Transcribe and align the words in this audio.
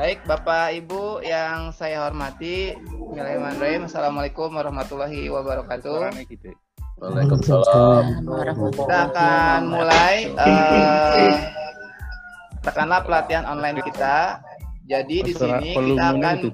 Baik, 0.00 0.24
Bapak 0.24 0.72
Ibu 0.80 1.20
yang 1.20 1.76
saya 1.76 2.08
hormati, 2.08 2.72
Bismillahirrahmanirrahim. 2.72 3.84
Assalamualaikum 3.84 4.48
warahmatullahi 4.48 5.28
wabarakatuh. 5.28 6.08
Waalaikumsalam. 7.04 8.24
Kita 8.80 8.96
akan 9.12 9.60
mulai 9.68 10.32
uh, 10.40 11.36
tekanlah 12.64 13.04
pelatihan 13.04 13.44
online 13.44 13.84
kita. 13.84 14.40
Jadi 14.88 15.20
di 15.20 15.32
sini 15.36 15.76
kita 15.76 16.16
akan 16.16 16.48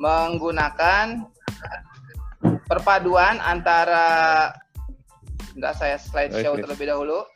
menggunakan 0.00 1.28
perpaduan 2.64 3.44
antara 3.44 4.08
enggak 5.52 5.76
saya 5.76 6.00
slideshow 6.00 6.56
terlebih 6.56 6.96
dahulu. 6.96 7.28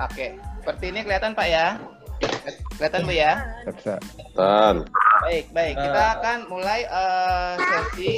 Oke, 0.00 0.40
seperti 0.64 0.84
ini 0.88 1.04
kelihatan 1.04 1.36
Pak 1.36 1.48
ya? 1.48 1.76
Kelihatan 2.76 3.04
Bu 3.04 3.12
ya? 3.12 3.32
Kelihatan. 3.68 4.74
Baik, 5.20 5.46
baik. 5.52 5.74
Kita 5.76 6.02
akan 6.16 6.38
mulai 6.48 6.88
uh, 6.88 7.60
sesi 7.60 8.16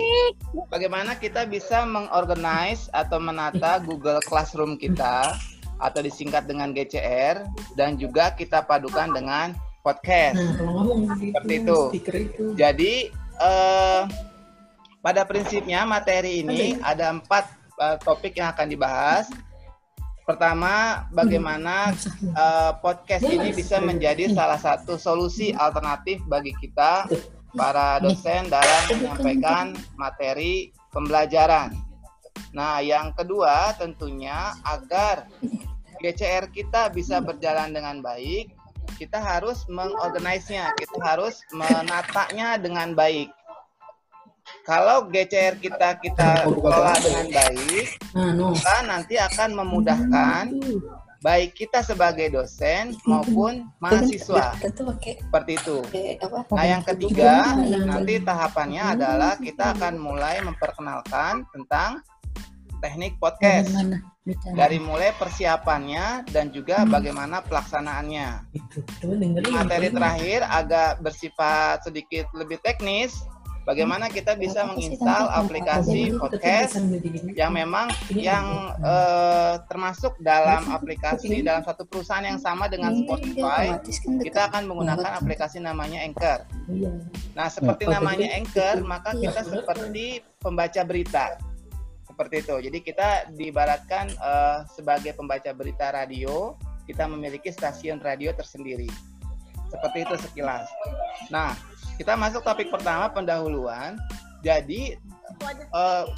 bagaimana 0.70 1.18
kita 1.18 1.42
bisa 1.50 1.82
mengorganize 1.82 2.86
atau 2.94 3.18
menata 3.18 3.82
Google 3.82 4.22
Classroom 4.30 4.78
kita 4.78 5.34
atau 5.82 5.98
disingkat 5.98 6.46
dengan 6.46 6.70
GCR 6.70 7.42
dan 7.74 7.98
juga 7.98 8.30
kita 8.30 8.62
padukan 8.62 9.10
dengan 9.10 9.50
podcast. 9.82 10.38
Nah, 10.38 11.18
Seperti 11.18 11.52
itu. 11.58 11.80
Jadi 12.54 13.10
uh, 13.42 14.06
pada 15.02 15.26
prinsipnya 15.26 15.82
materi 15.82 16.46
ini 16.46 16.78
ada 16.78 17.10
empat 17.10 17.50
uh, 17.82 17.98
topik 17.98 18.38
yang 18.38 18.54
akan 18.54 18.70
dibahas. 18.70 19.26
Pertama, 20.22 21.06
bagaimana 21.10 21.90
uh, 22.38 22.78
podcast 22.78 23.26
ini 23.26 23.50
bisa 23.50 23.82
menjadi 23.82 24.30
salah 24.30 24.58
satu 24.58 24.94
solusi 24.94 25.50
alternatif 25.50 26.22
bagi 26.30 26.54
kita 26.62 27.10
para 27.58 27.98
dosen 27.98 28.46
dalam 28.46 28.82
menyampaikan 28.94 29.74
materi 29.98 30.70
pembelajaran. 30.94 31.74
Nah, 32.54 32.78
yang 32.78 33.10
kedua 33.18 33.74
tentunya 33.74 34.54
agar 34.62 35.26
GCR 35.98 36.54
kita 36.54 36.94
bisa 36.94 37.18
berjalan 37.18 37.74
dengan 37.74 37.98
baik, 37.98 38.54
kita 39.02 39.18
harus 39.18 39.66
mengorganisnya, 39.66 40.70
kita 40.78 41.02
harus 41.02 41.42
menatanya 41.50 42.62
dengan 42.62 42.94
baik 42.94 43.26
kalau 44.62 45.10
GCR 45.10 45.58
kita 45.58 45.98
kita 45.98 46.46
kelola 46.46 46.94
dengan 47.02 47.26
baik, 47.34 47.86
maka 48.38 48.76
nanti 48.86 49.14
akan 49.18 49.50
memudahkan 49.58 50.44
baik 51.22 51.54
kita 51.54 51.86
sebagai 51.86 52.34
dosen 52.34 52.98
maupun 53.06 53.70
mahasiswa. 53.78 54.58
Seperti 54.58 55.52
itu. 55.54 55.76
Nah, 56.50 56.66
yang 56.66 56.82
ketiga, 56.82 57.54
nanti 57.86 58.18
tahapannya 58.18 58.82
adalah 58.98 59.38
kita 59.38 59.78
akan 59.78 60.02
mulai 60.02 60.42
memperkenalkan 60.42 61.46
tentang 61.54 62.02
teknik 62.82 63.16
podcast. 63.22 63.70
Dari 64.54 64.78
mulai 64.78 65.10
persiapannya 65.18 66.30
dan 66.30 66.54
juga 66.54 66.86
bagaimana 66.86 67.42
pelaksanaannya. 67.42 68.54
Materi 69.50 69.90
terakhir 69.90 70.46
agak 70.46 71.02
bersifat 71.02 71.82
sedikit 71.86 72.30
lebih 72.30 72.62
teknis, 72.62 73.18
bagaimana 73.62 74.10
kita 74.10 74.34
bisa 74.34 74.66
menginstal 74.66 75.30
aplikasi 75.30 76.14
podcast 76.18 76.78
yang 77.34 77.52
memang 77.54 77.88
yang 78.14 78.74
uh, 78.82 79.62
termasuk 79.70 80.18
dalam 80.22 80.66
aplikasi 80.70 81.42
dalam 81.42 81.62
satu 81.62 81.86
perusahaan 81.86 82.26
yang 82.26 82.38
sama 82.42 82.66
dengan 82.66 82.94
Spotify 82.98 83.78
kita 84.22 84.50
akan 84.50 84.66
menggunakan 84.66 85.18
aplikasi 85.22 85.62
namanya 85.62 86.02
Anchor. 86.02 86.46
Iya. 86.70 86.90
Nah 87.38 87.48
seperti 87.48 87.86
namanya 87.86 88.28
Anchor 88.34 88.82
maka 88.82 89.14
iya. 89.14 89.30
kita 89.30 89.40
seperti 89.46 90.06
pembaca 90.42 90.82
berita 90.82 91.38
seperti 92.06 92.44
itu. 92.44 92.56
Jadi 92.70 92.78
kita 92.84 93.08
diibaratkan 93.32 94.12
uh, 94.20 94.68
sebagai 94.68 95.16
pembaca 95.16 95.50
berita 95.56 95.94
radio 95.94 96.54
kita 96.84 97.06
memiliki 97.06 97.48
stasiun 97.48 98.02
radio 98.02 98.34
tersendiri. 98.34 98.90
Seperti 99.72 100.04
itu 100.04 100.14
sekilas. 100.20 100.68
Nah, 101.32 101.56
kita 101.96 102.16
masuk 102.16 102.42
topik 102.44 102.72
pertama 102.72 103.12
pendahuluan. 103.12 104.00
Jadi 104.42 104.98
uh, 105.70 106.08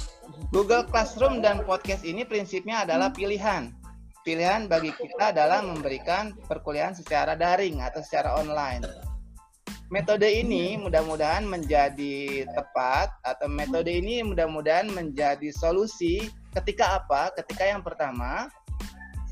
Google 0.49 0.87
Classroom 0.89 1.45
dan 1.45 1.61
podcast 1.63 2.01
ini 2.01 2.25
prinsipnya 2.25 2.87
adalah 2.87 3.13
pilihan. 3.13 3.69
Pilihan 4.25 4.65
bagi 4.65 4.89
kita 4.89 5.29
adalah 5.29 5.61
memberikan 5.61 6.33
perkuliahan 6.49 6.97
secara 6.97 7.37
daring 7.37 7.85
atau 7.85 8.01
secara 8.01 8.33
online. 8.41 8.81
Metode 9.93 10.25
ini 10.25 10.81
mudah-mudahan 10.81 11.45
menjadi 11.45 12.49
tepat 12.57 13.13
atau 13.21 13.45
metode 13.45 13.93
ini 13.93 14.25
mudah-mudahan 14.25 14.89
menjadi 14.89 15.53
solusi 15.53 16.33
ketika 16.57 16.97
apa? 16.97 17.29
Ketika 17.37 17.69
yang 17.69 17.85
pertama 17.85 18.49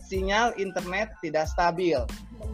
sinyal 0.06 0.54
internet 0.62 1.10
tidak 1.26 1.50
stabil. 1.50 1.98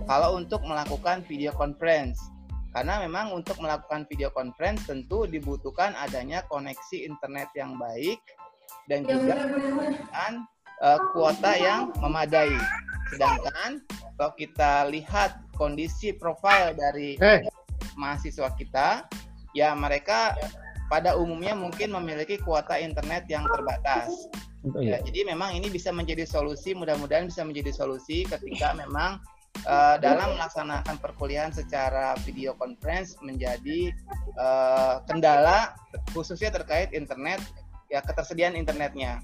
Kalau 0.07 0.39
untuk 0.39 0.63
melakukan 0.63 1.27
video 1.27 1.51
conference 1.51 2.23
karena 2.69 3.01
memang 3.01 3.33
untuk 3.33 3.57
melakukan 3.57 4.05
video 4.05 4.29
conference 4.29 4.85
tentu 4.85 5.25
dibutuhkan 5.25 5.97
adanya 5.97 6.45
koneksi 6.45 7.05
internet 7.05 7.49
yang 7.57 7.81
baik 7.81 8.21
dan 8.85 9.05
juga 9.05 9.49
dengan 9.49 10.33
uh, 10.81 10.99
kuota 11.13 11.57
yang 11.57 11.89
memadai. 11.97 12.53
Sedangkan 13.09 13.81
kalau 14.17 14.33
kita 14.37 14.85
lihat 14.93 15.41
kondisi 15.57 16.13
profil 16.13 16.77
dari 16.77 17.17
hey. 17.17 17.41
mahasiswa 17.97 18.53
kita, 18.53 19.09
ya 19.57 19.73
mereka 19.73 20.37
pada 20.89 21.17
umumnya 21.17 21.53
mungkin 21.57 21.93
memiliki 21.93 22.37
kuota 22.41 22.77
internet 22.77 23.25
yang 23.29 23.45
terbatas. 23.49 24.29
Ya, 24.75 24.99
jadi 24.99 25.23
memang 25.23 25.55
ini 25.55 25.71
bisa 25.71 25.87
menjadi 25.87 26.27
solusi, 26.27 26.75
mudah-mudahan 26.75 27.31
bisa 27.31 27.47
menjadi 27.47 27.71
solusi 27.71 28.27
ketika 28.27 28.75
memang 28.75 29.23
uh, 29.65 29.95
dalam 29.99 30.37
melaksanakan 30.37 30.95
perkuliahan 31.01 31.51
secara 31.51 32.15
video 32.23 32.55
conference 32.55 33.17
menjadi 33.23 33.91
uh, 34.37 35.01
kendala 35.09 35.73
khususnya 36.13 36.53
terkait 36.53 36.93
internet 36.95 37.41
ya 37.89 37.99
ketersediaan 38.05 38.55
internetnya. 38.55 39.19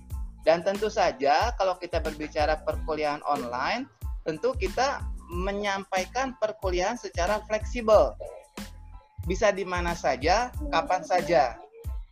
Dan 0.45 0.61
tentu 0.61 0.93
saja 0.93 1.53
kalau 1.57 1.73
kita 1.81 1.97
berbicara 2.01 2.61
perkuliahan 2.61 3.21
online, 3.25 3.89
tentu 4.29 4.53
kita 4.53 5.01
menyampaikan 5.29 6.37
perkuliahan 6.37 6.97
secara 7.01 7.41
fleksibel. 7.49 8.13
Bisa 9.25 9.49
di 9.49 9.65
mana 9.65 9.97
saja, 9.97 10.53
kapan 10.69 11.01
saja. 11.01 11.57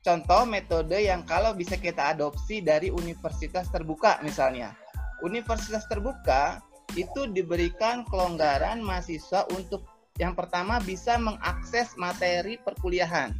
Contoh 0.02 0.50
metode 0.50 0.97
yang 0.97 1.22
kalau 1.29 1.53
bisa 1.53 1.78
kita 1.78 2.18
adopsi 2.18 2.59
dari 2.59 2.90
universitas 2.90 3.69
terbuka 3.69 4.18
misalnya. 4.25 4.73
Universitas 5.22 5.85
terbuka 5.85 6.59
itu 6.94 7.30
diberikan 7.30 8.06
kelonggaran 8.08 8.81
mahasiswa 8.81 9.46
untuk 9.54 9.86
yang 10.22 10.38
pertama 10.38 10.78
bisa 10.78 11.18
mengakses 11.18 11.98
materi 11.98 12.62
perkuliahan. 12.62 13.34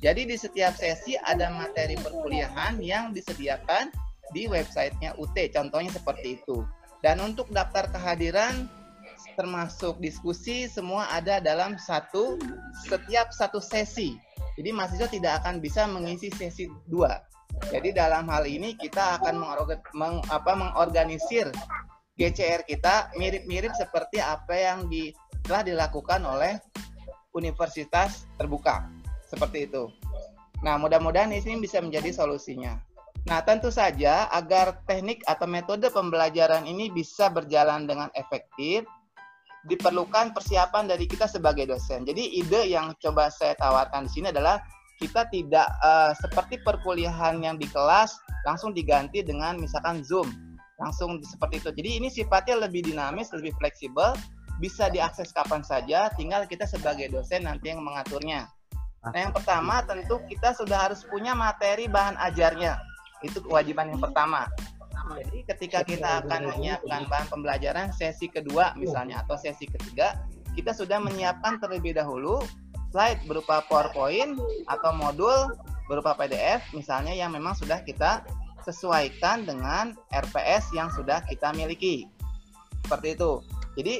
Jadi 0.00 0.30
di 0.30 0.36
setiap 0.38 0.78
sesi 0.78 1.18
ada 1.20 1.50
materi 1.52 1.98
perkuliahan 1.98 2.78
yang 2.80 3.10
disediakan 3.12 3.90
di 4.32 4.46
websitenya 4.46 5.18
UT, 5.18 5.34
contohnya 5.52 5.90
seperti 5.92 6.40
itu. 6.40 6.64
Dan 7.04 7.20
untuk 7.20 7.50
daftar 7.50 7.90
kehadiran 7.90 8.70
termasuk 9.34 9.98
diskusi 10.02 10.66
semua 10.66 11.10
ada 11.14 11.38
dalam 11.38 11.78
satu 11.78 12.38
setiap 12.86 13.30
satu 13.34 13.58
sesi. 13.62 14.18
Jadi 14.58 14.70
mahasiswa 14.74 15.06
tidak 15.10 15.32
akan 15.42 15.62
bisa 15.62 15.86
mengisi 15.86 16.30
sesi 16.34 16.66
dua. 16.90 17.22
Jadi 17.70 17.90
dalam 17.90 18.26
hal 18.30 18.46
ini 18.46 18.74
kita 18.78 19.18
akan 19.18 19.38
mengorganisir 19.94 21.50
GCR 22.18 22.66
kita 22.66 23.14
mirip-mirip 23.14 23.70
seperti 23.78 24.18
apa 24.18 24.50
yang 24.50 24.90
di, 24.90 25.14
telah 25.46 25.62
dilakukan 25.62 26.18
oleh 26.26 26.58
universitas 27.30 28.26
terbuka. 28.34 28.90
Seperti 29.30 29.70
itu. 29.70 29.86
Nah, 30.66 30.74
mudah-mudahan 30.82 31.30
ini 31.30 31.62
bisa 31.62 31.78
menjadi 31.78 32.10
solusinya. 32.10 32.74
Nah, 33.30 33.38
tentu 33.46 33.70
saja 33.70 34.26
agar 34.34 34.82
teknik 34.90 35.22
atau 35.30 35.46
metode 35.46 35.86
pembelajaran 35.94 36.66
ini 36.66 36.90
bisa 36.90 37.30
berjalan 37.30 37.86
dengan 37.86 38.10
efektif, 38.18 38.82
diperlukan 39.70 40.34
persiapan 40.34 40.90
dari 40.90 41.06
kita 41.06 41.30
sebagai 41.30 41.70
dosen. 41.70 42.02
Jadi 42.02 42.40
ide 42.40 42.66
yang 42.66 42.96
coba 42.98 43.30
saya 43.30 43.54
tawarkan 43.60 44.08
di 44.08 44.10
sini 44.10 44.26
adalah 44.34 44.58
kita 44.98 45.30
tidak 45.30 45.68
uh, 45.84 46.10
seperti 46.18 46.58
perkuliahan 46.66 47.38
yang 47.38 47.54
di 47.54 47.70
kelas 47.70 48.18
langsung 48.42 48.74
diganti 48.74 49.22
dengan 49.22 49.60
misalkan 49.60 50.02
Zoom 50.02 50.47
langsung 50.78 51.18
seperti 51.20 51.60
itu. 51.60 51.70
Jadi 51.74 51.90
ini 52.00 52.08
sifatnya 52.08 52.64
lebih 52.64 52.86
dinamis, 52.86 53.34
lebih 53.34 53.52
fleksibel, 53.58 54.14
bisa 54.62 54.90
diakses 54.90 55.34
kapan 55.34 55.62
saja, 55.62 56.10
tinggal 56.14 56.46
kita 56.46 56.66
sebagai 56.66 57.10
dosen 57.10 57.46
nanti 57.46 57.70
yang 57.74 57.82
mengaturnya. 57.82 58.46
Nah, 59.06 59.14
yang 59.14 59.30
pertama 59.30 59.82
tentu 59.86 60.18
kita 60.26 60.54
sudah 60.54 60.90
harus 60.90 61.06
punya 61.06 61.34
materi 61.34 61.86
bahan 61.86 62.18
ajarnya. 62.18 62.78
Itu 63.22 63.42
kewajiban 63.42 63.94
yang 63.94 64.02
pertama. 64.02 64.46
Jadi 65.08 65.40
ketika 65.48 65.80
kita 65.86 66.26
akan 66.26 66.52
menyiapkan 66.52 67.08
bahan 67.08 67.26
pembelajaran 67.32 67.88
sesi 67.96 68.28
kedua 68.28 68.76
misalnya 68.76 69.24
atau 69.24 69.40
sesi 69.40 69.64
ketiga, 69.64 70.20
kita 70.52 70.74
sudah 70.74 71.00
menyiapkan 71.00 71.62
terlebih 71.62 71.96
dahulu 71.96 72.42
slide 72.92 73.22
berupa 73.24 73.64
PowerPoint 73.68 74.36
atau 74.68 74.90
modul 74.92 75.54
berupa 75.88 76.12
PDF 76.12 76.60
misalnya 76.76 77.16
yang 77.16 77.32
memang 77.32 77.56
sudah 77.56 77.80
kita 77.84 78.20
sesuaikan 78.68 79.48
dengan 79.48 79.96
RPS 80.12 80.76
yang 80.76 80.92
sudah 80.92 81.24
kita 81.24 81.56
miliki. 81.56 82.04
Seperti 82.84 83.16
itu. 83.16 83.40
Jadi 83.80 83.94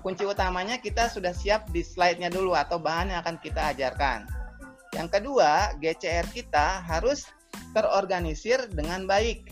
kunci 0.00 0.24
utamanya 0.24 0.80
kita 0.80 1.12
sudah 1.12 1.36
siap 1.36 1.68
di 1.68 1.84
slide-nya 1.84 2.32
dulu 2.32 2.56
atau 2.56 2.80
bahan 2.80 3.12
yang 3.12 3.20
akan 3.20 3.36
kita 3.36 3.76
ajarkan. 3.76 4.24
Yang 4.96 5.20
kedua, 5.20 5.76
GCR 5.76 6.24
kita 6.32 6.80
harus 6.88 7.28
terorganisir 7.76 8.64
dengan 8.72 9.04
baik. 9.04 9.44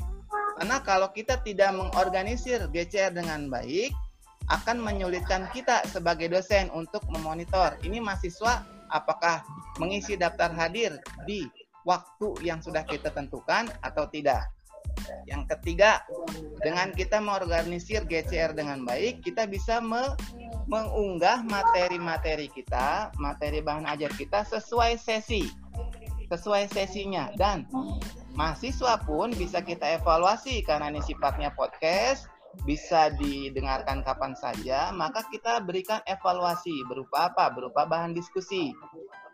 Karena 0.56 0.80
kalau 0.80 1.12
kita 1.12 1.42
tidak 1.44 1.74
mengorganisir 1.76 2.64
GCR 2.72 3.12
dengan 3.12 3.52
baik, 3.52 3.92
akan 4.50 4.80
menyulitkan 4.80 5.46
kita 5.54 5.84
sebagai 5.86 6.32
dosen 6.32 6.66
untuk 6.74 7.02
memonitor 7.10 7.78
ini 7.86 8.02
mahasiswa 8.02 8.66
apakah 8.90 9.40
mengisi 9.78 10.18
daftar 10.18 10.50
hadir 10.52 10.98
di 11.24 11.46
waktu 11.88 12.34
yang 12.42 12.58
sudah 12.62 12.82
kita 12.86 13.10
tentukan 13.10 13.70
atau 13.82 14.06
tidak. 14.10 14.50
Yang 15.26 15.56
ketiga, 15.56 16.02
dengan 16.60 16.90
kita 16.94 17.18
mengorganisir 17.22 18.04
GCR 18.06 18.54
dengan 18.54 18.82
baik, 18.86 19.22
kita 19.22 19.46
bisa 19.46 19.78
me 19.82 20.14
mengunggah 20.70 21.42
materi-materi 21.42 22.46
kita, 22.46 23.10
materi 23.18 23.58
bahan 23.58 23.86
ajar 23.90 24.14
kita 24.14 24.46
sesuai 24.46 24.94
sesi. 24.94 25.50
Sesuai 26.30 26.70
sesinya 26.70 27.28
dan 27.36 27.66
mahasiswa 28.32 28.96
pun 29.04 29.34
bisa 29.36 29.60
kita 29.60 30.00
evaluasi 30.00 30.64
karena 30.64 30.88
ini 30.88 31.04
sifatnya 31.04 31.52
podcast, 31.52 32.30
bisa 32.64 33.12
didengarkan 33.16 34.04
kapan 34.04 34.36
saja, 34.36 34.92
maka 34.92 35.24
kita 35.28 35.60
berikan 35.64 36.00
evaluasi 36.04 36.84
berupa 36.88 37.32
apa? 37.32 37.48
Berupa 37.52 37.88
bahan 37.88 38.12
diskusi. 38.12 38.72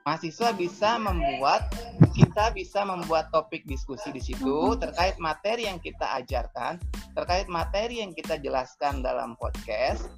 Mahasiswa 0.08 0.56
bisa 0.56 0.96
membuat, 0.96 1.68
kita 2.16 2.48
bisa 2.56 2.80
membuat 2.80 3.28
topik 3.28 3.68
diskusi 3.68 4.08
di 4.08 4.24
situ 4.24 4.72
terkait 4.80 5.20
materi 5.20 5.68
yang 5.68 5.76
kita 5.76 6.16
ajarkan, 6.24 6.80
terkait 7.12 7.44
materi 7.44 8.00
yang 8.00 8.16
kita 8.16 8.40
jelaskan 8.40 9.04
dalam 9.04 9.36
podcast, 9.36 10.08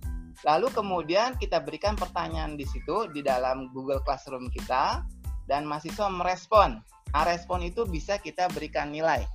Lalu 0.41 0.73
kemudian 0.73 1.37
kita 1.37 1.61
berikan 1.61 1.93
pertanyaan 2.01 2.57
di 2.57 2.65
situ 2.65 3.13
di 3.13 3.21
dalam 3.21 3.69
Google 3.77 4.01
Classroom 4.01 4.49
kita 4.49 5.05
dan 5.45 5.69
mahasiswa 5.69 6.09
merespon. 6.09 6.81
Nah, 7.13 7.25
respon 7.29 7.61
itu 7.61 7.85
bisa 7.85 8.17
kita 8.17 8.49
berikan 8.49 8.89
nilai. 8.89 9.27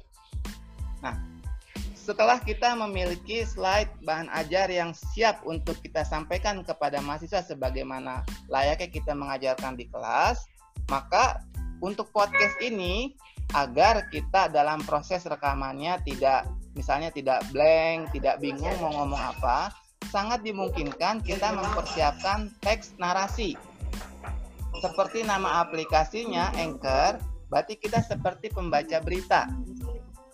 Nah, 1.05 1.13
setelah 2.05 2.37
kita 2.37 2.77
memiliki 2.77 3.41
slide 3.41 3.89
bahan 4.05 4.29
ajar 4.37 4.69
yang 4.69 4.93
siap 4.93 5.41
untuk 5.41 5.73
kita 5.81 6.05
sampaikan 6.05 6.61
kepada 6.61 7.01
mahasiswa 7.01 7.41
sebagaimana 7.41 8.21
layaknya 8.45 8.93
kita 8.93 9.17
mengajarkan 9.17 9.73
di 9.73 9.89
kelas, 9.89 10.45
maka 10.85 11.41
untuk 11.81 12.13
podcast 12.13 12.61
ini 12.61 13.17
agar 13.57 14.05
kita 14.13 14.53
dalam 14.53 14.85
proses 14.85 15.25
rekamannya 15.25 15.97
tidak 16.05 16.45
misalnya 16.77 17.09
tidak 17.09 17.41
blank, 17.49 18.13
tidak 18.13 18.37
bingung 18.37 18.77
mau 18.77 18.93
ngomong 19.01 19.21
apa, 19.33 19.73
sangat 20.13 20.45
dimungkinkan 20.45 21.25
kita 21.25 21.57
mempersiapkan 21.57 22.53
teks 22.61 22.93
narasi. 23.01 23.57
Seperti 24.77 25.25
nama 25.25 25.65
aplikasinya 25.65 26.53
Anchor, 26.53 27.17
berarti 27.49 27.81
kita 27.81 28.05
seperti 28.05 28.53
pembaca 28.53 29.01
berita. 29.01 29.49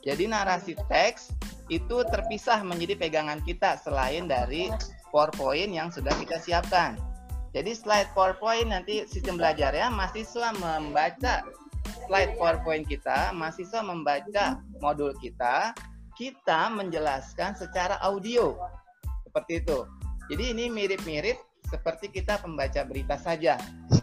Jadi 0.02 0.26
narasi 0.26 0.74
teks 0.90 1.41
itu 1.72 2.04
terpisah 2.12 2.60
menjadi 2.68 3.00
pegangan 3.00 3.40
kita 3.48 3.80
selain 3.80 4.28
dari 4.28 4.68
PowerPoint 5.16 5.72
yang 5.72 5.88
sudah 5.88 6.12
kita 6.20 6.36
siapkan. 6.36 7.00
Jadi 7.56 7.72
slide 7.72 8.12
PowerPoint 8.12 8.76
nanti 8.76 9.08
sistem 9.08 9.40
belajarnya 9.40 9.88
mahasiswa 9.88 10.52
membaca 10.60 11.48
slide 12.08 12.36
PowerPoint 12.36 12.84
kita, 12.84 13.32
mahasiswa 13.32 13.80
membaca 13.84 14.60
modul 14.84 15.16
kita, 15.24 15.72
kita 16.20 16.68
menjelaskan 16.72 17.56
secara 17.56 17.96
audio 18.04 18.56
seperti 19.24 19.64
itu. 19.64 19.88
Jadi 20.28 20.44
ini 20.52 20.68
mirip-mirip 20.68 21.40
seperti 21.72 22.12
kita 22.12 22.40
pembaca 22.44 22.84
berita 22.84 23.16
saja. 23.16 23.56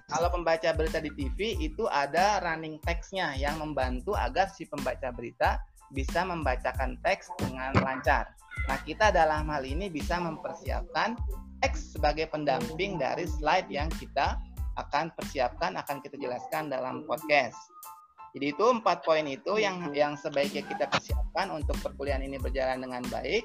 Kalau 0.09 0.33
pembaca 0.33 0.73
berita 0.73 1.05
di 1.05 1.13
TV 1.13 1.61
itu 1.61 1.85
ada 1.89 2.41
running 2.41 2.81
text-nya 2.81 3.37
yang 3.37 3.61
membantu 3.61 4.17
agar 4.17 4.49
si 4.49 4.65
pembaca 4.65 5.13
berita 5.13 5.61
bisa 5.93 6.25
membacakan 6.25 6.99
teks 7.05 7.33
dengan 7.41 7.73
lancar. 7.81 8.29
Nah, 8.69 8.79
kita 8.85 9.15
dalam 9.15 9.49
hal 9.49 9.65
ini 9.65 9.89
bisa 9.89 10.21
mempersiapkan 10.21 11.17
teks 11.65 11.97
sebagai 11.97 12.29
pendamping 12.29 13.01
dari 13.01 13.25
slide 13.25 13.71
yang 13.73 13.89
kita 13.97 14.37
akan 14.79 15.11
persiapkan, 15.17 15.75
akan 15.75 15.99
kita 16.05 16.21
jelaskan 16.21 16.71
dalam 16.71 17.03
podcast. 17.09 17.57
Jadi 18.37 18.53
itu 18.55 18.65
empat 18.69 19.03
poin 19.03 19.25
itu 19.25 19.57
yang 19.57 19.89
yang 19.97 20.15
sebaiknya 20.15 20.63
kita 20.63 20.87
persiapkan 20.87 21.49
untuk 21.49 21.75
perkuliahan 21.81 22.23
ini 22.23 22.37
berjalan 22.37 22.85
dengan 22.85 23.03
baik 23.09 23.43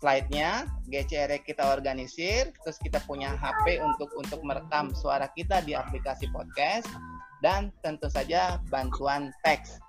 slide-nya, 0.00 0.68
GCR 0.92 1.40
kita 1.40 1.72
organisir, 1.72 2.52
terus 2.62 2.76
kita 2.78 3.00
punya 3.08 3.32
HP 3.40 3.80
untuk 3.80 4.12
untuk 4.14 4.44
merekam 4.44 4.92
suara 4.92 5.28
kita 5.32 5.64
di 5.64 5.72
aplikasi 5.72 6.28
podcast 6.28 6.88
dan 7.40 7.72
tentu 7.80 8.08
saja 8.12 8.60
bantuan 8.68 9.32
teks. 9.40 9.80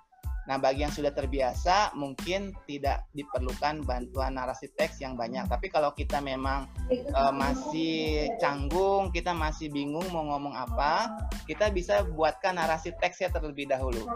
Nah, 0.48 0.56
bagi 0.56 0.80
yang 0.80 0.90
sudah 0.90 1.12
terbiasa 1.12 1.92
mungkin 1.92 2.56
tidak 2.64 3.04
diperlukan 3.12 3.84
bantuan 3.84 4.40
narasi 4.40 4.72
teks 4.72 5.04
yang 5.04 5.12
banyak. 5.12 5.44
Tapi 5.44 5.68
kalau 5.68 5.92
kita 5.92 6.24
memang 6.24 6.64
uh, 7.12 7.28
masih 7.28 8.32
canggung, 8.40 9.12
kita 9.12 9.36
masih 9.36 9.68
bingung 9.68 10.08
mau 10.08 10.24
ngomong 10.24 10.56
apa, 10.56 11.12
kita 11.44 11.68
bisa 11.68 12.00
buatkan 12.00 12.56
narasi 12.56 12.96
teksnya 12.96 13.28
terlebih 13.28 13.68
dahulu. 13.68 14.08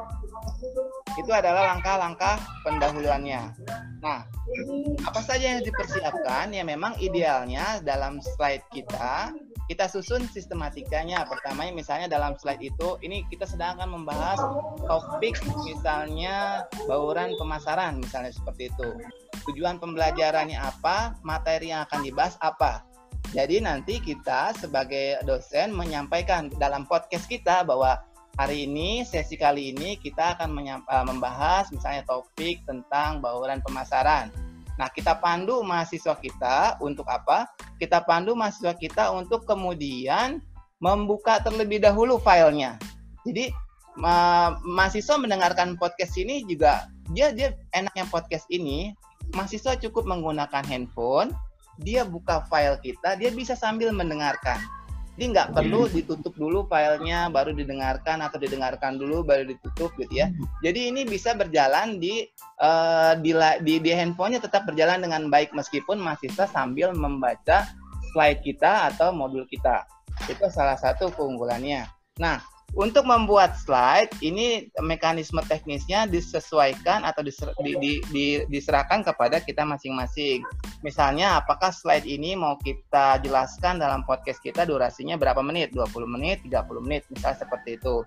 Itu 1.20 1.29
adalah 1.37 1.76
langkah-langkah 1.76 2.40
pendahuluannya. 2.64 3.52
Nah, 4.00 4.25
apa 5.05 5.20
saja 5.20 5.52
yang 5.52 5.61
dipersiapkan? 5.61 6.49
Ya 6.56 6.64
memang 6.64 6.96
idealnya 6.96 7.84
dalam 7.84 8.25
slide 8.25 8.64
kita 8.73 9.37
kita 9.72 9.88
susun 9.88 10.29
sistematikanya. 10.29 11.24
Pertamanya 11.24 11.72
misalnya 11.72 12.12
dalam 12.12 12.36
slide 12.36 12.60
itu 12.60 13.00
ini 13.00 13.24
kita 13.32 13.48
sedang 13.48 13.81
akan 13.81 14.05
membahas 14.05 14.36
topik 14.84 15.41
misalnya 15.64 16.69
bauran 16.84 17.32
pemasaran 17.41 18.05
misalnya 18.05 18.36
seperti 18.36 18.69
itu. 18.69 18.88
Tujuan 19.48 19.81
pembelajarannya 19.81 20.60
apa, 20.60 21.17
materi 21.24 21.72
yang 21.72 21.88
akan 21.88 22.05
dibahas 22.05 22.36
apa. 22.44 22.84
Jadi 23.32 23.64
nanti 23.64 23.96
kita 23.96 24.52
sebagai 24.60 25.24
dosen 25.24 25.72
menyampaikan 25.72 26.52
dalam 26.60 26.84
podcast 26.84 27.24
kita 27.24 27.64
bahwa 27.64 27.96
hari 28.36 28.69
ini 28.69 29.08
sesi 29.08 29.41
kali 29.41 29.72
ini 29.72 29.96
kita 29.96 30.36
akan 30.36 30.52
eh, 30.69 31.05
membahas 31.08 31.72
misalnya 31.72 32.05
topik 32.05 32.60
tentang 32.69 33.24
bauran 33.24 33.64
pemasaran 33.64 34.29
Nah, 34.81 34.88
kita 34.88 35.20
pandu 35.20 35.60
mahasiswa 35.60 36.17
kita 36.17 36.81
untuk 36.81 37.05
apa? 37.08 37.48
Kita 37.76 38.00
pandu 38.05 38.32
mahasiswa 38.32 38.72
kita 38.72 39.12
untuk 39.12 39.44
kemudian 39.44 40.41
membuka 40.82 41.38
terlebih 41.38 41.79
dahulu 41.79 42.19
filenya. 42.19 42.81
Jadi 43.22 43.55
ma 43.93 44.56
mahasiswa 44.64 45.20
mendengarkan 45.20 45.76
podcast 45.76 46.17
ini 46.17 46.48
juga 46.48 46.88
dia 47.12 47.29
dia 47.29 47.52
enaknya 47.76 48.08
podcast 48.08 48.48
ini 48.48 48.96
mahasiswa 49.36 49.76
cukup 49.79 50.08
menggunakan 50.08 50.64
handphone, 50.64 51.32
dia 51.81 52.05
buka 52.05 52.44
file 52.48 52.76
kita, 52.82 53.17
dia 53.17 53.31
bisa 53.32 53.56
sambil 53.56 53.94
mendengarkan. 53.94 54.60
Jadi 55.12 55.24
nggak 55.36 55.52
perlu 55.52 55.92
ditutup 55.92 56.32
dulu 56.32 56.64
filenya, 56.72 57.28
baru 57.28 57.52
didengarkan 57.52 58.24
atau 58.24 58.40
didengarkan 58.40 58.96
dulu 58.96 59.20
baru 59.20 59.44
ditutup 59.44 59.92
gitu 60.00 60.08
ya. 60.08 60.32
Hmm. 60.32 60.48
Jadi 60.64 60.88
ini 60.88 61.04
bisa 61.04 61.36
berjalan 61.36 62.00
di 62.00 62.24
uh, 62.64 63.12
di, 63.20 63.36
di 63.60 63.74
di 63.84 63.90
handphonenya 63.92 64.40
tetap 64.40 64.64
berjalan 64.64 65.04
dengan 65.04 65.28
baik 65.28 65.52
meskipun 65.52 66.00
mahasiswa 66.00 66.48
sambil 66.48 66.96
membaca 66.96 67.69
slide 68.16 68.40
kita 68.40 68.88
atau 68.88 69.12
modul 69.12 69.44
kita. 69.52 69.84
Itu 70.32 70.48
salah 70.48 70.81
satu 70.81 71.12
keunggulannya. 71.12 71.84
Nah, 72.16 72.40
untuk 72.72 73.05
membuat 73.05 73.52
slide 73.60 74.08
ini 74.24 74.72
mekanisme 74.81 75.44
teknisnya 75.44 76.08
disesuaikan 76.08 77.05
atau 77.05 77.20
diser, 77.20 77.52
di, 77.60 77.76
di, 77.76 77.93
di, 78.08 78.26
diserahkan 78.48 79.05
kepada 79.05 79.44
kita 79.44 79.60
masing-masing. 79.69 80.41
Misalnya 80.81 81.36
apakah 81.36 81.69
slide 81.69 82.08
ini 82.08 82.32
mau 82.32 82.56
kita 82.56 83.20
jelaskan 83.20 83.76
dalam 83.76 84.08
podcast 84.08 84.41
kita 84.41 84.64
durasinya 84.64 85.20
berapa 85.20 85.44
menit? 85.44 85.76
20 85.76 86.08
menit, 86.08 86.41
30 86.48 86.84
menit, 86.84 87.05
misalnya 87.12 87.44
seperti 87.44 87.76
itu. 87.76 88.00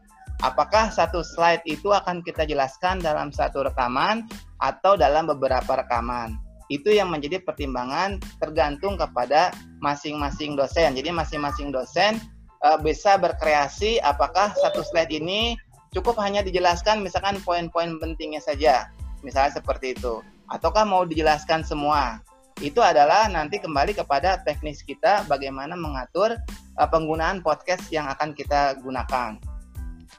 Apakah 0.43 0.91
satu 0.91 1.21
slide 1.21 1.63
itu 1.69 1.93
akan 1.93 2.25
kita 2.25 2.43
jelaskan 2.43 2.99
dalam 2.99 3.31
satu 3.31 3.63
rekaman 3.63 4.25
atau 4.59 4.97
dalam 4.97 5.29
beberapa 5.29 5.77
rekaman? 5.77 6.35
Itu 6.67 6.89
yang 6.89 7.13
menjadi 7.13 7.45
pertimbangan 7.45 8.17
tergantung 8.41 8.97
kepada 8.97 9.53
masing-masing 9.85 10.57
dosen. 10.57 10.97
Jadi 10.97 11.13
masing-masing 11.13 11.69
dosen 11.69 12.17
uh, 12.65 12.77
bisa 12.81 13.21
berkreasi 13.21 14.01
apakah 14.01 14.49
satu 14.57 14.81
slide 14.81 15.13
ini 15.13 15.53
cukup 15.93 16.17
hanya 16.17 16.41
dijelaskan 16.41 17.05
misalkan 17.05 17.37
poin-poin 17.45 18.01
pentingnya 18.01 18.41
saja 18.41 18.89
misalnya 19.21 19.61
seperti 19.61 19.93
itu 19.93 20.25
ataukah 20.49 20.85
mau 20.85 21.03
dijelaskan 21.05 21.65
semua? 21.65 22.21
Itu 22.63 22.79
adalah 22.79 23.27
nanti 23.27 23.59
kembali 23.59 23.91
kepada 23.91 24.39
teknis 24.47 24.79
kita 24.79 25.27
bagaimana 25.27 25.75
mengatur 25.75 26.39
uh, 26.79 26.87
penggunaan 26.87 27.43
podcast 27.43 27.91
yang 27.91 28.07
akan 28.07 28.31
kita 28.31 28.79
gunakan. 28.79 29.35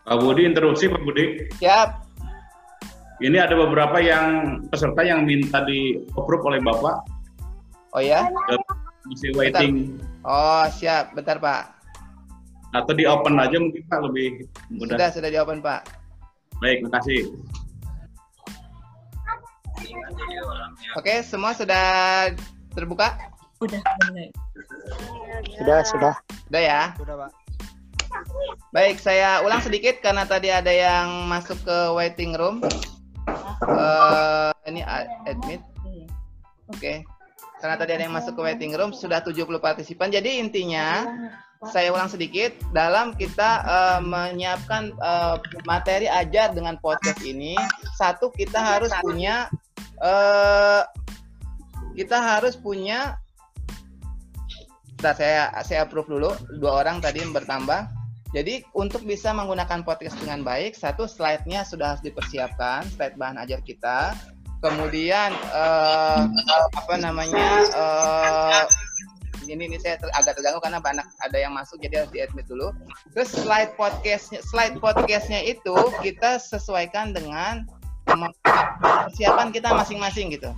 Pak 0.07 0.19
Budi 0.21 0.45
interupsi 0.45 0.93
Pak 0.93 1.00
Budi. 1.03 1.49
Siap. 1.59 2.05
Ini 3.25 3.41
ada 3.41 3.57
beberapa 3.57 3.97
yang 3.97 4.61
peserta 4.69 5.00
yang 5.00 5.25
minta 5.25 5.65
di 5.65 5.97
approve 6.12 6.45
oleh 6.53 6.61
Bapak. 6.61 6.97
Oh 7.97 8.03
ya? 8.05 8.29
Masih 9.09 9.33
waiting. 9.33 9.97
Bentar. 9.97 10.29
Oh 10.29 10.65
siap, 10.69 11.17
bentar 11.17 11.41
Pak. 11.41 11.75
Atau 12.83 12.92
di 12.92 13.04
open 13.09 13.40
aja 13.40 13.56
mungkin 13.56 13.83
Pak 13.88 14.00
lebih 14.11 14.45
mudah. 14.68 14.97
Sudah, 14.97 15.09
sudah 15.12 15.28
di 15.33 15.38
open 15.40 15.64
Pak. 15.64 15.80
Baik, 16.61 16.85
terima 16.85 16.92
kasih. 17.00 17.21
Oke, 20.97 21.21
semua 21.25 21.52
sudah 21.52 21.87
terbuka? 22.73 23.16
Udah, 23.61 23.80
benar. 23.80 24.28
Sudah, 25.56 25.78
sudah. 25.85 26.14
Sudah 26.49 26.62
ya? 26.62 26.83
Sudah, 26.97 27.14
Pak. 27.26 27.30
Baik, 28.73 28.97
saya 29.00 29.45
ulang 29.45 29.61
sedikit 29.61 30.00
karena 30.00 30.25
tadi 30.25 30.49
ada 30.49 30.73
yang 30.73 31.28
masuk 31.28 31.56
ke 31.64 31.78
waiting 31.97 32.37
room. 32.37 32.64
Uh, 33.64 34.52
ini 34.68 34.85
admit. 35.28 35.61
Oke. 36.73 37.04
Karena 37.56 37.76
tadi 37.80 37.97
ada 37.97 38.04
yang 38.04 38.12
masuk 38.12 38.37
ke 38.37 38.42
waiting 38.45 38.73
room, 38.76 38.92
sudah 38.92 39.25
70 39.25 39.49
partisipan. 39.61 40.12
Jadi 40.12 40.40
intinya, 40.40 41.09
saya 41.73 41.89
ulang 41.93 42.13
sedikit, 42.13 42.53
dalam 42.77 43.17
kita 43.17 43.65
uh, 43.65 44.01
menyiapkan 44.05 44.93
uh, 45.01 45.41
materi 45.65 46.07
ajar 46.07 46.53
dengan 46.53 46.77
podcast 46.79 47.21
ini, 47.25 47.57
satu 47.97 48.29
kita 48.33 48.61
harus 48.61 48.93
punya 49.01 49.49
uh, 50.05 50.85
kita 51.97 52.21
harus 52.21 52.57
punya 52.57 53.17
Bentar, 54.97 55.13
saya 55.13 55.53
saya 55.61 55.85
approve 55.85 56.09
dulu 56.09 56.33
dua 56.57 56.81
orang 56.81 57.05
tadi 57.05 57.21
yang 57.21 57.37
bertambah. 57.37 57.85
Jadi 58.33 58.65
untuk 58.73 59.05
bisa 59.05 59.29
menggunakan 59.31 59.85
podcast 59.85 60.17
dengan 60.17 60.41
baik, 60.41 60.73
satu 60.73 61.05
slide-nya 61.05 61.69
sudah 61.69 61.95
harus 61.95 62.03
dipersiapkan, 62.03 62.89
slide 62.97 63.15
bahan 63.21 63.37
ajar 63.45 63.61
kita. 63.61 64.17
Kemudian 64.65 65.37
uh, 65.53 66.25
apa 66.73 66.95
namanya 66.97 67.69
uh, 67.77 68.65
ini 69.47 69.71
ini 69.71 69.79
saya 69.79 69.97
ter, 69.97 70.11
agak 70.12 70.38
terganggu 70.38 70.61
karena 70.61 70.83
banyak 70.83 71.07
ada 71.23 71.38
yang 71.38 71.55
masuk 71.55 71.79
jadi 71.81 72.05
harus 72.05 72.11
di-admit 72.12 72.47
dulu. 72.50 72.75
Terus 73.15 73.31
slide 73.33 73.73
podcastnya 73.79 74.41
slide 74.43 74.76
podcastnya 74.83 75.41
itu 75.47 75.75
kita 76.03 76.38
sesuaikan 76.43 77.15
dengan 77.15 77.67
persiapan 78.07 79.50
kita 79.50 79.75
masing-masing 79.75 80.35
gitu. 80.35 80.50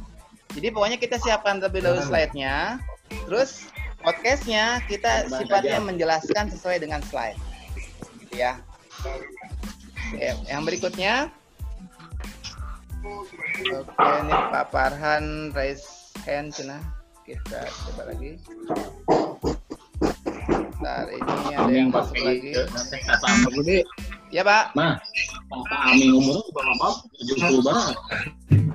Jadi 0.57 0.69
pokoknya 0.73 0.99
kita 1.01 1.21
siapkan 1.21 1.61
terlebih 1.61 1.85
dahulu 1.85 2.03
slide-nya, 2.05 2.81
terus 3.29 3.69
podcastnya 4.01 4.81
kita 4.89 5.29
sifatnya 5.29 5.79
menjelaskan 5.81 6.49
sesuai 6.49 6.81
dengan 6.81 7.05
slide. 7.05 7.39
Gitu 8.25 8.35
ya. 8.41 8.61
Oke, 10.09 10.29
yang 10.49 10.65
berikutnya. 10.65 11.29
Oke, 13.69 14.09
ini 14.25 14.35
Pak 14.53 14.73
Farhan 14.73 15.53
raise 15.53 16.13
hand 16.25 16.53
cina. 16.57 16.98
Kita 17.29 17.61
coba 17.61 18.09
lagi. 18.09 18.41
Bentar, 20.49 21.05
ini 21.13 21.53
ada 21.53 21.69
yang 21.77 21.93
masuk 21.93 22.17
lagi. 22.25 22.57
Pak 23.05 23.53
Budi. 23.53 23.85
Ya, 24.33 24.41
Pak. 24.41 24.73
Nah, 24.73 24.97
Pak 25.53 25.81
Ami 25.93 26.09
umur 26.09 26.41
berapa? 26.57 26.89
70 27.21 27.61
banget. 27.61 27.97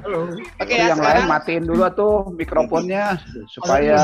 Halo. 0.06 0.38
Oke 0.62 0.70
ya, 0.70 0.94
yang 0.94 1.02
sekarang 1.02 1.26
lain 1.26 1.34
matiin 1.34 1.64
dulu 1.66 1.82
tuh 1.98 2.30
mikrofonnya 2.38 3.18
supaya 3.50 3.98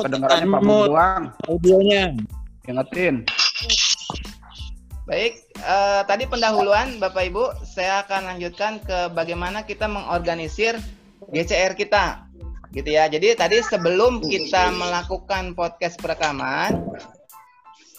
kedengarannya 0.00 0.48
Pak 0.48 0.62
Budi 0.64 0.88
doang. 0.88 1.22
audionya. 1.44 2.16
Ingetin. 2.72 3.28
Baik, 5.04 5.44
eh, 5.60 6.00
tadi 6.08 6.24
pendahuluan 6.24 6.96
Bapak 6.96 7.28
Ibu, 7.28 7.68
saya 7.68 8.00
akan 8.00 8.32
lanjutkan 8.32 8.80
ke 8.80 9.12
bagaimana 9.12 9.68
kita 9.68 9.84
mengorganisir 9.92 10.80
GCR 11.28 11.76
kita. 11.76 12.29
Gitu 12.70 12.90
ya. 12.94 13.10
Jadi 13.10 13.34
tadi 13.34 13.58
sebelum 13.66 14.22
kita 14.22 14.70
melakukan 14.70 15.58
podcast 15.58 15.98
perekaman 15.98 16.86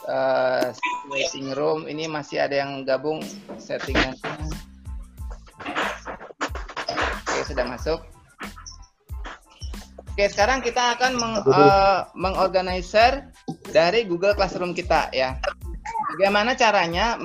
eh, 0.07 0.67
waiting 1.11 1.51
room 1.51 1.85
ini 1.91 2.07
masih 2.07 2.39
ada 2.39 2.63
yang 2.63 2.87
gabung 2.87 3.19
settingan. 3.59 4.15
Oke, 7.27 7.39
sudah 7.43 7.65
masuk. 7.67 7.99
Oke, 10.11 10.27
sekarang 10.27 10.59
kita 10.59 10.95
akan 10.99 11.11
meng, 11.19 11.35
eh, 11.43 11.99
mengorganisir 12.15 13.31
dari 13.71 14.07
Google 14.07 14.35
Classroom 14.35 14.71
kita 14.71 15.11
ya. 15.11 15.35
Bagaimana 16.15 16.55
caranya 16.59 17.15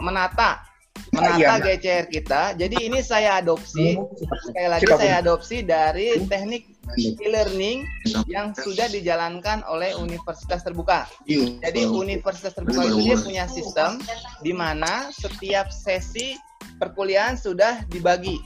menata 0.00 0.69
menata 1.10 1.38
Iya. 1.38 1.58
GCR 1.58 2.06
kita? 2.06 2.42
Jadi 2.54 2.76
ini 2.86 3.02
saya 3.02 3.42
adopsi 3.42 3.98
sekali 4.46 4.68
lagi 4.70 4.86
saya 4.86 5.18
adopsi 5.18 5.66
dari 5.66 6.22
teknik 6.30 6.70
e-learning 6.98 7.86
yang 8.26 8.54
sudah 8.54 8.86
dijalankan 8.90 9.62
oleh 9.66 9.94
Universitas 9.94 10.62
Terbuka. 10.62 11.06
Jadi 11.26 11.86
Universitas 11.86 12.54
Terbuka 12.54 12.86
itu 12.86 12.98
dia 13.02 13.16
punya 13.18 13.44
sistem 13.50 13.98
di 14.42 14.54
mana 14.54 15.10
setiap 15.14 15.70
sesi 15.70 16.34
perkuliahan 16.78 17.36
sudah 17.38 17.84
dibagi. 17.90 18.38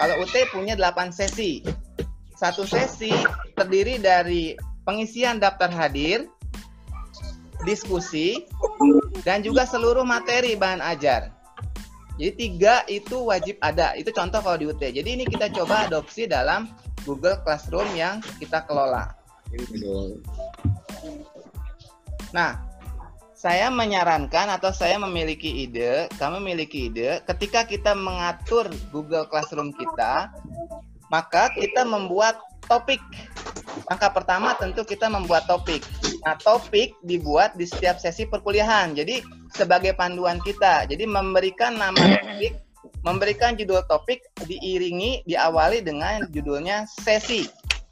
Kalau 0.00 0.24
UT 0.24 0.34
punya 0.48 0.74
8 0.78 1.12
sesi. 1.12 1.60
Satu 2.40 2.64
sesi 2.64 3.12
terdiri 3.52 4.00
dari 4.00 4.56
pengisian 4.88 5.36
daftar 5.36 5.68
hadir, 5.68 6.24
diskusi, 7.68 8.48
dan 9.28 9.44
juga 9.44 9.68
seluruh 9.68 10.08
materi 10.08 10.56
bahan 10.56 10.80
ajar. 10.80 11.39
Jadi 12.20 12.32
tiga 12.36 12.84
itu 12.84 13.16
wajib 13.24 13.56
ada. 13.64 13.96
Itu 13.96 14.12
contoh 14.12 14.44
kalau 14.44 14.60
di 14.60 14.68
UT. 14.68 14.82
Jadi 14.84 15.08
ini 15.08 15.24
kita 15.24 15.48
coba 15.48 15.88
adopsi 15.88 16.28
dalam 16.28 16.68
Google 17.08 17.40
Classroom 17.40 17.88
yang 17.96 18.20
kita 18.36 18.60
kelola. 18.68 19.16
Nah, 22.36 22.60
saya 23.32 23.72
menyarankan 23.72 24.52
atau 24.52 24.68
saya 24.68 25.00
memiliki 25.00 25.64
ide, 25.64 26.12
kami 26.20 26.44
memiliki 26.44 26.92
ide, 26.92 27.24
ketika 27.24 27.64
kita 27.64 27.96
mengatur 27.96 28.68
Google 28.92 29.24
Classroom 29.24 29.72
kita, 29.72 30.28
maka 31.08 31.48
kita 31.56 31.88
membuat 31.88 32.36
topik. 32.68 33.00
Langkah 33.88 34.12
pertama 34.12 34.52
tentu 34.60 34.84
kita 34.84 35.08
membuat 35.08 35.48
topik. 35.48 35.80
Nah, 36.20 36.36
topik 36.36 36.92
dibuat 37.00 37.56
di 37.56 37.64
setiap 37.64 37.96
sesi 37.96 38.28
perkuliahan. 38.28 38.92
Jadi 38.92 39.39
sebagai 39.54 39.94
panduan 39.94 40.38
kita. 40.42 40.86
Jadi 40.86 41.04
memberikan 41.06 41.76
nama 41.76 41.98
topik, 41.98 42.54
memberikan 43.02 43.54
judul 43.54 43.82
topik 43.86 44.22
diiringi 44.46 45.26
diawali 45.26 45.82
dengan 45.84 46.26
judulnya 46.30 46.86
sesi. 46.88 47.46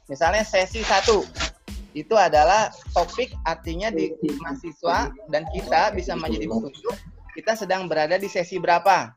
Misalnya 0.09 0.41
sesi 0.41 0.81
1 0.81 1.49
itu 1.97 2.13
adalah 2.13 2.69
topik 2.93 3.33
artinya 3.49 3.89
di 3.89 4.13
di 4.21 4.29
mahasiswa 4.37 5.09
dan 5.33 5.41
kita 5.53 5.89
bisa 5.97 6.13
menjadi 6.13 6.45
petunjuk 6.45 6.95
kita 7.39 7.55
sedang 7.55 7.87
berada 7.87 8.19
di 8.19 8.27
sesi 8.27 8.59
berapa. 8.59 9.15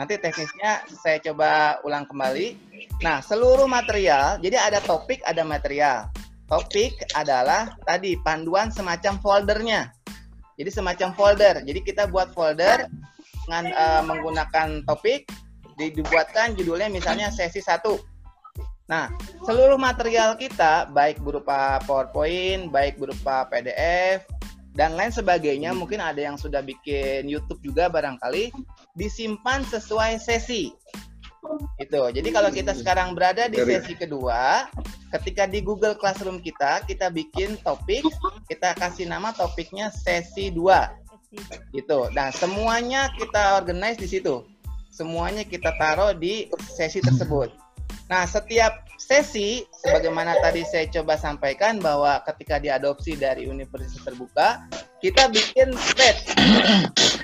Nanti 0.00 0.16
teknisnya 0.16 0.88
saya 0.88 1.20
coba 1.20 1.76
ulang 1.84 2.08
kembali. 2.08 2.56
Nah, 3.04 3.20
seluruh 3.20 3.68
material, 3.68 4.40
jadi 4.40 4.56
ada 4.56 4.80
topik, 4.80 5.20
ada 5.20 5.44
material. 5.44 6.08
Topik 6.48 7.12
adalah 7.12 7.76
tadi 7.84 8.16
panduan 8.24 8.72
semacam 8.72 9.20
foldernya. 9.20 9.92
Jadi 10.60 10.70
semacam 10.70 11.08
folder. 11.16 11.54
Jadi 11.64 11.80
kita 11.80 12.08
buat 12.08 12.32
folder 12.36 12.88
dengan 13.46 13.64
eh, 13.72 14.02
menggunakan 14.04 14.86
topik, 14.86 15.26
di- 15.76 15.92
dibuatkan 15.92 16.54
judulnya 16.54 16.92
misalnya 16.92 17.32
sesi 17.32 17.60
1. 17.60 17.82
Nah, 18.90 19.08
seluruh 19.46 19.80
material 19.80 20.36
kita 20.36 20.90
baik 20.92 21.22
berupa 21.24 21.80
PowerPoint, 21.88 22.68
baik 22.68 23.00
berupa 23.00 23.48
PDF 23.48 24.26
dan 24.72 24.96
lain 24.96 25.12
sebagainya, 25.12 25.76
mungkin 25.76 26.00
ada 26.00 26.16
yang 26.16 26.40
sudah 26.40 26.64
bikin 26.64 27.28
YouTube 27.28 27.60
juga 27.60 27.92
barangkali 27.92 28.52
disimpan 28.96 29.64
sesuai 29.68 30.16
sesi. 30.16 30.72
Itu. 31.76 32.00
Jadi 32.08 32.28
kalau 32.32 32.48
kita 32.48 32.72
sekarang 32.72 33.12
berada 33.12 33.52
di 33.52 33.60
sesi 33.60 33.92
kedua, 33.92 34.64
ketika 35.12 35.44
di 35.44 35.60
Google 35.60 35.94
Classroom 35.94 36.40
kita, 36.40 36.82
kita 36.88 37.12
bikin 37.12 37.60
topik, 37.60 38.08
kita 38.48 38.72
kasih 38.74 39.04
nama 39.04 39.30
topiknya 39.36 39.92
sesi 39.92 40.48
2. 40.48 41.02
Gitu. 41.72 41.98
Nah, 42.12 42.28
semuanya 42.32 43.12
kita 43.16 43.60
organize 43.60 44.00
di 44.00 44.08
situ. 44.08 44.44
Semuanya 44.92 45.44
kita 45.44 45.72
taruh 45.80 46.12
di 46.12 46.48
sesi 46.68 47.00
tersebut. 47.00 47.52
Nah, 48.12 48.28
setiap 48.28 48.84
sesi, 49.00 49.64
sebagaimana 49.80 50.36
tadi 50.44 50.64
saya 50.68 50.84
coba 50.92 51.16
sampaikan 51.16 51.80
bahwa 51.80 52.20
ketika 52.28 52.60
diadopsi 52.60 53.16
dari 53.16 53.48
universitas 53.48 54.04
terbuka, 54.04 54.68
kita 55.00 55.32
bikin 55.32 55.72
thread. 55.72 56.16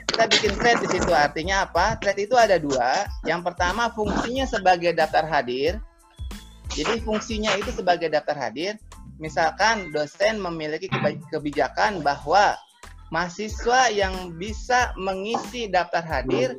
kita 0.08 0.24
bikin 0.32 0.52
thread 0.56 0.80
di 0.80 0.88
situ. 0.96 1.12
Artinya 1.12 1.68
apa? 1.68 2.00
Thread 2.00 2.18
itu 2.18 2.34
ada 2.40 2.56
dua. 2.56 3.04
Yang 3.28 3.52
pertama 3.52 3.92
fungsinya 3.92 4.48
sebagai 4.48 4.96
daftar 4.96 5.28
hadir. 5.28 5.76
Jadi 6.72 7.00
fungsinya 7.02 7.56
itu 7.56 7.70
sebagai 7.72 8.12
daftar 8.12 8.36
hadir. 8.36 8.76
Misalkan 9.18 9.90
dosen 9.90 10.38
memiliki 10.38 10.86
kebijakan 11.34 12.06
bahwa 12.06 12.54
mahasiswa 13.10 13.90
yang 13.90 14.36
bisa 14.38 14.94
mengisi 14.94 15.66
daftar 15.66 16.04
hadir 16.06 16.54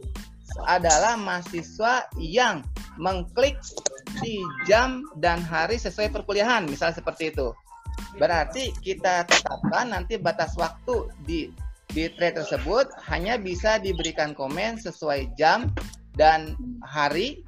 adalah 0.68 1.16
mahasiswa 1.16 2.10
yang 2.20 2.66
mengklik 3.00 3.56
di 4.20 4.44
jam 4.68 5.08
dan 5.24 5.39
hari 5.39 5.80
sesuai 5.80 6.12
perkuliahan, 6.12 6.68
misalnya 6.68 7.00
seperti 7.00 7.32
itu. 7.32 7.56
Berarti 8.20 8.75
kita 8.84 9.24
tetapkan 9.24 9.96
nanti 9.96 10.20
batas 10.20 10.58
waktu 10.60 11.08
di 11.24 11.48
di 11.89 12.06
thread 12.13 12.38
tersebut 12.38 12.92
hanya 13.10 13.39
bisa 13.42 13.82
diberikan 13.82 14.38
komen 14.38 14.78
sesuai 14.78 15.34
jam 15.34 15.74
dan 16.13 16.54
hari 16.86 17.42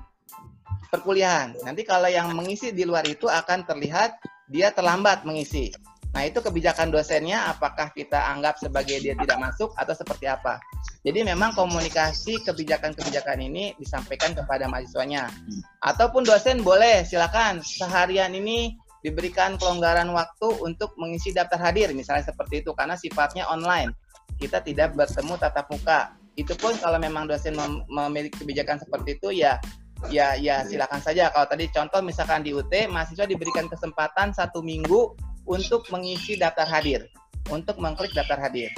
perkuliahan. 0.91 1.55
Nanti 1.63 1.87
kalau 1.87 2.11
yang 2.11 2.35
mengisi 2.35 2.75
di 2.75 2.83
luar 2.83 3.07
itu 3.07 3.31
akan 3.31 3.63
terlihat 3.63 4.19
dia 4.51 4.69
terlambat 4.75 5.23
mengisi. 5.23 5.71
Nah, 6.11 6.27
itu 6.27 6.43
kebijakan 6.43 6.91
dosennya 6.91 7.47
apakah 7.47 7.87
kita 7.95 8.19
anggap 8.35 8.59
sebagai 8.59 8.99
dia 8.99 9.15
tidak 9.15 9.39
masuk 9.39 9.71
atau 9.79 9.95
seperti 9.95 10.27
apa. 10.27 10.59
Jadi 11.07 11.23
memang 11.23 11.55
komunikasi 11.55 12.43
kebijakan-kebijakan 12.43 13.39
ini 13.39 13.71
disampaikan 13.79 14.35
kepada 14.35 14.67
mahasiswanya. 14.67 15.31
Ataupun 15.79 16.27
dosen 16.27 16.67
boleh 16.67 17.07
silakan 17.07 17.63
seharian 17.63 18.35
ini 18.35 18.75
diberikan 19.01 19.55
kelonggaran 19.55 20.11
waktu 20.11 20.51
untuk 20.61 20.93
mengisi 20.99 21.31
daftar 21.31 21.57
hadir 21.57 21.89
misalnya 21.95 22.27
seperti 22.27 22.59
itu 22.59 22.75
karena 22.75 22.99
sifatnya 22.99 23.47
online. 23.47 23.95
Kita 24.35 24.59
tidak 24.59 24.99
bertemu 24.99 25.39
tatap 25.39 25.71
muka. 25.71 26.11
Itu 26.35 26.59
pun 26.59 26.75
kalau 26.75 26.99
memang 26.99 27.23
dosen 27.23 27.55
mem 27.55 27.87
memiliki 27.87 28.43
kebijakan 28.43 28.83
seperti 28.83 29.15
itu 29.15 29.47
ya 29.47 29.63
ya 30.09 30.33
ya 30.39 30.65
silakan 30.65 31.03
saja. 31.03 31.29
Kalau 31.29 31.45
tadi 31.45 31.69
contoh 31.69 32.01
misalkan 32.01 32.41
di 32.41 32.55
UT 32.55 32.71
mahasiswa 32.89 33.29
diberikan 33.29 33.69
kesempatan 33.69 34.33
satu 34.33 34.65
minggu 34.65 35.13
untuk 35.45 35.85
mengisi 35.93 36.39
daftar 36.39 36.65
hadir, 36.65 37.05
untuk 37.53 37.77
mengklik 37.77 38.15
daftar 38.15 38.41
hadir. 38.41 38.71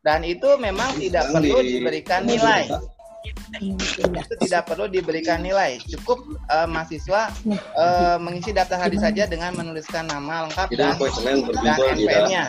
Dan 0.00 0.24
itu 0.24 0.56
memang 0.56 0.96
tidak 0.96 1.28
perlu 1.28 1.60
diberikan 1.60 2.24
nilai. 2.24 2.70
Itu 3.60 4.34
tidak 4.40 4.70
perlu 4.70 4.88
diberikan 4.88 5.44
nilai. 5.44 5.76
Cukup 5.84 6.24
uh, 6.48 6.64
mahasiswa 6.64 7.28
uh, 7.76 8.16
mengisi 8.16 8.54
daftar 8.54 8.80
hadir 8.80 9.00
saja 9.02 9.28
dengan 9.28 9.52
menuliskan 9.58 10.08
nama 10.08 10.48
lengkap 10.48 10.68
dan, 10.72 10.96
dan 10.96 11.76
NPM-nya. 12.00 12.44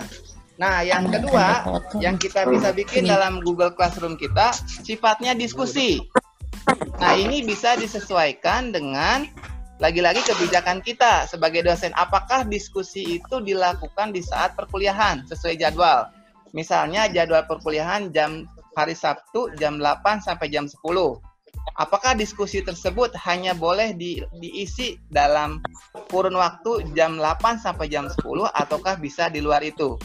Nah, 0.62 0.86
yang 0.86 1.10
kedua 1.10 1.66
yang 1.98 2.16
kita 2.22 2.46
bisa 2.46 2.70
bikin 2.72 3.10
dalam 3.10 3.42
Google 3.42 3.74
Classroom 3.74 4.16
kita 4.16 4.54
sifatnya 4.86 5.34
diskusi. 5.34 6.00
Nah, 7.02 7.14
ini 7.18 7.42
bisa 7.42 7.74
disesuaikan 7.78 8.70
dengan 8.70 9.26
lagi-lagi 9.82 10.22
kebijakan 10.22 10.86
kita 10.86 11.26
sebagai 11.26 11.66
dosen. 11.66 11.90
Apakah 11.98 12.46
diskusi 12.46 13.18
itu 13.18 13.36
dilakukan 13.42 14.14
di 14.14 14.22
saat 14.22 14.54
perkuliahan 14.54 15.26
sesuai 15.26 15.58
jadwal? 15.58 16.10
Misalnya 16.54 17.10
jadwal 17.10 17.48
perkuliahan 17.50 18.14
jam 18.14 18.46
hari 18.76 18.96
Sabtu 18.96 19.52
jam 19.60 19.80
8 19.80 20.24
sampai 20.24 20.48
jam 20.48 20.68
10 20.68 20.80
apakah 21.78 22.18
diskusi 22.18 22.64
tersebut 22.64 23.14
hanya 23.28 23.54
boleh 23.54 23.94
di, 23.94 24.24
diisi 24.40 24.98
dalam 25.12 25.62
kurun 26.10 26.36
waktu 26.36 26.96
jam 26.96 27.20
8 27.20 27.62
sampai 27.62 27.92
jam 27.92 28.08
10 28.08 28.22
ataukah 28.52 28.96
bisa 28.98 29.28
di 29.30 29.44
luar 29.44 29.62
itu 29.62 30.00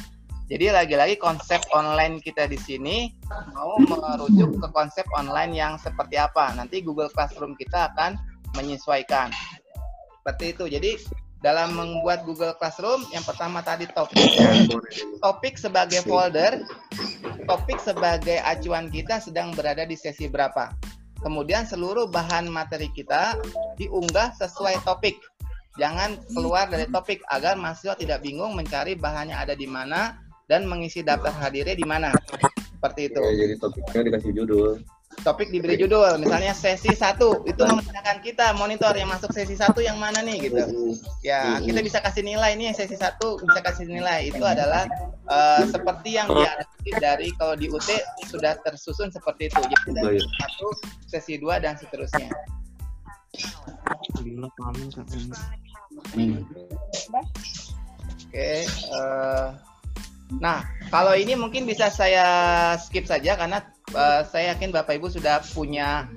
jadi 0.47 0.71
lagi-lagi 0.71 1.19
konsep 1.19 1.59
online 1.75 2.23
kita 2.23 2.47
di 2.47 2.59
sini 2.59 3.11
mau 3.55 3.79
merujuk 3.83 4.63
ke 4.63 4.69
konsep 4.71 5.07
online 5.15 5.55
yang 5.55 5.75
seperti 5.79 6.15
apa 6.19 6.55
nanti 6.55 6.83
Google 6.83 7.11
Classroom 7.11 7.59
kita 7.59 7.91
akan 7.95 8.15
menyesuaikan 8.55 9.35
seperti 10.27 10.59
itu. 10.59 10.65
Jadi 10.67 10.91
dalam 11.39 11.79
membuat 11.79 12.27
Google 12.27 12.59
Classroom, 12.59 13.07
yang 13.15 13.23
pertama 13.23 13.63
tadi 13.63 13.87
topik, 13.87 14.27
topik 15.23 15.55
sebagai 15.55 16.03
folder, 16.03 16.67
topik 17.47 17.79
sebagai 17.79 18.43
acuan 18.43 18.91
kita 18.91 19.23
sedang 19.23 19.55
berada 19.55 19.87
di 19.87 19.95
sesi 19.95 20.27
berapa. 20.27 20.75
Kemudian 21.23 21.63
seluruh 21.63 22.11
bahan 22.11 22.51
materi 22.51 22.91
kita 22.91 23.39
diunggah 23.79 24.35
sesuai 24.35 24.83
topik. 24.83 25.15
Jangan 25.79 26.19
keluar 26.35 26.67
dari 26.67 26.91
topik 26.91 27.23
agar 27.31 27.55
mahasiswa 27.55 27.95
tidak 27.95 28.27
bingung 28.27 28.59
mencari 28.59 28.99
bahannya 28.99 29.39
ada 29.39 29.55
di 29.55 29.71
mana 29.71 30.26
dan 30.47 30.67
mengisi 30.67 31.03
daftar 31.03 31.35
hadirnya 31.35 31.75
di 31.75 31.87
mana. 31.87 32.15
Seperti 32.77 33.11
itu. 33.11 33.21
Ya, 33.21 33.35
jadi 33.47 33.55
topiknya 33.59 34.01
dikasih 34.07 34.33
judul. 34.35 34.71
Topik 35.25 35.49
diberi 35.49 35.81
judul 35.81 36.21
misalnya 36.21 36.53
sesi 36.53 36.93
satu. 36.93 37.41
Itu 37.49 37.65
memudahkan 37.65 38.21
kita 38.21 38.53
monitor 38.53 38.93
yang 38.95 39.09
masuk 39.09 39.33
sesi 39.33 39.57
satu 39.57 39.81
yang 39.81 39.97
mana 39.97 40.21
nih 40.21 40.51
gitu. 40.51 40.93
Ya 41.25 41.57
kita 41.59 41.81
bisa 41.81 41.99
kasih 42.05 42.21
nilai 42.21 42.53
nih 42.55 42.77
sesi 42.77 43.01
satu 43.01 43.41
bisa 43.41 43.65
kasih 43.65 43.89
nilai. 43.89 44.29
Itu 44.29 44.45
adalah 44.45 44.85
uh, 45.25 45.65
seperti 45.67 46.21
yang 46.21 46.29
diadaptasi 46.29 46.91
dari 47.01 47.29
kalau 47.41 47.57
di 47.57 47.67
UT 47.73 47.89
sudah 48.29 48.61
tersusun 48.61 49.09
seperti 49.09 49.49
itu. 49.49 49.57
Jadi 49.57 49.91
dari 49.97 50.21
satu 50.21 50.69
sesi 51.09 51.41
dua 51.41 51.65
dan 51.65 51.81
seterusnya. 51.81 52.29
Oke 58.27 58.53
uh, 58.93 59.49
nah 60.43 60.67
kalau 60.91 61.15
ini 61.15 61.39
mungkin 61.39 61.67
bisa 61.67 61.87
saya 61.87 62.27
skip 62.83 63.07
saja 63.07 63.39
karena 63.39 63.63
uh, 63.95 64.27
saya 64.27 64.55
yakin 64.55 64.75
Bapak 64.75 64.99
Ibu 64.99 65.11
sudah 65.11 65.43
punya 65.55 66.11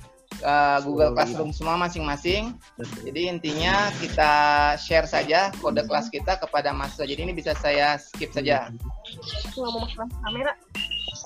uh, 0.44 0.80
Google 0.84 1.14
Classroom 1.16 1.52
semua 1.52 1.76
masing-masing. 1.80 2.56
Jadi 3.04 3.22
intinya 3.30 3.92
kita 4.00 4.32
share 4.80 5.08
saja 5.10 5.52
kode 5.60 5.84
kelas 5.86 6.10
kita 6.12 6.40
kepada 6.40 6.72
mahasiswa. 6.72 7.06
Jadi 7.08 7.22
ini 7.30 7.34
bisa 7.36 7.54
saya 7.58 7.98
skip 8.00 8.32
saja. 8.32 8.72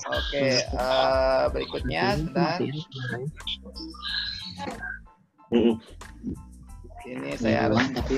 Oke, 0.03 0.59
uh, 0.75 1.47
berikutnya 1.53 2.17
sebentar. 2.19 2.59
Ini 7.03 7.35
saya 7.35 7.67
harus 7.67 7.83
tapi 7.91 8.15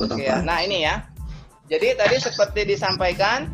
Oke, 0.00 0.24
ya. 0.24 0.40
nah 0.40 0.64
ini 0.64 0.88
ya. 0.88 1.04
Jadi 1.68 1.94
tadi 1.94 2.16
seperti 2.18 2.66
disampaikan 2.66 3.46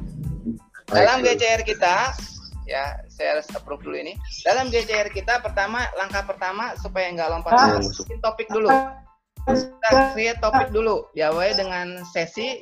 dalam 0.87 1.21
GCR 1.21 1.67
kita 1.67 2.15
ya 2.67 2.99
saya 3.11 3.39
harus 3.39 3.47
approve 3.55 3.83
dulu 3.83 3.97
ini. 3.97 4.15
Dalam 4.43 4.69
GCR 4.71 5.11
kita 5.11 5.43
pertama 5.43 5.87
langkah 5.99 6.23
pertama 6.27 6.75
supaya 6.79 7.11
nggak 7.15 7.29
lompat 7.31 7.53
ah. 7.55 7.79
bikin 7.83 8.19
topik 8.23 8.49
dulu. 8.51 8.71
Kita 9.47 9.91
create 10.15 10.39
topik 10.43 10.75
dulu. 10.75 11.07
Diawali 11.15 11.55
dengan 11.55 11.87
sesi 12.11 12.59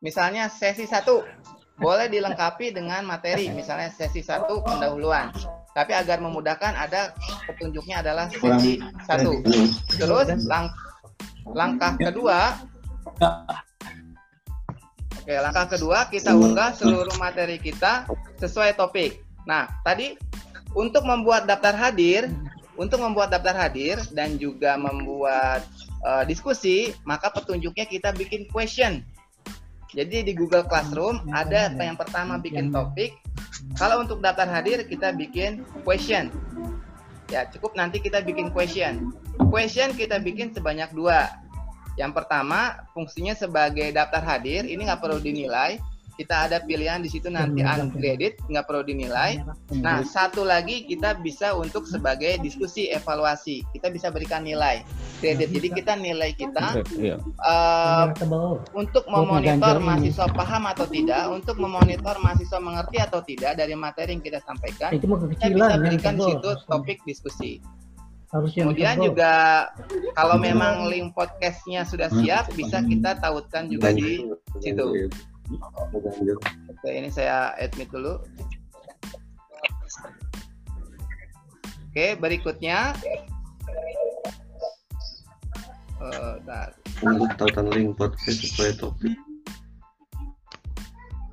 misalnya 0.00 0.46
sesi 0.46 0.86
satu 0.86 1.26
boleh 1.80 2.12
dilengkapi 2.12 2.76
dengan 2.76 3.02
materi 3.08 3.50
misalnya 3.50 3.90
sesi 3.90 4.22
satu 4.22 4.62
pendahuluan. 4.62 5.34
Tapi 5.70 5.94
agar 5.94 6.18
memudahkan 6.18 6.74
ada 6.74 7.14
petunjuknya 7.46 8.02
adalah 8.02 8.30
sesi 8.30 8.78
satu. 9.06 9.42
Terus 9.98 10.28
lang 10.46 10.70
langkah 11.50 11.98
kedua 11.98 12.54
Oke, 15.20 15.36
langkah 15.36 15.68
kedua 15.76 16.08
kita 16.08 16.32
unggah 16.32 16.72
seluruh 16.72 17.12
materi 17.20 17.60
kita 17.60 18.08
sesuai 18.40 18.74
topik. 18.74 19.20
Nah, 19.44 19.68
tadi 19.84 20.16
untuk 20.72 21.04
membuat 21.04 21.44
daftar 21.44 21.76
hadir, 21.76 22.32
untuk 22.80 23.04
membuat 23.04 23.28
daftar 23.28 23.68
hadir 23.68 24.00
dan 24.16 24.40
juga 24.40 24.80
membuat 24.80 25.68
uh, 26.02 26.24
diskusi, 26.24 26.96
maka 27.04 27.28
petunjuknya 27.28 27.84
kita 27.84 28.10
bikin 28.16 28.48
question. 28.48 29.04
Jadi 29.90 30.22
di 30.22 30.32
Google 30.32 30.64
Classroom 30.64 31.28
ada 31.34 31.68
yang 31.74 31.98
pertama 31.98 32.38
bikin 32.38 32.70
topik. 32.72 33.20
Kalau 33.76 34.00
untuk 34.00 34.24
daftar 34.24 34.48
hadir 34.48 34.86
kita 34.86 35.12
bikin 35.12 35.66
question. 35.84 36.32
Ya, 37.30 37.46
cukup 37.46 37.78
nanti 37.78 38.02
kita 38.02 38.22
bikin 38.24 38.50
question. 38.50 39.14
Question 39.50 39.94
kita 39.94 40.18
bikin 40.18 40.50
sebanyak 40.54 40.90
dua 40.94 41.30
yang 41.98 42.14
pertama, 42.14 42.86
fungsinya 42.94 43.34
sebagai 43.34 43.90
daftar 43.90 44.22
hadir, 44.22 44.66
ini 44.66 44.86
nggak 44.86 45.02
perlu 45.02 45.18
dinilai. 45.18 45.80
Kita 46.20 46.44
ada 46.44 46.60
pilihan 46.60 47.00
di 47.00 47.08
situ 47.08 47.32
nanti 47.32 47.64
uncredit, 47.64 48.44
nggak 48.44 48.68
perlu 48.68 48.84
dinilai. 48.84 49.40
Nah, 49.80 50.04
satu 50.04 50.44
lagi 50.44 50.84
kita 50.84 51.16
bisa 51.16 51.56
untuk 51.56 51.88
sebagai 51.88 52.36
diskusi 52.44 52.92
evaluasi. 52.92 53.64
Kita 53.72 53.88
bisa 53.88 54.12
berikan 54.12 54.44
nilai 54.44 54.84
kredit. 55.24 55.48
Jadi 55.48 55.68
kita 55.80 55.96
nilai 55.96 56.36
kita 56.36 56.84
uh, 57.40 58.12
untuk 58.76 59.08
memonitor 59.08 59.80
mahasiswa 59.80 60.28
paham 60.36 60.68
atau 60.68 60.84
tidak, 60.92 61.24
untuk 61.32 61.56
memonitor 61.56 62.20
mahasiswa 62.20 62.60
mengerti 62.60 63.00
atau 63.00 63.24
tidak 63.24 63.56
dari 63.56 63.72
materi 63.72 64.12
yang 64.12 64.20
kita 64.20 64.44
sampaikan. 64.44 64.92
Kita 64.92 65.08
bisa 65.48 65.80
berikan 65.80 66.20
di 66.20 66.36
situ 66.36 66.50
topik 66.68 67.00
diskusi. 67.08 67.79
Harusnya 68.30 68.62
Kemudian 68.62 68.96
juga 69.02 69.34
kalau 70.14 70.38
memang 70.38 70.86
link 70.86 71.10
podcastnya 71.18 71.82
sudah 71.82 72.06
siap, 72.14 72.46
bisa 72.54 72.78
kita 72.86 73.18
tautkan 73.18 73.66
juga 73.66 73.90
di 73.90 74.22
situ. 74.62 75.10
Oke, 76.70 76.88
ini 76.94 77.10
saya 77.10 77.50
admit 77.58 77.90
dulu. 77.90 78.22
Oke, 81.90 82.14
berikutnya. 82.22 82.94
Uh, 85.98 86.38
Untuk 87.02 87.34
tautan 87.34 87.66
link 87.74 87.98
podcast 87.98 88.46
sesuai 88.46 88.78
topik. 88.78 89.18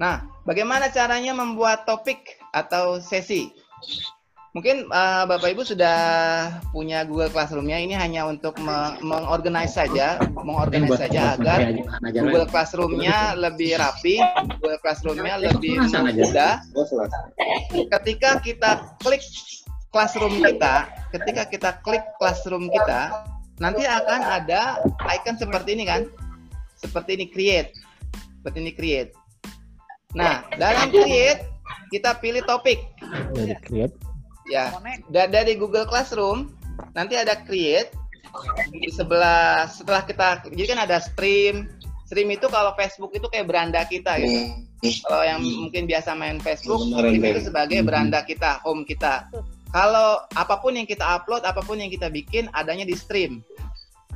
Nah, 0.01 0.25
bagaimana 0.49 0.89
caranya 0.89 1.37
membuat 1.37 1.85
topik 1.85 2.41
atau 2.57 2.97
sesi? 2.97 3.53
Mungkin 4.57 4.89
uh, 4.89 5.29
Bapak 5.29 5.53
Ibu 5.53 5.61
sudah 5.61 5.99
punya 6.73 7.05
Google 7.05 7.29
Classroom-nya. 7.29 7.77
Ini 7.77 7.93
hanya 7.93 8.25
untuk 8.25 8.57
me 8.57 8.97
mengorganize 9.05 9.77
saja, 9.77 10.17
mengorganize 10.33 10.97
saja 10.97 11.37
agar 11.37 11.77
Google 12.09 12.49
Classroom-nya 12.49 13.37
lebih 13.37 13.77
rapi, 13.77 14.17
Google 14.57 14.81
Classroom-nya 14.81 15.37
lebih 15.45 15.77
mudah. 15.77 16.65
Ketika 17.69 18.41
kita 18.41 18.97
klik 18.97 19.21
Classroom 19.93 20.41
kita, 20.41 20.89
ketika 21.13 21.45
kita 21.45 21.69
klik 21.85 22.01
Classroom 22.17 22.73
kita, 22.73 23.13
nanti 23.61 23.85
akan 23.85 24.41
ada 24.41 24.81
icon 25.13 25.37
seperti 25.37 25.77
ini 25.77 25.85
kan? 25.85 26.09
Seperti 26.81 27.13
ini 27.13 27.29
create. 27.29 27.77
Seperti 28.41 28.57
ini 28.57 28.73
create. 28.73 29.13
Nah, 30.17 30.49
dalam 30.57 30.89
create 30.89 31.45
kita 31.93 32.17
pilih 32.17 32.41
topik. 32.41 32.81
Create 33.61 34.06
Ya, 34.47 34.71
dari 35.11 35.59
Google 35.59 35.83
Classroom 35.83 36.55
nanti 36.95 37.19
ada 37.19 37.35
create 37.43 37.91
di 38.69 38.87
sebelah 38.93 39.65
setelah 39.67 40.03
kita 40.07 40.45
jadi 40.51 40.75
kan 40.75 40.79
ada 40.87 41.03
stream. 41.03 41.67
Stream 42.07 42.31
itu 42.31 42.47
kalau 42.47 42.71
Facebook 42.79 43.11
itu 43.11 43.27
kayak 43.27 43.51
beranda 43.51 43.83
kita 43.83 44.15
gitu. 44.23 44.63
Kalau 45.03 45.27
yang 45.27 45.43
mungkin 45.43 45.83
biasa 45.83 46.15
main 46.15 46.39
Facebook, 46.39 46.79
itu 47.11 47.39
sebagai 47.43 47.83
beranda 47.83 48.23
kita, 48.23 48.63
home 48.63 48.87
kita. 48.87 49.27
Kalau 49.75 50.23
apa 50.31 50.55
pun 50.63 50.79
yang 50.79 50.87
kita 50.87 51.03
upload, 51.03 51.43
apa 51.43 51.59
pun 51.59 51.83
yang 51.83 51.91
kita 51.91 52.07
bikin 52.07 52.47
adanya 52.55 52.87
di 52.87 52.95
stream. 52.95 53.43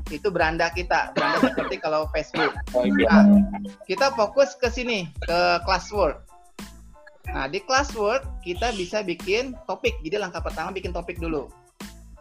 Itu 0.08 0.32
beranda 0.32 0.72
kita, 0.72 1.12
beranda 1.12 1.52
seperti 1.52 1.84
kalau 1.84 2.08
Facebook. 2.15 2.56
Nah, 2.72 3.44
kita 3.84 4.15
fokus 4.15 4.56
ke 4.56 4.72
sini, 4.72 5.12
ke 5.28 5.60
classwork 5.67 6.31
Nah, 7.30 7.46
di 7.46 7.62
classwork 7.62 8.26
kita 8.42 8.74
bisa 8.74 9.06
bikin 9.06 9.54
topik. 9.70 10.02
Jadi 10.02 10.18
langkah 10.18 10.42
pertama 10.42 10.74
bikin 10.74 10.90
topik 10.90 11.22
dulu. 11.22 11.46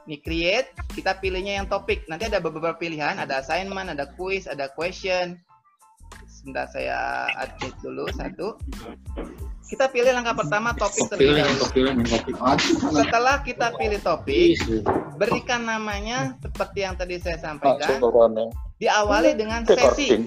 Ini 0.05 0.17
create, 0.21 0.69
kita 0.93 1.17
pilihnya 1.23 1.63
yang 1.63 1.69
topik. 1.69 2.05
Nanti 2.11 2.29
ada 2.29 2.43
beberapa 2.43 2.77
pilihan, 2.77 3.17
ada 3.17 3.41
assignment, 3.41 3.89
ada 3.89 4.11
quiz, 4.17 4.45
ada 4.45 4.69
question. 4.73 5.41
Sebentar 6.29 6.69
saya 6.73 7.29
admit 7.37 7.73
dulu 7.85 8.09
satu. 8.17 8.57
Kita 9.71 9.87
pilih 9.87 10.11
langkah 10.11 10.35
pertama 10.35 10.75
topik 10.75 11.07
terlebih 11.15 11.47
Setelah 12.91 13.39
kita 13.47 13.71
pilih 13.79 14.01
topik, 14.03 14.59
berikan 15.15 15.63
namanya 15.63 16.35
seperti 16.43 16.83
yang 16.83 16.99
tadi 16.99 17.23
saya 17.23 17.39
sampaikan. 17.39 18.03
Diawali 18.83 19.39
dengan 19.39 19.63
sesi. 19.63 20.27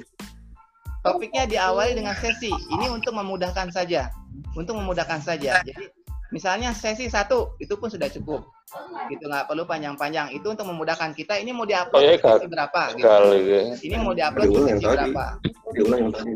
Topiknya 1.04 1.44
diawali 1.44 1.92
dengan 1.98 2.16
sesi. 2.16 2.48
Ini 2.48 2.88
untuk 2.88 3.20
memudahkan 3.20 3.76
saja 3.76 4.08
untuk 4.54 4.78
memudahkan 4.78 5.20
saja. 5.22 5.62
Jadi 5.66 5.90
misalnya 6.34 6.74
sesi 6.74 7.06
satu 7.10 7.54
itu 7.62 7.78
pun 7.78 7.94
sudah 7.94 8.10
cukup, 8.10 8.42
gitu 9.10 9.30
nggak 9.30 9.46
perlu 9.46 9.64
panjang-panjang. 9.70 10.34
Itu 10.34 10.54
untuk 10.54 10.66
memudahkan 10.70 11.14
kita. 11.14 11.38
Ini 11.38 11.54
mau 11.54 11.66
diupload 11.66 12.02
oh, 12.02 12.18
sesi 12.18 12.46
berapa? 12.50 12.82
Gitu. 12.98 13.06
Ya. 13.06 13.62
Ini 13.78 13.96
mau 14.02 14.14
diupload 14.18 14.48
sesi 14.50 14.86
berapa? 14.86 15.26
Diulang 15.74 16.00
yang 16.10 16.12
tadi. 16.14 16.32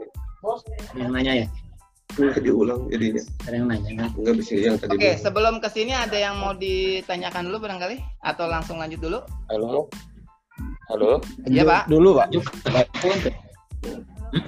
Yang 0.95 1.09
nanya 1.11 1.33
ya? 1.43 1.47
Enggak 2.17 2.41
diulang 2.41 2.81
jadinya. 2.89 3.23
Ada 3.45 3.55
yang 3.61 3.67
nanya 3.69 3.91
kan? 3.93 4.09
Enggak 4.17 4.35
bisa 4.41 4.51
yang 4.57 4.77
tadi. 4.81 4.89
Oke, 4.95 5.01
okay, 5.01 5.13
sebelum 5.21 5.61
ke 5.61 5.69
sini 5.69 5.93
ada 5.93 6.17
yang 6.17 6.39
mau 6.41 6.57
ditanyakan 6.57 7.45
dulu 7.51 7.57
barangkali 7.67 7.97
atau 8.25 8.45
langsung 8.49 8.81
lanjut 8.81 8.97
dulu? 8.97 9.19
Halo. 9.53 9.85
Halo. 10.89 11.21
Iya, 11.45 11.61
Pak. 11.67 11.91
Dulu, 11.91 12.17
Pak. 12.17 12.27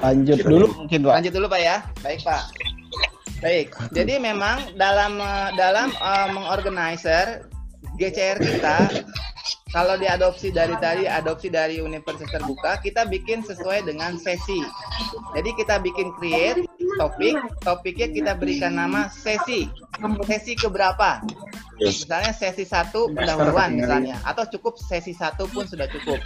Lanjut 0.01 0.37
dulu 0.41 0.65
mungkin, 0.81 0.99
Pak. 1.05 1.13
Lanjut 1.21 1.33
dulu, 1.35 1.45
Pak 1.45 1.61
ya. 1.61 1.75
Baik, 2.01 2.19
Pak. 2.25 2.43
Baik, 3.39 3.71
jadi 3.95 4.19
memang 4.19 4.75
dalam 4.75 5.15
eh, 5.15 5.49
dalam 5.55 5.95
uh, 5.95 6.27
mengorganizer 6.35 7.47
GCR 7.95 8.35
kita 8.35 8.77
kalau 9.71 9.95
diadopsi 9.95 10.51
dari 10.51 10.75
tadi 10.81 11.07
adopsi 11.07 11.47
dari 11.47 11.79
universitas 11.79 12.27
terbuka 12.35 12.83
kita 12.83 13.07
bikin 13.07 13.39
sesuai 13.45 13.87
dengan 13.87 14.19
sesi. 14.19 14.59
Jadi 15.37 15.49
kita 15.55 15.79
bikin 15.79 16.11
create 16.19 16.67
topik, 16.99 17.37
topiknya 17.63 18.11
kita 18.11 18.31
berikan 18.35 18.75
nama 18.75 19.07
sesi. 19.07 19.71
Sesi 20.27 20.57
keberapa? 20.59 21.23
Misalnya 21.79 22.35
sesi 22.35 22.67
satu 22.67 23.07
pendahuluan 23.15 23.79
misalnya, 23.79 24.19
atau 24.27 24.43
cukup 24.51 24.75
sesi 24.75 25.15
satu 25.15 25.47
pun 25.47 25.63
sudah 25.63 25.87
cukup. 25.87 26.19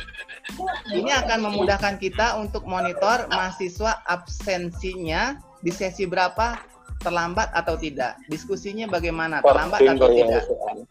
Ini 0.89 1.13
akan 1.28 1.45
memudahkan 1.45 2.02
kita 2.02 2.41
untuk 2.41 2.65
monitor 2.65 3.30
mahasiswa 3.30 4.02
absensinya 4.08 5.38
di 5.62 5.69
sesi 5.69 6.10
berapa 6.10 6.72
terlambat 7.03 7.51
atau 7.51 7.75
tidak? 7.75 8.15
Diskusinya 8.31 8.87
bagaimana? 8.87 9.43
Terlambat 9.43 9.83
atau 9.83 10.07
tidak? 10.09 10.43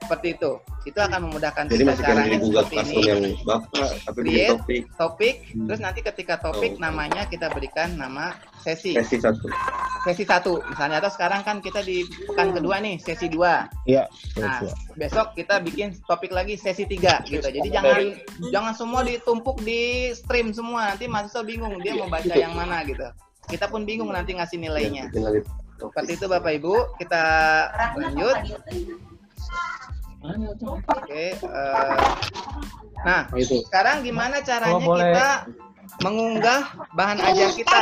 seperti 0.02 0.28
itu. 0.34 0.52
Itu 0.82 0.98
akan 0.98 1.30
memudahkan 1.30 1.70
Jadi 1.70 1.82
kita 1.86 1.94
caranya 2.02 2.38
seperti 2.42 2.76
ini. 2.82 3.02
yang 3.06 3.22
bapak, 3.46 3.90
tapi 4.02 4.18
create 4.26 4.50
topik, 4.50 4.82
topik. 4.98 5.34
Hmm. 5.54 5.66
terus 5.70 5.80
nanti 5.80 6.00
ketika 6.02 6.34
topik 6.42 6.74
oh. 6.74 6.80
namanya 6.82 7.22
kita 7.30 7.46
berikan 7.54 7.94
nama 7.94 8.34
sesi. 8.66 8.98
Sesi 8.98 9.22
satu. 9.22 9.46
Sesi 10.02 10.24
satu. 10.26 10.58
Misalnya 10.66 10.98
atau 10.98 11.12
sekarang 11.14 11.46
kan 11.46 11.62
kita 11.62 11.86
di 11.86 12.02
pekan 12.26 12.50
kedua 12.50 12.82
nih 12.82 12.98
sesi 12.98 13.30
dua. 13.30 13.70
Iya. 13.86 14.10
Nah 14.42 14.66
besok 14.98 15.38
kita 15.38 15.62
bikin 15.62 15.94
topik 16.10 16.34
lagi 16.34 16.58
sesi 16.58 16.82
tiga 16.82 17.22
gitu. 17.30 17.46
Jadi 17.46 17.68
jangan 17.70 18.02
jangan 18.50 18.74
semua 18.74 19.06
ditumpuk 19.06 19.62
di 19.62 20.10
stream 20.18 20.50
semua. 20.50 20.94
Nanti 20.94 21.06
mahasiswa 21.06 21.46
bingung 21.46 21.78
dia 21.78 21.94
mau 21.94 22.10
baca 22.10 22.34
yang 22.34 22.58
mana 22.58 22.82
gitu. 22.82 23.06
Kita 23.46 23.70
pun 23.70 23.86
bingung 23.86 24.10
nanti 24.10 24.34
ngasih 24.34 24.58
nilainya 24.58 25.10
seperti 25.90 26.12
itu 26.20 26.26
Bapak 26.30 26.52
Ibu, 26.60 26.74
kita 27.02 27.24
lanjut. 27.98 28.36
Oke, 30.86 31.34
uh, 31.42 31.98
nah 33.02 33.26
sekarang 33.34 34.06
gimana 34.06 34.38
caranya 34.38 34.78
kita 34.78 35.28
mengunggah 35.98 36.62
bahan 36.94 37.18
ajar 37.18 37.50
kita? 37.58 37.80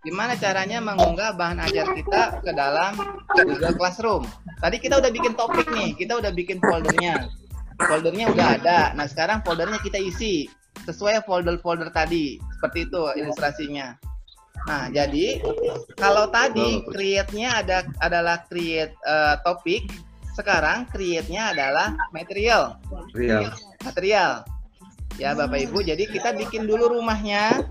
Gimana 0.00 0.32
caranya 0.36 0.80
mengunggah 0.80 1.36
bahan 1.36 1.60
ajar 1.64 1.92
kita 1.96 2.40
ke 2.44 2.52
dalam 2.52 2.96
Google 3.36 3.76
Classroom? 3.76 4.24
Tadi 4.60 4.76
kita 4.80 5.00
udah 5.00 5.12
bikin 5.12 5.32
topik 5.36 5.68
nih, 5.72 5.96
kita 5.96 6.20
udah 6.20 6.32
bikin 6.32 6.60
foldernya. 6.60 7.28
Foldernya 7.80 8.32
udah 8.32 8.46
ada. 8.60 8.78
Nah 8.96 9.08
sekarang 9.08 9.40
foldernya 9.44 9.80
kita 9.80 9.96
isi 9.96 10.48
sesuai 10.84 11.24
folder-folder 11.24 11.88
tadi. 11.92 12.36
Seperti 12.56 12.88
itu 12.88 13.00
ilustrasinya. 13.16 14.09
Nah, 14.68 14.92
jadi 14.92 15.40
kalau 15.96 16.28
tadi 16.28 16.84
create-nya 16.92 17.64
ada 17.64 17.88
adalah 18.04 18.44
create 18.44 18.92
uh, 19.08 19.40
topik, 19.40 19.88
sekarang 20.36 20.84
create-nya 20.92 21.56
adalah 21.56 21.96
material. 22.12 22.76
Material. 22.88 23.56
Material. 23.84 24.32
Ya, 25.18 25.36
Bapak 25.36 25.68
Ibu, 25.68 25.84
jadi 25.84 26.08
kita 26.08 26.32
bikin 26.32 26.64
dulu 26.64 26.96
rumahnya. 26.96 27.68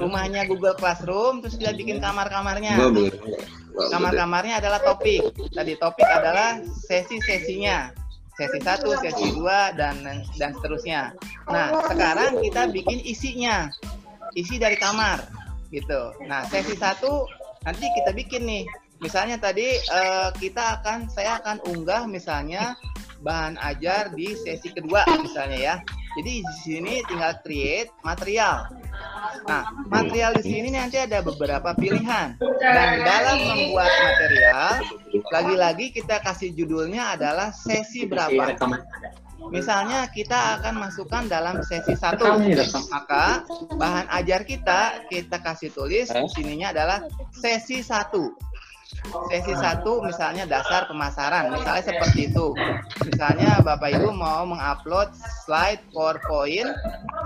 Rumahnya 0.00 0.48
Google 0.48 0.76
Classroom, 0.80 1.44
terus 1.44 1.60
kita 1.60 1.76
bikin 1.76 2.00
kamar-kamarnya. 2.00 2.80
Kamar-kamarnya 3.92 4.64
adalah 4.64 4.80
topik. 4.80 5.20
Tadi 5.52 5.76
topik 5.76 6.08
adalah 6.08 6.60
sesi-sesinya. 6.88 7.92
Sesi 8.36 8.60
satu, 8.60 8.96
sesi 9.00 9.32
dua, 9.32 9.72
dan 9.76 10.00
dan 10.36 10.52
seterusnya. 10.56 11.16
Nah, 11.48 11.84
sekarang 11.88 12.40
kita 12.40 12.68
bikin 12.72 13.00
isinya. 13.04 13.68
Isi 14.36 14.60
dari 14.60 14.76
kamar 14.76 15.45
gitu. 15.70 16.14
Nah 16.26 16.46
sesi 16.46 16.74
satu 16.76 17.26
nanti 17.66 17.86
kita 17.96 18.14
bikin 18.14 18.46
nih. 18.46 18.64
Misalnya 18.96 19.36
tadi 19.36 19.76
uh, 19.92 20.32
kita 20.40 20.80
akan 20.80 21.12
saya 21.12 21.36
akan 21.36 21.60
unggah 21.68 22.08
misalnya 22.08 22.72
bahan 23.20 23.60
ajar 23.60 24.12
di 24.16 24.32
sesi 24.36 24.72
kedua 24.72 25.04
misalnya 25.20 25.58
ya. 25.58 25.76
Jadi 26.16 26.40
di 26.40 26.54
sini 26.64 26.94
tinggal 27.04 27.36
create 27.44 27.92
material. 28.00 28.72
Nah, 29.44 29.68
material 29.84 30.32
di 30.32 30.48
sini 30.48 30.72
nanti 30.72 30.96
ada 30.96 31.20
beberapa 31.20 31.76
pilihan. 31.76 32.40
Dan 32.40 32.88
dalam 33.04 33.36
membuat 33.36 33.92
material, 33.92 34.80
lagi-lagi 35.28 35.92
kita 35.92 36.24
kasih 36.24 36.56
judulnya 36.56 37.20
adalah 37.20 37.52
sesi 37.52 38.08
berapa. 38.08 38.56
Misalnya 39.52 40.08
kita 40.10 40.58
akan 40.60 40.74
masukkan 40.88 41.28
dalam 41.28 41.60
sesi 41.62 41.94
satu, 41.94 42.40
maka 42.90 43.46
bahan 43.76 44.06
ajar 44.22 44.42
kita 44.42 45.06
kita 45.12 45.38
kasih 45.38 45.70
tulis 45.70 46.10
di 46.10 46.28
sininya 46.34 46.72
adalah 46.74 47.04
sesi 47.30 47.84
satu. 47.84 48.32
Sesi 49.30 49.54
satu 49.54 50.02
misalnya 50.02 50.46
dasar 50.46 50.86
pemasaran, 50.90 51.52
misalnya 51.52 51.84
seperti 51.84 52.32
itu. 52.32 52.54
Misalnya 53.06 53.60
Bapak 53.62 53.92
Ibu 53.98 54.10
mau 54.14 54.46
mengupload 54.46 55.14
slide 55.46 55.82
PowerPoint 55.90 56.70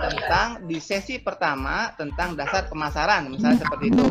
tentang 0.01 0.65
di 0.69 0.81
sesi 0.81 1.21
pertama 1.21 1.93
tentang 1.97 2.37
dasar 2.37 2.69
pemasaran, 2.69 3.29
misalnya 3.29 3.65
seperti 3.65 3.93
itu. 3.93 4.07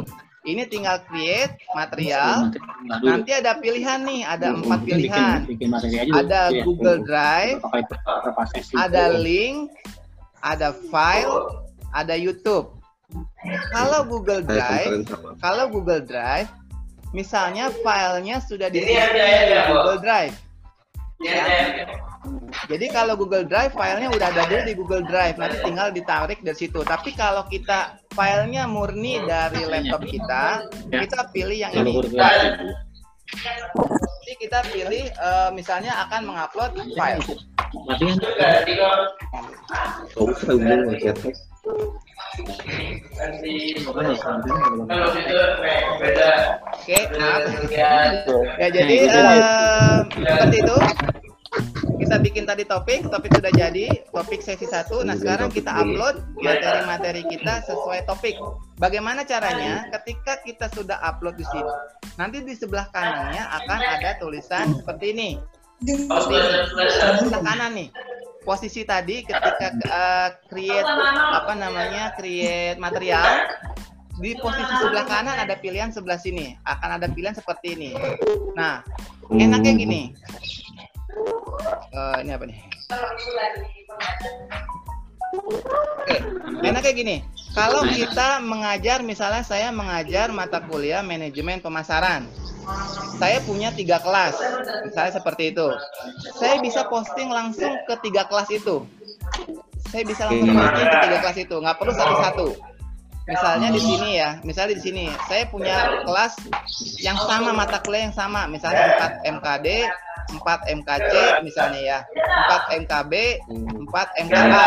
Ini 0.47 0.71
tinggal 0.71 1.03
create 1.03 1.59
material. 1.75 2.55
Nah. 2.87 3.03
Nanti 3.03 3.35
ada 3.35 3.59
pilihan 3.59 4.07
nih, 4.07 4.23
ada 4.23 4.55
empat 4.55 4.79
pilihan. 4.87 5.43
aja 5.43 5.99
Ada. 6.15 6.41
Iya. 6.55 6.63
Google 6.63 7.03
Drive, 7.03 7.59
ada 8.79 9.03
link, 9.19 9.67
ada 10.39 10.71
file, 10.87 11.59
ada 11.91 12.15
YouTube. 12.15 12.71
Kalau 13.75 14.07
Google 14.07 14.39
Drive, 14.45 15.11
kalau 15.43 15.67
Google 15.67 16.07
Drive, 16.07 16.47
misalnya 17.11 17.67
filenya 17.83 18.39
sudah 18.39 18.71
di 18.71 18.85
Google 19.67 19.99
Drive. 19.99 20.35
Ya. 21.19 21.43
Jadi 22.71 22.85
kalau 22.95 23.19
Google 23.19 23.43
Drive 23.43 23.75
filenya 23.75 24.07
udah 24.13 24.27
ada 24.31 24.43
dulu 24.47 24.61
di 24.63 24.73
Google 24.77 25.03
Drive, 25.03 25.35
nanti 25.35 25.57
tinggal 25.67 25.91
ditarik 25.91 26.39
dari 26.45 26.55
situ. 26.55 26.79
Tapi 26.85 27.11
kalau 27.17 27.43
kita 27.51 27.99
filenya 28.19 28.67
murni 28.67 29.23
dari 29.23 29.63
laptop 29.63 30.03
kita, 30.03 30.67
Ya. 30.91 31.07
kita 31.07 31.31
pilih 31.31 31.55
yang 31.55 31.71
ini. 31.71 32.03
Jadi 34.19 34.33
kita 34.35 34.59
pilih 34.75 35.07
eh, 35.07 35.49
misalnya 35.55 35.95
akan 36.05 36.21
mengupload 36.27 36.71
file. 36.99 37.23
Berarti 37.71 38.73
kan 38.75 38.99
Nggak 40.09 40.25
usah 40.25 40.51
umum 40.51 40.89
aja. 40.91 41.11
Oke, 46.75 46.99
maaf. 47.15 47.43
Ya 48.59 48.67
jadi 48.67 48.95
eh, 49.07 49.95
seperti 50.11 50.57
itu. 50.59 50.77
Kita 52.09 52.25
bikin 52.25 52.49
tadi 52.49 52.65
topik, 52.65 53.05
topik 53.05 53.37
sudah 53.37 53.53
jadi, 53.53 53.85
topik 54.09 54.41
sesi 54.41 54.65
1. 54.65 55.05
Nah, 55.05 55.13
sekarang 55.13 55.53
kita 55.53 55.69
upload 55.69 56.17
materi-materi 56.41 57.21
kita 57.29 57.61
sesuai 57.69 58.09
topik. 58.09 58.33
Bagaimana 58.81 59.21
caranya? 59.21 59.85
Ketika 59.93 60.41
kita 60.41 60.73
sudah 60.73 60.97
upload 61.05 61.37
di 61.37 61.45
sini, 61.45 61.69
nanti 62.17 62.41
di 62.41 62.57
sebelah 62.57 62.89
kanannya 62.89 63.45
akan 63.61 63.79
ada 64.01 64.17
tulisan 64.17 64.73
seperti 64.81 65.13
ini. 65.13 65.29
Seperti 65.85 66.33
ini. 66.33 66.57
Sebelah 66.97 67.43
kanan 67.45 67.77
nih. 67.77 67.93
Posisi 68.41 68.81
tadi 68.89 69.21
ketika 69.21 69.69
eh, 69.69 70.29
create 70.49 70.89
apa 71.13 71.53
namanya? 71.53 72.17
create 72.17 72.81
material 72.81 73.53
di 74.17 74.33
posisi 74.33 74.73
sebelah 74.81 75.05
kanan 75.05 75.45
ada 75.45 75.53
pilihan 75.61 75.93
sebelah 75.93 76.17
sini. 76.17 76.57
Akan 76.65 76.89
ada 76.97 77.05
pilihan 77.05 77.37
seperti 77.37 77.77
ini. 77.77 77.93
Nah, 78.57 78.81
enaknya 79.29 79.77
gini. 79.77 80.01
Eh, 81.89 82.15
ini 82.23 82.31
apa 82.33 82.45
nih? 82.45 82.59
Oke, 85.29 86.17
enaknya 86.65 86.93
gini. 86.93 87.17
Kalau 87.53 87.81
kita 87.85 88.41
mengajar, 88.41 89.01
misalnya 89.01 89.41
saya 89.41 89.73
mengajar 89.73 90.29
mata 90.29 90.61
kuliah 90.61 91.01
manajemen 91.01 91.61
pemasaran. 91.61 92.29
Saya 93.17 93.41
punya 93.41 93.73
tiga 93.73 93.97
kelas, 93.97 94.37
misalnya 94.85 95.13
seperti 95.17 95.49
itu. 95.49 95.67
Saya 96.37 96.61
bisa 96.61 96.85
posting 96.85 97.33
langsung 97.33 97.73
ke 97.89 97.97
tiga 98.05 98.29
kelas 98.29 98.49
itu. 98.53 98.85
Saya 99.89 100.05
bisa 100.05 100.29
langsung 100.29 100.53
posting 100.53 100.85
ke 100.85 100.97
tiga 101.01 101.17
kelas 101.25 101.37
itu, 101.41 101.55
nggak 101.57 101.77
perlu 101.81 101.93
satu-satu. 101.97 102.47
Misalnya 103.29 103.69
di 103.69 103.81
sini 103.81 104.09
ya, 104.17 104.29
misalnya 104.41 104.73
di 104.77 104.81
sini, 104.81 105.05
saya 105.29 105.45
punya 105.49 106.01
kelas 106.05 106.33
yang 107.01 107.17
sama 107.17 107.53
mata 107.53 107.77
kuliah 107.81 108.09
yang 108.09 108.17
sama, 108.17 108.49
misalnya 108.49 108.97
4 109.21 109.37
MKD, 109.37 109.85
4 110.29 110.75
MKC 110.77 111.11
misalnya 111.41 111.81
ya, 111.81 111.99
4 112.69 112.85
MKB, 112.85 113.13
4 113.49 114.21
MKA. 114.25 114.65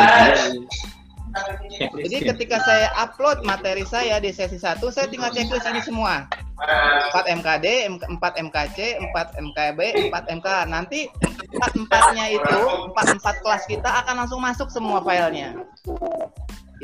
Jadi 1.96 2.16
ketika 2.28 2.60
saya 2.60 2.92
upload 3.00 3.40
materi 3.48 3.88
saya 3.88 4.20
di 4.20 4.28
sesi 4.36 4.60
1, 4.60 4.84
saya 4.92 5.08
tinggal 5.08 5.32
checklist 5.32 5.64
ini 5.64 5.80
semua. 5.80 6.28
4 6.62 7.40
MKD, 7.40 7.88
4 7.88 8.20
MKC, 8.20 9.00
4 9.00 9.40
MKB, 9.40 9.80
4 10.12 10.34
MK. 10.38 10.48
Nanti 10.68 11.08
empat-empatnya 11.52 12.26
itu, 12.36 12.58
empat-empat 12.92 13.36
kelas 13.40 13.64
kita 13.64 13.90
akan 14.04 14.24
langsung 14.24 14.40
masuk 14.44 14.68
semua 14.68 15.00
filenya. 15.00 15.56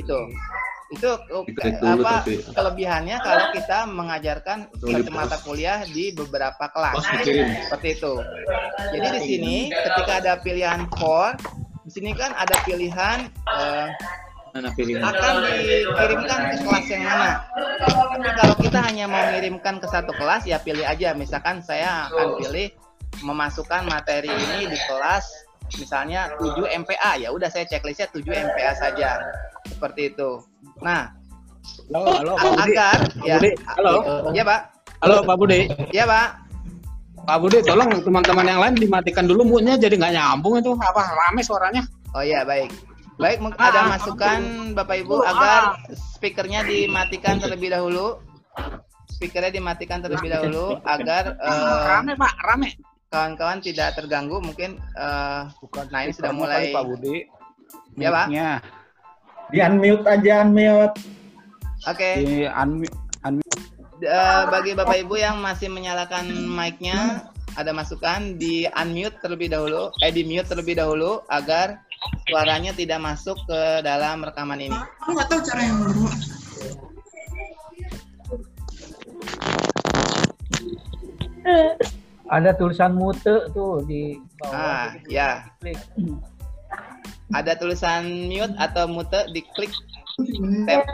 Itu. 0.00 0.18
Itu 0.88 1.20
Diklik 1.44 1.84
dulu 1.84 2.00
apa 2.00 2.24
tapi. 2.24 2.40
kelebihannya 2.48 3.16
kalau 3.20 3.44
kita 3.52 3.78
mengajarkan 3.84 4.58
satu 4.72 5.10
mata 5.12 5.36
kuliah 5.44 5.84
di 5.84 6.16
beberapa 6.16 6.64
kelas. 6.72 6.96
Seperti 7.68 7.88
itu. 8.00 8.14
Jadi 8.96 9.06
di 9.12 9.20
sini 9.20 9.56
ketika 9.68 10.12
ada 10.24 10.32
pilihan 10.40 10.88
for, 10.96 11.36
di 11.84 11.90
sini 11.92 12.16
kan 12.16 12.32
ada 12.36 12.56
pilihan 12.64 13.28
eh, 13.28 13.88
Mana 14.56 14.72
pilihan? 14.72 15.04
akan 15.04 15.34
dikirimkan 15.44 16.40
ke 16.52 16.56
kelas 16.64 16.86
yang 16.88 17.04
mana. 17.04 17.32
Tapi 17.84 18.28
kalau 18.32 18.54
kita 18.56 18.78
hanya 18.80 19.04
mau 19.04 19.20
mengirimkan 19.28 19.76
ke 19.76 19.86
satu 19.92 20.12
kelas, 20.16 20.48
ya 20.48 20.56
pilih 20.56 20.88
aja. 20.88 21.12
Misalkan 21.12 21.60
saya 21.60 22.08
akan 22.08 22.40
pilih 22.40 22.72
memasukkan 23.22 23.84
materi 23.88 24.32
ini 24.32 24.72
di 24.72 24.78
kelas 24.88 25.48
misalnya 25.76 26.32
7 26.40 26.64
MPA. 26.64 27.20
Ya 27.20 27.28
udah 27.28 27.52
saya 27.52 27.68
checklistnya 27.68 28.08
7 28.08 28.24
MPA 28.24 28.72
saja. 28.72 29.20
Seperti 29.68 30.02
itu. 30.10 30.30
Nah, 30.80 31.12
Halo, 31.92 32.10
halo, 32.16 32.32
Pak 32.34 32.48
Budi. 32.48 32.72
agar 32.72 32.96
ya 33.22 33.36
Budi, 33.36 33.50
halo. 33.76 33.92
Ya, 34.32 34.42
Pak. 34.44 34.60
Halo, 35.00 35.16
Pak 35.22 35.36
Budi. 35.36 35.60
Ya, 35.92 36.04
Pak. 36.04 36.28
Pak 37.28 37.36
Budi, 37.38 37.58
tolong 37.60 37.90
teman-teman 38.00 38.46
yang 38.46 38.60
lain 38.60 38.74
dimatikan 38.74 39.28
dulu 39.28 39.44
mute-nya 39.44 39.76
jadi 39.76 39.94
nggak 39.94 40.12
nyambung 40.16 40.56
itu. 40.56 40.72
Apa 40.74 41.02
rame 41.04 41.44
suaranya? 41.44 41.84
Oh 42.16 42.24
iya, 42.24 42.40
baik. 42.42 42.72
Baik, 43.18 43.42
mungkin 43.42 43.58
ada 43.58 43.90
masukan 43.90 44.72
Bapak 44.72 45.02
Ibu 45.02 45.20
agar 45.26 45.76
speakernya 45.92 46.64
dimatikan 46.64 47.36
terlebih 47.36 47.68
dahulu. 47.68 48.22
Speakernya 49.10 49.50
dimatikan 49.50 49.98
terlebih 50.00 50.30
dahulu 50.30 50.78
agar 50.86 51.34
eh, 51.36 51.78
rame, 51.84 52.14
Pak, 52.14 52.32
rame. 52.40 52.78
kawan-kawan 53.08 53.58
tidak 53.58 53.92
terganggu. 53.92 54.38
Mungkin 54.38 54.78
eh, 54.78 55.40
Bukan 55.58 55.84
Nah, 55.90 56.00
ini 56.06 56.12
sudah 56.14 56.32
mulai- 56.32 56.70
kali, 56.70 56.76
Pak 56.76 56.84
Budi. 56.86 57.16
Ya, 57.98 58.08
Pak. 58.08 58.26
Di 59.48 59.58
unmute 59.64 60.04
aja, 60.04 60.44
unmute. 60.44 61.00
oke. 61.88 62.10
Di 62.20 62.44
unmute. 62.44 62.96
Eh, 63.98 64.42
bagi 64.52 64.78
Bapak 64.78 64.94
Ibu 65.02 65.18
yang 65.18 65.42
masih 65.42 65.66
menyalakan 65.72 66.30
mic-nya, 66.30 67.26
ada 67.58 67.74
masukan 67.74 68.38
di 68.38 68.68
unmute 68.70 69.18
terlebih 69.24 69.50
dahulu, 69.50 69.90
eh 70.04 70.12
di 70.12 70.22
mute 70.22 70.46
terlebih 70.46 70.78
dahulu 70.78 71.24
agar 71.32 71.82
suaranya 72.30 72.70
tidak 72.76 73.02
masuk 73.02 73.34
ke 73.48 73.60
dalam 73.82 74.22
rekaman 74.22 74.70
ini. 74.70 74.78
Aku 75.02 75.16
nggak 75.16 75.28
tahu 75.32 75.40
cara 75.42 75.60
yang 75.64 75.76
baru. 75.82 76.04
Ada 82.28 82.50
tulisan 82.60 82.92
mute 82.92 83.48
tuh 83.56 83.80
di 83.88 84.20
bawah. 84.36 84.52
Ah, 84.52 84.88
ya. 85.08 85.48
Klik. 85.64 85.80
Ada 87.34 87.60
tulisan 87.60 88.28
mute 88.32 88.56
atau 88.56 88.88
mute 88.88 89.20
diklik 89.36 89.72
tab. 90.64 90.84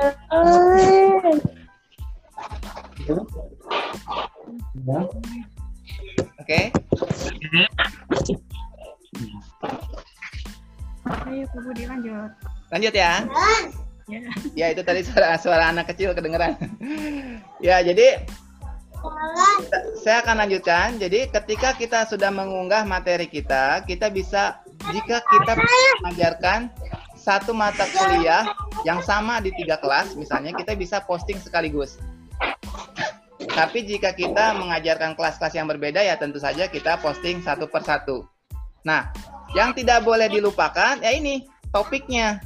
Oke. 6.43 6.61
Ayo, 11.05 11.45
lanjut. 11.89 12.31
Lanjut 12.73 12.95
ya. 12.95 13.13
Ya. 14.05 14.21
Ya 14.53 14.67
itu 14.69 14.85
tadi 14.85 15.01
suara 15.01 15.41
suara 15.41 15.73
anak 15.73 15.89
kecil 15.95 16.13
kedengeran. 16.13 16.61
ya 17.65 17.81
jadi 17.81 18.21
saya 20.01 20.21
akan 20.25 20.45
lanjutkan. 20.45 21.01
Jadi 21.01 21.29
ketika 21.33 21.77
kita 21.77 22.05
sudah 22.09 22.29
mengunggah 22.29 22.85
materi 22.85 23.29
kita, 23.29 23.85
kita 23.89 24.13
bisa 24.13 24.64
jika 24.93 25.23
kita 25.25 25.53
mengajarkan 26.03 26.69
satu 27.17 27.57
mata 27.57 27.89
kuliah 27.89 28.45
yang 28.85 29.01
sama 29.01 29.41
di 29.41 29.49
tiga 29.57 29.81
kelas, 29.81 30.13
misalnya 30.13 30.53
kita 30.53 30.77
bisa 30.77 31.01
posting 31.01 31.41
sekaligus. 31.41 31.97
Tapi 33.55 33.87
jika 33.87 34.13
kita 34.13 34.57
mengajarkan 34.59 35.15
kelas-kelas 35.15 35.55
yang 35.55 35.71
berbeda, 35.71 36.03
ya 36.03 36.19
tentu 36.19 36.43
saja 36.43 36.69
kita 36.69 36.99
posting 37.01 37.41
satu 37.41 37.71
per 37.71 37.87
satu. 37.87 38.27
Nah, 38.85 39.09
yang 39.57 39.73
tidak 39.73 40.05
boleh 40.05 40.29
dilupakan 40.29 41.01
ya 41.01 41.11
ini 41.15 41.47
topiknya. 41.73 42.43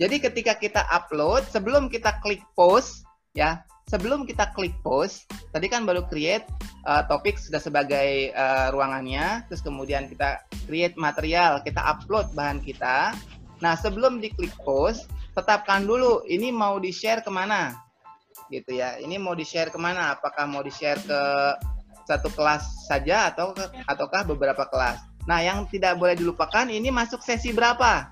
Jadi 0.00 0.18
ketika 0.20 0.56
kita 0.56 0.82
upload, 0.88 1.44
sebelum 1.48 1.92
kita 1.92 2.18
klik 2.24 2.42
post, 2.56 3.04
ya, 3.36 3.62
sebelum 3.86 4.26
kita 4.26 4.50
klik 4.52 4.74
post, 4.82 5.30
tadi 5.54 5.70
kan 5.70 5.86
baru 5.86 6.02
create 6.10 6.46
uh, 6.84 7.06
topik 7.06 7.38
sudah 7.38 7.62
sebagai 7.62 8.34
uh, 8.34 8.74
ruangannya, 8.74 9.46
terus 9.46 9.62
kemudian 9.62 10.10
kita 10.10 10.42
create 10.66 10.98
material, 10.98 11.62
kita 11.62 11.78
upload 11.78 12.26
bahan 12.34 12.58
kita. 12.62 13.14
Nah, 13.62 13.78
sebelum 13.78 14.18
diklik 14.18 14.52
post, 14.66 15.06
tetapkan 15.38 15.86
dulu 15.86 16.26
ini 16.26 16.50
mau 16.50 16.82
di-share 16.82 17.22
ke 17.22 17.30
mana, 17.30 17.78
gitu 18.50 18.74
ya. 18.74 18.98
Ini 18.98 19.22
mau 19.22 19.38
di-share 19.38 19.70
ke 19.70 19.78
mana? 19.78 20.18
Apakah 20.18 20.50
mau 20.50 20.66
di-share 20.66 20.98
ke 21.06 21.20
satu 22.06 22.30
kelas 22.34 22.90
saja 22.90 23.30
atau 23.30 23.54
ke- 23.54 23.70
ataukah 23.86 24.26
beberapa 24.26 24.66
kelas? 24.66 24.98
Nah, 25.30 25.42
yang 25.42 25.66
tidak 25.70 25.98
boleh 25.98 26.18
dilupakan 26.18 26.66
ini 26.66 26.90
masuk 26.90 27.22
sesi 27.22 27.54
berapa? 27.54 28.10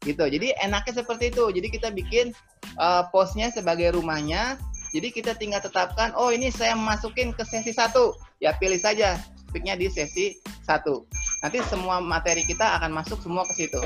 gitu 0.00 0.24
jadi 0.24 0.56
enaknya 0.64 1.04
seperti 1.04 1.28
itu 1.28 1.52
jadi 1.52 1.68
kita 1.68 1.88
bikin 1.92 2.32
uh, 2.80 3.04
postnya 3.12 3.52
sebagai 3.52 3.92
rumahnya 3.92 4.56
Jadi 4.90 5.08
kita 5.14 5.38
tinggal 5.38 5.62
tetapkan, 5.62 6.10
oh 6.18 6.34
ini 6.34 6.50
saya 6.50 6.74
masukin 6.74 7.30
ke 7.30 7.46
sesi 7.46 7.70
satu, 7.70 8.18
ya 8.42 8.54
pilih 8.58 8.78
saja 8.78 9.14
topiknya 9.50 9.74
di 9.74 9.90
sesi 9.90 10.38
satu. 10.62 11.06
Nanti 11.42 11.58
semua 11.66 11.98
materi 11.98 12.46
kita 12.46 12.78
akan 12.78 12.94
masuk 12.94 13.18
semua 13.18 13.42
ke 13.50 13.54
situ. 13.66 13.82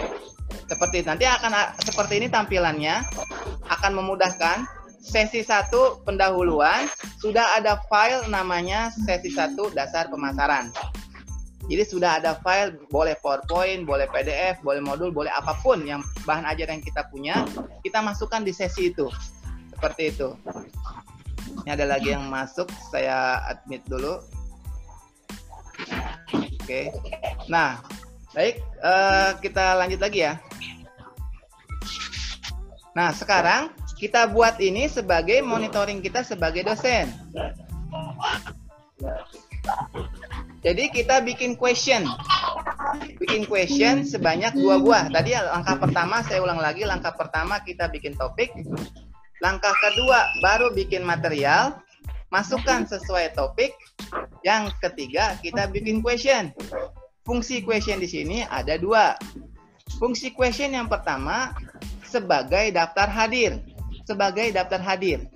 Seperti 0.68 1.04
nanti 1.04 1.24
akan 1.24 1.76
seperti 1.80 2.20
ini 2.20 2.28
tampilannya 2.28 3.00
akan 3.72 3.92
memudahkan 3.96 4.68
sesi 5.04 5.44
satu 5.44 6.04
pendahuluan 6.04 6.88
sudah 7.20 7.60
ada 7.60 7.80
file 7.88 8.24
namanya 8.28 8.92
sesi 8.92 9.32
satu 9.32 9.72
dasar 9.72 10.08
pemasaran. 10.08 10.68
Jadi 11.64 11.84
sudah 11.88 12.20
ada 12.20 12.36
file, 12.44 12.76
boleh 12.92 13.16
PowerPoint, 13.24 13.88
boleh 13.88 14.04
PDF, 14.12 14.60
boleh 14.60 14.84
modul, 14.84 15.08
boleh 15.08 15.32
apa 15.32 15.56
pun 15.64 15.80
yang 15.80 16.04
bahan 16.28 16.44
ajar 16.44 16.68
yang 16.68 16.84
kita 16.84 17.08
punya, 17.08 17.40
kita 17.80 18.04
masukkan 18.04 18.44
di 18.44 18.52
sesi 18.52 18.92
itu. 18.92 19.08
Seperti 19.74 20.02
itu. 20.14 20.28
Ini 21.64 21.70
ada 21.74 21.86
lagi 21.86 22.14
yang 22.14 22.30
masuk, 22.30 22.70
saya 22.90 23.42
admit 23.50 23.82
dulu. 23.90 24.22
Oke. 26.64 26.88
Nah, 27.50 27.82
baik, 28.32 28.62
eh, 28.62 29.30
kita 29.44 29.76
lanjut 29.76 30.00
lagi 30.00 30.24
ya. 30.24 30.40
Nah, 32.94 33.10
sekarang 33.10 33.74
kita 33.98 34.30
buat 34.30 34.56
ini 34.62 34.86
sebagai 34.86 35.42
monitoring 35.42 36.00
kita 36.00 36.22
sebagai 36.22 36.62
dosen. 36.64 37.10
Jadi 40.64 40.88
kita 40.88 41.20
bikin 41.20 41.60
question. 41.60 42.08
Bikin 43.20 43.44
question 43.44 44.06
sebanyak 44.06 44.56
dua 44.56 44.80
buah. 44.80 45.04
Tadi 45.12 45.36
langkah 45.36 45.76
pertama 45.76 46.24
saya 46.24 46.40
ulang 46.40 46.56
lagi, 46.56 46.88
langkah 46.88 47.12
pertama 47.12 47.60
kita 47.60 47.90
bikin 47.92 48.16
topik. 48.16 48.54
Langkah 49.44 49.76
kedua 49.76 50.24
baru 50.40 50.72
bikin 50.72 51.04
material, 51.04 51.76
masukkan 52.32 52.88
sesuai 52.88 53.36
topik. 53.36 53.76
Yang 54.40 54.72
ketiga 54.80 55.36
kita 55.44 55.68
bikin 55.68 56.00
question. 56.00 56.48
Fungsi 57.28 57.60
question 57.60 58.00
di 58.00 58.08
sini 58.08 58.48
ada 58.48 58.80
dua. 58.80 59.20
Fungsi 60.00 60.32
question 60.32 60.72
yang 60.72 60.88
pertama 60.88 61.52
sebagai 62.08 62.72
daftar 62.72 63.12
hadir. 63.12 63.60
Sebagai 64.08 64.48
daftar 64.56 64.80
hadir. 64.80 65.28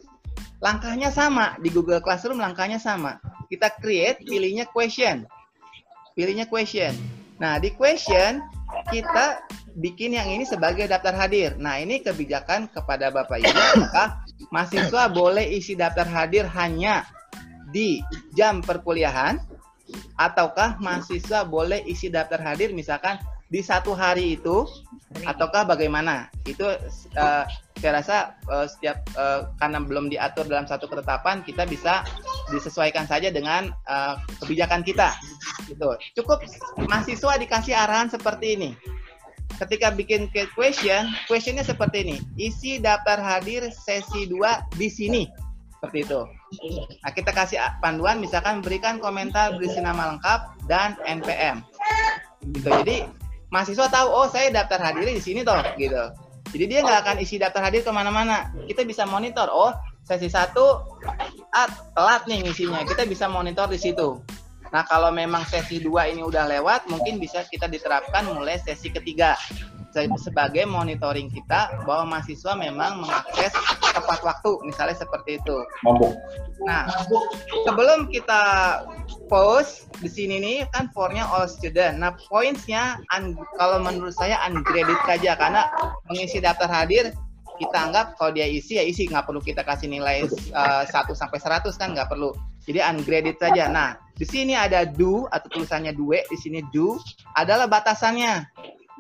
Langkahnya 0.65 1.13
sama 1.13 1.61
di 1.61 1.69
Google 1.69 2.01
Classroom 2.01 2.41
langkahnya 2.41 2.81
sama 2.81 3.21
kita 3.49 3.73
create 3.81 4.21
pilihnya 4.23 4.69
question 4.69 5.25
pilihnya 6.13 6.47
question 6.47 6.93
nah 7.41 7.57
di 7.57 7.73
question 7.73 8.45
kita 8.93 9.41
bikin 9.79 10.19
yang 10.19 10.27
ini 10.29 10.43
sebagai 10.43 10.91
daftar 10.91 11.15
hadir. 11.15 11.55
Nah 11.57 11.79
ini 11.79 12.03
kebijakan 12.03 12.69
kepada 12.75 13.15
bapak 13.15 13.39
ibu 13.39 13.63
maka 13.87 14.27
mahasiswa 14.51 15.07
boleh 15.09 15.47
isi 15.55 15.79
daftar 15.79 16.05
hadir 16.05 16.45
hanya 16.51 17.07
di 17.71 18.03
jam 18.35 18.59
perkuliahan 18.61 19.39
ataukah 20.19 20.83
mahasiswa 20.83 21.47
boleh 21.47 21.81
isi 21.87 22.11
daftar 22.11 22.43
hadir 22.43 22.75
misalkan 22.75 23.17
di 23.49 23.65
satu 23.65 23.97
hari 23.97 24.37
itu 24.37 24.67
ataukah 25.25 25.65
bagaimana? 25.65 26.29
Itu 26.45 26.69
uh, 27.17 27.45
saya 27.79 27.93
rasa 28.03 28.17
uh, 28.51 28.67
setiap 28.69 29.01
uh, 29.15 29.49
karena 29.57 29.79
belum 29.81 30.11
diatur 30.13 30.45
dalam 30.51 30.69
satu 30.69 30.91
ketetapan 30.91 31.41
kita 31.47 31.65
bisa 31.65 32.05
disesuaikan 32.53 33.09
saja 33.09 33.33
dengan 33.33 33.73
uh, 33.89 34.21
kebijakan 34.43 34.85
kita. 34.85 35.17
Gitu. 35.65 35.89
Cukup 36.21 36.45
mahasiswa 36.91 37.41
dikasih 37.41 37.73
arahan 37.73 38.13
seperti 38.13 38.59
ini 38.59 38.71
ketika 39.67 39.91
bikin 39.91 40.31
question 40.55 41.11
questionnya 41.27 41.67
seperti 41.67 42.07
ini. 42.07 42.17
Isi 42.39 42.79
daftar 42.79 43.19
hadir 43.19 43.69
sesi 43.75 44.31
2 44.31 44.79
di 44.79 44.89
sini. 44.89 45.23
Seperti 45.79 45.99
itu. 46.07 46.21
Nah 47.03 47.13
kita 47.15 47.31
kasih 47.31 47.59
panduan 47.79 48.19
misalkan 48.19 48.63
berikan 48.65 48.99
komentar 48.99 49.55
berisi 49.55 49.79
nama 49.79 50.15
lengkap 50.15 50.41
dan 50.67 50.99
NPM 51.07 51.63
gitu. 52.55 52.71
Jadi 52.71 53.07
mahasiswa 53.51 53.87
tahu 53.91 54.09
oh 54.11 54.27
saya 54.31 54.51
daftar 54.51 54.79
hadir 54.81 55.07
di 55.07 55.23
sini 55.23 55.47
toh 55.47 55.59
gitu. 55.79 56.11
Jadi 56.49 56.65
dia 56.65 56.81
nggak 56.81 56.99
akan 57.05 57.17
isi 57.21 57.37
daftar 57.37 57.69
hadir 57.69 57.85
ke 57.85 57.93
mana-mana. 57.93 58.51
Kita 58.65 58.83
bisa 58.83 59.05
monitor 59.05 59.47
oh 59.53 59.71
sesi 60.03 60.33
satu 60.33 60.83
ah, 61.53 61.69
telat 61.95 62.25
nih 62.27 62.49
ngisinya. 62.49 62.83
Kita 62.89 63.05
bisa 63.05 63.29
monitor 63.29 63.69
di 63.69 63.79
situ 63.79 64.19
nah 64.69 64.85
kalau 64.85 65.09
memang 65.09 65.45
sesi 65.49 65.81
dua 65.81 66.09
ini 66.09 66.21
udah 66.21 66.45
lewat 66.49 66.89
mungkin 66.93 67.17
bisa 67.17 67.45
kita 67.49 67.67
diterapkan 67.71 68.29
mulai 68.33 68.61
sesi 68.61 68.93
ketiga 68.93 69.35
sebagai 70.21 70.69
monitoring 70.69 71.33
kita 71.33 71.83
bahwa 71.83 72.17
mahasiswa 72.19 72.53
memang 72.55 73.03
mengakses 73.03 73.51
tepat 73.97 74.21
waktu 74.23 74.51
misalnya 74.63 74.95
seperti 74.95 75.41
itu. 75.41 75.59
Nah, 76.63 76.87
sebelum 77.65 78.13
kita 78.13 78.43
post 79.27 79.89
di 79.99 80.11
sini 80.11 80.39
nih 80.39 80.57
kan 80.71 80.93
for-nya 80.93 81.25
all 81.27 81.49
student. 81.49 81.99
Nah, 81.99 82.15
points-nya 82.29 83.01
kalau 83.57 83.83
menurut 83.83 84.15
saya 84.15 84.39
ungraded 84.47 84.99
saja 85.09 85.35
karena 85.35 85.67
mengisi 86.07 86.39
daftar 86.39 86.69
hadir 86.69 87.11
kita 87.59 87.75
anggap 87.75 88.15
kalau 88.15 88.31
dia 88.31 88.47
isi 88.47 88.79
ya 88.79 88.87
isi 88.87 89.11
nggak 89.11 89.27
perlu 89.27 89.43
kita 89.43 89.67
kasih 89.67 89.91
nilai 89.91 90.31
uh, 90.55 90.87
1 90.87 90.95
sampai 91.11 91.39
100 91.43 91.75
kan 91.75 91.91
nggak 91.91 92.07
perlu. 92.07 92.31
Jadi 92.69 92.85
ungraded 92.85 93.41
saja. 93.41 93.73
Nah, 93.73 93.97
di 94.13 94.29
sini 94.29 94.53
ada 94.53 94.85
do 94.85 95.25
atau 95.33 95.49
tulisannya 95.49 95.97
due, 95.97 96.21
di 96.29 96.37
sini 96.37 96.61
do 96.69 97.01
adalah 97.33 97.65
batasannya 97.65 98.45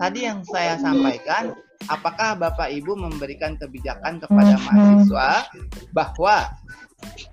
tadi 0.00 0.24
yang 0.24 0.40
saya 0.48 0.81
sampaikan, 0.81 1.52
apakah 1.92 2.38
Bapak 2.38 2.72
Ibu 2.72 2.96
memberikan 2.96 3.61
kebijakan 3.61 4.24
kepada 4.24 4.57
mahasiswa 4.57 5.31
bahwa 5.92 6.48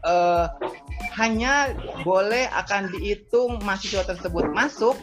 uh, 0.04 0.52
hanya 1.16 1.72
boleh 2.04 2.52
akan 2.52 2.92
dihitung 2.92 3.64
mahasiswa 3.64 4.04
tersebut 4.04 4.52
masuk 4.52 5.00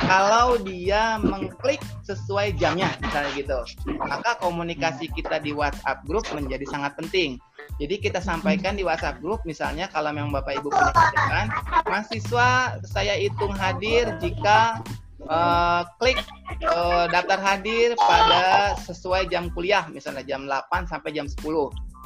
kalau 0.00 0.60
dia 0.60 1.16
mengklik 1.20 1.80
sesuai 2.04 2.56
jamnya 2.56 2.92
misalnya 3.00 3.30
gitu 3.36 3.58
maka 4.04 4.36
komunikasi 4.40 5.08
kita 5.12 5.40
di 5.40 5.52
WhatsApp 5.52 6.04
grup 6.04 6.24
menjadi 6.32 6.64
sangat 6.68 6.92
penting. 6.96 7.40
Jadi 7.80 7.96
kita 7.98 8.20
sampaikan 8.20 8.76
di 8.76 8.84
WhatsApp 8.84 9.18
grup 9.24 9.40
misalnya 9.48 9.88
kalau 9.88 10.12
memang 10.12 10.30
Bapak 10.30 10.60
Ibu 10.60 10.68
punya 10.68 10.92
kebijakan 10.92 11.46
mahasiswa 11.88 12.50
saya 12.84 13.14
hitung 13.16 13.54
hadir 13.56 14.14
jika 14.20 14.84
uh, 15.28 15.82
klik 15.98 16.20
uh, 16.68 17.08
daftar 17.08 17.40
hadir 17.40 17.96
pada 17.96 18.76
sesuai 18.84 19.28
jam 19.32 19.48
kuliah 19.52 19.88
misalnya 19.88 20.22
jam 20.22 20.44
8 20.46 20.90
sampai 20.90 21.10
jam 21.16 21.26
10 21.26 21.40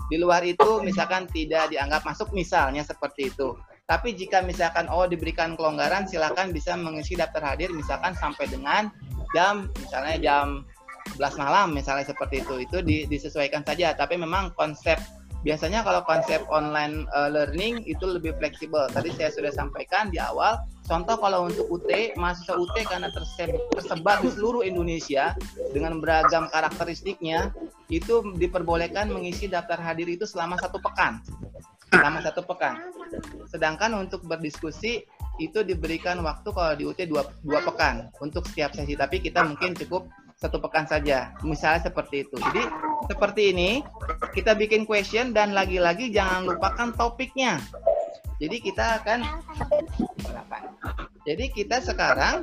di 0.08 0.16
luar 0.16 0.40
itu 0.46 0.80
misalkan 0.80 1.28
tidak 1.28 1.68
dianggap 1.68 2.00
masuk 2.06 2.32
misalnya 2.32 2.80
seperti 2.80 3.28
itu 3.28 3.52
tapi 3.88 4.12
jika 4.12 4.44
misalkan 4.44 4.84
oh 4.92 5.08
diberikan 5.08 5.56
kelonggaran 5.56 6.04
silakan 6.04 6.52
bisa 6.52 6.76
mengisi 6.76 7.16
daftar 7.16 7.56
hadir 7.56 7.72
misalkan 7.72 8.12
sampai 8.12 8.44
dengan 8.44 8.92
jam 9.32 9.72
misalnya 9.80 10.16
jam 10.20 10.46
11 11.16 11.40
malam 11.40 11.72
misalnya 11.72 12.04
seperti 12.04 12.44
itu. 12.44 12.68
Itu 12.68 12.84
disesuaikan 12.84 13.64
saja. 13.64 13.96
Tapi 13.96 14.20
memang 14.20 14.52
konsep 14.52 15.00
biasanya 15.40 15.80
kalau 15.86 16.04
konsep 16.04 16.44
online 16.52 17.08
uh, 17.16 17.32
learning 17.32 17.80
itu 17.88 18.04
lebih 18.04 18.36
fleksibel. 18.36 18.92
Tadi 18.92 19.08
saya 19.16 19.32
sudah 19.32 19.52
sampaikan 19.56 20.12
di 20.12 20.20
awal 20.20 20.60
Contoh 20.88 21.20
kalau 21.20 21.52
untuk 21.52 21.68
UT, 21.68 22.16
mahasiswa 22.16 22.56
UT 22.56 22.72
karena 22.88 23.12
tersebar 23.76 24.24
di 24.24 24.32
seluruh 24.32 24.64
Indonesia 24.64 25.36
dengan 25.76 26.00
beragam 26.00 26.48
karakteristiknya, 26.48 27.52
itu 27.92 28.24
diperbolehkan 28.40 29.12
mengisi 29.12 29.52
daftar 29.52 29.76
hadir 29.76 30.08
itu 30.08 30.24
selama 30.24 30.56
satu 30.56 30.80
pekan. 30.80 31.20
Selama 31.88 32.18
satu 32.20 32.44
pekan. 32.44 32.74
Sedangkan 33.48 33.96
untuk 33.96 34.24
berdiskusi 34.28 35.08
itu 35.38 35.58
diberikan 35.64 36.20
waktu 36.20 36.48
kalau 36.50 36.72
di 36.76 36.84
UT 36.84 37.00
dua, 37.08 37.24
dua 37.40 37.60
pekan 37.64 38.12
untuk 38.20 38.44
setiap 38.44 38.76
sesi. 38.76 38.94
Tapi 38.98 39.24
kita 39.24 39.46
mungkin 39.46 39.72
cukup 39.72 40.10
satu 40.38 40.62
pekan 40.62 40.86
saja. 40.86 41.34
Misalnya 41.42 41.90
seperti 41.90 42.28
itu. 42.28 42.36
Jadi 42.38 42.62
seperti 43.10 43.42
ini, 43.50 43.70
kita 44.36 44.54
bikin 44.54 44.86
question 44.86 45.34
dan 45.34 45.56
lagi-lagi 45.56 46.14
jangan 46.14 46.46
lupakan 46.46 46.94
topiknya. 46.94 47.58
Jadi 48.38 48.56
kita 48.62 49.02
akan 49.02 49.18
Jadi 51.26 51.44
kita 51.52 51.84
sekarang 51.84 52.40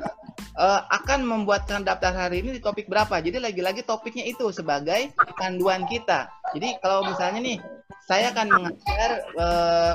uh, 0.54 0.80
akan 0.94 1.26
membuatkan 1.26 1.82
daftar 1.82 2.14
hari 2.14 2.44
ini 2.44 2.58
di 2.58 2.60
topik 2.62 2.86
berapa. 2.86 3.18
Jadi 3.18 3.42
lagi-lagi 3.42 3.82
topiknya 3.82 4.22
itu 4.28 4.52
sebagai 4.54 5.10
panduan 5.34 5.88
kita. 5.90 6.30
Jadi 6.54 6.78
kalau 6.78 7.02
misalnya 7.08 7.40
nih 7.42 7.58
saya 8.06 8.30
akan 8.30 8.46
mengajar 8.54 9.10
uh, 9.34 9.94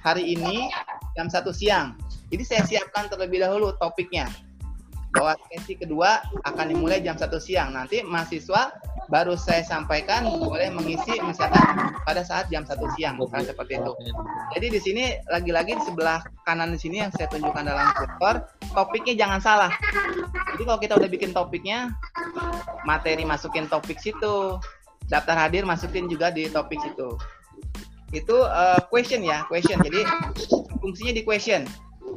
hari 0.00 0.32
ini 0.32 0.72
jam 1.14 1.28
satu 1.28 1.52
siang. 1.52 1.94
Jadi 2.32 2.42
saya 2.42 2.62
siapkan 2.64 3.12
terlebih 3.12 3.44
dahulu 3.44 3.76
topiknya 3.76 4.26
bahwa 5.10 5.34
sesi 5.50 5.74
kedua 5.74 6.22
akan 6.46 6.72
dimulai 6.72 7.04
jam 7.04 7.18
satu 7.20 7.36
siang. 7.36 7.76
Nanti 7.76 8.00
mahasiswa 8.00 8.72
baru 9.10 9.34
saya 9.34 9.60
sampaikan 9.66 10.24
boleh 10.38 10.70
mengisi 10.70 11.18
misalkan 11.20 11.92
pada 12.06 12.22
saat 12.22 12.46
jam 12.48 12.62
satu 12.62 12.86
siang, 12.94 13.18
misalnya 13.18 13.52
seperti 13.52 13.82
itu. 13.82 13.92
Jadi 14.56 14.66
di 14.70 14.80
sini 14.80 15.04
lagi-lagi 15.28 15.76
di 15.76 15.82
sebelah 15.82 16.22
kanan 16.46 16.72
di 16.72 16.78
sini 16.78 17.02
yang 17.02 17.12
saya 17.12 17.26
tunjukkan 17.28 17.64
dalam 17.66 17.90
tutor, 17.98 18.34
topiknya 18.72 19.18
jangan 19.18 19.42
salah. 19.42 19.72
Jadi 20.54 20.62
kalau 20.62 20.78
kita 20.78 20.94
udah 20.96 21.10
bikin 21.10 21.34
topiknya, 21.34 21.90
materi 22.86 23.26
masukin 23.26 23.66
topik 23.66 23.98
situ, 23.98 24.62
daftar 25.10 25.34
hadir 25.34 25.66
masukin 25.66 26.06
juga 26.06 26.30
di 26.30 26.46
topik 26.46 26.78
situ. 26.78 27.18
Itu 28.10 28.36
eh, 28.42 28.80
question 28.90 29.22
ya, 29.22 29.46
question. 29.46 29.78
Jadi 29.82 30.02
fungsinya 30.82 31.12
di 31.14 31.22
question. 31.22 31.62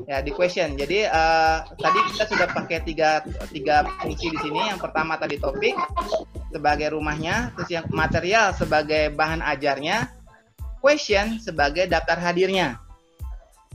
Ya, 0.10 0.20
di 0.26 0.34
question. 0.34 0.74
Jadi 0.74 1.06
eh, 1.06 1.58
tadi 1.78 2.00
kita 2.14 2.24
sudah 2.28 2.48
pakai 2.50 2.82
tiga 2.82 3.22
tiga 3.54 3.86
fungsi 4.02 4.34
di 4.34 4.38
sini. 4.42 4.74
Yang 4.74 4.90
pertama 4.90 5.16
tadi 5.22 5.38
topik 5.38 5.78
sebagai 6.50 6.94
rumahnya, 6.94 7.54
terus 7.58 7.70
yang 7.70 7.86
material 7.94 8.54
sebagai 8.58 9.14
bahan 9.14 9.42
ajarnya, 9.42 10.10
question 10.82 11.38
sebagai 11.38 11.86
daftar 11.86 12.18
hadirnya. 12.18 12.82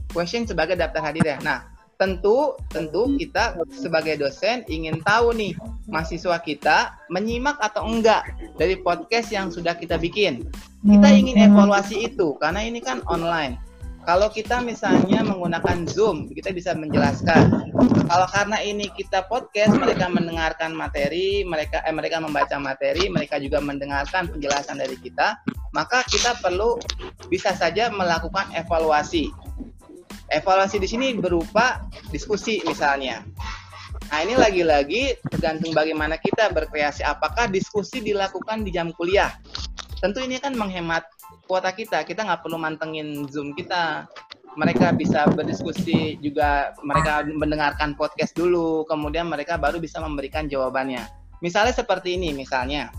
Question 0.09 0.49
sebagai 0.49 0.73
daftar 0.73 1.05
hadirnya. 1.05 1.37
Nah, 1.45 1.68
tentu 1.99 2.55
tentu 2.71 3.11
kita 3.19 3.59
sebagai 3.75 4.15
dosen 4.15 4.63
ingin 4.71 5.03
tahu 5.03 5.35
nih 5.35 5.51
mahasiswa 5.91 6.39
kita 6.39 6.95
menyimak 7.11 7.59
atau 7.59 7.83
enggak 7.83 8.23
dari 8.55 8.79
podcast 8.79 9.35
yang 9.35 9.51
sudah 9.51 9.75
kita 9.75 9.99
bikin. 9.99 10.47
Kita 10.79 11.11
ingin 11.11 11.35
evaluasi 11.35 12.07
itu 12.07 12.39
karena 12.39 12.63
ini 12.63 12.79
kan 12.79 13.03
online. 13.11 13.59
Kalau 14.07 14.31
kita 14.31 14.63
misalnya 14.63 15.21
menggunakan 15.21 15.85
Zoom, 15.85 16.31
kita 16.31 16.55
bisa 16.55 16.71
menjelaskan. 16.71 17.75
Kalau 18.07 18.27
karena 18.31 18.57
ini 18.63 18.87
kita 18.95 19.27
podcast, 19.27 19.75
mereka 19.75 20.07
mendengarkan 20.07 20.71
materi, 20.71 21.43
mereka 21.43 21.83
eh, 21.83 21.93
mereka 21.93 22.23
membaca 22.23 22.55
materi, 22.57 23.11
mereka 23.11 23.37
juga 23.37 23.59
mendengarkan 23.59 24.31
penjelasan 24.31 24.79
dari 24.79 24.95
kita, 24.97 25.37
maka 25.75 26.01
kita 26.07 26.31
perlu 26.39 26.79
bisa 27.27 27.51
saja 27.53 27.91
melakukan 27.91 28.49
evaluasi. 28.55 29.29
Evaluasi 30.29 30.77
di 30.77 30.85
sini 30.85 31.17
berupa 31.17 31.83
diskusi 32.13 32.61
misalnya. 32.65 33.25
Nah 34.09 34.19
ini 34.25 34.33
lagi-lagi 34.37 35.17
tergantung 35.29 35.73
bagaimana 35.73 36.17
kita 36.17 36.49
berkreasi. 36.53 37.05
Apakah 37.05 37.49
diskusi 37.49 38.01
dilakukan 38.01 38.65
di 38.65 38.73
jam 38.73 38.89
kuliah? 38.93 39.33
Tentu 40.01 40.21
ini 40.23 40.41
kan 40.41 40.53
menghemat 40.57 41.05
kuota 41.45 41.69
kita. 41.73 42.01
Kita 42.05 42.25
nggak 42.25 42.41
perlu 42.45 42.57
mantengin 42.57 43.25
Zoom 43.29 43.53
kita. 43.53 44.09
Mereka 44.57 44.97
bisa 44.97 45.29
berdiskusi 45.29 46.17
juga, 46.25 46.73
mereka 46.81 47.21
mendengarkan 47.21 47.93
podcast 47.93 48.33
dulu, 48.33 48.81
kemudian 48.89 49.29
mereka 49.29 49.61
baru 49.61 49.77
bisa 49.77 50.01
memberikan 50.01 50.49
jawabannya. 50.49 51.05
Misalnya 51.39 51.71
seperti 51.71 52.17
ini, 52.17 52.33
misalnya. 52.33 52.89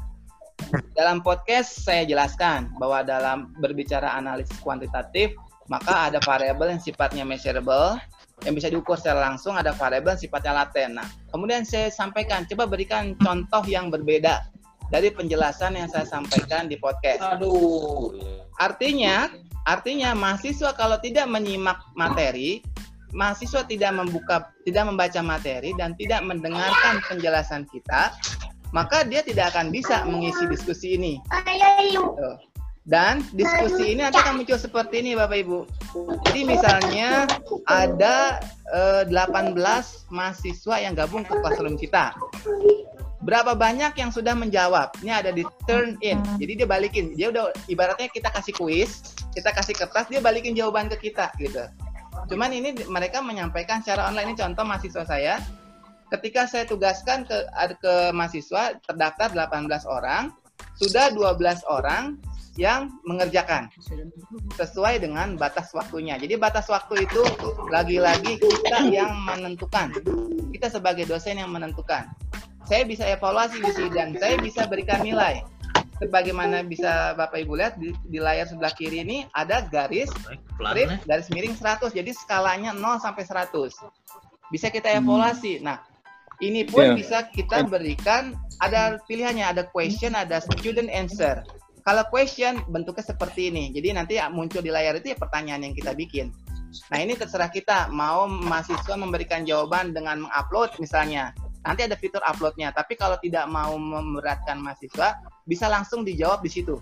Dalam 0.95 1.27
podcast 1.27 1.83
saya 1.83 2.07
jelaskan 2.07 2.71
bahwa 2.79 3.03
dalam 3.03 3.51
berbicara 3.59 4.15
analisis 4.15 4.63
kuantitatif, 4.63 5.35
maka 5.71 6.11
ada 6.11 6.19
variabel 6.19 6.75
yang 6.75 6.83
sifatnya 6.83 7.23
measurable, 7.23 7.95
yang 8.43 8.59
bisa 8.59 8.67
diukur 8.67 8.99
secara 8.99 9.31
langsung, 9.31 9.55
ada 9.55 9.71
variabel 9.71 10.19
yang 10.19 10.23
sifatnya 10.27 10.53
laten. 10.67 10.99
Nah, 10.99 11.07
kemudian 11.31 11.63
saya 11.63 11.95
sampaikan, 11.95 12.43
coba 12.51 12.67
berikan 12.67 13.15
contoh 13.23 13.63
yang 13.71 13.87
berbeda 13.87 14.51
dari 14.91 15.15
penjelasan 15.15 15.79
yang 15.79 15.87
saya 15.87 16.03
sampaikan 16.03 16.67
di 16.67 16.75
podcast. 16.75 17.23
Aduh. 17.23 18.19
Artinya, 18.59 19.31
artinya 19.65 20.11
mahasiswa 20.19 20.75
kalau 20.75 20.99
tidak 20.99 21.31
menyimak 21.31 21.79
materi, 21.95 22.67
mahasiswa 23.15 23.63
tidak 23.63 23.95
membuka, 23.95 24.51
tidak 24.67 24.91
membaca 24.91 25.23
materi 25.23 25.71
dan 25.79 25.95
tidak 25.95 26.27
mendengarkan 26.27 26.99
penjelasan 27.07 27.63
kita, 27.71 28.11
maka 28.75 29.07
dia 29.07 29.23
tidak 29.23 29.55
akan 29.55 29.71
bisa 29.71 30.03
mengisi 30.03 30.51
diskusi 30.51 30.99
ini. 30.99 31.23
Tuh. 32.19 32.50
Dan 32.89 33.21
diskusi 33.37 33.93
ini 33.93 34.01
nanti 34.01 34.17
akan 34.17 34.41
muncul 34.41 34.57
seperti 34.57 35.05
ini 35.05 35.13
Bapak 35.13 35.37
Ibu. 35.45 35.59
Jadi 36.25 36.41
misalnya 36.49 37.29
ada 37.69 38.41
eh, 38.73 39.05
18 39.05 39.53
mahasiswa 40.09 40.77
yang 40.81 40.97
gabung 40.97 41.23
ke 41.23 41.37
classroom 41.45 41.77
kita. 41.77 42.17
Berapa 43.21 43.53
banyak 43.53 44.01
yang 44.01 44.09
sudah 44.09 44.33
menjawab? 44.33 44.97
Ini 45.05 45.13
ada 45.13 45.29
di 45.29 45.45
turn 45.69 46.01
in. 46.01 46.25
Jadi 46.41 46.65
dia 46.65 46.69
balikin. 46.69 47.13
Dia 47.13 47.29
udah 47.29 47.53
ibaratnya 47.69 48.09
kita 48.09 48.33
kasih 48.33 48.57
kuis, 48.57 49.13
kita 49.37 49.53
kasih 49.53 49.77
kertas, 49.77 50.09
dia 50.09 50.25
balikin 50.25 50.57
jawaban 50.57 50.89
ke 50.89 51.13
kita 51.13 51.29
gitu. 51.37 51.69
Cuman 52.33 52.49
ini 52.49 52.73
mereka 52.89 53.21
menyampaikan 53.21 53.85
secara 53.85 54.09
online. 54.09 54.33
Ini 54.33 54.37
contoh 54.41 54.65
mahasiswa 54.65 55.05
saya. 55.05 55.37
Ketika 56.09 56.49
saya 56.49 56.65
tugaskan 56.65 57.29
ke 57.29 57.39
ke 57.79 57.95
mahasiswa 58.17 58.81
terdaftar 58.89 59.31
18 59.37 59.69
orang, 59.85 60.33
sudah 60.81 61.13
12 61.13 61.61
orang 61.69 62.17
yang 62.59 62.91
mengerjakan 63.07 63.71
sesuai 64.59 64.99
dengan 64.99 65.39
batas 65.39 65.71
waktunya. 65.71 66.19
Jadi 66.19 66.35
batas 66.35 66.67
waktu 66.67 67.07
itu 67.07 67.23
lagi-lagi 67.71 68.43
kita 68.43 68.91
yang 68.91 69.15
menentukan. 69.23 69.95
Kita 70.51 70.67
sebagai 70.67 71.07
dosen 71.07 71.39
yang 71.39 71.55
menentukan. 71.55 72.11
Saya 72.67 72.83
bisa 72.87 73.07
evaluasi 73.07 73.63
di 73.63 73.71
sini 73.75 73.91
dan 73.95 74.15
saya 74.19 74.39
bisa 74.39 74.67
berikan 74.67 75.03
nilai. 75.03 75.43
Sebagaimana 76.01 76.65
bisa 76.65 77.13
Bapak 77.13 77.45
Ibu 77.45 77.61
lihat 77.61 77.77
di, 77.77 77.93
di 78.09 78.17
layar 78.17 78.49
sebelah 78.49 78.73
kiri 78.73 79.05
ini 79.05 79.29
ada 79.37 79.69
garis 79.69 80.09
strip, 80.09 80.89
garis 81.05 81.29
miring 81.29 81.53
100. 81.53 81.93
Jadi 81.93 82.11
skalanya 82.17 82.73
0 82.73 83.05
sampai 83.05 83.23
100. 83.29 83.53
Bisa 84.49 84.73
kita 84.73 84.89
evaluasi. 84.97 85.61
Nah, 85.61 85.85
ini 86.41 86.65
pun 86.65 86.83
Iya. 86.83 86.97
bisa 86.97 87.19
kita 87.29 87.69
berikan 87.69 88.33
ada 88.65 88.97
pilihannya, 89.05 89.45
ada 89.45 89.63
question, 89.69 90.17
ada 90.17 90.41
student 90.41 90.89
answer. 90.89 91.45
Kalau 91.81 92.05
question 92.13 92.61
bentuknya 92.69 93.05
seperti 93.05 93.49
ini. 93.49 93.73
Jadi 93.73 93.89
nanti 93.97 94.15
muncul 94.33 94.61
di 94.61 94.69
layar 94.69 94.99
itu 95.01 95.13
ya 95.13 95.19
pertanyaan 95.19 95.65
yang 95.65 95.75
kita 95.75 95.97
bikin. 95.97 96.29
Nah 96.95 96.99
ini 97.03 97.19
terserah 97.19 97.51
kita 97.51 97.91
mau 97.91 98.31
mahasiswa 98.31 98.95
memberikan 98.95 99.43
jawaban 99.43 99.91
dengan 99.97 100.27
mengupload 100.27 100.79
misalnya. 100.79 101.35
Nanti 101.61 101.85
ada 101.85 101.97
fitur 101.97 102.25
uploadnya. 102.25 102.73
Tapi 102.73 102.97
kalau 102.97 103.21
tidak 103.21 103.45
mau 103.49 103.77
memberatkan 103.77 104.57
mahasiswa, 104.61 105.21
bisa 105.45 105.69
langsung 105.69 106.07
dijawab 106.07 106.41
di 106.41 106.51
situ. 106.53 106.81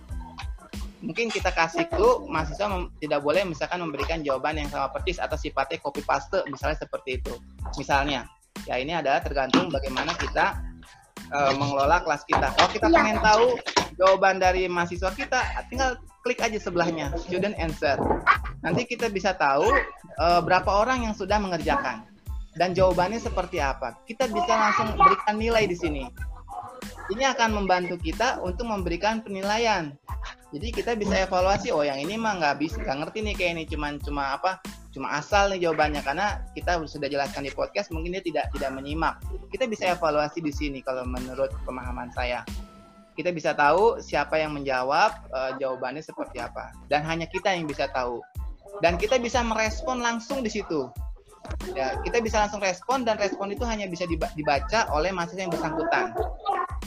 Mungkin 0.99 1.31
kita 1.31 1.55
kasih 1.55 1.87
clue, 1.91 2.27
mahasiswa 2.27 2.67
tidak 2.99 3.21
boleh 3.23 3.47
misalkan 3.47 3.83
memberikan 3.83 4.23
jawaban 4.23 4.59
yang 4.59 4.71
sama 4.71 4.91
persis 4.91 5.23
atau 5.23 5.39
sifatnya 5.39 5.79
copy 5.79 6.03
paste, 6.03 6.43
misalnya 6.51 6.79
seperti 6.79 7.23
itu. 7.23 7.35
Misalnya, 7.79 8.27
ya 8.67 8.79
ini 8.83 8.99
adalah 8.99 9.23
tergantung 9.23 9.71
bagaimana 9.71 10.15
kita 10.19 10.59
eh, 11.33 11.53
mengelola 11.57 12.01
kelas 12.03 12.23
kita. 12.25 12.53
Kalau 12.57 12.71
kita 12.73 12.87
pengen 12.89 13.19
tahu 13.21 13.57
jawaban 13.99 14.39
dari 14.39 14.71
mahasiswa 14.71 15.11
kita, 15.13 15.39
tinggal 15.69 15.99
klik 16.23 16.39
aja 16.41 16.57
sebelahnya, 16.61 17.13
student 17.19 17.57
answer. 17.59 17.99
Nanti 18.63 18.85
kita 18.85 19.09
bisa 19.13 19.35
tahu 19.37 19.69
eh, 20.19 20.41
berapa 20.43 20.69
orang 20.69 21.09
yang 21.09 21.15
sudah 21.15 21.41
mengerjakan 21.41 22.05
dan 22.59 22.75
jawabannya 22.75 23.23
seperti 23.23 23.63
apa. 23.63 23.95
Kita 24.05 24.27
bisa 24.27 24.53
langsung 24.53 24.99
berikan 24.99 25.37
nilai 25.39 25.65
di 25.71 25.77
sini. 25.79 26.05
Ini 27.09 27.25
akan 27.33 27.57
membantu 27.57 27.97
kita 27.97 28.37
untuk 28.45 28.69
memberikan 28.69 29.25
penilaian. 29.25 29.97
Jadi 30.53 30.69
kita 30.73 30.93
bisa 30.97 31.25
evaluasi, 31.25 31.73
oh 31.73 31.81
yang 31.85 31.97
ini 32.01 32.21
mah 32.21 32.37
nggak 32.41 32.57
bisa, 32.61 32.81
nggak 32.81 33.05
ngerti 33.05 33.19
nih 33.25 33.35
kayak 33.37 33.53
ini, 33.57 33.65
cuman 33.69 33.97
cuma 34.01 34.37
apa, 34.37 34.61
cuma 34.93 35.13
asal 35.17 35.53
nih 35.53 35.69
jawabannya 35.69 36.01
karena 36.05 36.41
kita 36.53 36.81
sudah 36.85 37.09
jelaskan 37.09 37.49
di 37.49 37.53
podcast, 37.53 37.93
mungkin 37.93 38.17
dia 38.17 38.25
tidak 38.25 38.53
tidak 38.57 38.73
menyimak. 38.77 39.21
Kita 39.49 39.65
bisa 39.69 39.93
evaluasi 39.93 40.41
di 40.45 40.53
sini 40.53 40.85
kalau 40.85 41.05
menurut 41.09 41.53
pemahaman 41.65 42.13
saya. 42.13 42.45
Kita 43.17 43.33
bisa 43.33 43.57
tahu 43.57 44.01
siapa 44.05 44.41
yang 44.41 44.57
menjawab, 44.57 45.11
eh, 45.33 45.53
jawabannya 45.61 46.05
seperti 46.05 46.41
apa, 46.45 46.73
dan 46.93 47.05
hanya 47.09 47.25
kita 47.29 47.53
yang 47.53 47.65
bisa 47.65 47.89
tahu. 47.93 48.21
Dan 48.85 49.01
kita 49.01 49.17
bisa 49.17 49.41
merespon 49.41 50.05
langsung 50.05 50.45
di 50.45 50.53
situ. 50.53 50.93
Ya, 51.73 51.95
kita 52.03 52.19
bisa 52.25 52.43
langsung 52.43 52.63
respon 52.63 53.05
dan 53.05 53.21
respon 53.21 53.53
itu 53.53 53.63
hanya 53.65 53.87
bisa 53.87 54.09
diba- 54.09 54.33
dibaca 54.35 54.89
oleh 54.93 55.13
mahasiswa 55.13 55.47
yang 55.47 55.53
bersangkutan. 55.53 56.17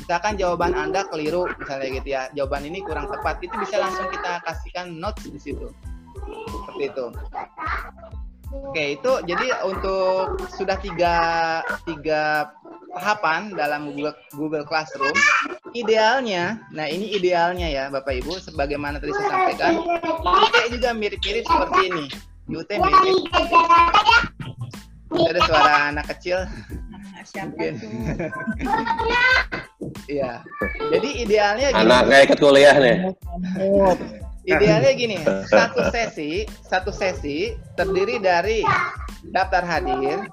Misalkan 0.02 0.34
jawaban 0.36 0.74
Anda 0.74 1.06
keliru, 1.08 1.48
misalnya 1.62 1.88
gitu 2.02 2.08
ya, 2.10 2.22
jawaban 2.34 2.66
ini 2.66 2.82
kurang 2.84 3.08
tepat, 3.08 3.40
itu 3.46 3.54
bisa 3.62 3.78
langsung 3.80 4.10
kita 4.10 4.42
kasihkan 4.44 4.98
notes 4.98 5.30
di 5.30 5.40
situ. 5.40 5.70
Seperti 6.66 6.84
itu. 6.92 7.06
Oke, 8.52 9.00
itu 9.00 9.12
jadi 9.24 9.64
untuk 9.64 10.44
sudah 10.52 10.76
tiga, 10.84 11.16
tiga 11.88 12.52
tahapan 12.92 13.56
dalam 13.56 13.96
Google, 13.96 14.16
Google 14.36 14.66
Classroom. 14.68 15.16
Idealnya, 15.72 16.60
nah 16.76 16.84
ini 16.84 17.16
idealnya 17.16 17.72
ya 17.72 17.88
Bapak 17.88 18.20
Ibu, 18.20 18.44
sebagaimana 18.44 19.00
tadi 19.00 19.16
saya 19.16 19.28
sampaikan, 19.32 19.80
juga 20.68 20.92
mirip-mirip 20.92 21.48
seperti 21.48 21.80
ini. 21.88 22.06
UT 22.52 22.70
mirip. 22.70 23.32
Ada 25.12 25.40
suara 25.48 25.74
anak 25.92 26.06
kecil. 26.16 26.44
Siapa 27.22 27.54
Mungkin. 27.54 27.74
tuh? 27.78 27.92
Iya. 30.10 30.42
Jadi 30.90 31.10
idealnya 31.22 31.68
gini. 31.70 31.82
Anak 31.86 32.02
kayak 32.10 32.24
ikut 32.32 32.40
kuliah 32.42 32.76
nih. 32.82 32.98
Idealnya 34.42 34.92
gini, 34.98 35.22
satu 35.46 35.94
sesi, 35.94 36.50
satu 36.66 36.90
sesi 36.90 37.54
terdiri 37.78 38.18
dari 38.18 38.66
daftar 39.30 39.62
hadir, 39.62 40.26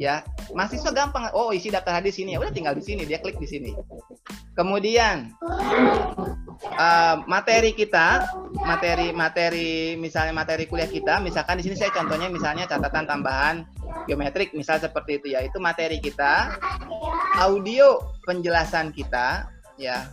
ya 0.00 0.24
mahasiswa 0.56 0.88
gampang. 0.96 1.28
Oh 1.36 1.52
isi 1.52 1.68
daftar 1.68 2.00
hadir 2.00 2.08
sini, 2.08 2.32
ya 2.32 2.40
udah 2.40 2.48
tinggal 2.48 2.72
di 2.72 2.80
sini, 2.80 3.04
dia 3.04 3.20
klik 3.20 3.36
di 3.36 3.44
sini. 3.44 3.76
Kemudian 4.56 5.36
eh, 6.64 7.16
materi 7.28 7.76
kita, 7.76 8.24
materi 8.64 9.12
materi 9.12 10.00
misalnya 10.00 10.32
materi 10.32 10.64
kuliah 10.64 10.88
kita, 10.88 11.20
misalkan 11.20 11.60
di 11.60 11.68
sini 11.68 11.76
saya 11.76 11.92
contohnya 11.92 12.32
misalnya 12.32 12.64
catatan 12.64 13.04
tambahan 13.04 13.68
geometrik, 14.08 14.56
misal 14.56 14.80
seperti 14.80 15.20
itu 15.20 15.36
ya, 15.36 15.44
itu 15.44 15.60
materi 15.60 16.00
kita, 16.00 16.56
audio 17.36 18.00
penjelasan 18.24 18.96
kita, 18.96 19.52
ya 19.76 20.08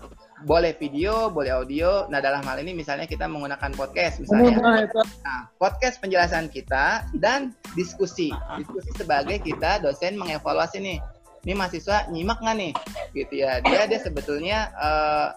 boleh 0.45 0.75
video, 0.77 1.33
boleh 1.33 1.49
audio. 1.49 2.05
Nah, 2.13 2.21
dalam 2.21 2.45
hal 2.45 2.61
ini 2.61 2.77
misalnya 2.77 3.09
kita 3.09 3.25
menggunakan 3.25 3.73
podcast 3.73 4.21
misalnya. 4.21 4.85
Nah, 5.25 5.49
podcast 5.57 5.97
penjelasan 5.97 6.53
kita 6.53 7.09
dan 7.17 7.57
diskusi. 7.77 8.33
Diskusi 8.57 8.89
sebagai 8.97 9.37
kita 9.45 9.85
dosen 9.85 10.17
mengevaluasi 10.17 10.81
nih. 10.81 10.97
Ini 11.45 11.53
mahasiswa 11.53 12.09
nyimak 12.09 12.41
nggak 12.41 12.57
nih? 12.57 12.73
Gitu 13.13 13.33
ya. 13.45 13.61
Dia 13.61 13.85
dia 13.85 13.99
sebetulnya 14.01 14.73
eh, 14.73 15.27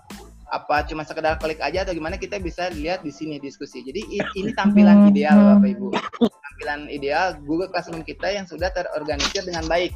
apa 0.50 0.82
cuma 0.90 1.06
sekedar 1.06 1.38
klik 1.38 1.62
aja 1.62 1.86
atau 1.86 1.94
gimana 1.94 2.18
kita 2.18 2.42
bisa 2.42 2.72
lihat 2.74 3.06
di 3.06 3.14
sini 3.14 3.38
diskusi. 3.38 3.86
Jadi 3.86 4.02
ini 4.34 4.50
tampilan 4.56 5.12
ideal 5.12 5.38
Bapak 5.38 5.68
Ibu. 5.78 5.88
Tampilan 6.26 6.80
ideal 6.90 7.38
Google 7.46 7.70
Classroom 7.70 8.02
kita 8.02 8.34
yang 8.34 8.48
sudah 8.50 8.72
terorganisir 8.74 9.46
dengan 9.46 9.62
baik. 9.70 9.94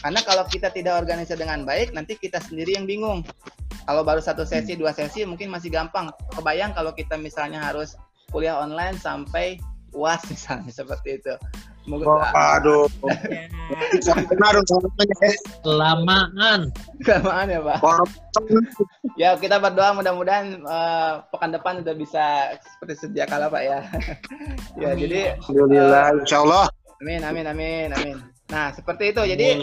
Karena 0.00 0.24
kalau 0.24 0.48
kita 0.48 0.72
tidak 0.72 1.04
organisir 1.04 1.36
dengan 1.36 1.68
baik, 1.68 1.92
nanti 1.92 2.16
kita 2.16 2.40
sendiri 2.40 2.78
yang 2.78 2.88
bingung. 2.88 3.20
Kalau 3.86 4.02
baru 4.02 4.18
satu 4.18 4.42
sesi, 4.42 4.74
dua 4.74 4.96
sesi 4.96 5.22
mungkin 5.28 5.52
masih 5.52 5.70
gampang. 5.70 6.10
Kebayang 6.34 6.72
kalau 6.72 6.96
kita 6.96 7.14
misalnya 7.20 7.62
harus 7.62 7.94
kuliah 8.32 8.58
online 8.58 8.98
sampai 8.98 9.60
UAS 9.96 10.22
misalnya 10.32 10.70
seperti 10.70 11.18
itu. 11.18 11.34
Moga- 11.86 12.34
Aduh. 12.58 12.90
Lamaan. 15.62 16.74
Kelamaan 17.06 17.46
ya 17.46 17.60
Pak. 17.62 17.78
Ya 19.14 19.30
kita 19.38 19.62
berdoa 19.62 19.94
mudah-mudahan 19.94 20.60
eh, 20.60 21.12
pekan 21.30 21.54
depan 21.54 21.80
udah 21.86 21.94
bisa 21.94 22.58
seperti 22.58 23.06
sedia 23.06 23.24
kala 23.24 23.46
Pak 23.46 23.62
ya. 23.62 23.80
ya 24.82 24.90
jadi 24.98 25.38
Alhamdulillah, 25.40 26.06
insya 26.22 26.42
Allah. 26.42 26.66
amin 26.96 27.22
amin 27.22 27.46
amin 27.46 27.88
amin. 27.92 28.16
Nah 28.50 28.72
seperti 28.74 29.14
itu 29.14 29.22
jadi 29.22 29.54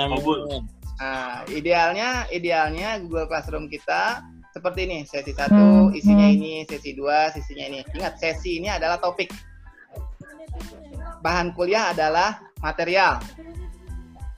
nah, 1.02 1.44
idealnya 1.52 2.24
idealnya 2.32 3.02
Google 3.04 3.28
Classroom 3.28 3.68
kita 3.68 4.22
seperti 4.54 4.86
ini 4.86 4.98
sesi 5.04 5.34
satu 5.34 5.90
isinya 5.92 6.30
ini 6.30 6.62
sesi 6.70 6.94
dua 6.96 7.34
sisinya 7.36 7.66
ini. 7.68 7.80
Ingat 7.98 8.16
sesi 8.22 8.62
ini 8.64 8.70
adalah 8.72 8.96
topik. 9.02 9.34
Bahan 11.24 11.56
kuliah 11.56 11.96
adalah 11.96 12.44
material. 12.60 13.24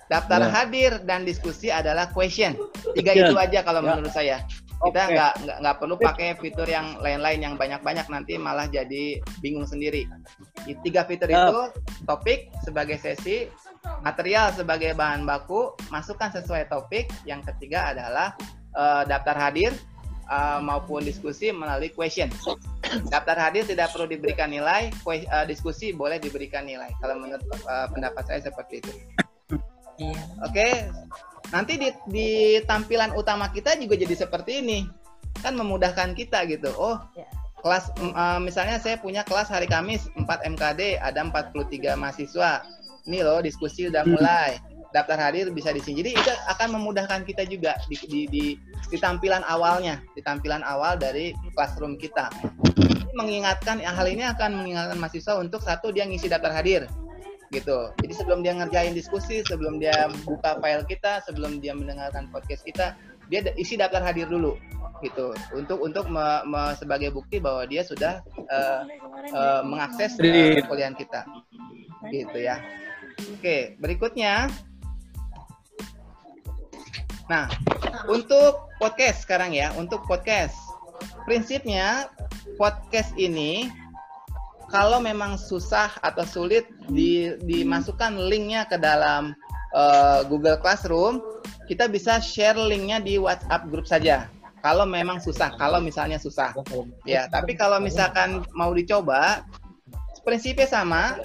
Daftar 0.06 0.46
Ya. 0.46 0.50
hadir 0.54 0.92
dan 1.02 1.26
diskusi 1.26 1.74
adalah 1.74 2.14
question. 2.14 2.54
Tiga 2.94 3.18
Ya. 3.18 3.26
itu 3.26 3.36
aja 3.42 3.60
kalau 3.66 3.82
Ya. 3.82 3.98
menurut 3.98 4.14
saya. 4.14 4.38
Kita 4.76 5.02
nggak 5.10 5.34
nggak 5.42 5.58
nggak 5.66 5.76
perlu 5.82 5.96
pakai 5.98 6.30
fitur 6.38 6.68
yang 6.70 7.02
lain-lain 7.02 7.42
yang 7.42 7.56
banyak-banyak 7.58 8.06
nanti 8.06 8.38
malah 8.38 8.70
jadi 8.70 9.18
bingung 9.42 9.66
sendiri. 9.66 10.06
Di 10.62 10.78
Tiga 10.86 11.10
fitur 11.10 11.26
Ya. 11.26 11.50
itu 11.50 11.62
topik 12.06 12.54
sebagai 12.62 13.02
sesi, 13.02 13.50
material 14.06 14.54
sebagai 14.54 14.94
bahan 14.94 15.26
baku, 15.26 15.74
masukkan 15.90 16.30
sesuai 16.30 16.70
topik. 16.70 17.10
Yang 17.26 17.50
ketiga 17.56 17.90
adalah 17.90 18.38
eh, 18.76 19.04
daftar 19.08 19.40
hadir 19.40 19.72
eh, 20.26 20.60
maupun 20.62 21.06
diskusi 21.06 21.50
melalui 21.54 21.94
question. 21.94 22.30
Daftar 23.12 23.38
hadir 23.38 23.66
tidak 23.66 23.94
perlu 23.94 24.06
diberikan 24.10 24.50
nilai, 24.50 24.90
que- 24.92 25.26
eh, 25.26 25.46
diskusi 25.46 25.94
boleh 25.94 26.18
diberikan 26.22 26.66
nilai. 26.66 26.90
Kalau 27.02 27.18
menurut 27.18 27.46
eh, 27.46 27.88
pendapat 27.94 28.24
saya 28.26 28.42
seperti 28.46 28.82
itu. 28.82 28.94
Oke, 30.44 30.92
nanti 31.56 31.80
di, 31.80 31.90
di 32.12 32.30
tampilan 32.68 33.16
utama 33.16 33.48
kita 33.48 33.80
juga 33.80 33.96
jadi 33.96 34.28
seperti 34.28 34.60
ini, 34.60 34.80
kan 35.40 35.56
memudahkan 35.56 36.12
kita 36.12 36.44
gitu. 36.52 36.68
Oh, 36.76 37.00
kelas 37.64 37.90
mm, 37.98 38.14
eh, 38.14 38.40
misalnya 38.44 38.78
saya 38.78 39.00
punya 39.00 39.24
kelas 39.24 39.50
hari 39.50 39.66
Kamis 39.66 40.06
4 40.14 40.28
MKD, 40.54 41.00
ada 41.00 41.24
43 41.24 41.96
mahasiswa. 41.96 42.62
Ini 43.06 43.22
loh 43.22 43.40
diskusi 43.40 43.88
udah 43.88 44.04
mulai. 44.06 44.58
Daftar 44.96 45.20
hadir 45.20 45.52
bisa 45.52 45.76
di 45.76 45.84
sini. 45.84 46.00
Jadi 46.00 46.12
itu 46.16 46.32
akan 46.56 46.80
memudahkan 46.80 47.28
kita 47.28 47.44
juga 47.44 47.76
di, 47.92 48.00
di, 48.08 48.22
di, 48.32 48.46
di 48.88 48.98
tampilan 48.98 49.44
awalnya, 49.44 50.00
di 50.16 50.24
tampilan 50.24 50.64
awal 50.64 50.96
dari 50.96 51.36
classroom 51.52 52.00
kita. 52.00 52.32
Ini 52.80 53.12
mengingatkan 53.12 53.84
hal 53.84 54.08
ini 54.08 54.24
akan 54.24 54.64
mengingatkan 54.64 54.96
mahasiswa 54.96 55.36
untuk 55.36 55.60
satu 55.60 55.92
dia 55.92 56.08
ngisi 56.08 56.32
daftar 56.32 56.56
hadir 56.56 56.88
gitu. 57.52 57.92
Jadi 58.00 58.14
sebelum 58.16 58.40
dia 58.40 58.56
ngerjain 58.56 58.96
diskusi, 58.96 59.44
sebelum 59.44 59.84
dia 59.84 60.08
buka 60.24 60.64
file 60.64 60.88
kita, 60.88 61.20
sebelum 61.28 61.60
dia 61.60 61.76
mendengarkan 61.76 62.32
podcast 62.32 62.64
kita, 62.64 62.96
dia 63.28 63.44
isi 63.60 63.76
daftar 63.76 64.00
hadir 64.00 64.32
dulu 64.32 64.56
gitu 65.04 65.36
untuk 65.52 65.84
untuk 65.84 66.08
me- 66.08 66.46
me- 66.48 66.72
sebagai 66.80 67.12
bukti 67.12 67.42
bahwa 67.44 67.68
dia 67.68 67.84
sudah 67.84 68.24
eh, 68.48 68.82
eh, 69.28 69.62
mengakses 69.68 70.16
eh, 70.24 70.64
kuliah 70.64 70.94
kita 70.96 71.28
gitu 72.16 72.38
ya. 72.40 72.64
Oke, 73.36 73.76
berikutnya. 73.80 74.48
Nah, 77.26 77.50
untuk 78.06 78.70
podcast 78.78 79.26
sekarang 79.26 79.58
ya, 79.58 79.74
untuk 79.76 80.06
podcast. 80.06 80.54
Prinsipnya 81.26 82.08
podcast 82.62 83.12
ini 83.18 83.68
kalau 84.70 85.02
memang 85.02 85.38
susah 85.38 85.90
atau 86.06 86.26
sulit 86.26 86.70
di, 86.90 87.34
dimasukkan 87.42 88.18
linknya 88.30 88.70
ke 88.70 88.78
dalam 88.78 89.34
eh, 89.74 90.20
Google 90.30 90.62
Classroom, 90.62 91.22
kita 91.66 91.90
bisa 91.90 92.22
share 92.22 92.58
linknya 92.58 93.02
di 93.02 93.18
WhatsApp 93.18 93.70
grup 93.74 93.90
saja. 93.90 94.30
Kalau 94.62 94.86
memang 94.86 95.22
susah, 95.22 95.54
kalau 95.62 95.78
misalnya 95.78 96.18
susah, 96.18 96.50
ya. 97.06 97.30
Tapi 97.30 97.54
kalau 97.54 97.78
misalkan 97.78 98.42
mau 98.58 98.74
dicoba, 98.74 99.46
prinsipnya 100.26 100.66
sama. 100.66 101.22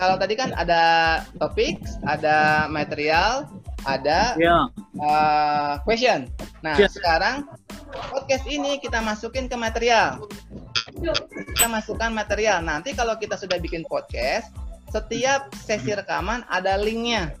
Kalau 0.00 0.16
tadi 0.16 0.32
kan 0.32 0.56
ada 0.56 1.20
topik, 1.36 1.76
ada 2.08 2.64
material, 2.72 3.44
ada 3.82 4.38
Ya. 4.38 4.70
eh, 4.94 5.72
question. 5.82 6.30
Nah, 6.62 6.78
Ya. 6.78 6.86
sekarang 6.86 7.44
podcast 8.14 8.46
ini 8.46 8.78
kita 8.78 9.02
masukin 9.02 9.50
ke 9.50 9.56
material 9.58 10.22
kita 11.54 11.66
masukkan 11.68 12.10
material. 12.12 12.62
Nanti 12.62 12.94
kalau 12.94 13.18
kita 13.18 13.34
sudah 13.34 13.58
bikin 13.58 13.82
podcast, 13.86 14.50
setiap 14.90 15.50
sesi 15.64 15.90
rekaman 15.92 16.46
ada 16.46 16.78
linknya. 16.78 17.34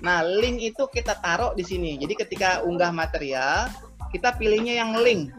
Nah, 0.00 0.24
link 0.24 0.60
itu 0.60 0.84
kita 0.92 1.16
taruh 1.20 1.56
di 1.56 1.64
sini. 1.64 1.96
Jadi 1.96 2.14
ketika 2.16 2.60
unggah 2.64 2.92
material, 2.92 3.68
kita 4.12 4.36
pilihnya 4.36 4.76
yang 4.80 4.96
link, 5.00 5.32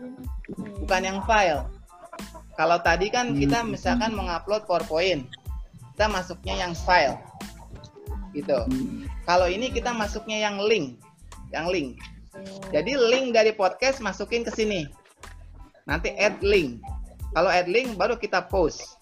bukan 0.82 1.02
yang 1.06 1.20
file. 1.26 1.66
Kalau 2.58 2.82
tadi 2.82 3.14
kan 3.14 3.38
kita 3.38 3.62
misalkan 3.62 4.18
mengupload 4.18 4.66
PowerPoint, 4.66 5.30
kita 5.94 6.06
masuknya 6.10 6.58
yang 6.58 6.74
file, 6.74 7.22
gitu. 8.32 8.60
Kalau 9.28 9.48
ini 9.48 9.72
kita 9.72 9.92
masuknya 9.92 10.40
yang 10.40 10.60
link, 10.60 11.00
yang 11.52 11.68
link. 11.68 12.00
Jadi 12.70 12.94
link 12.94 13.34
dari 13.34 13.52
podcast 13.54 14.00
masukin 14.00 14.46
ke 14.46 14.52
sini. 14.54 14.86
Nanti 15.88 16.14
add 16.18 16.40
link. 16.44 16.84
Kalau 17.34 17.50
add 17.50 17.70
link 17.70 17.96
baru 17.96 18.20
kita 18.20 18.46
post. 18.48 18.98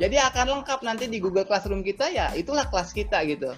Jadi 0.00 0.16
akan 0.16 0.60
lengkap 0.60 0.80
nanti 0.80 1.04
di 1.06 1.20
Google 1.20 1.44
Classroom 1.44 1.84
kita 1.84 2.08
ya 2.08 2.32
itulah 2.32 2.64
kelas 2.72 2.96
kita 2.96 3.20
gitu. 3.28 3.52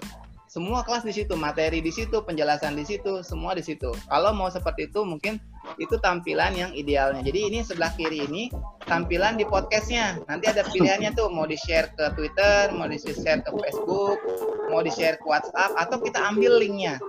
Semua 0.51 0.85
kelas 0.85 1.01
di 1.01 1.15
situ, 1.15 1.33
materi 1.33 1.81
di 1.81 1.89
situ, 1.89 2.21
penjelasan 2.21 2.77
di 2.77 2.85
situ, 2.85 3.25
semua 3.25 3.57
di 3.57 3.65
situ. 3.65 3.89
Kalau 4.05 4.35
mau 4.37 4.51
seperti 4.53 4.85
itu 4.91 5.01
mungkin 5.01 5.41
itu 5.81 5.95
tampilan 5.99 6.53
yang 6.53 6.71
idealnya. 6.75 7.23
Jadi 7.25 7.39
ini 7.49 7.59
sebelah 7.65 7.91
kiri 7.95 8.27
ini 8.27 8.51
tampilan 8.85 9.39
di 9.39 9.45
podcastnya. 9.47 10.19
Nanti 10.27 10.51
ada 10.51 10.67
pilihannya 10.67 11.15
tuh 11.15 11.31
mau 11.31 11.47
di 11.47 11.57
share 11.57 11.89
ke 11.95 12.13
Twitter, 12.13 12.69
mau 12.75 12.85
di 12.85 12.99
share 12.99 13.41
ke 13.41 13.49
Facebook, 13.49 14.19
mau 14.69 14.83
di 14.83 14.91
share 14.91 15.17
ke 15.17 15.25
WhatsApp 15.25 15.73
atau 15.79 15.97
kita 16.03 16.19
ambil 16.19 16.59
linknya. 16.59 16.99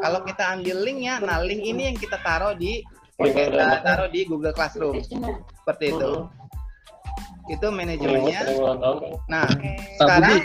Kalau 0.00 0.24
kita 0.24 0.58
ambil 0.58 0.80
linknya, 0.80 1.20
nah 1.20 1.44
link 1.44 1.60
ini 1.60 1.92
yang 1.92 1.96
kita 1.98 2.16
taruh 2.24 2.56
di 2.56 2.80
kita 3.20 3.84
taruh 3.84 4.08
di 4.08 4.24
Google 4.24 4.56
Classroom 4.56 4.96
seperti 5.04 5.92
itu. 5.92 6.24
Itu 7.52 7.68
manajemennya. 7.68 8.48
Nah, 9.28 9.44
sekarang 10.00 10.40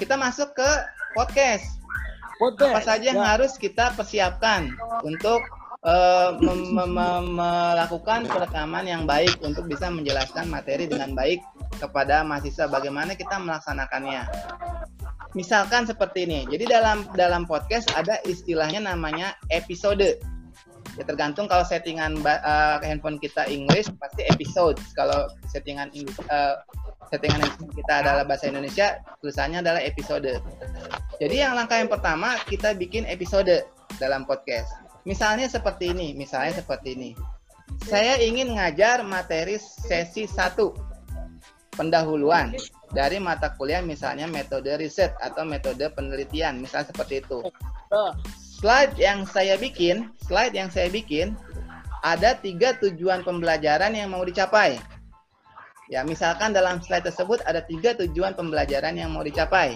kita 0.00 0.18
masuk 0.18 0.50
ke 0.58 0.70
podcast. 1.14 1.78
Apa 2.40 2.80
saja 2.80 3.12
yang 3.12 3.20
harus 3.20 3.60
kita 3.60 3.92
persiapkan 3.92 4.72
untuk 5.04 5.44
eh, 5.80 6.30
melakukan 7.24 8.28
perekaman 8.28 8.84
yang 8.84 9.02
baik 9.08 9.40
untuk 9.40 9.64
bisa 9.66 9.88
menjelaskan 9.88 10.48
materi 10.52 10.84
dengan 10.84 11.16
baik 11.16 11.40
kepada 11.80 12.20
mahasiswa 12.20 12.68
bagaimana 12.68 13.16
kita 13.16 13.40
melaksanakannya. 13.40 14.28
Misalkan 15.32 15.86
seperti 15.86 16.26
ini. 16.26 16.40
Jadi 16.50 16.66
dalam 16.66 17.06
dalam 17.14 17.46
podcast 17.46 17.88
ada 17.94 18.18
istilahnya 18.26 18.82
namanya 18.82 19.38
episode. 19.48 20.18
Ya 20.98 21.06
tergantung 21.06 21.46
kalau 21.46 21.62
settingan 21.62 22.18
eh, 22.26 22.76
handphone 22.82 23.16
kita 23.22 23.46
English 23.46 23.88
pasti 23.96 24.26
episode. 24.26 24.76
Kalau 24.98 25.30
settingan 25.48 25.88
eh, 25.94 26.54
settingan 27.08 27.40
kita 27.72 28.02
adalah 28.04 28.26
bahasa 28.26 28.50
Indonesia, 28.50 28.98
tulisannya 29.22 29.62
adalah 29.62 29.80
episode. 29.80 30.28
Jadi 31.22 31.36
yang 31.36 31.54
langkah 31.54 31.78
yang 31.78 31.90
pertama 31.90 32.34
kita 32.50 32.74
bikin 32.74 33.06
episode 33.06 33.62
dalam 34.02 34.26
podcast. 34.26 34.89
Misalnya 35.08 35.48
seperti 35.48 35.92
ini, 35.92 36.12
misalnya 36.12 36.60
seperti 36.60 36.96
ini. 36.96 37.10
Saya 37.86 38.18
ingin 38.20 38.58
ngajar 38.58 39.00
materi 39.06 39.56
sesi 39.56 40.26
1 40.26 40.58
pendahuluan 41.78 42.52
dari 42.90 43.22
mata 43.22 43.54
kuliah 43.54 43.80
misalnya 43.80 44.26
metode 44.26 44.68
riset 44.76 45.14
atau 45.22 45.46
metode 45.46 45.86
penelitian, 45.94 46.58
misalnya 46.60 46.90
seperti 46.90 47.22
itu. 47.22 47.40
Slide 48.60 48.98
yang 49.00 49.24
saya 49.24 49.56
bikin, 49.56 50.12
slide 50.20 50.52
yang 50.52 50.68
saya 50.68 50.92
bikin 50.92 51.32
ada 52.04 52.36
tiga 52.36 52.76
tujuan 52.80 53.24
pembelajaran 53.24 53.96
yang 53.96 54.12
mau 54.12 54.20
dicapai. 54.26 54.76
Ya, 55.90 56.06
misalkan 56.06 56.54
dalam 56.54 56.78
slide 56.78 57.02
tersebut 57.02 57.42
ada 57.50 57.66
tiga 57.66 57.98
tujuan 57.98 58.38
pembelajaran 58.38 58.94
yang 58.94 59.10
mau 59.10 59.26
dicapai. 59.26 59.74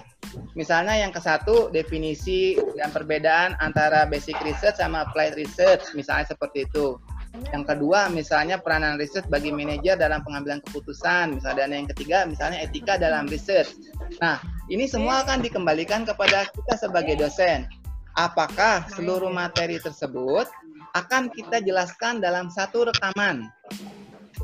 Misalnya 0.54 0.94
yang 0.94 1.10
ke 1.10 1.18
satu 1.18 1.74
definisi 1.74 2.54
dan 2.78 2.94
perbedaan 2.94 3.58
antara 3.58 4.06
basic 4.06 4.38
research 4.46 4.78
sama 4.78 5.02
applied 5.02 5.34
research, 5.34 5.90
misalnya 5.98 6.30
seperti 6.30 6.70
itu. 6.70 7.02
Yang 7.50 7.74
kedua, 7.74 8.06
misalnya 8.14 8.62
peranan 8.62 8.94
riset 8.94 9.26
bagi 9.26 9.50
manajer 9.50 9.98
dalam 9.98 10.22
pengambilan 10.22 10.62
keputusan. 10.62 11.34
Misalnya, 11.34 11.66
dan 11.66 11.82
yang 11.82 11.90
ketiga, 11.90 12.18
misalnya 12.30 12.62
etika 12.62 12.94
dalam 12.94 13.26
research. 13.26 13.74
Nah, 14.22 14.38
ini 14.70 14.86
semua 14.86 15.26
akan 15.26 15.42
dikembalikan 15.42 16.06
kepada 16.06 16.46
kita 16.46 16.78
sebagai 16.78 17.18
dosen. 17.18 17.66
Apakah 18.14 18.86
seluruh 18.94 19.34
materi 19.34 19.82
tersebut 19.82 20.46
akan 20.94 21.26
kita 21.34 21.58
jelaskan 21.58 22.22
dalam 22.22 22.54
satu 22.54 22.86
rekaman? 22.86 23.50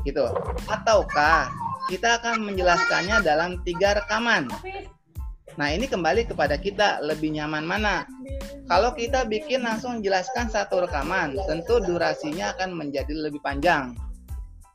Gitu. 0.03 0.25
Ataukah 0.67 1.51
kita 1.89 2.21
akan 2.21 2.45
menjelaskannya 2.45 3.21
dalam 3.25 3.61
tiga 3.65 3.97
rekaman? 3.97 4.49
Nah, 5.59 5.67
ini 5.75 5.83
kembali 5.87 6.31
kepada 6.31 6.55
kita 6.55 7.03
lebih 7.03 7.35
nyaman 7.35 7.67
mana. 7.67 8.07
Kalau 8.71 8.95
kita 8.95 9.27
bikin 9.27 9.67
langsung 9.67 9.99
jelaskan 9.99 10.47
satu 10.47 10.87
rekaman, 10.87 11.35
tentu 11.43 11.83
durasinya 11.83 12.55
akan 12.55 12.71
menjadi 12.71 13.11
lebih 13.11 13.43
panjang. 13.43 13.91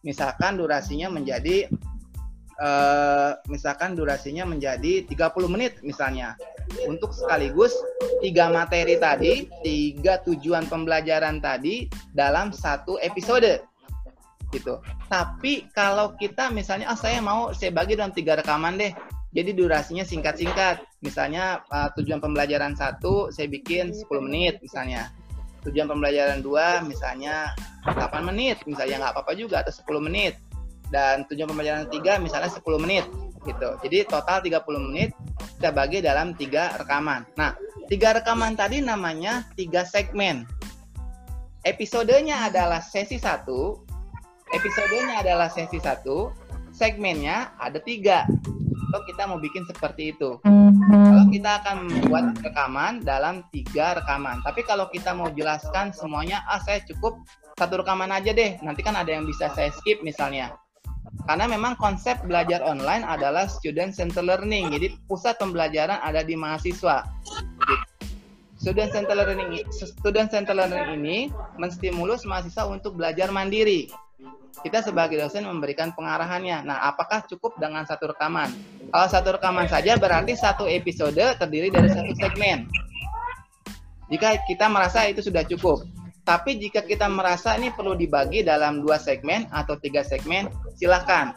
Misalkan 0.05 0.61
durasinya 0.61 1.09
menjadi 1.09 1.64
eh, 2.61 3.31
misalkan 3.49 3.97
durasinya 3.97 4.45
menjadi 4.45 5.09
30 5.09 5.49
menit 5.49 5.81
misalnya. 5.81 6.37
Untuk 6.85 7.16
sekaligus 7.16 7.72
tiga 8.20 8.53
materi 8.53 9.01
tadi, 9.01 9.49
tiga 9.64 10.20
tujuan 10.29 10.68
pembelajaran 10.68 11.41
tadi 11.41 11.89
dalam 12.12 12.53
satu 12.53 13.01
episode 13.01 13.64
gitu. 14.53 14.78
Tapi 15.11 15.70
kalau 15.74 16.14
kita 16.18 16.51
misalnya, 16.51 16.90
ah 16.92 16.99
saya 16.99 17.18
mau 17.22 17.51
saya 17.55 17.74
bagi 17.74 17.99
dalam 17.99 18.14
tiga 18.14 18.38
rekaman 18.38 18.78
deh. 18.78 18.92
Jadi 19.36 19.53
durasinya 19.53 20.07
singkat-singkat. 20.07 20.80
Misalnya 21.05 21.61
uh, 21.68 21.92
tujuan 21.99 22.24
pembelajaran 22.24 22.72
satu 22.72 23.28
saya 23.28 23.51
bikin 23.53 23.92
10 23.92 24.07
menit 24.24 24.62
misalnya. 24.64 25.12
Tujuan 25.66 25.90
pembelajaran 25.90 26.47
dua 26.47 26.80
misalnya 26.86 27.51
8 27.84 27.99
menit, 28.22 28.62
misalnya 28.70 29.03
nggak 29.03 29.12
apa-apa 29.18 29.34
juga 29.34 29.66
atau 29.66 29.74
10 29.99 30.07
menit. 30.09 30.38
Dan 30.88 31.26
tujuan 31.26 31.51
pembelajaran 31.51 31.90
tiga 31.90 32.22
misalnya 32.22 32.49
10 32.49 32.62
menit 32.78 33.05
gitu. 33.47 33.68
Jadi 33.86 33.99
total 34.11 34.42
30 34.42 34.86
menit 34.90 35.11
kita 35.57 35.70
bagi 35.72 36.03
dalam 36.03 36.34
tiga 36.34 36.74
rekaman. 36.76 37.24
Nah, 37.38 37.55
tiga 37.86 38.18
rekaman 38.18 38.59
tadi 38.59 38.82
namanya 38.82 39.47
tiga 39.55 39.86
segmen. 39.86 40.44
Episodenya 41.66 42.47
adalah 42.47 42.78
sesi 42.78 43.18
satu, 43.18 43.86
episodenya 44.55 45.24
adalah 45.24 45.51
sesi 45.51 45.80
satu, 45.80 46.30
segmennya 46.70 47.55
ada 47.59 47.80
tiga 47.82 48.28
kalau 48.97 49.03
kita 49.03 49.22
mau 49.26 49.38
bikin 49.42 49.66
seperti 49.66 50.14
itu. 50.14 50.38
Kalau 50.40 51.24
kita 51.28 51.51
akan 51.62 51.90
membuat 51.90 52.38
rekaman 52.40 53.03
dalam 53.03 53.42
tiga 53.51 53.99
rekaman. 53.99 54.40
Tapi 54.47 54.62
kalau 54.62 54.86
kita 54.88 55.11
mau 55.12 55.28
jelaskan 55.34 55.90
semuanya, 55.90 56.47
ah 56.47 56.62
saya 56.62 56.80
cukup 56.86 57.18
satu 57.59 57.82
rekaman 57.82 58.14
aja 58.14 58.30
deh. 58.30 58.57
Nanti 58.62 58.86
kan 58.86 58.94
ada 58.94 59.11
yang 59.11 59.26
bisa 59.26 59.51
saya 59.53 59.74
skip 59.74 60.01
misalnya. 60.07 60.55
Karena 61.26 61.51
memang 61.51 61.74
konsep 61.76 62.22
belajar 62.22 62.62
online 62.62 63.03
adalah 63.03 63.51
student 63.51 63.90
center 63.90 64.22
learning. 64.22 64.70
Jadi 64.70 64.94
pusat 65.11 65.36
pembelajaran 65.42 65.99
ada 66.01 66.22
di 66.22 66.38
mahasiswa. 66.38 67.03
Student 68.57 68.90
center 68.94 69.14
learning 69.18 69.66
student 69.70 70.32
center 70.32 70.55
learning 70.57 70.97
ini 70.97 71.18
menstimulus 71.61 72.24
mahasiswa 72.24 72.64
untuk 72.66 72.97
belajar 72.97 73.28
mandiri 73.28 73.92
kita 74.64 74.83
sebagai 74.83 75.20
dosen 75.20 75.45
memberikan 75.45 75.93
pengarahannya. 75.93 76.64
Nah, 76.64 76.89
apakah 76.89 77.22
cukup 77.29 77.55
dengan 77.61 77.85
satu 77.85 78.11
rekaman? 78.11 78.51
Kalau 78.91 79.09
satu 79.11 79.37
rekaman 79.37 79.68
saja 79.68 79.95
berarti 80.01 80.35
satu 80.35 80.64
episode 80.66 81.22
terdiri 81.39 81.68
dari 81.70 81.87
satu 81.93 82.12
segmen. 82.16 82.66
Jika 84.11 84.39
kita 84.47 84.66
merasa 84.70 85.07
itu 85.07 85.22
sudah 85.22 85.47
cukup. 85.47 85.87
Tapi 86.27 86.59
jika 86.59 86.83
kita 86.83 87.07
merasa 87.07 87.55
ini 87.55 87.70
perlu 87.70 87.95
dibagi 87.95 88.43
dalam 88.43 88.83
dua 88.83 88.99
segmen 88.99 89.47
atau 89.55 89.79
tiga 89.79 90.03
segmen, 90.03 90.51
silahkan. 90.74 91.31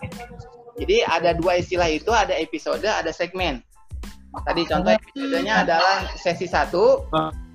Jadi 0.82 1.06
ada 1.06 1.38
dua 1.38 1.62
istilah 1.62 1.86
itu, 1.92 2.10
ada 2.10 2.34
episode, 2.34 2.86
ada 2.90 3.14
segmen. 3.14 3.62
Tadi 4.34 4.62
contoh 4.66 4.94
episodenya 4.94 5.62
adalah 5.62 6.10
sesi 6.18 6.50
satu, 6.50 7.06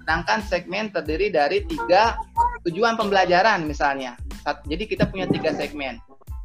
sedangkan 0.03 0.47
segmen 0.47 0.95
terdiri 0.95 1.35
dari 1.35 1.66
tiga 1.66 2.14
tujuan 2.62 2.95
pembelajaran 2.95 3.66
misalnya. 3.66 4.14
Jadi 4.45 4.84
kita 4.84 5.09
punya 5.09 5.24
tiga 5.28 5.57
segmen. 5.57 5.99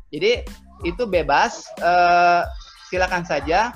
Jadi 0.09 0.43
itu 0.87 1.03
bebas, 1.05 1.67
eh, 1.79 2.41
silakan 2.89 3.27
saja. 3.27 3.75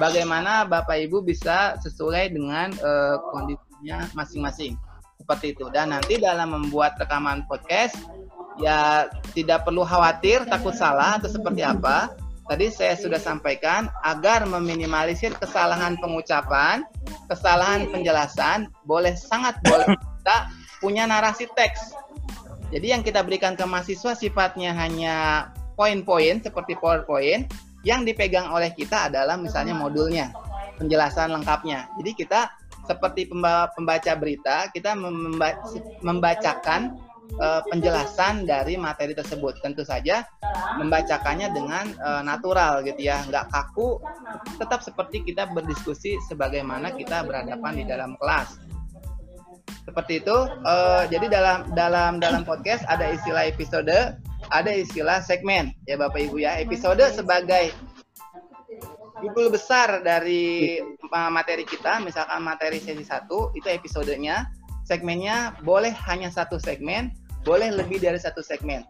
Bagaimana 0.00 0.64
Bapak 0.64 0.96
Ibu 1.08 1.20
bisa 1.24 1.76
sesuai 1.80 2.32
dengan 2.32 2.72
eh, 2.72 3.16
kondisinya 3.32 4.08
masing-masing 4.16 4.76
seperti 5.20 5.56
itu. 5.56 5.68
Dan 5.72 5.92
nanti 5.92 6.16
dalam 6.20 6.52
membuat 6.52 6.96
rekaman 7.00 7.44
podcast 7.46 7.96
ya 8.60 9.08
tidak 9.32 9.64
perlu 9.64 9.86
khawatir 9.86 10.44
takut 10.48 10.76
salah 10.76 11.16
atau 11.16 11.28
seperti 11.28 11.64
apa. 11.64 12.12
Tadi 12.42 12.68
saya 12.74 12.98
sudah 12.98 13.22
sampaikan 13.22 13.88
agar 14.02 14.44
meminimalisir 14.44 15.32
kesalahan 15.38 15.94
pengucapan, 16.02 16.82
kesalahan 17.30 17.86
penjelasan, 17.88 18.68
boleh 18.84 19.14
sangat 19.14 19.56
boleh 19.62 19.94
kita 20.20 20.50
punya 20.82 21.06
narasi 21.06 21.46
teks 21.54 21.94
jadi 22.72 22.96
yang 22.96 23.02
kita 23.04 23.20
berikan 23.20 23.52
ke 23.52 23.68
mahasiswa 23.68 24.16
sifatnya 24.16 24.72
hanya 24.72 25.48
poin-poin 25.76 26.40
seperti 26.40 26.72
PowerPoint 26.80 27.52
yang 27.84 28.08
dipegang 28.08 28.48
oleh 28.48 28.72
kita 28.72 29.12
adalah 29.12 29.36
misalnya 29.36 29.76
modulnya, 29.76 30.32
penjelasan 30.80 31.36
lengkapnya. 31.36 31.92
Jadi 32.00 32.10
kita 32.16 32.48
seperti 32.88 33.28
pembaca 33.76 34.12
berita, 34.16 34.72
kita 34.72 34.96
membacakan 36.00 36.96
uh, 37.36 37.60
penjelasan 37.68 38.48
dari 38.48 38.80
materi 38.80 39.12
tersebut. 39.12 39.60
Tentu 39.60 39.84
saja 39.84 40.24
membacakannya 40.80 41.52
dengan 41.52 41.92
uh, 42.00 42.24
natural 42.24 42.80
gitu 42.88 43.04
ya, 43.04 43.20
nggak 43.28 43.52
kaku, 43.52 44.00
tetap 44.56 44.80
seperti 44.80 45.20
kita 45.28 45.44
berdiskusi 45.52 46.16
sebagaimana 46.24 46.94
kita 46.96 47.20
berhadapan 47.26 47.82
di 47.82 47.84
dalam 47.84 48.16
kelas 48.16 48.72
seperti 49.86 50.22
itu. 50.22 50.36
Uh, 50.66 51.04
jadi 51.10 51.26
dalam 51.28 51.70
dalam 51.74 52.22
dalam 52.22 52.42
podcast 52.46 52.86
ada 52.86 53.10
istilah 53.10 53.46
episode 53.46 54.16
ada 54.50 54.70
istilah 54.70 55.22
segmen. 55.22 55.72
Ya 55.86 55.98
bapak 55.98 56.30
ibu 56.30 56.42
ya. 56.42 56.58
Episode 56.58 57.02
sebagai 57.12 57.72
judul 59.22 59.54
besar 59.54 60.02
dari 60.02 60.78
materi 61.10 61.62
kita. 61.66 62.02
Misalkan 62.02 62.42
materi 62.42 62.82
sesi 62.82 63.04
satu 63.06 63.50
itu 63.54 63.66
episodenya. 63.70 64.50
Segmennya 64.82 65.54
boleh 65.62 65.94
hanya 66.10 66.26
satu 66.26 66.58
segmen 66.58 67.14
boleh 67.42 67.74
lebih 67.74 67.98
dari 67.98 68.18
satu 68.18 68.42
segmen. 68.42 68.86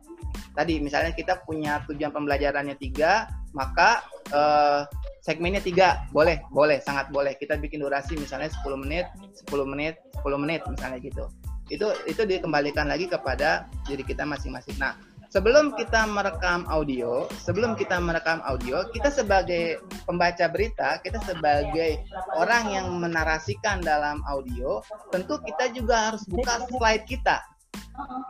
Tadi 0.53 0.81
misalnya 0.81 1.13
kita 1.17 1.41
punya 1.45 1.81
tujuan 1.89 2.13
pembelajarannya 2.13 2.77
tiga 2.77 3.29
maka 3.53 4.05
uh, 4.33 4.85
segmennya 5.23 5.63
tiga. 5.63 6.05
Boleh 6.11 6.43
boleh 6.51 6.83
sangat 6.83 7.09
boleh. 7.15 7.39
Kita 7.39 7.57
bikin 7.57 7.81
durasi 7.81 8.19
misalnya 8.19 8.51
10 8.51 8.77
menit 8.77 9.07
10 9.49 9.65
menit 9.65 9.95
10 10.21 10.43
menit 10.43 10.61
misalnya 10.67 10.99
gitu. 10.99 11.25
Itu 11.71 11.95
itu 12.05 12.27
dikembalikan 12.27 12.91
lagi 12.91 13.07
kepada 13.09 13.71
diri 13.87 14.03
kita 14.03 14.27
masing-masing. 14.27 14.77
Nah 14.83 14.99
sebelum 15.33 15.73
kita 15.79 16.05
merekam 16.11 16.69
audio 16.69 17.25
sebelum 17.41 17.73
kita 17.73 17.97
merekam 17.97 18.45
audio 18.45 18.85
kita 18.93 19.09
sebagai 19.09 19.81
pembaca 20.05 20.45
berita 20.53 21.01
kita 21.01 21.17
sebagai 21.25 22.05
orang 22.37 22.69
yang 22.69 22.87
menarasikan 23.01 23.81
dalam 23.81 24.21
audio 24.29 24.85
tentu 25.09 25.41
kita 25.41 25.73
juga 25.73 26.13
harus 26.13 26.27
buka 26.29 26.67
slide 26.69 27.07
kita. 27.09 27.41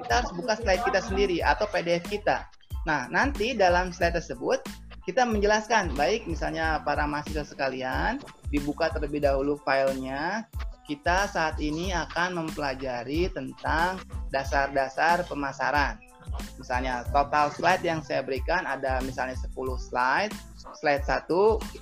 Kita 0.05 0.13
harus 0.23 0.31
buka 0.37 0.55
slide 0.55 0.85
kita 0.87 1.01
sendiri 1.03 1.43
atau 1.43 1.67
PDF 1.73 2.07
kita. 2.07 2.47
Nah 2.87 3.11
nanti 3.11 3.59
dalam 3.59 3.91
slide 3.91 4.15
tersebut 4.23 4.63
kita 5.03 5.27
menjelaskan 5.27 5.91
baik 5.99 6.31
misalnya 6.31 6.79
para 6.87 7.07
mahasiswa 7.11 7.43
sekalian 7.43 8.23
dibuka 8.55 8.87
terlebih 8.91 9.23
dahulu 9.23 9.59
filenya 9.67 10.47
kita 10.87 11.31
saat 11.31 11.59
ini 11.63 11.95
akan 11.95 12.43
mempelajari 12.43 13.31
tentang 13.31 14.03
dasar-dasar 14.35 15.23
pemasaran. 15.31 15.99
Misalnya 16.59 17.07
total 17.13 17.53
slide 17.55 17.85
yang 17.87 18.01
saya 18.03 18.25
berikan 18.25 18.67
ada 18.67 18.99
misalnya 19.05 19.39
10 19.39 19.53
slide. 19.79 20.33
Slide 20.79 21.05
1 21.07 21.31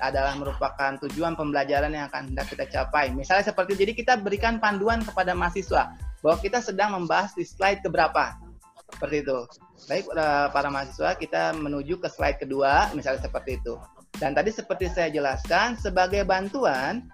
adalah 0.05 0.35
merupakan 0.37 1.01
tujuan 1.07 1.33
pembelajaran 1.37 1.93
yang 1.93 2.12
akan 2.12 2.33
hendak 2.33 2.51
kita 2.51 2.68
capai. 2.68 3.12
Misalnya 3.12 3.47
seperti 3.47 3.79
jadi 3.79 3.93
kita 3.97 4.14
berikan 4.21 4.61
panduan 4.61 5.01
kepada 5.01 5.33
mahasiswa 5.33 5.97
bahwa 6.21 6.37
kita 6.41 6.61
sedang 6.61 6.93
membahas 6.97 7.33
di 7.33 7.45
slide 7.47 7.81
keberapa. 7.81 8.37
Seperti 8.91 9.25
itu. 9.25 9.39
Baik 9.89 10.05
eh, 10.12 10.47
para 10.53 10.68
mahasiswa, 10.68 11.16
kita 11.16 11.57
menuju 11.57 12.01
ke 12.03 12.09
slide 12.11 12.43
kedua, 12.43 12.93
misalnya 12.93 13.24
seperti 13.24 13.62
itu. 13.62 13.81
Dan 14.18 14.37
tadi 14.37 14.53
seperti 14.53 14.91
saya 14.91 15.09
jelaskan, 15.09 15.78
sebagai 15.78 16.26
bantuan, 16.26 17.07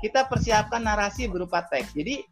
kita 0.00 0.24
persiapkan 0.30 0.80
narasi 0.80 1.28
berupa 1.28 1.66
teks. 1.68 1.92
Jadi, 1.92 2.24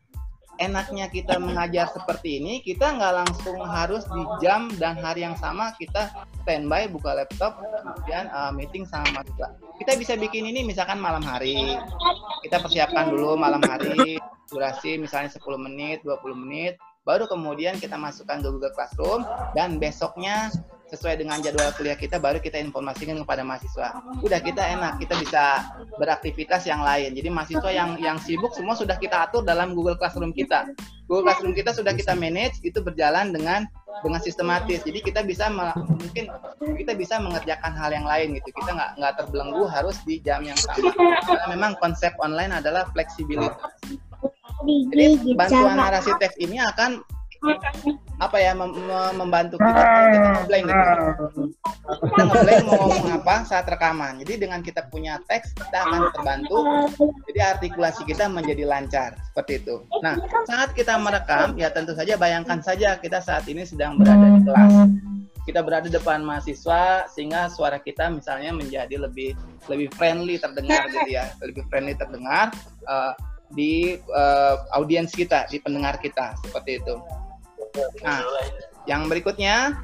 enaknya 0.61 1.09
kita 1.09 1.40
mengajar 1.40 1.88
seperti 1.90 2.38
ini, 2.38 2.61
kita 2.61 2.95
nggak 2.95 3.14
langsung 3.24 3.59
harus 3.64 4.05
di 4.07 4.22
jam 4.45 4.68
dan 4.76 5.01
hari 5.01 5.24
yang 5.24 5.36
sama 5.38 5.72
kita 5.80 6.12
standby 6.45 6.84
buka 6.90 7.16
laptop 7.16 7.57
kemudian 7.80 8.28
uh, 8.30 8.53
meeting 8.53 8.84
sama 8.84 9.09
mahasiswa. 9.16 9.49
Kita 9.80 9.93
bisa 9.97 10.14
bikin 10.18 10.45
ini 10.45 10.62
misalkan 10.66 11.01
malam 11.01 11.24
hari. 11.24 11.78
Kita 12.45 12.61
persiapkan 12.61 13.09
dulu 13.11 13.38
malam 13.38 13.62
hari 13.64 14.20
durasi 14.53 15.01
misalnya 15.01 15.32
10 15.32 15.40
menit, 15.57 16.05
20 16.05 16.20
menit, 16.36 16.76
baru 17.03 17.26
kemudian 17.26 17.82
kita 17.82 17.98
masukkan 17.98 18.38
ke 18.38 18.48
Google 18.48 18.74
Classroom 18.74 19.26
dan 19.59 19.82
besoknya 19.82 20.55
sesuai 20.92 21.24
dengan 21.24 21.40
jadwal 21.40 21.72
kuliah 21.72 21.96
kita 21.96 22.20
baru 22.20 22.36
kita 22.36 22.61
informasikan 22.61 23.16
kepada 23.24 23.40
mahasiswa. 23.40 23.96
Udah 24.20 24.44
kita 24.44 24.61
enak, 24.61 25.00
kita 25.00 25.16
bisa 25.24 25.64
beraktivitas 25.96 26.68
yang 26.68 26.84
lain. 26.84 27.16
Jadi 27.16 27.32
mahasiswa 27.32 27.70
yang 27.72 27.96
yang 27.96 28.20
sibuk 28.20 28.53
semua 28.53 28.76
sudah 28.76 29.00
kita 29.00 29.24
atur 29.24 29.40
dalam 29.40 29.72
Google 29.72 29.96
Classroom 29.96 30.36
kita. 30.36 30.68
Google 31.09 31.32
Classroom 31.32 31.57
kita 31.57 31.72
sudah 31.72 31.96
kita 31.96 32.12
manage 32.12 32.61
itu 32.61 32.84
berjalan 32.84 33.32
dengan 33.32 33.64
dengan 34.05 34.20
sistematis. 34.20 34.84
Jadi 34.84 35.00
kita 35.00 35.24
bisa 35.24 35.48
mungkin 35.48 36.28
kita 36.61 36.92
bisa 36.92 37.16
mengerjakan 37.24 37.72
hal 37.72 37.88
yang 37.88 38.05
lain 38.05 38.36
gitu. 38.36 38.53
Kita 38.53 38.76
nggak 38.76 38.90
nggak 39.00 39.12
terbelenggu 39.16 39.64
harus 39.72 39.96
di 40.05 40.20
jam 40.20 40.44
yang 40.44 40.61
sama. 40.61 40.92
Karena 41.24 41.46
memang 41.57 41.72
konsep 41.80 42.12
online 42.20 42.53
adalah 42.61 42.84
fleksibilitas. 42.92 43.57
Jadi 44.67 45.35
bantuan 45.35 45.77
narasi 45.77 46.11
teks 46.19 46.37
ini 46.39 46.59
akan 46.63 47.03
apa 48.23 48.39
ya 48.39 48.55
mem- 48.55 48.71
mem- 48.71 49.19
membantu 49.19 49.59
kita 49.59 49.83
kita 50.15 50.29
ngeblank 50.39 50.65
gitu. 50.71 51.45
Kita 51.83 52.23
ngeblank 52.23 52.63
mau 52.71 52.75
ngomong 52.87 53.07
apa 53.19 53.35
saat 53.43 53.67
rekaman. 53.67 54.23
Jadi 54.23 54.47
dengan 54.47 54.63
kita 54.63 54.87
punya 54.87 55.19
teks 55.27 55.51
kita 55.59 55.79
akan 55.83 56.01
terbantu. 56.15 56.63
Jadi 57.27 57.41
artikulasi 57.43 58.07
kita 58.07 58.31
menjadi 58.31 58.63
lancar 58.63 59.19
seperti 59.27 59.67
itu. 59.67 59.83
Nah 60.07 60.23
saat 60.47 60.71
kita 60.71 60.95
merekam 61.03 61.59
ya 61.59 61.75
tentu 61.75 61.99
saja 61.99 62.15
bayangkan 62.15 62.63
saja 62.63 62.95
kita 63.03 63.19
saat 63.19 63.43
ini 63.51 63.67
sedang 63.67 63.99
berada 63.99 64.39
di 64.39 64.41
kelas. 64.47 64.75
Kita 65.43 65.59
berada 65.67 65.91
di 65.91 65.99
depan 65.99 66.23
mahasiswa 66.23 67.11
sehingga 67.11 67.51
suara 67.51 67.83
kita 67.83 68.07
misalnya 68.07 68.55
menjadi 68.55 68.95
lebih 69.03 69.35
lebih 69.67 69.91
friendly 69.99 70.39
terdengar 70.39 70.87
gitu 70.87 71.19
ya, 71.19 71.35
lebih 71.43 71.67
friendly 71.67 71.99
terdengar 71.99 72.55
eh, 72.87 73.13
di 73.53 73.96
eh, 73.96 74.57
audiens 74.76 75.12
kita, 75.12 75.48
di 75.48 75.61
pendengar 75.61 76.00
kita 76.00 76.36
seperti 76.42 76.80
itu. 76.82 76.94
Nah, 78.05 78.20
yang 78.84 79.09
berikutnya 79.09 79.80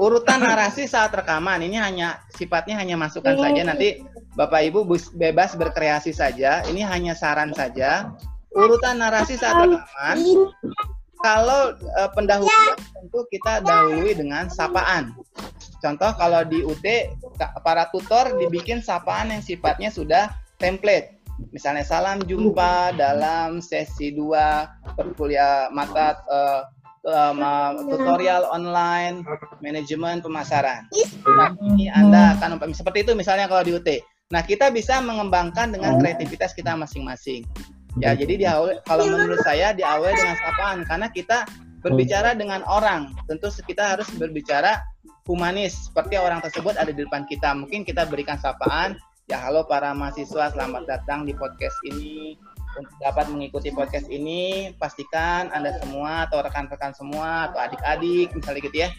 urutan 0.00 0.40
narasi 0.40 0.86
saat 0.86 1.12
rekaman 1.12 1.60
ini 1.60 1.76
hanya 1.76 2.22
sifatnya 2.32 2.78
hanya 2.80 2.96
masukan 2.96 3.36
saja 3.36 3.62
nanti 3.66 4.00
Bapak 4.38 4.62
Ibu 4.70 4.86
bebas 5.18 5.58
berkreasi 5.58 6.14
saja. 6.14 6.62
Ini 6.64 6.86
hanya 6.86 7.12
saran 7.12 7.52
saja. 7.52 8.14
Urutan 8.54 9.02
narasi 9.02 9.38
saat 9.38 9.58
rekaman 9.58 10.18
kalau 11.20 11.76
eh, 11.76 12.10
pendahuluan 12.16 12.76
tentu 12.96 13.20
kita 13.28 13.60
dahului 13.60 14.16
dengan 14.16 14.48
sapaan. 14.48 15.12
Contoh 15.80 16.12
kalau 16.16 16.44
di 16.44 16.60
UT 16.60 16.84
para 17.64 17.88
tutor 17.92 18.36
dibikin 18.36 18.84
sapaan 18.84 19.32
yang 19.32 19.44
sifatnya 19.44 19.88
sudah 19.92 20.32
template. 20.60 21.19
Misalnya 21.50 21.82
salam 21.82 22.20
jumpa 22.22 22.94
dalam 22.94 23.64
sesi 23.64 24.12
2 24.12 24.94
perkuliah 24.94 25.72
mata 25.72 26.20
eh, 26.28 26.62
ma- 27.32 27.74
tutorial 27.80 28.44
online 28.52 29.24
manajemen 29.64 30.20
pemasaran. 30.20 30.84
Nah, 31.24 31.56
ini 31.72 31.88
Anda 31.88 32.36
akan 32.36 32.60
seperti 32.76 33.08
itu 33.08 33.12
misalnya 33.16 33.48
kalau 33.48 33.64
di 33.64 33.72
UT. 33.72 33.88
Nah, 34.30 34.46
kita 34.46 34.70
bisa 34.70 35.02
mengembangkan 35.02 35.74
dengan 35.74 35.98
kreativitas 35.98 36.54
kita 36.54 36.78
masing-masing. 36.78 37.42
Ya, 37.98 38.14
jadi 38.14 38.38
diawali, 38.38 38.78
kalau 38.86 39.10
menurut 39.10 39.42
saya 39.42 39.74
diawali 39.74 40.14
dengan 40.14 40.38
sapaan 40.38 40.78
karena 40.86 41.10
kita 41.10 41.42
berbicara 41.82 42.38
dengan 42.38 42.62
orang. 42.70 43.10
Tentu 43.26 43.50
kita 43.66 43.98
harus 43.98 44.06
berbicara 44.14 44.78
humanis 45.26 45.90
seperti 45.90 46.14
orang 46.14 46.38
tersebut 46.38 46.78
ada 46.78 46.94
di 46.94 47.02
depan 47.02 47.26
kita. 47.26 47.50
Mungkin 47.58 47.82
kita 47.82 48.06
berikan 48.06 48.38
sapaan, 48.38 48.94
ya 49.30 49.38
halo 49.38 49.62
para 49.62 49.94
mahasiswa, 49.94 50.50
selamat 50.50 50.90
datang 50.90 51.22
di 51.22 51.30
podcast 51.30 51.78
ini. 51.86 52.34
Untuk 52.74 52.90
dapat 52.98 53.30
mengikuti 53.30 53.70
podcast 53.70 54.10
ini, 54.10 54.74
pastikan 54.74 55.54
Anda 55.54 55.78
semua 55.78 56.26
atau 56.26 56.42
rekan-rekan 56.42 56.90
semua 56.98 57.46
atau 57.46 57.62
adik-adik 57.62 58.34
misalnya 58.34 58.60
gitu 58.66 58.78
ya, 58.82 58.90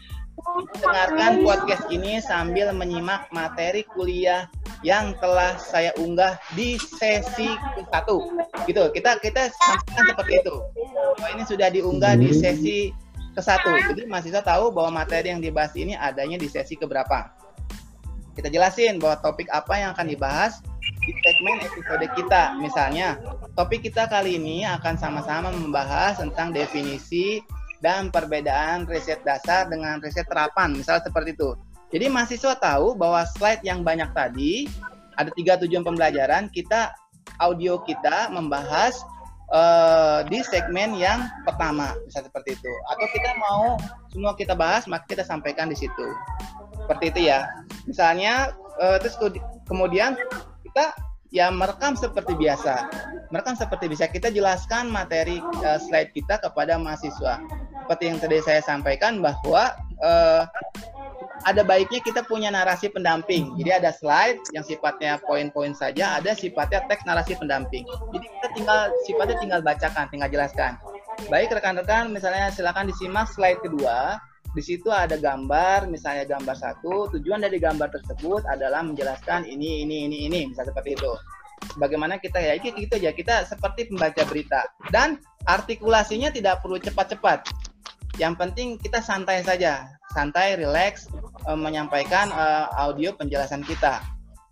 dengarkan 0.79 1.43
podcast 1.43 1.83
ini 1.91 2.23
sambil 2.23 2.71
menyimak 2.71 3.27
materi 3.35 3.83
kuliah 3.91 4.47
yang 4.87 5.11
telah 5.19 5.59
saya 5.59 5.91
unggah 5.99 6.39
di 6.55 6.79
sesi 6.79 7.51
ke-1. 7.75 8.07
Gitu. 8.71 8.83
Kita 8.95 9.19
kita 9.19 9.51
sampaikan 9.51 10.15
seperti 10.15 10.33
itu. 10.47 10.55
Bahwa 11.19 11.27
ini 11.35 11.43
sudah 11.43 11.67
diunggah 11.75 12.15
di 12.15 12.31
sesi 12.31 12.95
ke-1. 13.35 13.67
Jadi 13.67 14.07
mahasiswa 14.07 14.39
tahu 14.39 14.71
bahwa 14.71 15.03
materi 15.03 15.35
yang 15.35 15.43
dibahas 15.43 15.75
ini 15.75 15.91
adanya 15.99 16.39
di 16.39 16.47
sesi 16.47 16.79
keberapa. 16.79 17.40
Kita 18.31 18.47
jelasin 18.47 18.95
bahwa 18.97 19.19
topik 19.19 19.51
apa 19.51 19.73
yang 19.75 19.91
akan 19.91 20.07
dibahas 20.07 20.63
di 21.03 21.11
segmen 21.11 21.59
episode 21.59 22.07
kita. 22.15 22.55
Misalnya, 22.55 23.19
topik 23.59 23.83
kita 23.83 24.07
kali 24.07 24.39
ini 24.39 24.63
akan 24.63 24.95
sama-sama 24.95 25.51
membahas 25.51 26.21
tentang 26.23 26.55
definisi 26.55 27.43
dan 27.83 28.13
perbedaan 28.13 28.87
riset 28.87 29.19
dasar 29.27 29.67
dengan 29.67 29.99
riset 29.99 30.23
terapan, 30.29 30.77
misal 30.77 31.01
seperti 31.03 31.35
itu. 31.35 31.57
Jadi 31.91 32.07
mahasiswa 32.07 32.55
tahu 32.55 32.95
bahwa 32.95 33.27
slide 33.35 33.65
yang 33.67 33.83
banyak 33.83 34.07
tadi 34.15 34.69
ada 35.19 35.27
tiga 35.35 35.59
tujuan 35.59 35.83
pembelajaran. 35.83 36.47
Kita 36.47 36.95
audio 37.43 37.83
kita 37.83 38.31
membahas 38.31 38.95
eh, 39.51 40.19
di 40.31 40.39
segmen 40.39 40.95
yang 40.95 41.27
pertama, 41.43 41.91
bisa 42.07 42.23
seperti 42.23 42.55
itu. 42.55 42.71
Atau 42.95 43.05
kita 43.11 43.35
mau 43.35 43.75
semua 44.07 44.31
kita 44.39 44.55
bahas, 44.55 44.87
maka 44.87 45.03
kita 45.11 45.27
sampaikan 45.27 45.67
di 45.67 45.75
situ. 45.75 46.07
Seperti 46.85 47.05
itu 47.13 47.21
ya. 47.31 47.47
Misalnya 47.85 48.53
eh, 48.81 48.97
terus 49.01 49.15
ke- 49.17 49.41
kemudian 49.69 50.17
kita 50.67 50.95
ya 51.31 51.47
merekam 51.49 51.95
seperti 51.95 52.35
biasa. 52.35 52.91
Merekam 53.31 53.55
seperti 53.55 53.87
bisa 53.87 54.07
kita 54.11 54.27
jelaskan 54.33 54.91
materi 54.91 55.39
eh, 55.63 55.79
slide 55.79 56.11
kita 56.11 56.41
kepada 56.43 56.75
mahasiswa. 56.75 57.39
Seperti 57.85 58.03
yang 58.07 58.17
tadi 58.19 58.37
saya 58.43 58.61
sampaikan 58.63 59.23
bahwa 59.23 59.71
eh, 60.03 60.43
ada 61.41 61.65
baiknya 61.65 61.97
kita 62.05 62.21
punya 62.21 62.53
narasi 62.53 62.93
pendamping. 62.93 63.57
Jadi 63.57 63.69
ada 63.81 63.89
slide 63.89 64.37
yang 64.53 64.61
sifatnya 64.61 65.17
poin-poin 65.25 65.73
saja, 65.73 66.21
ada 66.21 66.37
sifatnya 66.37 66.85
teks 66.85 67.01
narasi 67.01 67.33
pendamping. 67.33 67.81
Jadi 68.13 68.25
kita 68.29 68.47
tinggal 68.53 68.79
sifatnya 69.09 69.37
tinggal 69.41 69.61
bacakan, 69.65 70.05
tinggal 70.13 70.29
jelaskan. 70.29 70.77
Baik 71.33 71.49
rekan-rekan, 71.53 72.13
misalnya 72.13 72.53
silakan 72.53 72.89
disimak 72.89 73.25
slide 73.29 73.57
kedua. 73.65 74.21
Di 74.51 74.59
situ 74.59 74.91
ada 74.91 75.15
gambar, 75.15 75.87
misalnya 75.87 76.27
gambar 76.27 76.55
satu. 76.59 77.07
Tujuan 77.15 77.39
dari 77.39 77.55
gambar 77.55 77.87
tersebut 77.87 78.43
adalah 78.51 78.83
menjelaskan 78.83 79.47
ini, 79.47 79.87
ini, 79.87 80.11
ini, 80.11 80.17
ini, 80.27 80.39
misalnya 80.51 80.75
seperti 80.75 80.99
itu. 80.99 81.11
Bagaimana 81.79 82.19
kita 82.19 82.41
ya, 82.41 82.59
itu 82.59 82.73
gitu 82.75 82.99
aja. 82.99 83.11
Kita 83.15 83.35
seperti 83.47 83.87
pembaca 83.87 84.21
berita 84.27 84.67
dan 84.91 85.21
artikulasinya 85.47 86.35
tidak 86.35 86.59
perlu 86.59 86.75
cepat-cepat. 86.83 87.47
Yang 88.19 88.33
penting 88.35 88.67
kita 88.75 88.99
santai 88.99 89.39
saja, 89.39 89.87
santai, 90.11 90.59
relax, 90.59 91.07
eh, 91.47 91.55
menyampaikan 91.55 92.27
eh, 92.27 92.65
audio 92.75 93.15
penjelasan 93.15 93.63
kita. 93.63 94.03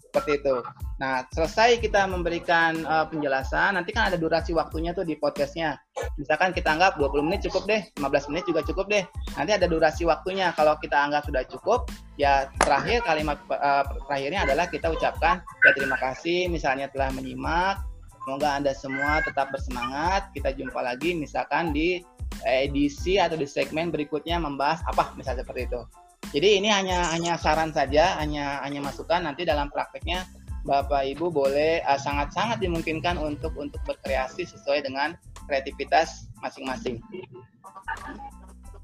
Seperti 0.10 0.42
itu. 0.42 0.66
Nah, 0.98 1.22
selesai 1.30 1.78
kita 1.86 2.10
memberikan 2.10 2.82
eh, 2.82 3.06
penjelasan, 3.14 3.78
nanti 3.78 3.94
kan 3.94 4.10
ada 4.10 4.18
durasi 4.18 4.58
waktunya 4.58 4.90
tuh 4.90 5.06
di 5.06 5.14
podcastnya. 5.14 5.78
Misalkan 6.18 6.50
kita 6.50 6.74
anggap 6.74 6.98
20 6.98 7.30
menit 7.30 7.46
cukup 7.46 7.70
deh, 7.70 7.86
15 8.02 8.34
menit 8.34 8.50
juga 8.50 8.66
cukup 8.66 8.90
deh. 8.90 9.06
Nanti 9.38 9.54
ada 9.54 9.70
durasi 9.70 10.10
waktunya. 10.10 10.50
Kalau 10.58 10.74
kita 10.82 10.98
anggap 10.98 11.30
sudah 11.30 11.46
cukup, 11.46 11.94
ya 12.18 12.50
terakhir 12.58 13.06
kalimat 13.06 13.38
eh, 13.54 13.86
terakhirnya 14.10 14.50
adalah 14.50 14.66
kita 14.66 14.90
ucapkan 14.90 15.46
ya 15.46 15.72
terima 15.78 15.98
kasih 16.02 16.50
misalnya 16.50 16.90
telah 16.90 17.14
menyimak. 17.14 17.86
Semoga 18.26 18.58
Anda 18.58 18.74
semua 18.74 19.22
tetap 19.22 19.54
bersemangat. 19.54 20.34
Kita 20.34 20.58
jumpa 20.58 20.82
lagi 20.82 21.14
misalkan 21.14 21.70
di 21.70 22.02
edisi 22.46 23.22
atau 23.22 23.38
di 23.38 23.46
segmen 23.46 23.94
berikutnya 23.94 24.42
membahas 24.42 24.82
apa 24.90 25.14
misalnya 25.14 25.46
seperti 25.46 25.70
itu. 25.70 25.82
Jadi 26.30 26.62
ini 26.62 26.70
hanya 26.70 27.10
hanya 27.10 27.40
saran 27.42 27.74
saja, 27.74 28.20
hanya 28.22 28.62
hanya 28.62 28.86
masukan 28.86 29.26
nanti 29.26 29.48
dalam 29.48 29.74
prakteknya 29.74 30.30
Bapak 30.68 31.08
Ibu 31.16 31.32
boleh 31.32 31.82
uh, 31.88 31.98
sangat-sangat 31.98 32.60
dimungkinkan 32.60 33.16
untuk 33.16 33.56
untuk 33.56 33.80
berkreasi 33.88 34.44
sesuai 34.44 34.84
dengan 34.86 35.16
kreativitas 35.48 36.30
masing-masing. 36.44 37.00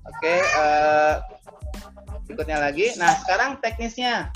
Oke, 0.06 0.36
uh, 0.58 1.20
berikutnya 2.26 2.62
lagi. 2.62 2.96
Nah, 2.96 3.14
sekarang 3.22 3.60
teknisnya. 3.60 4.32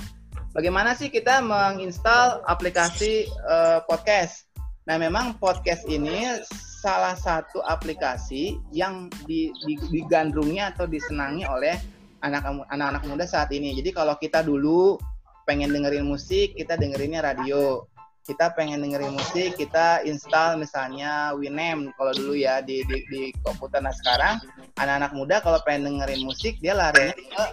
Bagaimana 0.49 0.97
sih 0.97 1.13
kita 1.13 1.45
menginstal 1.45 2.41
aplikasi 2.49 3.29
uh, 3.45 3.85
podcast? 3.85 4.49
Nah, 4.89 4.97
memang 4.97 5.37
podcast 5.37 5.85
ini 5.85 6.41
salah 6.81 7.13
satu 7.13 7.61
aplikasi 7.69 8.57
yang 8.73 9.13
di, 9.29 9.53
di, 9.61 9.77
digandrungi 9.93 10.57
atau 10.57 10.89
disenangi 10.89 11.45
oleh 11.45 11.77
anak- 12.21 12.67
anak-anak 12.69 13.03
muda 13.07 13.25
saat 13.27 13.49
ini. 13.51 13.75
Jadi 13.75 13.95
kalau 13.95 14.15
kita 14.19 14.43
dulu 14.43 14.99
pengen 15.47 15.73
dengerin 15.73 16.05
musik, 16.05 16.53
kita 16.53 16.77
dengerinnya 16.77 17.25
radio. 17.25 17.87
kita 18.29 18.53
pengen 18.53 18.85
dengerin 18.85 19.17
musik, 19.17 19.57
kita 19.57 20.05
install 20.05 20.61
misalnya 20.61 21.33
Winamp 21.33 21.89
kalau 21.97 22.13
dulu 22.13 22.37
ya 22.37 22.61
di, 22.61 22.85
di, 22.85 23.01
di 23.09 23.21
komputer. 23.41 23.81
Nah 23.81 23.89
sekarang 23.89 24.37
anak-anak 24.77 25.11
muda 25.17 25.41
kalau 25.41 25.57
pengen 25.65 25.97
dengerin 25.97 26.21
musik 26.21 26.61
dia 26.61 26.77
larinya 26.77 27.17
ke, 27.17 27.43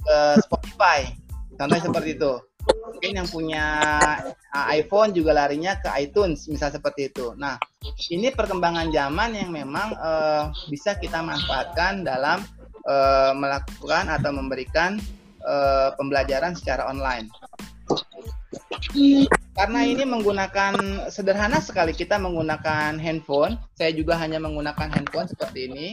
ke 0.00 0.16
Spotify. 0.48 1.12
Contohnya 1.60 1.84
seperti 1.84 2.16
itu. 2.16 2.32
Mungkin 2.64 3.20
yang 3.20 3.28
punya 3.28 3.64
uh, 4.56 4.66
iPhone 4.72 5.12
juga 5.12 5.36
larinya 5.36 5.76
ke 5.76 5.92
iTunes, 6.00 6.48
misal 6.48 6.72
seperti 6.72 7.12
itu. 7.12 7.36
Nah, 7.36 7.60
ini 8.08 8.32
perkembangan 8.32 8.88
zaman 8.88 9.36
yang 9.36 9.52
memang 9.52 9.92
uh, 10.00 10.48
bisa 10.72 10.96
kita 10.96 11.20
manfaatkan 11.20 12.00
dalam 12.00 12.40
uh, 12.88 13.32
melakukan 13.36 14.08
atau 14.12 14.30
memberikan 14.32 15.00
uh, 15.44 15.92
pembelajaran 15.96 16.56
secara 16.56 16.88
online. 16.88 17.28
Karena 19.54 19.80
ini 19.86 20.02
menggunakan 20.02 21.06
sederhana 21.10 21.62
sekali 21.62 21.94
kita 21.94 22.18
menggunakan 22.18 22.98
handphone. 22.98 23.54
Saya 23.78 23.94
juga 23.94 24.18
hanya 24.18 24.42
menggunakan 24.42 24.90
handphone 24.90 25.30
seperti 25.30 25.70
ini. 25.70 25.88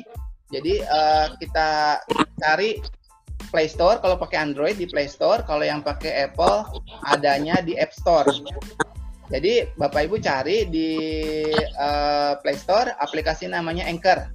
Jadi 0.51 0.81
uh, 0.83 1.31
kita 1.37 2.01
cari 2.41 2.81
Play 3.49 3.67
Store 3.71 3.97
kalau 3.99 4.19
pakai 4.19 4.37
Android 4.41 4.77
di 4.77 4.85
Play 4.85 5.09
Store, 5.09 5.41
kalau 5.43 5.65
yang 5.65 5.81
pakai 5.81 6.29
Apple 6.29 6.67
adanya 7.09 7.59
di 7.63 7.77
App 7.79 7.95
Store. 7.95 8.27
Jadi 9.31 9.63
Bapak 9.79 10.11
Ibu 10.11 10.19
cari 10.19 10.67
di 10.67 10.91
uh, 11.79 12.35
Play 12.43 12.57
Store 12.59 12.91
aplikasi 12.99 13.47
namanya 13.47 13.87
Anchor. 13.87 14.27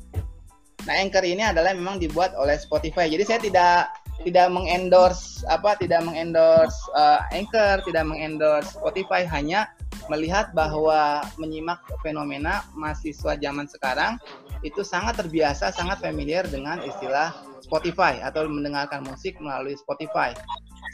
Nah, 0.87 0.95
Anchor 1.03 1.27
ini 1.27 1.43
adalah 1.43 1.75
memang 1.75 1.99
dibuat 1.99 2.39
oleh 2.39 2.55
Spotify. 2.55 3.11
Jadi 3.11 3.25
saya 3.27 3.41
tidak 3.43 3.77
tidak 4.25 4.49
mengendorse 4.49 5.45
apa 5.51 5.77
tidak 5.77 6.07
mengendorse 6.07 6.79
uh, 6.97 7.21
Anchor, 7.35 7.85
tidak 7.85 8.07
mengendorse 8.09 8.79
Spotify 8.79 9.29
hanya 9.29 9.69
melihat 10.07 10.55
bahwa 10.55 11.27
menyimak 11.37 11.83
fenomena 12.01 12.63
mahasiswa 12.79 13.35
zaman 13.35 13.67
sekarang 13.67 14.17
itu 14.63 14.87
sangat 14.87 15.19
terbiasa, 15.19 15.75
sangat 15.75 15.99
familiar 16.01 16.47
dengan 16.47 16.81
istilah 16.81 17.35
Spotify 17.61 18.23
atau 18.23 18.47
mendengarkan 18.47 19.03
musik 19.03 19.37
melalui 19.43 19.75
Spotify. 19.75 20.33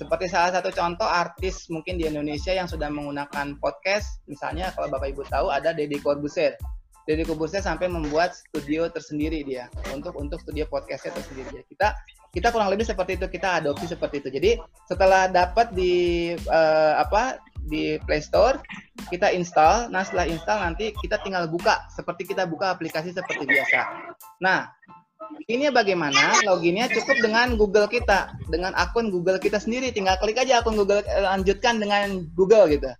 Seperti 0.00 0.32
salah 0.32 0.50
satu 0.50 0.72
contoh 0.72 1.06
artis 1.06 1.68
mungkin 1.68 2.00
di 2.00 2.08
Indonesia 2.08 2.50
yang 2.56 2.66
sudah 2.66 2.88
menggunakan 2.88 3.60
podcast, 3.60 4.24
misalnya 4.24 4.72
kalau 4.72 4.88
Bapak 4.88 5.12
Ibu 5.12 5.22
tahu 5.28 5.52
ada 5.52 5.76
Deddy 5.76 6.00
Corbuzier. 6.00 6.56
Deddy 7.02 7.26
Corbuzier 7.26 7.62
sampai 7.62 7.90
membuat 7.90 8.38
studio 8.38 8.86
tersendiri 8.86 9.42
dia 9.42 9.66
untuk 9.90 10.14
untuk 10.14 10.38
studio 10.38 10.66
podcastnya 10.70 11.18
tersendiri. 11.18 11.66
Kita 11.66 11.98
kita 12.32 12.48
kurang 12.54 12.70
lebih 12.70 12.86
seperti 12.86 13.18
itu 13.18 13.26
kita 13.26 13.58
adopsi 13.58 13.90
seperti 13.90 14.22
itu. 14.22 14.28
Jadi 14.30 14.50
setelah 14.86 15.26
dapat 15.26 15.74
di 15.74 16.30
uh, 16.46 16.94
apa 17.02 17.42
di 17.66 17.98
Play 18.06 18.22
Store 18.22 18.62
kita 19.10 19.34
install. 19.34 19.90
Nah 19.90 20.06
setelah 20.06 20.30
install 20.30 20.62
nanti 20.62 20.94
kita 20.94 21.18
tinggal 21.26 21.50
buka 21.50 21.90
seperti 21.90 22.22
kita 22.30 22.46
buka 22.46 22.70
aplikasi 22.70 23.10
seperti 23.10 23.50
biasa. 23.50 23.80
Nah 24.38 24.70
ini 25.50 25.70
bagaimana 25.74 26.38
loginnya 26.46 26.86
cukup 26.90 27.18
dengan 27.18 27.58
Google 27.58 27.90
kita 27.90 28.30
dengan 28.46 28.74
akun 28.78 29.10
Google 29.10 29.42
kita 29.42 29.58
sendiri 29.58 29.90
tinggal 29.90 30.18
klik 30.22 30.38
aja 30.38 30.60
akun 30.62 30.78
Google 30.78 31.02
eh, 31.02 31.24
lanjutkan 31.24 31.82
dengan 31.82 32.26
Google 32.36 32.68
gitu 32.70 32.90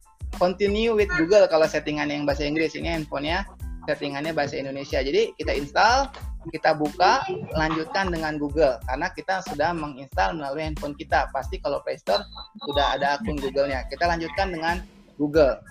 continue 0.41 0.97
with 0.97 1.13
Google 1.21 1.45
kalau 1.47 1.69
settingan 1.69 2.09
yang 2.09 2.25
bahasa 2.25 2.49
Inggris 2.49 2.75
ini 2.75 2.89
handphonenya 2.89 3.45
settingannya 3.87 4.33
bahasa 4.35 4.59
Indonesia. 4.59 5.03
Jadi 5.03 5.35
kita 5.39 5.53
install 5.57 6.11
kita 6.51 6.74
buka 6.74 7.22
lanjutkan 7.55 8.11
dengan 8.11 8.35
Google. 8.35 8.83
Karena 8.83 9.07
kita 9.14 9.43
sudah 9.47 9.70
menginstal 9.70 10.35
melalui 10.35 10.66
handphone 10.66 10.99
kita. 10.99 11.30
Pasti 11.30 11.62
kalau 11.62 11.78
Play 11.87 11.99
Store 12.03 12.22
sudah 12.66 12.99
ada 12.99 13.18
akun 13.18 13.39
Google-nya. 13.39 13.87
Kita 13.87 14.11
lanjutkan 14.11 14.51
dengan 14.51 14.83
Google. 15.14 15.62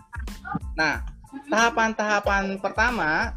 Nah 0.79 1.03
tahapan-tahapan 1.47 2.59
pertama 2.59 3.35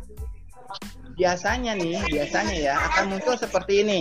biasanya 1.15 1.79
nih, 1.79 2.03
biasanya 2.11 2.55
ya 2.55 2.75
akan 2.91 3.15
muncul 3.15 3.35
seperti 3.39 3.87
ini. 3.87 4.01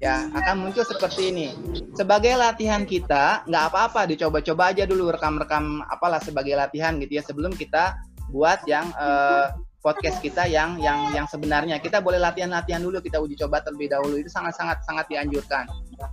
Ya, 0.00 0.32
akan 0.32 0.64
muncul 0.64 0.80
seperti 0.80 1.28
ini. 1.28 1.52
Sebagai 1.92 2.32
latihan 2.32 2.88
kita, 2.88 3.44
nggak 3.44 3.64
apa-apa, 3.68 4.08
dicoba-coba 4.08 4.72
aja 4.72 4.88
dulu 4.88 5.12
rekam-rekam 5.12 5.84
apalah 5.84 6.16
sebagai 6.24 6.56
latihan 6.56 6.96
gitu 6.96 7.20
ya 7.20 7.22
sebelum 7.22 7.52
kita 7.52 8.00
buat 8.30 8.62
yang 8.66 8.90
uh, 8.96 9.52
podcast 9.80 10.20
kita 10.20 10.46
yang 10.46 10.78
yang 10.78 11.12
yang 11.12 11.26
sebenarnya. 11.26 11.80
Kita 11.80 12.00
boleh 12.00 12.20
latihan-latihan 12.20 12.80
dulu, 12.80 13.00
kita 13.00 13.18
uji 13.20 13.36
coba 13.40 13.64
terlebih 13.64 13.92
dahulu. 13.92 14.20
Itu 14.20 14.30
sangat-sangat 14.32 14.84
sangat 14.86 15.06
dianjurkan. 15.08 15.68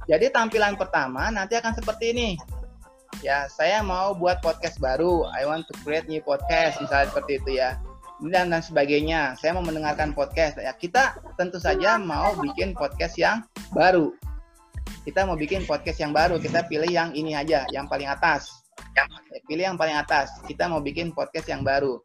Jadi 0.07 0.31
tampilan 0.31 0.75
pertama 0.75 1.31
nanti 1.31 1.55
akan 1.55 1.75
seperti 1.75 2.15
ini. 2.15 2.29
Ya, 3.25 3.49
saya 3.49 3.81
mau 3.81 4.13
buat 4.13 4.43
podcast 4.43 4.77
baru. 4.77 5.25
I 5.33 5.47
want 5.47 5.65
to 5.71 5.73
create 5.81 6.05
new 6.05 6.21
podcast 6.21 6.77
misalnya 6.77 7.07
seperti 7.09 7.41
itu 7.41 7.57
ya 7.57 7.79
dan 8.25 8.49
dan 8.49 8.61
sebagainya. 8.65 9.37
Saya 9.37 9.53
mau 9.53 9.63
mendengarkan 9.63 10.11
podcast. 10.17 10.57
Ya, 10.57 10.73
kita 10.73 11.17
tentu 11.37 11.61
saja 11.61 12.01
mau 12.01 12.33
bikin 12.41 12.73
podcast 12.73 13.13
yang 13.17 13.45
baru. 13.71 14.13
Kita 15.05 15.23
mau 15.23 15.37
bikin 15.37 15.63
podcast 15.63 16.01
yang 16.01 16.11
baru. 16.11 16.41
Kita 16.41 16.65
pilih 16.65 16.89
yang 16.89 17.13
ini 17.13 17.37
aja, 17.37 17.63
yang 17.71 17.85
paling 17.85 18.09
atas. 18.09 18.66
Yang 18.97 19.07
pilih 19.47 19.65
yang 19.73 19.77
paling 19.77 19.97
atas. 19.97 20.41
Kita 20.45 20.67
mau 20.67 20.81
bikin 20.81 21.13
podcast 21.13 21.47
yang 21.47 21.61
baru. 21.61 22.01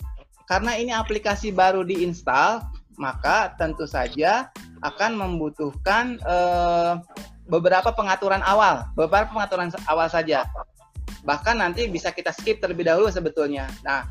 Karena 0.46 0.76
ini 0.76 0.92
aplikasi 0.92 1.54
baru 1.54 1.86
diinstal, 1.86 2.66
maka 3.00 3.56
tentu 3.56 3.88
saja 3.88 4.52
akan 4.82 5.16
membutuhkan 5.16 6.18
eh, 6.20 6.94
beberapa 7.46 7.94
pengaturan 7.94 8.42
awal, 8.44 8.86
beberapa 8.98 9.30
pengaturan 9.30 9.70
awal 9.88 10.10
saja. 10.10 10.44
Bahkan 11.22 11.62
nanti 11.62 11.86
bisa 11.86 12.10
kita 12.10 12.34
skip 12.34 12.58
terlebih 12.58 12.90
dahulu 12.90 13.08
sebetulnya. 13.08 13.70
Nah, 13.86 14.04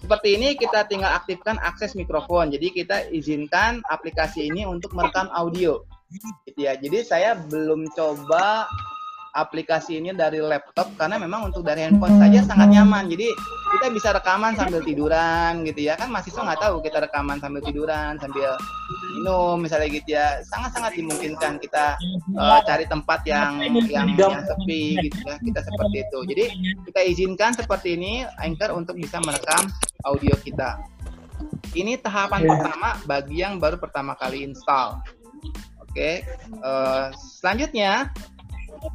seperti 0.00 0.38
ini 0.40 0.56
kita 0.56 0.88
tinggal 0.88 1.12
aktifkan 1.12 1.60
akses 1.60 1.92
mikrofon. 1.98 2.52
Jadi 2.52 2.72
kita 2.72 3.08
izinkan 3.12 3.84
aplikasi 3.92 4.48
ini 4.48 4.64
untuk 4.64 4.92
merekam 4.96 5.28
audio. 5.32 5.84
Gitu 6.46 6.60
ya. 6.62 6.78
Jadi 6.78 7.02
saya 7.04 7.36
belum 7.36 7.90
coba 7.92 8.70
aplikasi 9.36 10.00
ini 10.00 10.16
dari 10.16 10.40
laptop 10.40 10.96
karena 10.96 11.20
memang 11.20 11.52
untuk 11.52 11.60
dari 11.60 11.84
handphone 11.84 12.16
saja 12.16 12.40
sangat 12.40 12.72
nyaman. 12.72 13.12
Jadi 13.12 13.28
kita 13.76 13.86
bisa 13.92 14.08
rekaman 14.16 14.56
sambil 14.56 14.80
tiduran 14.80 15.60
gitu 15.68 15.92
ya. 15.92 15.94
Kan 16.00 16.08
mahasiswa 16.08 16.40
nggak 16.40 16.60
tahu 16.64 16.80
kita 16.80 17.04
rekaman 17.04 17.36
sambil 17.36 17.60
tiduran, 17.60 18.16
sambil 18.16 18.56
minum 19.12 19.60
misalnya 19.60 19.88
gitu 19.92 20.08
ya. 20.16 20.40
Sangat-sangat 20.48 20.96
dimungkinkan 20.96 21.60
kita 21.60 22.00
uh, 22.40 22.60
cari 22.64 22.88
tempat 22.88 23.20
yang 23.28 23.60
yang 23.92 24.08
yang 24.16 24.40
sepi 24.40 24.96
gitu 25.04 25.20
ya. 25.28 25.36
Kita 25.36 25.60
seperti 25.60 25.96
itu. 26.08 26.18
Jadi 26.32 26.44
kita 26.88 27.00
izinkan 27.04 27.52
seperti 27.52 28.00
ini 28.00 28.24
Anchor 28.40 28.72
untuk 28.72 28.96
bisa 28.96 29.20
merekam 29.20 29.68
audio 30.08 30.32
kita. 30.40 30.80
Ini 31.76 32.00
tahapan 32.00 32.48
pertama 32.48 32.96
bagi 33.04 33.44
yang 33.44 33.60
baru 33.60 33.76
pertama 33.76 34.16
kali 34.16 34.48
install. 34.48 34.96
Oke, 35.84 36.24
uh, 36.64 37.08
selanjutnya 37.16 38.12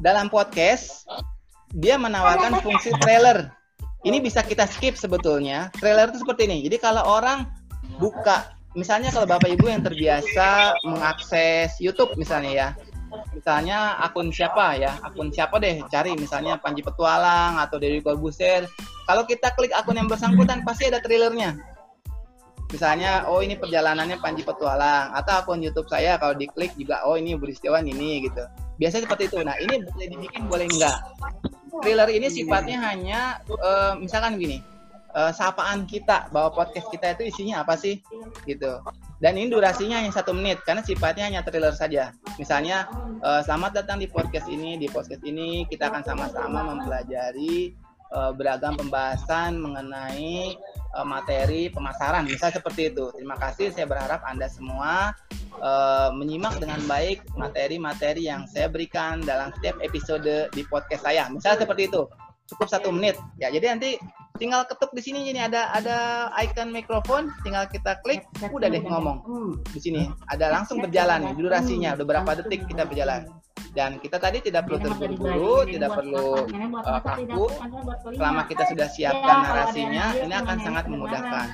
dalam 0.00 0.32
podcast 0.32 1.04
dia 1.72 1.96
menawarkan 1.96 2.60
fungsi 2.60 2.92
trailer. 3.00 3.48
Ini 4.02 4.18
bisa 4.18 4.42
kita 4.42 4.66
skip 4.66 4.98
sebetulnya. 4.98 5.70
Trailer 5.78 6.10
itu 6.10 6.20
seperti 6.20 6.50
ini. 6.50 6.58
Jadi 6.66 6.76
kalau 6.82 7.06
orang 7.06 7.46
buka, 8.02 8.50
misalnya 8.74 9.14
kalau 9.14 9.24
Bapak 9.24 9.46
Ibu 9.56 9.70
yang 9.70 9.82
terbiasa 9.86 10.76
mengakses 10.84 11.78
YouTube 11.78 12.12
misalnya 12.18 12.52
ya. 12.52 12.68
Misalnya 13.36 14.00
akun 14.00 14.32
siapa 14.32 14.80
ya? 14.80 14.96
Akun 15.04 15.30
siapa 15.30 15.60
deh 15.60 15.84
cari 15.92 16.16
misalnya 16.16 16.58
Panji 16.58 16.82
Petualang 16.82 17.60
atau 17.60 17.78
Deddy 17.78 18.02
Corbuzier. 18.02 18.66
Kalau 19.06 19.22
kita 19.28 19.52
klik 19.54 19.70
akun 19.76 20.00
yang 20.00 20.08
bersangkutan 20.08 20.64
pasti 20.66 20.88
ada 20.88 20.98
trailernya. 20.98 21.60
Misalnya, 22.72 23.28
oh 23.28 23.44
ini 23.44 23.52
perjalanannya 23.60 24.16
Panji 24.16 24.42
Petualang 24.48 25.12
atau 25.12 25.44
akun 25.44 25.60
YouTube 25.60 25.92
saya 25.92 26.16
kalau 26.16 26.32
diklik 26.32 26.72
juga 26.74 27.04
oh 27.04 27.20
ini 27.20 27.36
Budi 27.36 27.52
Setiawan 27.52 27.84
ini 27.84 28.24
gitu 28.24 28.48
biasanya 28.76 29.08
seperti 29.08 29.32
itu. 29.32 29.38
Nah 29.42 29.56
ini 29.60 29.84
boleh 29.84 30.06
dibikin 30.08 30.42
boleh 30.48 30.66
enggak? 30.68 30.98
Thriller 31.82 32.08
ini 32.12 32.28
sifatnya 32.28 32.78
hanya 32.84 33.40
uh, 33.48 33.96
misalkan 33.96 34.36
gini 34.36 34.60
uh, 35.16 35.32
sapaan 35.32 35.84
kita 35.88 36.28
bahwa 36.32 36.52
podcast 36.52 36.88
kita 36.92 37.16
itu 37.16 37.32
isinya 37.32 37.64
apa 37.64 37.76
sih? 37.76 38.00
Gitu. 38.44 38.80
Dan 39.22 39.38
ini 39.38 39.54
durasinya 39.54 40.02
hanya 40.02 40.10
satu 40.10 40.34
menit 40.34 40.60
karena 40.66 40.82
sifatnya 40.82 41.30
hanya 41.30 41.40
thriller 41.46 41.72
saja. 41.72 42.10
Misalnya 42.36 42.90
uh, 43.22 43.40
selamat 43.44 43.84
datang 43.84 44.02
di 44.02 44.10
podcast 44.10 44.50
ini 44.50 44.76
di 44.80 44.90
podcast 44.90 45.22
ini 45.22 45.64
kita 45.70 45.92
akan 45.92 46.02
sama-sama 46.02 46.74
mempelajari 46.74 47.72
uh, 48.10 48.34
beragam 48.34 48.74
pembahasan 48.74 49.62
mengenai 49.62 50.58
uh, 50.96 51.06
materi 51.06 51.72
pemasaran 51.72 52.24
misal 52.28 52.52
seperti 52.52 52.92
itu 52.92 53.12
terima 53.12 53.36
kasih 53.40 53.72
saya 53.72 53.88
berharap 53.88 54.22
anda 54.28 54.46
semua 54.48 55.16
uh, 55.60 56.10
menyimak 56.14 56.56
dengan 56.58 56.80
baik 56.88 57.22
materi-materi 57.36 58.26
yang 58.26 58.48
saya 58.48 58.70
berikan 58.72 59.20
dalam 59.20 59.52
setiap 59.58 59.76
episode 59.84 60.48
di 60.54 60.62
podcast 60.66 61.04
saya. 61.04 61.28
Misalnya 61.28 61.66
seperti 61.66 61.90
itu, 61.90 62.02
cukup 62.54 62.68
satu 62.70 62.88
menit. 62.94 63.18
Ya, 63.36 63.48
jadi 63.52 63.76
nanti 63.76 63.96
tinggal 64.36 64.64
ketuk 64.68 64.90
di 64.96 65.02
sini 65.04 65.28
ini 65.28 65.40
ada 65.40 65.72
ada 65.72 66.28
icon 66.44 66.72
mikrofon, 66.72 67.28
tinggal 67.44 67.68
kita 67.68 68.00
klik, 68.04 68.24
udah 68.40 68.68
deh 68.68 68.82
ngomong 68.82 69.18
di 69.72 69.80
sini. 69.80 70.02
Ada 70.28 70.52
langsung 70.52 70.80
berjalan 70.80 71.32
nih 71.32 71.34
durasinya, 71.38 71.90
udah 71.96 72.06
berapa 72.06 72.30
detik 72.42 72.68
kita 72.68 72.88
berjalan. 72.88 73.28
Dan 73.72 73.96
kita 74.04 74.20
tadi 74.20 74.44
tidak 74.44 74.68
perlu 74.68 74.84
terburu-buru, 74.84 75.64
tidak 75.64 75.96
perlu 75.96 76.44
uh, 76.44 77.00
kaku. 77.00 77.48
Selama 78.12 78.44
kita 78.44 78.68
sudah 78.68 78.84
siapkan 78.84 79.36
narasinya, 79.48 80.12
ini 80.12 80.34
akan 80.36 80.56
sangat 80.60 80.84
memudahkan. 80.92 81.46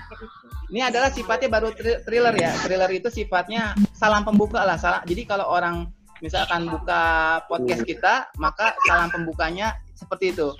Ini 0.74 0.91
adalah 0.91 1.14
sifatnya 1.14 1.47
baru 1.47 1.70
thr- 1.70 2.03
thriller 2.03 2.35
ya. 2.35 2.51
Thriller 2.59 2.91
itu 2.91 3.07
sifatnya 3.07 3.79
salam 3.95 4.26
pembuka 4.26 4.66
lah. 4.66 4.74
Salah. 4.74 5.07
Jadi 5.07 5.31
kalau 5.31 5.47
orang 5.47 5.95
misalkan 6.18 6.66
buka 6.66 7.39
podcast 7.47 7.87
kita, 7.87 8.35
maka 8.43 8.74
salam 8.91 9.14
pembukanya 9.14 9.79
seperti 9.95 10.35
itu. 10.35 10.59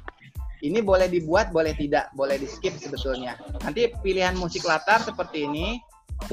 Ini 0.59 0.83
boleh 0.83 1.07
dibuat, 1.07 1.55
boleh 1.55 1.71
tidak, 1.79 2.11
boleh 2.19 2.35
di 2.35 2.51
skip 2.51 2.75
sebetulnya. 2.79 3.39
Nanti 3.63 3.95
pilihan 4.03 4.35
musik 4.35 4.67
latar 4.67 5.03
seperti 5.07 5.47
ini. 5.47 5.79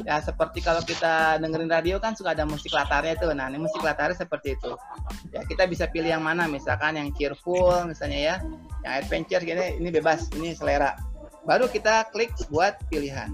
Ya 0.02 0.18
seperti 0.18 0.66
kalau 0.66 0.82
kita 0.82 1.38
dengerin 1.38 1.70
radio 1.70 2.02
kan 2.02 2.18
suka 2.18 2.34
ada 2.34 2.42
musik 2.42 2.74
latarnya 2.74 3.22
tuh. 3.22 3.38
Nah 3.38 3.54
ini 3.54 3.62
musik 3.62 3.86
latarnya 3.86 4.18
seperti 4.18 4.58
itu. 4.58 4.74
Ya 5.30 5.46
kita 5.46 5.70
bisa 5.70 5.86
pilih 5.86 6.10
yang 6.10 6.26
mana, 6.26 6.50
misalkan 6.50 6.98
yang 6.98 7.14
cheerful 7.14 7.86
misalnya 7.86 8.18
ya, 8.18 8.36
yang 8.82 8.94
adventure 8.98 9.46
gini, 9.46 9.78
ini 9.78 9.94
bebas, 9.94 10.34
ini 10.34 10.58
selera. 10.58 10.98
Baru 11.46 11.70
kita 11.70 12.10
klik 12.10 12.34
buat 12.50 12.82
pilihan. 12.90 13.30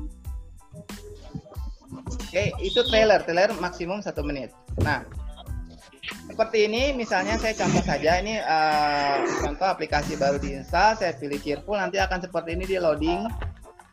Oke, 2.12 2.52
itu 2.60 2.84
trailer. 2.92 3.24
Trailer 3.24 3.56
maksimum 3.64 4.04
satu 4.04 4.20
menit. 4.20 4.52
Nah, 4.84 5.08
seperti 6.32 6.66
ini, 6.66 6.96
misalnya 6.96 7.36
saya 7.38 7.54
contoh 7.54 7.84
saja. 7.84 8.18
Ini 8.24 8.40
eh, 8.40 9.16
contoh 9.44 9.68
aplikasi 9.68 10.16
baru 10.16 10.40
diinstal. 10.40 10.96
Saya 10.96 11.14
pilih 11.14 11.38
Cheerful. 11.44 11.78
Nanti 11.78 12.00
akan 12.00 12.24
seperti 12.24 12.56
ini 12.56 12.66
di 12.66 12.80
loading. 12.80 13.28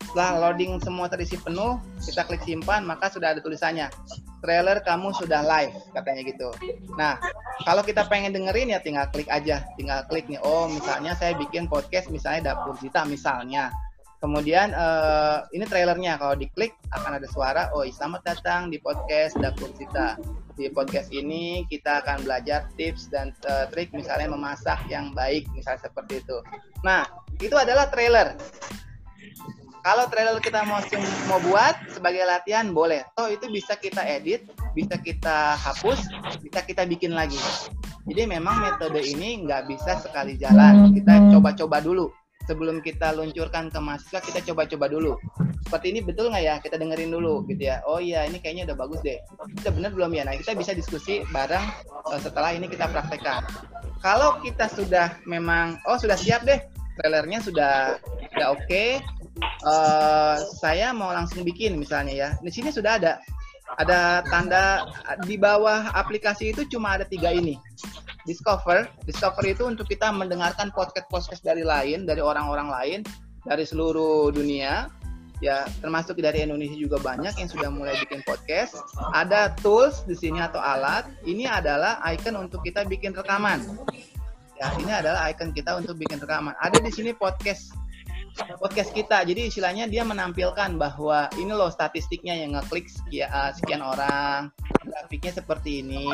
Setelah 0.09 0.49
loading 0.49 0.81
semua 0.81 1.05
terisi 1.13 1.37
penuh, 1.37 1.77
kita 2.01 2.25
klik 2.25 2.41
simpan, 2.41 2.89
maka 2.89 3.13
sudah 3.13 3.37
ada 3.37 3.45
tulisannya. 3.45 3.93
Trailer 4.41 4.81
kamu 4.81 5.13
sudah 5.13 5.45
live, 5.45 5.75
katanya 5.93 6.23
gitu. 6.25 6.49
Nah, 6.97 7.21
kalau 7.69 7.85
kita 7.85 8.09
pengen 8.09 8.33
dengerin 8.33 8.73
ya 8.73 8.81
tinggal 8.81 9.05
klik 9.13 9.29
aja. 9.29 9.61
Tinggal 9.77 10.09
klik 10.09 10.25
nih, 10.33 10.41
oh 10.41 10.65
misalnya 10.73 11.13
saya 11.13 11.37
bikin 11.37 11.69
podcast 11.69 12.09
misalnya 12.09 12.57
Dapur 12.57 12.73
Zita 12.81 13.05
misalnya. 13.05 13.69
Kemudian 14.25 14.73
eh, 14.73 15.39
ini 15.53 15.69
trailernya 15.69 16.17
kalau 16.17 16.35
diklik 16.41 16.73
akan 16.97 17.21
ada 17.21 17.29
suara 17.29 17.69
oh 17.77 17.85
selamat 17.85 18.25
datang 18.25 18.73
di 18.73 18.81
podcast 18.81 19.37
Dapur 19.37 19.69
Cita. 19.77 20.17
Di 20.59 20.67
podcast 20.75 21.15
ini 21.15 21.63
kita 21.71 22.03
akan 22.03 22.27
belajar 22.27 22.67
tips 22.75 23.07
dan 23.15 23.31
eh, 23.47 23.71
trik 23.71 23.95
misalnya 23.95 24.35
memasak 24.35 24.83
yang 24.91 25.15
baik 25.15 25.47
misalnya 25.55 25.87
seperti 25.87 26.19
itu. 26.19 26.43
Nah, 26.83 27.07
itu 27.39 27.55
adalah 27.55 27.87
trailer. 27.87 28.35
Kalau 29.87 30.11
trailer 30.11 30.35
kita 30.43 30.67
mau 30.67 30.83
mau 31.31 31.39
buat 31.47 31.79
sebagai 31.95 32.27
latihan 32.27 32.75
boleh. 32.75 33.07
Toh 33.15 33.31
itu 33.31 33.47
bisa 33.47 33.79
kita 33.79 34.03
edit, 34.03 34.51
bisa 34.75 34.99
kita 34.99 35.55
hapus, 35.55 36.03
bisa 36.43 36.61
kita 36.67 36.83
bikin 36.83 37.15
lagi. 37.15 37.39
Jadi 38.11 38.27
memang 38.27 38.59
metode 38.59 38.99
ini 38.99 39.47
nggak 39.47 39.71
bisa 39.71 40.03
sekali 40.03 40.35
jalan. 40.35 40.91
Kita 40.91 41.31
coba-coba 41.31 41.79
dulu 41.79 42.11
sebelum 42.49 42.81
kita 42.81 43.13
luncurkan 43.13 43.69
ke 43.69 43.77
mahasiswa 43.77 44.25
kita 44.25 44.41
coba-coba 44.49 44.89
dulu. 44.89 45.13
Seperti 45.69 45.93
ini 45.93 46.01
betul 46.01 46.33
nggak 46.33 46.45
ya? 46.49 46.55
Kita 46.65 46.81
dengerin 46.81 47.13
dulu 47.13 47.45
gitu 47.45 47.69
ya. 47.69 47.85
Oh 47.85 48.01
iya 48.01 48.25
ini 48.25 48.41
kayaknya 48.41 48.73
udah 48.73 48.77
bagus 48.81 49.05
deh. 49.05 49.21
Kita 49.61 49.69
bener 49.77 49.93
belum 49.93 50.17
ya? 50.17 50.25
Nah 50.25 50.33
kita 50.41 50.57
bisa 50.57 50.73
diskusi 50.73 51.21
bareng 51.29 51.61
uh, 52.09 52.17
setelah 52.17 52.57
ini 52.57 52.65
kita 52.73 52.89
praktekkan. 52.89 53.45
Kalau 54.01 54.41
kita 54.41 54.73
sudah 54.73 55.21
memang 55.29 55.77
oh 55.85 56.01
sudah 56.01 56.17
siap 56.17 56.49
deh 56.49 56.57
trailernya 56.97 57.45
sudah 57.45 58.01
sudah 58.33 58.49
oke 58.57 58.65
okay, 58.65 58.99
uh, 59.69 60.41
saya 60.57 60.91
mau 60.97 61.13
langsung 61.13 61.45
bikin 61.45 61.77
misalnya 61.77 62.17
ya. 62.17 62.29
Di 62.41 62.49
sini 62.49 62.73
sudah 62.73 62.97
ada. 62.97 63.21
Ada 63.77 64.25
tanda 64.33 64.89
di 65.29 65.37
bawah 65.37 65.93
aplikasi 65.93 66.57
itu 66.57 66.65
cuma 66.73 66.97
ada 66.97 67.05
tiga 67.05 67.29
ini 67.29 67.61
discover 68.29 68.89
discover 69.09 69.45
itu 69.47 69.65
untuk 69.65 69.89
kita 69.89 70.13
mendengarkan 70.13 70.69
podcast 70.75 71.09
podcast 71.09 71.43
dari 71.43 71.65
lain 71.65 72.05
dari 72.05 72.21
orang-orang 72.21 72.69
lain 72.69 73.01
dari 73.47 73.65
seluruh 73.65 74.35
dunia. 74.35 74.91
Ya 75.39 75.71
termasuk 75.79 76.19
dari 76.19 76.43
Indonesia 76.43 76.75
juga 76.75 76.99
banyak 76.99 77.31
yang 77.39 77.47
sudah 77.47 77.71
mulai 77.71 77.95
bikin 78.03 78.27
podcast. 78.27 78.75
Ada 79.15 79.55
tools 79.63 80.03
di 80.03 80.19
sini 80.19 80.43
atau 80.43 80.59
alat. 80.59 81.07
Ini 81.23 81.47
adalah 81.47 82.03
icon 82.11 82.35
untuk 82.43 82.67
kita 82.67 82.83
bikin 82.83 83.15
rekaman. 83.15 83.63
Ya 84.59 84.75
ini 84.83 84.91
adalah 84.91 85.31
icon 85.31 85.55
kita 85.55 85.79
untuk 85.79 85.95
bikin 85.95 86.19
rekaman. 86.19 86.59
Ada 86.59 86.83
di 86.83 86.91
sini 86.91 87.15
podcast 87.15 87.78
podcast 88.59 88.91
kita. 88.95 89.27
Jadi 89.27 89.51
istilahnya 89.51 89.91
dia 89.91 90.07
menampilkan 90.07 90.79
bahwa 90.79 91.27
ini 91.39 91.51
loh 91.51 91.71
statistiknya 91.71 92.39
yang 92.39 92.55
ngeklik 92.55 92.87
sekian, 92.87 93.29
uh, 93.31 93.51
sekian 93.55 93.83
orang, 93.83 94.53
grafiknya 94.87 95.33
seperti 95.35 95.83
ini, 95.83 96.07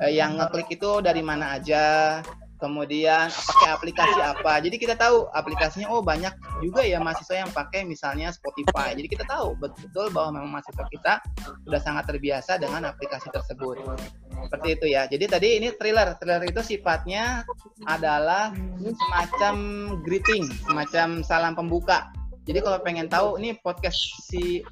uh, 0.00 0.10
yang 0.10 0.36
ngeklik 0.36 0.68
itu 0.76 1.00
dari 1.00 1.24
mana 1.24 1.56
aja, 1.56 2.20
kemudian 2.58 3.30
pakai 3.30 3.70
aplikasi 3.70 4.20
apa. 4.20 4.58
Jadi 4.60 4.76
kita 4.76 4.98
tahu 4.98 5.30
aplikasinya 5.30 5.88
oh 5.94 6.02
banyak 6.02 6.34
juga 6.60 6.82
ya 6.82 6.98
mahasiswa 6.98 7.46
yang 7.46 7.50
pakai 7.54 7.86
misalnya 7.86 8.34
Spotify. 8.34 8.92
Jadi 8.98 9.08
kita 9.08 9.24
tahu 9.24 9.54
betul 9.56 10.10
bahwa 10.10 10.42
memang 10.42 10.58
mahasiswa 10.58 10.84
kita 10.90 11.22
sudah 11.64 11.80
sangat 11.80 12.04
terbiasa 12.10 12.58
dengan 12.58 12.90
aplikasi 12.90 13.30
tersebut. 13.30 13.78
Seperti 14.46 14.68
itu 14.78 14.86
ya. 14.92 15.02
Jadi 15.10 15.24
tadi 15.26 15.48
ini 15.58 15.68
thriller. 15.74 16.14
Thriller 16.20 16.42
itu 16.46 16.60
sifatnya 16.62 17.42
adalah 17.88 18.54
semacam 18.78 19.54
greeting, 20.06 20.46
semacam 20.68 21.24
salam 21.26 21.52
pembuka. 21.58 22.12
Jadi 22.48 22.64
kalau 22.64 22.80
pengen 22.80 23.12
tahu 23.12 23.36
ini 23.36 23.60
podcast 23.60 24.00
si 24.24 24.64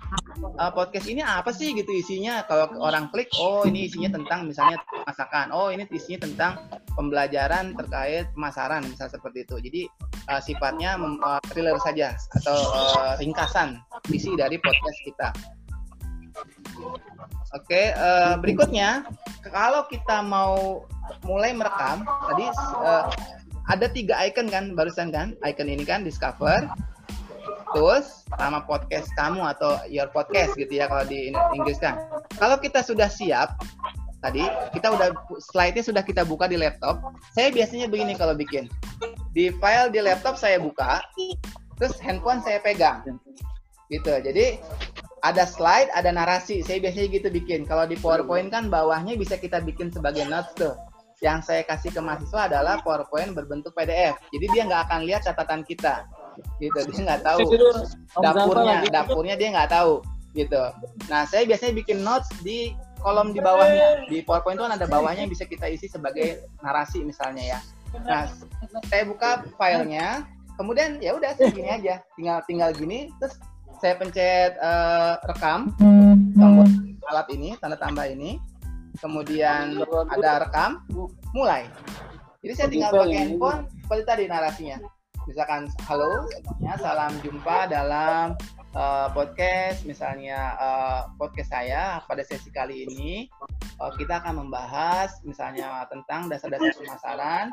uh, 0.57 0.73
podcast 0.73 1.05
ini 1.13 1.21
apa 1.21 1.53
sih 1.53 1.77
gitu 1.77 1.93
isinya? 1.93 2.41
Kalau 2.49 2.73
orang 2.81 3.13
klik, 3.13 3.29
oh 3.37 3.69
ini 3.69 3.85
isinya 3.85 4.17
tentang 4.17 4.49
misalnya 4.49 4.81
masakan. 5.05 5.53
Oh 5.53 5.69
ini 5.69 5.85
isinya 5.93 6.25
tentang 6.25 6.57
pembelajaran 6.97 7.77
terkait 7.77 8.33
pemasaran, 8.33 8.81
misal 8.89 9.13
seperti 9.13 9.45
itu. 9.45 9.61
Jadi 9.61 9.83
uh, 10.33 10.41
sifatnya 10.41 10.97
uh, 10.97 11.37
thriller 11.53 11.77
saja 11.85 12.17
atau 12.41 12.57
uh, 12.57 13.13
ringkasan 13.21 13.77
isi 14.09 14.33
dari 14.41 14.57
podcast 14.57 14.99
kita. 15.05 15.29
Oke, 17.55 17.95
uh, 17.97 18.37
berikutnya 18.37 19.07
kalau 19.49 19.89
kita 19.89 20.21
mau 20.21 20.85
mulai 21.25 21.57
merekam, 21.57 22.05
tadi 22.05 22.45
uh, 22.83 23.09
ada 23.71 23.87
tiga 23.91 24.19
icon 24.27 24.51
kan 24.51 24.77
barusan 24.77 25.09
kan, 25.09 25.33
icon 25.47 25.71
ini 25.71 25.83
kan 25.87 26.05
discover, 26.05 26.69
terus 27.73 28.27
sama 28.37 28.63
podcast 28.63 29.09
kamu 29.17 29.43
atau 29.57 29.79
your 29.89 30.11
podcast 30.11 30.55
gitu 30.59 30.71
ya 30.71 30.87
kalau 30.91 31.07
di 31.07 31.33
Inggris 31.55 31.81
kan. 31.81 31.97
Kalau 32.37 32.61
kita 32.61 32.83
sudah 32.85 33.09
siap, 33.09 33.57
tadi 34.21 34.45
kita 34.75 34.93
udah 34.93 35.15
slide-nya 35.39 35.83
sudah 35.87 36.03
kita 36.03 36.27
buka 36.27 36.51
di 36.51 36.59
laptop. 36.59 37.01
Saya 37.33 37.55
biasanya 37.55 37.87
begini 37.91 38.19
kalau 38.19 38.35
bikin. 38.35 38.69
Di 39.33 39.53
file 39.63 39.93
di 39.93 40.01
laptop 40.03 40.37
saya 40.37 40.61
buka, 40.61 41.01
terus 41.79 41.97
handphone 42.03 42.43
saya 42.43 42.61
pegang. 42.61 43.03
Gitu. 43.87 44.11
Jadi 44.11 44.59
ada 45.27 45.43
slide, 45.43 45.91
ada 45.91 46.15
narasi. 46.15 46.63
Saya 46.63 46.79
biasanya 46.79 47.09
gitu 47.19 47.29
bikin. 47.35 47.67
Kalau 47.67 47.83
di 47.83 47.99
PowerPoint 47.99 48.55
kan 48.55 48.71
bawahnya 48.71 49.19
bisa 49.19 49.35
kita 49.35 49.59
bikin 49.59 49.91
sebagai 49.91 50.23
notes 50.31 50.55
tuh. 50.55 50.79
Yang 51.19 51.51
saya 51.51 51.63
kasih 51.67 51.91
ke 51.91 51.99
mahasiswa 51.99 52.47
adalah 52.47 52.79
PowerPoint 52.87 53.35
berbentuk 53.35 53.75
PDF. 53.75 54.15
Jadi 54.31 54.47
dia 54.55 54.63
nggak 54.71 54.83
akan 54.87 55.01
lihat 55.03 55.27
catatan 55.27 55.67
kita. 55.67 56.07
Gitu. 56.63 56.79
Dia 56.93 57.01
nggak 57.11 57.23
tahu 57.27 57.39
dapurnya, 58.23 58.77
dapurnya 58.87 59.35
dia 59.35 59.49
nggak 59.51 59.71
tahu. 59.75 60.05
Gitu. 60.37 60.63
Nah, 61.11 61.25
saya 61.27 61.49
biasanya 61.49 61.73
bikin 61.75 62.05
notes 62.07 62.29
di 62.47 62.77
kolom 63.03 63.35
di 63.35 63.43
bawahnya. 63.43 64.07
Di 64.07 64.23
PowerPoint 64.23 64.61
itu 64.61 64.65
kan 64.69 64.75
ada 64.79 64.87
bawahnya 64.87 65.27
yang 65.27 65.33
bisa 65.33 65.49
kita 65.49 65.67
isi 65.67 65.91
sebagai 65.91 66.47
narasi 66.63 67.03
misalnya 67.03 67.57
ya. 67.57 67.59
Nah, 68.05 68.31
saya 68.87 69.03
buka 69.09 69.43
filenya. 69.59 70.23
Kemudian 70.61 71.01
ya 71.01 71.17
udah 71.17 71.35
segini 71.35 71.73
aja. 71.73 72.05
Tinggal 72.15 72.45
tinggal 72.45 72.71
gini 72.77 73.09
terus 73.19 73.41
saya 73.81 73.95
pencet 74.01 74.57
uh, 74.61 75.21
rekam. 75.29 75.73
Tombol 76.37 76.67
alat 77.07 77.27
ini 77.33 77.55
tanda 77.61 77.79
tambah 77.79 78.07
ini. 78.09 78.41
Kemudian 78.99 79.85
ada 80.13 80.49
rekam. 80.49 80.85
Mulai. 81.37 81.69
Jadi 82.41 82.53
saya 82.57 82.69
tinggal 82.71 82.91
pakai 82.95 83.19
handphone 83.27 83.61
seperti 83.85 84.03
tadi 84.07 84.25
narasinya. 84.31 84.79
Misalkan 85.27 85.67
halo 85.91 86.31
ya, 86.63 86.79
salam 86.79 87.13
jumpa 87.21 87.67
dalam 87.67 88.39
uh, 88.77 89.09
podcast 89.11 89.83
misalnya 89.89 90.55
uh, 90.61 91.01
podcast 91.17 91.51
saya 91.51 92.05
pada 92.05 92.21
sesi 92.23 92.53
kali 92.53 92.85
ini 92.87 93.27
uh, 93.81 93.91
kita 93.97 94.21
akan 94.21 94.47
membahas 94.47 95.17
misalnya 95.25 95.89
tentang 95.89 96.29
dasar-dasar 96.29 96.77
pemasaran 96.77 97.49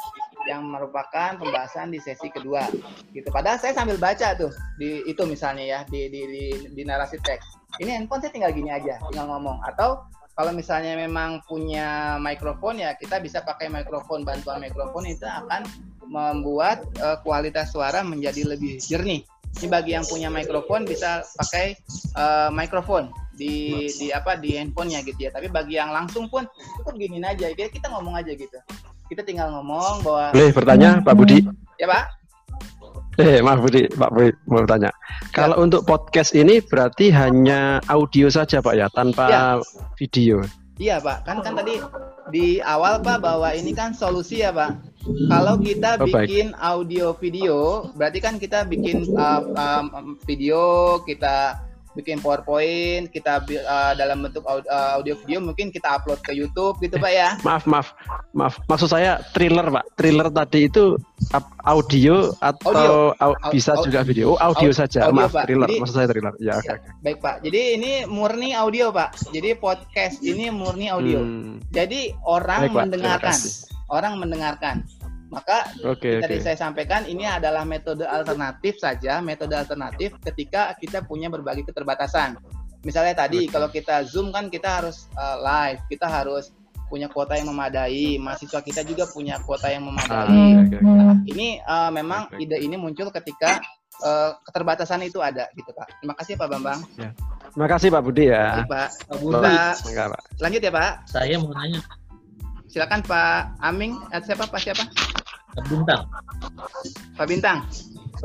yang 0.45 0.67
merupakan 0.67 1.39
pembahasan 1.39 1.89
di 1.95 2.03
sesi 2.03 2.27
kedua. 2.27 2.67
Gitu. 3.15 3.25
Padahal 3.31 3.57
saya 3.57 3.73
sambil 3.73 3.95
baca 3.95 4.35
tuh 4.35 4.51
di 4.75 5.01
itu 5.07 5.23
misalnya 5.23 5.63
ya 5.63 5.79
di 5.87 6.11
di 6.11 6.21
di, 6.27 6.43
di 6.75 6.83
narasi 6.83 7.17
teks. 7.23 7.57
Ini 7.81 8.03
handphone 8.03 8.21
saya 8.21 8.35
tinggal 8.35 8.53
gini 8.53 8.69
aja 8.69 8.99
tinggal 9.09 9.31
ngomong. 9.31 9.63
Atau 9.65 10.03
kalau 10.35 10.51
misalnya 10.51 10.97
memang 10.97 11.45
punya 11.45 12.17
mikrofon 12.17 12.81
ya 12.81 12.97
kita 12.97 13.21
bisa 13.21 13.45
pakai 13.45 13.69
mikrofon 13.69 14.25
bantuan 14.25 14.59
mikrofon 14.65 15.05
itu 15.05 15.23
akan 15.29 15.63
membuat 16.03 16.83
uh, 16.99 17.21
kualitas 17.21 17.71
suara 17.71 18.01
menjadi 18.01 18.45
lebih 18.45 18.81
jernih 18.81 19.23
ini 19.59 19.67
bagi 19.69 19.91
yang 19.93 20.05
punya 20.05 20.29
mikrofon 20.33 20.83
bisa 20.83 21.21
pakai 21.37 21.77
uh, 22.17 22.49
mikrofon 22.49 23.13
di 23.33 23.85
di 23.97 24.09
apa 24.09 24.37
di 24.37 24.57
handphonenya 24.57 25.05
gitu 25.05 25.29
ya. 25.29 25.31
Tapi 25.33 25.49
bagi 25.49 25.77
yang 25.77 25.93
langsung 25.93 26.29
pun 26.29 26.45
cukup 26.81 26.93
gini 26.97 27.21
aja. 27.21 27.49
Kita 27.53 27.69
kita 27.69 27.87
ngomong 27.93 28.17
aja 28.17 28.33
gitu. 28.33 28.57
Kita 29.09 29.21
tinggal 29.21 29.53
ngomong 29.53 30.01
bahwa 30.01 30.25
Boleh 30.33 30.51
bertanya 30.53 30.89
Pak 31.01 31.13
Budi? 31.13 31.45
ya 31.77 31.85
Pak. 31.85 32.05
Eh, 33.21 33.45
maaf 33.45 33.61
Budi, 33.61 33.85
Pak 33.93 34.09
Budi 34.09 34.33
mau 34.49 34.65
bertanya. 34.65 34.89
Kalau 35.37 35.61
untuk 35.61 35.85
podcast 35.85 36.33
ini 36.33 36.57
berarti 36.65 37.13
hanya 37.13 37.77
audio 37.85 38.25
saja 38.25 38.57
Pak 38.57 38.73
ya, 38.73 38.89
tanpa 38.89 39.29
Ya. 39.29 39.43
video. 40.01 40.41
Iya 40.81 40.97
Pak, 40.97 41.21
kan 41.21 41.45
kan 41.45 41.53
tadi 41.53 41.77
di 42.33 42.57
awal 42.65 43.05
Pak 43.05 43.21
bahwa 43.21 43.53
ini 43.53 43.69
kan 43.77 43.93
solusi 43.93 44.41
ya 44.41 44.49
Pak. 44.49 44.92
Kalau 45.03 45.55
kita 45.57 45.99
Oh, 45.99 46.07
baik. 46.07 46.27
bikin 46.27 46.47
audio 46.55 47.11
video, 47.13 47.57
berarti 47.93 48.19
kan 48.19 48.39
kita 48.39 48.63
bikin 48.63 49.03
uh, 49.13 49.43
um, 49.51 49.85
video, 50.23 50.95
kita 51.03 51.59
bikin 51.93 52.17
PowerPoint, 52.17 53.05
kita 53.07 53.37
uh, 53.43 53.93
dalam 53.93 54.25
bentuk 54.25 54.41
au- 54.43 54.65
uh, 54.65 54.97
audio 54.97 55.13
video 55.13 55.37
mungkin 55.37 55.69
kita 55.69 55.93
upload 55.93 56.17
ke 56.19 56.33
YouTube 56.33 56.79
gitu 56.79 56.97
Pak 56.97 57.11
ya. 57.11 57.29
Maaf, 57.43 57.67
maaf, 57.67 57.93
maaf. 58.33 58.57
Maksud 58.65 58.89
saya 58.89 59.21
thriller 59.29 59.67
Pak. 59.69 59.85
Thriller 59.93 60.31
tadi 60.31 60.65
itu 60.65 60.97
audio 61.61 62.33
atau 62.41 63.13
au- 63.13 63.37
Au- 63.37 63.51
bisa 63.53 63.77
au- 63.77 63.85
juga 63.85 64.01
video? 64.01 64.33
Oh, 64.33 64.39
audio 64.41 64.71
au- 64.71 64.79
saja. 64.79 65.05
audio, 65.05 65.21
maaf, 65.21 65.35
Pak. 65.35 65.45
thriller. 65.45 65.67
Jadi- 65.69 65.79
Maksud 65.85 65.95
saya 65.95 66.07
thriller. 66.09 66.33
Ya, 66.41 66.53
oke. 66.57 66.65
oke. 66.65 66.87
Baik 67.03 67.17
Pak. 67.21 67.35
Jadi 67.45 67.61
ini 67.77 67.91
murni 68.07 68.49
audio 68.55 68.89
Pak. 68.89 69.29
Jadi 69.29 69.49
podcast 69.53 70.17
ini 70.23 70.49
murni 70.49 70.89
audio. 70.89 71.21
Hmm, 71.21 71.61
Jadi 71.69 72.09
orang 72.25 72.61
Baik, 72.65 72.71
Pak. 72.71 72.81
Terima 72.81 72.85
mendengarkan, 72.89 73.35
kasih. 73.37 73.53
Orang 73.93 74.17
mendengarkan. 74.17 74.81
Maka 75.29 75.65
Oke, 75.81 76.21
tadi 76.21 76.37
saya 76.45 76.53
sampaikan 76.53 77.09
ini 77.09 77.25
adalah 77.25 77.65
metode 77.65 78.05
alternatif 78.05 78.77
saja, 78.77 79.17
metode 79.17 79.57
alternatif 79.57 80.13
ketika 80.21 80.77
kita 80.77 81.01
punya 81.01 81.25
berbagai 81.29 81.65
keterbatasan. 81.69 82.37
Misalnya 82.85 83.17
tadi 83.25 83.49
Betul. 83.49 83.53
kalau 83.53 83.67
kita 83.73 83.95
Zoom 84.05 84.29
kan 84.29 84.53
kita 84.53 84.81
harus 84.83 85.09
uh, 85.17 85.41
live, 85.41 85.81
kita 85.89 86.05
harus 86.05 86.53
punya 86.85 87.09
kuota 87.09 87.33
yang 87.33 87.49
memadai, 87.49 88.21
mahasiswa 88.21 88.61
kita 88.61 88.85
juga 88.85 89.09
punya 89.09 89.41
kuota 89.41 89.73
yang 89.73 89.89
Ah, 89.89 89.89
memadai. 89.89 90.29
oke, 90.69 90.77
oke. 90.77 90.77
Nah, 90.85 91.15
ini 91.25 91.57
uh, 91.65 91.89
memang 91.89 92.29
baik. 92.29 92.43
ide 92.45 92.57
ini 92.61 92.75
muncul 92.77 93.09
ketika 93.09 93.57
uh, 94.05 94.37
keterbatasan 94.45 95.01
itu 95.01 95.17
ada 95.17 95.49
gitu 95.57 95.73
Pak. 95.73 95.97
Terima 95.97 96.13
kasih 96.13 96.37
Pak 96.37 96.45
Bambang. 96.45 96.79
Terima 97.49 97.67
kasih 97.73 97.87
Pak 97.89 98.01
Budi 98.05 98.29
ya. 98.29 98.61
Baik, 98.61 98.69
Pak. 98.69 98.89
Pak 99.09 99.17
Budi, 99.17 99.41
Pak, 99.41 99.73
Enggak, 99.89 100.07
Pak. 100.13 100.21
lanjut 100.37 100.61
ya 100.61 100.71
Pak. 100.77 100.91
Saya 101.09 101.35
mau 101.41 101.51
nanya 101.57 101.81
Silakan 102.73 103.05
Pak 103.05 103.61
Aming, 103.61 104.01
eh, 104.09 104.17
siapa 104.25 104.49
Pak 104.49 104.57
siapa? 104.57 104.81
ke 105.53 105.61
Bintang. 105.69 106.01
Pak 107.13 107.25
Bintang. 107.29 107.57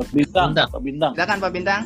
Bintang, 0.08 0.48
Bintang. 0.56 0.68
Pak 0.72 0.80
Bintang. 0.80 1.12
Silakan 1.12 1.38
Pak 1.44 1.50
Bintang. 1.52 1.82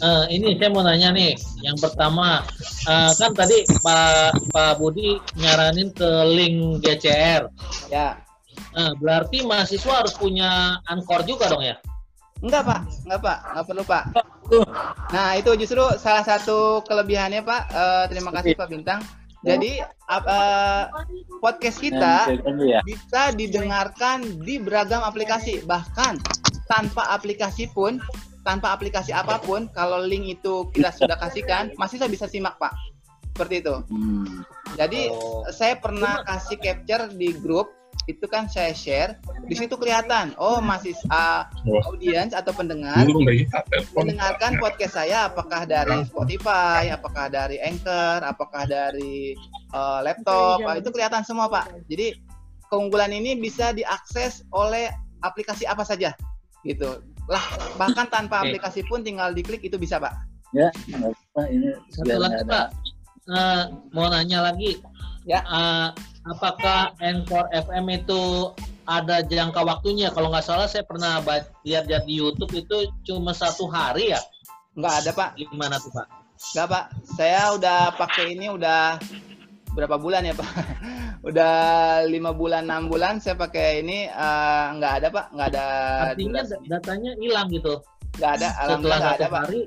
Eh, 0.00 0.24
ini 0.34 0.58
saya 0.58 0.74
mau 0.74 0.82
nanya 0.82 1.14
nih, 1.14 1.38
yang 1.62 1.78
pertama 1.78 2.42
eh, 2.88 3.12
kan 3.14 3.30
tadi 3.36 3.62
Pak 3.84 4.50
Pak 4.50 4.82
Budi 4.82 5.22
nyaranin 5.38 5.94
ke 5.94 6.10
link 6.34 6.82
GCR. 6.82 7.46
Ya. 7.94 8.18
Eh, 8.74 8.92
berarti 8.98 9.46
mahasiswa 9.46 10.02
harus 10.02 10.18
punya 10.18 10.82
Anchor 10.90 11.22
juga 11.22 11.46
dong 11.46 11.62
ya? 11.62 11.78
Enggak 12.42 12.66
Pak, 12.66 12.80
enggak 13.06 13.20
Pak, 13.22 13.38
enggak 13.54 13.64
perlu 13.70 13.84
Pak. 13.86 14.04
Nah 15.14 15.38
itu 15.38 15.50
justru 15.54 15.84
salah 16.02 16.26
satu 16.26 16.82
kelebihannya 16.88 17.46
Pak. 17.46 17.62
Eh, 17.70 18.04
terima 18.10 18.34
kasih 18.34 18.58
Pak 18.58 18.66
Bintang. 18.66 18.98
Jadi 19.40 19.80
eh, 19.80 20.84
podcast 21.40 21.78
kita 21.80 22.28
ya. 22.60 22.80
bisa 22.84 23.32
didengarkan 23.32 24.44
di 24.44 24.60
beragam 24.60 25.00
aplikasi, 25.00 25.64
bahkan 25.64 26.20
tanpa 26.68 27.08
aplikasi 27.08 27.72
pun, 27.72 27.96
tanpa 28.44 28.76
aplikasi 28.76 29.16
apa 29.16 29.40
pun, 29.40 29.66
kalau 29.72 30.04
link 30.04 30.38
itu 30.40 30.68
kita 30.76 30.92
sudah 30.92 31.16
kasihkan, 31.16 31.72
masih 31.80 31.96
saya 31.96 32.12
bisa 32.12 32.28
simak 32.28 32.60
Pak. 32.60 32.72
Seperti 33.32 33.64
itu. 33.64 33.74
Hmm. 33.88 34.44
Jadi 34.76 35.08
Oh. 35.08 35.48
saya 35.48 35.80
pernah 35.80 36.20
kasih 36.28 36.60
capture 36.60 37.08
di 37.16 37.32
grup 37.32 37.72
itu 38.08 38.24
kan 38.28 38.48
saya 38.48 38.72
share 38.72 39.20
di 39.44 39.54
situ 39.56 39.76
kelihatan. 39.76 40.32
Oh 40.40 40.62
masih 40.62 40.96
uh, 41.12 41.44
audiens 41.88 42.32
atau 42.32 42.52
pendengar 42.54 43.04
mendengarkan 43.96 44.56
podcast 44.56 44.96
saya 44.96 45.28
apakah 45.28 45.68
dari 45.68 46.04
Spotify 46.08 46.88
apakah 46.92 47.28
dari 47.28 47.60
Anchor 47.60 48.24
apakah 48.24 48.64
dari 48.64 49.36
uh, 49.76 50.00
laptop 50.00 50.62
Ah, 50.64 50.76
itu 50.78 50.88
kelihatan 50.92 51.24
semua 51.26 51.50
pak. 51.50 51.68
Jadi 51.88 52.16
keunggulan 52.70 53.10
ini 53.10 53.36
bisa 53.36 53.74
diakses 53.74 54.46
oleh 54.54 54.88
aplikasi 55.20 55.66
apa 55.66 55.84
saja 55.84 56.14
gitu. 56.64 57.02
Lah 57.28 57.42
bahkan 57.76 58.08
tanpa 58.08 58.44
aplikasi 58.46 58.84
pun 58.86 59.04
tinggal 59.04 59.34
diklik 59.34 59.60
itu 59.64 59.76
bisa 59.76 60.00
pak. 60.00 60.14
Ya, 60.50 60.66
apa 60.98 61.42
ini 61.46 61.70
Satu 61.94 62.10
lagi. 62.18 62.42
Pak, 62.42 62.74
Eh, 63.30 63.64
mau 63.94 64.10
nanya 64.10 64.50
lagi. 64.50 64.82
Ya. 65.22 65.44
Eh, 65.44 65.88
apakah 66.28 66.92
Anchor 67.00 67.48
FM 67.54 67.86
itu 67.92 68.52
ada 68.84 69.22
jangka 69.24 69.62
waktunya? 69.64 70.10
Kalau 70.12 70.28
nggak 70.28 70.44
salah 70.44 70.68
saya 70.68 70.84
pernah 70.84 71.22
lihat-lihat 71.64 72.04
di 72.04 72.20
YouTube 72.20 72.52
itu 72.52 72.90
cuma 73.06 73.32
satu 73.32 73.70
hari 73.70 74.12
ya? 74.12 74.20
nggak 74.70 74.94
ada 75.02 75.10
pak 75.10 75.30
Gimana 75.34 75.76
tuh 75.82 75.90
Pak? 75.90 76.06
Nggak 76.40 76.66
pak, 76.72 76.84
saya 77.04 77.52
udah 77.52 77.92
pakai 78.00 78.32
ini 78.32 78.48
udah 78.48 78.96
berapa 79.76 80.00
bulan 80.00 80.24
ya 80.24 80.32
pak? 80.32 80.48
udah 81.28 81.54
lima 82.08 82.32
bulan 82.32 82.64
enam 82.64 82.88
bulan 82.88 83.20
saya 83.20 83.36
pakai 83.36 83.84
ini 83.84 84.08
eh, 84.08 84.66
nggak 84.80 84.92
ada 85.04 85.08
pak, 85.12 85.26
nggak 85.36 85.48
ada. 85.52 85.66
Artinya 86.16 86.40
durasi. 86.40 86.56
da- 86.64 86.80
datanya 86.80 87.12
hilang 87.20 87.46
gitu. 87.52 87.84
nggak 88.16 88.32
ada, 88.40 88.48
alhamdulillah 88.56 89.00
nggak 89.04 89.16
ada 89.20 89.28
pak. 89.28 89.40
hari. 89.44 89.62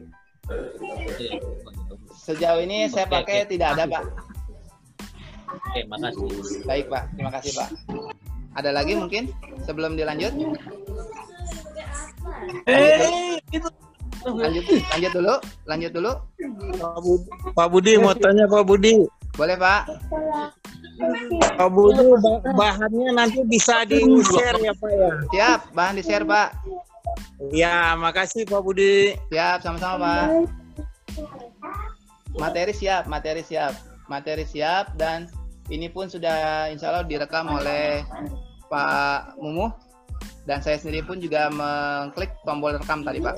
Sejauh 2.17 2.61
ini 2.65 2.89
saya 2.89 3.05
pakai 3.05 3.45
tidak 3.45 3.77
ada 3.77 3.85
pak. 3.85 4.32
Oke, 5.73 5.89
makasih. 5.89 6.29
Baik 6.69 6.85
pak, 6.85 7.09
terima 7.17 7.33
kasih 7.33 7.51
pak. 7.57 7.73
Ada 8.53 8.69
lagi 8.69 8.93
mungkin 8.93 9.33
sebelum 9.65 9.97
dilanjut? 9.97 10.29
Lanjut, 14.21 14.63
lanjut 14.69 15.11
dulu, 15.17 15.35
lanjut 15.65 15.91
dulu. 15.97 16.13
Pak 17.57 17.67
Budi 17.73 17.97
mau 17.97 18.13
tanya 18.13 18.45
Pak 18.45 18.69
Budi. 18.69 19.01
Boleh 19.33 19.57
pak? 19.57 19.89
Pak 21.57 21.69
Budi 21.73 22.05
ba- 22.21 22.45
bahannya 22.53 23.09
nanti 23.17 23.41
bisa 23.41 23.81
di 23.81 23.97
share 24.29 24.61
ya 24.61 24.77
Pak 24.77 24.91
ya. 24.93 25.09
Siap, 25.33 25.59
bahan 25.73 25.97
di 25.97 26.05
share 26.05 26.21
pak. 26.21 26.53
Ya 27.49 27.97
makasih 27.97 28.45
Pak 28.45 28.61
Budi. 28.61 29.17
Siap, 29.33 29.65
sama-sama 29.65 29.97
Pak. 30.05 30.27
Materi 32.37 32.77
siap, 32.77 33.09
materi 33.09 33.41
siap, 33.41 33.73
materi 34.05 34.45
siap 34.45 34.93
dan 35.01 35.25
ini 35.71 35.87
pun 35.87 36.11
sudah 36.11 36.67
insya 36.67 36.91
Allah 36.91 37.07
direkam 37.07 37.47
oleh 37.47 38.03
Pak 38.67 39.39
Mumuh 39.39 39.71
dan 40.43 40.59
saya 40.59 40.75
sendiri 40.75 41.05
pun 41.07 41.23
juga 41.23 41.47
mengklik 41.53 42.31
tombol 42.43 42.75
rekam 42.75 43.03
tadi 43.05 43.23
Pak. 43.23 43.35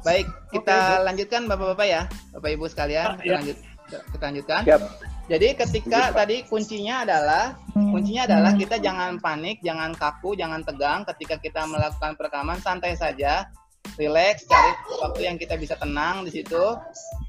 Baik, 0.00 0.26
kita 0.50 1.04
lanjutkan 1.04 1.44
Bapak-Bapak 1.44 1.86
ya, 1.86 2.02
Bapak 2.32 2.50
Ibu 2.56 2.66
sekalian, 2.72 3.20
kita 3.20 3.36
lanjut, 3.36 3.56
kita 3.92 4.24
lanjutkan. 4.24 4.62
Siap. 4.64 4.82
Jadi 5.30 5.48
ketika 5.54 6.10
tadi 6.10 6.42
kuncinya 6.50 7.06
adalah 7.06 7.54
kuncinya 7.70 8.26
adalah 8.26 8.50
kita 8.58 8.82
jangan 8.82 9.22
panik, 9.22 9.62
jangan 9.62 9.94
kaku, 9.94 10.34
jangan 10.34 10.66
tegang 10.66 11.06
ketika 11.06 11.38
kita 11.38 11.62
melakukan 11.70 12.18
perekaman 12.18 12.58
santai 12.58 12.98
saja, 12.98 13.46
relax, 14.00 14.48
cari 14.48 14.72
waktu 15.00 15.20
yang 15.28 15.36
kita 15.36 15.60
bisa 15.60 15.76
tenang 15.76 16.24
di 16.24 16.32
situ. 16.32 16.62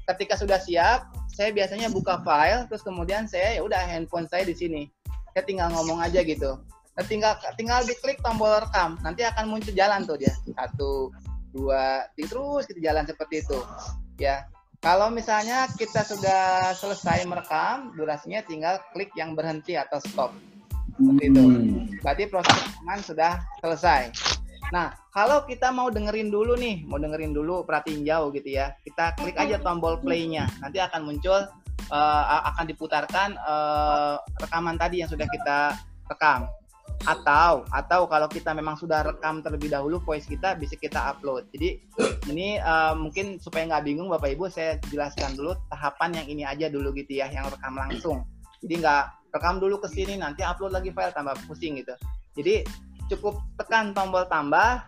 Ketika 0.08 0.36
sudah 0.40 0.56
siap, 0.56 1.12
saya 1.32 1.52
biasanya 1.52 1.88
buka 1.88 2.20
file, 2.24 2.68
terus 2.68 2.84
kemudian 2.84 3.28
saya 3.28 3.56
ya 3.56 3.62
udah 3.64 3.80
handphone 3.88 4.28
saya 4.28 4.44
di 4.44 4.56
sini. 4.56 4.88
Saya 5.32 5.44
tinggal 5.48 5.72
ngomong 5.72 6.00
aja 6.00 6.20
gitu. 6.24 6.60
Nah, 6.92 7.04
tinggal 7.08 7.32
tinggal 7.56 7.80
diklik 7.88 8.20
tombol 8.20 8.52
rekam, 8.60 9.00
nanti 9.00 9.24
akan 9.24 9.48
muncul 9.48 9.72
jalan 9.72 10.04
tuh 10.04 10.20
dia 10.20 10.32
satu, 10.52 11.08
dua, 11.56 12.04
tiga, 12.12 12.36
terus 12.36 12.68
kita 12.68 12.80
jalan 12.92 13.04
seperti 13.08 13.40
itu. 13.40 13.58
Ya, 14.20 14.44
kalau 14.84 15.08
misalnya 15.08 15.72
kita 15.72 16.04
sudah 16.04 16.74
selesai 16.76 17.24
merekam, 17.24 17.96
durasinya 17.96 18.44
tinggal 18.44 18.76
klik 18.92 19.08
yang 19.16 19.32
berhenti 19.32 19.72
atau 19.72 20.02
stop. 20.04 20.36
Seperti 21.00 21.24
itu. 21.32 21.42
Berarti 22.04 22.24
proses 22.28 22.56
rekaman 22.60 23.00
sudah 23.00 23.32
selesai. 23.64 24.12
Nah, 24.72 24.88
kalau 25.12 25.44
kita 25.44 25.68
mau 25.68 25.92
dengerin 25.92 26.32
dulu 26.32 26.56
nih, 26.56 26.88
mau 26.88 26.96
dengerin 26.96 27.36
dulu 27.36 27.60
perhatiin 27.68 28.08
jauh 28.08 28.32
gitu 28.32 28.56
ya, 28.56 28.72
kita 28.80 29.12
klik 29.20 29.36
aja 29.36 29.60
tombol 29.60 30.00
play-nya. 30.00 30.48
Nanti 30.64 30.80
akan 30.80 31.12
muncul, 31.12 31.44
eh, 31.92 32.24
akan 32.48 32.64
diputarkan 32.72 33.36
eh, 33.36 34.16
rekaman 34.40 34.80
tadi 34.80 35.04
yang 35.04 35.12
sudah 35.12 35.28
kita 35.28 35.76
rekam. 36.08 36.48
Atau, 37.02 37.66
atau 37.74 38.06
kalau 38.06 38.30
kita 38.30 38.54
memang 38.54 38.78
sudah 38.78 39.02
rekam 39.02 39.42
terlebih 39.42 39.68
dahulu 39.68 39.98
voice 40.00 40.24
kita, 40.24 40.56
bisa 40.56 40.78
kita 40.80 41.12
upload. 41.12 41.52
Jadi 41.52 41.76
ini 42.32 42.56
eh, 42.56 42.94
mungkin 42.96 43.36
supaya 43.36 43.68
nggak 43.68 43.84
bingung 43.84 44.08
Bapak 44.08 44.32
Ibu, 44.32 44.48
saya 44.48 44.80
jelaskan 44.88 45.36
dulu 45.36 45.52
tahapan 45.68 46.16
yang 46.16 46.26
ini 46.32 46.42
aja 46.48 46.72
dulu 46.72 46.96
gitu 46.96 47.20
ya, 47.20 47.28
yang 47.28 47.44
rekam 47.44 47.76
langsung. 47.76 48.24
Jadi 48.64 48.80
nggak 48.80 49.36
rekam 49.36 49.60
dulu 49.60 49.84
ke 49.84 49.92
sini, 49.92 50.16
nanti 50.16 50.40
upload 50.40 50.72
lagi 50.72 50.96
file 50.96 51.12
tambah 51.12 51.36
pusing 51.44 51.76
gitu. 51.76 51.92
Jadi 52.32 52.64
cukup 53.12 53.36
tekan 53.60 53.92
tombol 53.92 54.24
tambah, 54.26 54.80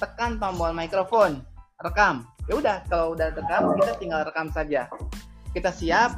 tekan 0.00 0.40
tombol 0.40 0.72
mikrofon. 0.72 1.44
rekam. 1.84 2.24
Ya 2.48 2.56
udah, 2.56 2.76
kalau 2.88 3.12
udah 3.12 3.36
rekam 3.36 3.76
kita 3.76 3.92
tinggal 4.00 4.24
rekam 4.24 4.48
saja. 4.48 4.88
Kita 5.52 5.68
siap, 5.68 6.16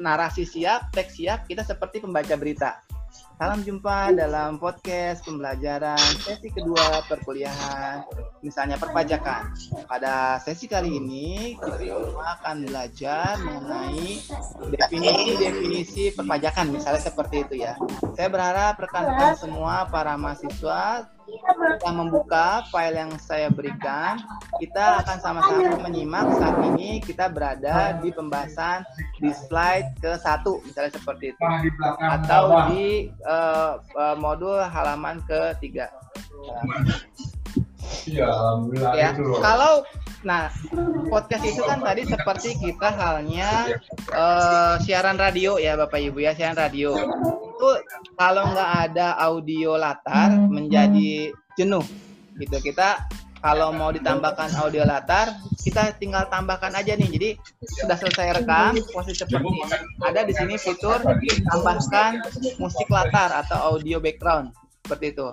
narasi 0.00 0.48
siap, 0.48 0.88
teks 0.88 1.20
siap, 1.20 1.44
kita 1.44 1.60
seperti 1.60 2.00
pembaca 2.00 2.32
berita. 2.32 2.80
Salam 3.36 3.60
jumpa 3.60 4.16
dalam 4.16 4.56
podcast 4.56 5.20
pembelajaran 5.28 6.00
sesi 6.24 6.48
kedua 6.48 7.04
perkuliahan, 7.04 8.00
misalnya 8.40 8.80
perpajakan. 8.80 9.52
Pada 9.84 10.40
sesi 10.40 10.64
kali 10.64 10.96
ini 10.96 11.52
kita 11.60 12.16
akan 12.16 12.64
belajar 12.64 13.36
mengenai 13.44 14.24
definisi-definisi 14.72 16.16
perpajakan, 16.16 16.80
misalnya 16.80 17.02
seperti 17.04 17.44
itu 17.44 17.60
ya. 17.60 17.76
Saya 18.16 18.32
berharap 18.32 18.80
rekan-rekan 18.80 19.36
semua 19.36 19.84
para 19.84 20.16
mahasiswa 20.16 21.04
kita 21.26 21.90
membuka 21.90 22.62
file 22.70 22.96
yang 23.02 23.12
saya 23.18 23.50
berikan, 23.50 24.22
kita 24.62 25.02
akan 25.02 25.18
sama-sama 25.18 25.74
menyimak 25.82 26.26
saat 26.38 26.56
ini 26.74 27.02
kita 27.02 27.26
berada 27.26 27.98
di 27.98 28.14
pembahasan 28.14 28.86
di 29.18 29.34
slide 29.34 29.90
ke 29.98 30.14
satu 30.22 30.62
misalnya 30.62 30.94
seperti 30.94 31.34
itu 31.34 31.42
atau 31.98 32.70
di 32.70 33.10
eh, 33.10 33.72
modul 34.16 34.62
halaman 34.62 35.18
ketiga. 35.26 35.90
Iya, 38.06 38.26
alhamdulillah 38.30 38.92
Ya, 38.94 39.08
itu 39.14 39.22
loh. 39.22 39.40
kalau 39.42 39.72
nah 40.26 40.50
podcast 41.06 41.46
itu 41.46 41.62
kan 41.62 41.78
tadi 41.78 42.02
seperti 42.02 42.58
kita 42.58 42.90
halnya 42.90 43.78
eh, 44.10 44.74
siaran 44.82 45.14
radio 45.14 45.54
ya 45.54 45.78
Bapak 45.78 46.02
Ibu 46.02 46.18
ya 46.18 46.34
siaran 46.34 46.58
radio. 46.58 46.98
Itu 47.54 47.70
kalau 48.18 48.50
nggak 48.50 48.70
ada 48.90 49.14
audio 49.22 49.78
latar 49.78 50.34
menjadi 50.34 51.30
jenuh 51.54 51.86
gitu. 52.42 52.58
Kita 52.58 53.06
kalau 53.38 53.70
mau 53.70 53.94
ditambahkan 53.94 54.58
audio 54.58 54.82
latar 54.82 55.30
kita 55.62 55.94
tinggal 56.02 56.26
tambahkan 56.26 56.74
aja 56.74 56.98
nih. 56.98 57.06
Jadi 57.06 57.30
sudah 57.86 57.94
selesai 57.94 58.42
rekam 58.42 58.74
posisi 58.90 59.22
seperti 59.22 59.46
ini. 59.46 59.62
Ada 60.02 60.26
di 60.26 60.34
sini 60.34 60.58
fitur 60.58 61.06
tambahkan 61.54 62.26
musik 62.58 62.90
latar 62.90 63.30
atau 63.46 63.78
audio 63.78 64.02
background 64.02 64.50
seperti 64.86 65.18
itu. 65.18 65.26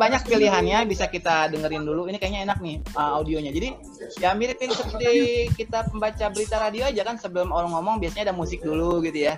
Banyak 0.00 0.24
pilihannya 0.24 0.88
bisa 0.88 1.04
kita 1.12 1.52
dengerin 1.52 1.84
dulu. 1.84 2.08
Ini 2.08 2.16
kayaknya 2.16 2.48
enak 2.48 2.58
nih 2.64 2.80
uh, 2.96 3.20
audionya. 3.20 3.52
Jadi 3.52 3.76
ya 4.24 4.32
mirip 4.32 4.56
ini 4.56 4.72
seperti 4.72 5.12
kita 5.52 5.92
pembaca 5.92 6.32
berita 6.32 6.56
radio 6.56 6.88
aja 6.88 7.04
kan 7.04 7.20
sebelum 7.20 7.52
orang 7.52 7.76
ngomong 7.76 8.00
biasanya 8.00 8.32
ada 8.32 8.34
musik 8.34 8.64
dulu 8.64 9.04
gitu 9.04 9.28
ya. 9.28 9.36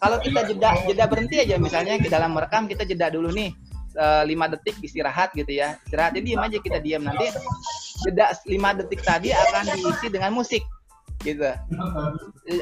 Kalau 0.00 0.16
kita 0.24 0.48
jeda 0.48 0.72
jeda 0.88 1.04
berhenti 1.04 1.36
aja 1.44 1.60
misalnya 1.60 2.00
di 2.00 2.08
dalam 2.08 2.32
merekam 2.32 2.64
kita 2.64 2.88
jeda 2.88 3.12
dulu 3.12 3.28
nih 3.28 3.52
eh, 4.00 4.22
lima 4.24 4.48
detik 4.48 4.80
istirahat 4.80 5.36
gitu 5.36 5.52
ya. 5.52 5.76
Istirahat 5.84 6.16
jadi 6.16 6.24
diam 6.24 6.40
aja 6.40 6.56
kita 6.58 6.78
diam 6.80 7.04
nanti 7.04 7.28
jeda 8.08 8.32
lima 8.48 8.72
detik 8.72 9.04
tadi 9.04 9.36
akan 9.36 9.76
diisi 9.76 10.08
dengan 10.08 10.32
musik 10.32 10.64
gitu. 11.20 11.44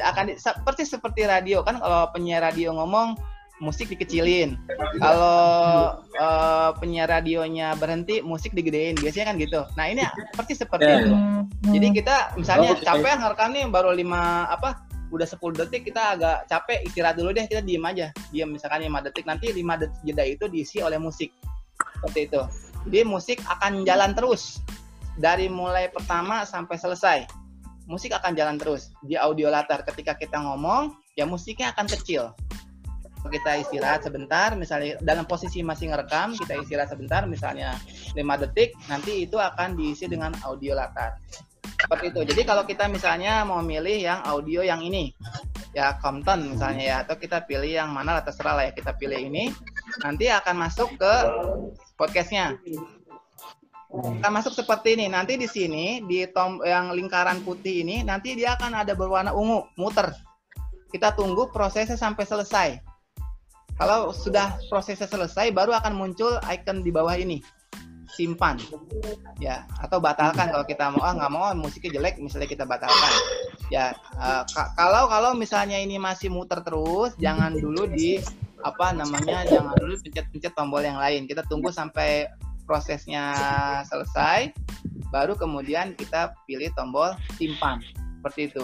Akan 0.03 0.31
di- 0.31 0.39
seperti 0.39 0.83
seperti 0.83 1.23
radio 1.23 1.63
kan 1.63 1.79
kalau 1.79 2.11
penyiar 2.11 2.43
radio 2.43 2.75
ngomong 2.75 3.15
musik 3.61 3.91
dikecilin. 3.93 4.57
Kalau 4.97 5.99
eh, 6.13 6.69
penyiar 6.81 7.09
radionya 7.09 7.77
berhenti 7.77 8.23
musik 8.25 8.55
digedein. 8.57 8.97
Biasanya 8.97 9.33
kan 9.33 9.35
gitu. 9.37 9.61
Nah 9.77 9.85
ini 9.89 10.01
seperti 10.33 10.53
seperti 10.57 10.89
Ya. 10.89 10.99
itu. 11.05 11.15
Jadi 11.73 11.87
kita 12.01 12.15
misalnya 12.35 12.73
Oh, 12.73 12.77
oke. 12.79 12.85
capek 12.85 13.13
ngerekam 13.21 13.49
nih 13.53 13.65
baru 13.69 13.89
lima 13.93 14.49
apa 14.49 14.83
udah 15.13 15.29
10 15.29 15.53
detik 15.53 15.85
kita 15.93 16.17
agak 16.17 16.49
capek 16.49 16.81
istirahat 16.89 17.13
dulu 17.21 17.29
deh 17.29 17.45
kita 17.45 17.61
diem 17.61 17.85
aja. 17.85 18.09
Diem 18.33 18.49
misalkan 18.49 18.81
5 18.81 18.99
detik 19.05 19.25
nanti 19.29 19.53
5 19.53 19.77
detik 19.77 19.99
jeda 20.01 20.23
itu 20.25 20.45
diisi 20.49 20.81
oleh 20.81 20.97
musik. 20.97 21.29
Seperti 22.01 22.19
itu. 22.33 22.41
Jadi 22.89 22.99
musik 23.05 23.37
akan 23.45 23.85
jalan 23.85 24.11
terus. 24.17 24.59
Dari 25.13 25.45
mulai 25.47 25.93
pertama 25.93 26.41
sampai 26.43 26.75
selesai. 26.75 27.19
Musik 27.85 28.09
akan 28.15 28.33
jalan 28.33 28.57
terus. 28.57 28.89
Di 29.05 29.13
audio 29.13 29.53
latar 29.53 29.85
ketika 29.85 30.17
kita 30.17 30.41
ngomong 30.41 30.97
ya 31.13 31.29
musiknya 31.29 31.69
akan 31.77 31.85
kecil 31.85 32.33
kita 33.31 33.59
istirahat 33.63 34.03
sebentar 34.03 34.55
misalnya 34.59 34.99
dalam 34.99 35.23
posisi 35.23 35.63
masih 35.63 35.91
ngerekam 35.91 36.35
kita 36.35 36.59
istirahat 36.59 36.91
sebentar 36.91 37.23
misalnya 37.23 37.79
5 38.15 38.19
detik 38.43 38.75
nanti 38.91 39.23
itu 39.23 39.39
akan 39.39 39.79
diisi 39.79 40.11
dengan 40.11 40.35
audio 40.43 40.75
latar. 40.75 41.19
Seperti 41.63 42.15
itu. 42.15 42.21
Jadi 42.23 42.41
kalau 42.47 42.63
kita 42.63 42.87
misalnya 42.87 43.43
mau 43.43 43.59
milih 43.59 43.99
yang 43.99 44.19
audio 44.23 44.63
yang 44.63 44.79
ini 44.79 45.11
ya 45.75 45.97
Compton 45.99 46.53
misalnya 46.53 46.83
ya 46.83 46.95
atau 47.03 47.17
kita 47.17 47.43
pilih 47.43 47.67
yang 47.67 47.89
mana 47.91 48.19
lah 48.19 48.23
terserah 48.23 48.55
lah 48.55 48.63
ya 48.69 48.73
kita 48.75 48.95
pilih 48.95 49.19
ini. 49.19 49.51
Nanti 49.99 50.31
akan 50.31 50.55
masuk 50.63 50.95
ke 50.95 51.13
podcastnya. 51.99 52.55
Akan 53.93 54.31
masuk 54.31 54.55
seperti 54.55 54.95
ini. 54.95 55.11
Nanti 55.11 55.35
di 55.35 55.49
sini 55.49 55.99
di 56.07 56.23
tom 56.31 56.63
yang 56.63 56.95
lingkaran 56.95 57.43
putih 57.43 57.83
ini 57.83 58.01
nanti 58.05 58.37
dia 58.37 58.55
akan 58.55 58.85
ada 58.85 58.95
berwarna 58.95 59.35
ungu 59.35 59.67
muter. 59.75 60.13
Kita 60.87 61.11
tunggu 61.17 61.49
prosesnya 61.49 61.97
sampai 61.97 62.23
selesai 62.23 62.92
kalau 63.77 64.13
sudah 64.13 64.57
prosesnya 64.69 65.09
selesai 65.09 65.49
baru 65.49 65.73
akan 65.77 65.93
muncul 65.97 66.37
icon 66.49 66.85
di 66.85 66.91
bawah 66.93 67.17
ini. 67.17 67.41
Simpan. 68.13 68.61
Ya 69.41 69.65
atau 69.81 69.97
batalkan 69.97 70.53
kalau 70.53 70.61
kita 70.61 70.93
mau. 70.93 71.01
Ah 71.01 71.17
nggak 71.17 71.31
mau 71.33 71.49
musiknya 71.57 71.97
jelek 71.97 72.21
misalnya 72.21 72.45
kita 72.45 72.61
batalkan. 72.61 73.13
Ya 73.73 73.97
eh, 74.21 74.43
ka- 74.53 74.69
kalau 74.77 75.09
kalau 75.09 75.33
misalnya 75.33 75.81
ini 75.81 75.97
masih 75.97 76.29
muter 76.29 76.61
terus 76.61 77.17
jangan 77.17 77.57
dulu 77.57 77.89
di 77.89 78.21
apa 78.61 78.93
namanya 78.93 79.43
jangan 79.49 79.73
dulu 79.81 79.97
pencet-pencet 80.05 80.53
tombol 80.53 80.85
yang 80.85 81.01
lain. 81.01 81.25
Kita 81.25 81.41
tunggu 81.49 81.73
sampai 81.73 82.29
prosesnya 82.69 83.33
selesai 83.89 84.53
baru 85.09 85.33
kemudian 85.33 85.97
kita 85.97 86.37
pilih 86.45 86.69
tombol 86.77 87.17
simpan. 87.41 87.81
Seperti 88.21 88.53
itu. 88.53 88.63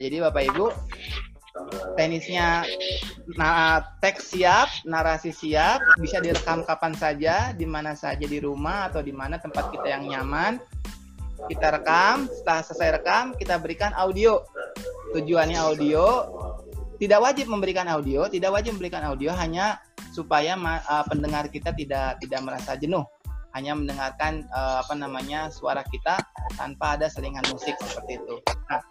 Jadi 0.00 0.24
bapak 0.24 0.42
ibu 0.56 0.72
teknisnya 1.94 2.66
nah, 3.38 3.78
teks 4.02 4.34
siap, 4.34 4.66
narasi 4.82 5.30
siap, 5.30 5.78
bisa 6.02 6.18
direkam 6.18 6.66
kapan 6.66 6.92
saja, 6.98 7.54
di 7.54 7.64
mana 7.64 7.94
saja 7.94 8.26
di 8.26 8.42
rumah 8.42 8.90
atau 8.90 9.00
di 9.00 9.14
mana 9.14 9.38
tempat 9.38 9.70
kita 9.70 9.86
yang 9.86 10.10
nyaman. 10.10 10.58
Kita 11.50 11.74
rekam, 11.74 12.30
setelah 12.30 12.62
selesai 12.62 12.90
rekam, 13.00 13.24
kita 13.34 13.58
berikan 13.58 13.90
audio. 13.94 14.42
Tujuannya 15.14 15.58
audio, 15.58 16.26
tidak 16.98 17.22
wajib 17.22 17.46
memberikan 17.50 17.86
audio, 17.86 18.26
tidak 18.26 18.50
wajib 18.54 18.78
memberikan 18.78 19.06
audio 19.06 19.30
hanya 19.34 19.78
supaya 20.14 20.54
uh, 20.58 21.04
pendengar 21.06 21.50
kita 21.50 21.74
tidak 21.74 22.18
tidak 22.22 22.40
merasa 22.42 22.78
jenuh, 22.78 23.02
hanya 23.54 23.78
mendengarkan 23.78 24.46
uh, 24.50 24.82
apa 24.82 24.94
namanya 24.94 25.50
suara 25.50 25.82
kita 25.86 26.18
tanpa 26.54 26.98
ada 26.98 27.06
selingan 27.10 27.46
musik 27.50 27.74
seperti 27.82 28.22
itu. 28.22 28.38
Nah, 28.70 28.82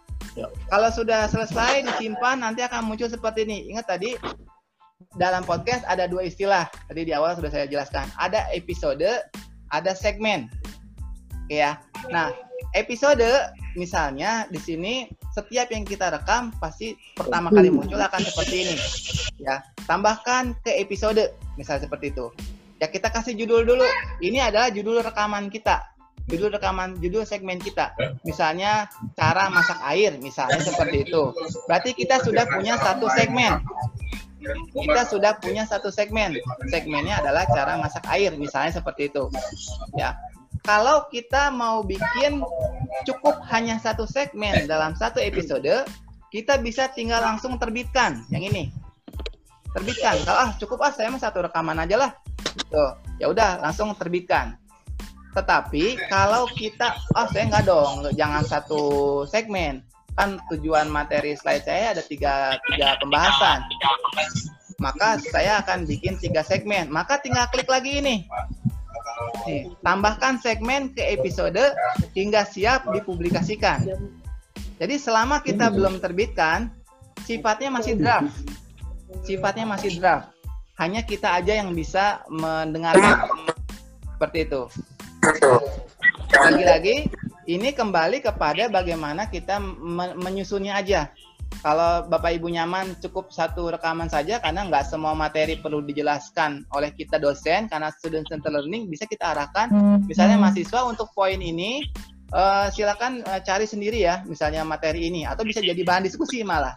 kalau 0.42 0.90
sudah 0.90 1.30
selesai 1.30 1.86
disimpan 1.86 2.42
nanti 2.42 2.66
akan 2.66 2.86
muncul 2.86 3.06
seperti 3.06 3.46
ini. 3.46 3.70
Ingat 3.70 3.86
tadi 3.86 4.18
dalam 5.14 5.46
podcast 5.46 5.86
ada 5.86 6.10
dua 6.10 6.26
istilah. 6.26 6.66
Tadi 6.90 7.06
di 7.06 7.12
awal 7.14 7.38
sudah 7.38 7.50
saya 7.50 7.66
jelaskan. 7.70 8.10
Ada 8.18 8.50
episode, 8.50 9.06
ada 9.70 9.92
segmen. 9.94 10.50
Oke 11.46 11.62
ya. 11.62 11.78
Nah, 12.10 12.34
episode 12.74 13.54
misalnya 13.78 14.46
di 14.50 14.58
sini 14.58 15.06
setiap 15.34 15.70
yang 15.70 15.86
kita 15.86 16.10
rekam 16.14 16.54
pasti 16.62 16.94
pertama 17.14 17.50
kali 17.50 17.70
muncul 17.70 17.98
akan 17.98 18.22
seperti 18.22 18.54
ini. 18.66 18.76
Ya, 19.38 19.62
tambahkan 19.86 20.54
ke 20.62 20.74
episode 20.78 21.34
misalnya 21.54 21.86
seperti 21.86 22.14
itu. 22.14 22.30
Ya 22.82 22.90
kita 22.90 23.10
kasih 23.10 23.38
judul 23.38 23.62
dulu. 23.62 23.86
Ini 24.18 24.50
adalah 24.50 24.70
judul 24.74 24.98
rekaman 25.02 25.46
kita 25.46 25.93
judul 26.28 26.56
rekaman 26.56 26.96
judul 27.00 27.28
segmen 27.28 27.60
kita. 27.60 27.92
Misalnya 28.24 28.88
cara 29.16 29.52
masak 29.52 29.80
air 29.84 30.16
misalnya 30.16 30.60
seperti 30.60 31.04
itu. 31.08 31.32
Berarti 31.68 31.90
kita 31.92 32.20
sudah 32.24 32.48
punya 32.48 32.80
satu 32.80 33.06
segmen. 33.12 33.60
Kita 34.72 35.08
sudah 35.08 35.36
punya 35.40 35.64
satu 35.64 35.88
segmen. 35.88 36.36
Segmennya 36.68 37.20
adalah 37.20 37.48
cara 37.48 37.76
masak 37.80 38.04
air 38.12 38.32
misalnya 38.36 38.72
seperti 38.76 39.12
itu. 39.12 39.28
Ya. 39.96 40.16
Kalau 40.64 41.12
kita 41.12 41.52
mau 41.52 41.84
bikin 41.84 42.40
cukup 43.04 43.36
hanya 43.52 43.76
satu 43.76 44.08
segmen 44.08 44.64
dalam 44.64 44.96
satu 44.96 45.20
episode 45.20 45.84
kita 46.32 46.56
bisa 46.56 46.88
tinggal 46.88 47.20
langsung 47.20 47.60
terbitkan. 47.60 48.24
Yang 48.32 48.44
ini. 48.52 48.64
Terbitkan. 49.76 50.24
Kalau 50.24 50.38
ah 50.40 50.50
cukup 50.56 50.88
ah 50.88 50.92
saya 50.92 51.12
mah 51.12 51.20
satu 51.20 51.44
rekaman 51.44 51.84
aja 51.84 52.00
lah. 52.00 52.10
Tuh 52.72 52.96
ya 53.20 53.28
udah 53.28 53.60
langsung 53.60 53.92
terbitkan 53.94 54.56
tetapi 55.34 55.98
kalau 56.06 56.46
kita, 56.54 56.94
oh 57.18 57.26
saya 57.34 57.50
nggak 57.50 57.66
dong, 57.66 58.06
jangan 58.14 58.46
satu 58.46 58.82
segmen. 59.26 59.82
Kan 60.14 60.38
tujuan 60.54 60.86
materi 60.86 61.34
slide 61.34 61.66
saya 61.66 61.90
ada 61.90 62.02
tiga, 62.06 62.54
tiga 62.70 62.94
pembahasan. 63.02 63.66
Maka 64.78 65.18
saya 65.18 65.58
akan 65.58 65.90
bikin 65.90 66.14
tiga 66.22 66.46
segmen. 66.46 66.86
Maka 66.86 67.18
tinggal 67.18 67.50
klik 67.50 67.66
lagi 67.66 67.98
ini. 67.98 68.22
Nih, 69.46 69.70
tambahkan 69.82 70.38
segmen 70.38 70.94
ke 70.94 71.02
episode 71.18 71.74
hingga 72.14 72.46
siap 72.46 72.86
dipublikasikan. 72.94 73.82
Jadi 74.78 74.94
selama 74.98 75.42
kita 75.42 75.70
belum 75.70 75.98
terbitkan, 75.98 76.70
sifatnya 77.26 77.70
masih 77.74 77.98
draft. 77.98 78.30
Sifatnya 79.26 79.66
masih 79.66 79.98
draft. 79.98 80.30
Hanya 80.78 81.06
kita 81.06 81.38
aja 81.38 81.58
yang 81.58 81.70
bisa 81.74 82.22
mendengarkan. 82.26 83.30
Seperti 84.14 84.46
itu. 84.46 84.62
Lagi-lagi 86.34 87.08
ini 87.48 87.72
kembali 87.72 88.24
kepada 88.24 88.68
bagaimana 88.68 89.28
kita 89.28 89.60
me- 89.60 90.16
menyusunnya 90.16 90.76
aja. 90.76 91.12
Kalau 91.62 92.04
Bapak 92.10 92.34
Ibu 92.34 92.50
nyaman 92.50 92.98
cukup 92.98 93.30
satu 93.30 93.70
rekaman 93.70 94.10
saja 94.10 94.42
karena 94.42 94.66
nggak 94.66 94.90
semua 94.90 95.14
materi 95.14 95.54
perlu 95.54 95.86
dijelaskan 95.86 96.66
oleh 96.74 96.90
kita 96.90 97.16
dosen 97.22 97.70
karena 97.70 97.94
student 97.94 98.26
center 98.26 98.50
learning 98.50 98.90
bisa 98.90 99.06
kita 99.06 99.32
arahkan 99.32 99.70
misalnya 100.04 100.34
mahasiswa 100.34 100.82
untuk 100.82 101.14
poin 101.14 101.38
ini 101.38 101.78
eh, 102.34 102.66
silakan 102.74 103.22
eh, 103.22 103.40
cari 103.46 103.70
sendiri 103.70 104.02
ya 104.02 104.26
misalnya 104.26 104.66
materi 104.66 105.06
ini 105.06 105.22
atau 105.30 105.46
bisa 105.46 105.62
jadi 105.62 105.78
bahan 105.78 106.02
diskusi 106.02 106.42
malah. 106.42 106.74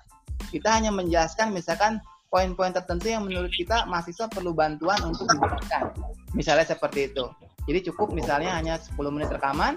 Kita 0.53 0.69
hanya 0.77 0.93
menjelaskan 0.93 1.51
misalkan 1.51 1.97
poin-poin 2.29 2.69
tertentu 2.69 3.09
yang 3.09 3.25
menurut 3.25 3.49
kita 3.49 3.89
mahasiswa 3.89 4.29
perlu 4.29 4.53
bantuan 4.53 4.99
untuk 5.03 5.25
dijelaskan. 5.25 5.89
Misalnya 6.37 6.69
seperti 6.69 7.09
itu. 7.11 7.25
Jadi 7.67 7.91
cukup 7.91 8.15
misalnya 8.15 8.55
hanya 8.55 8.79
10 8.79 8.95
menit 9.11 9.27
rekaman, 9.27 9.75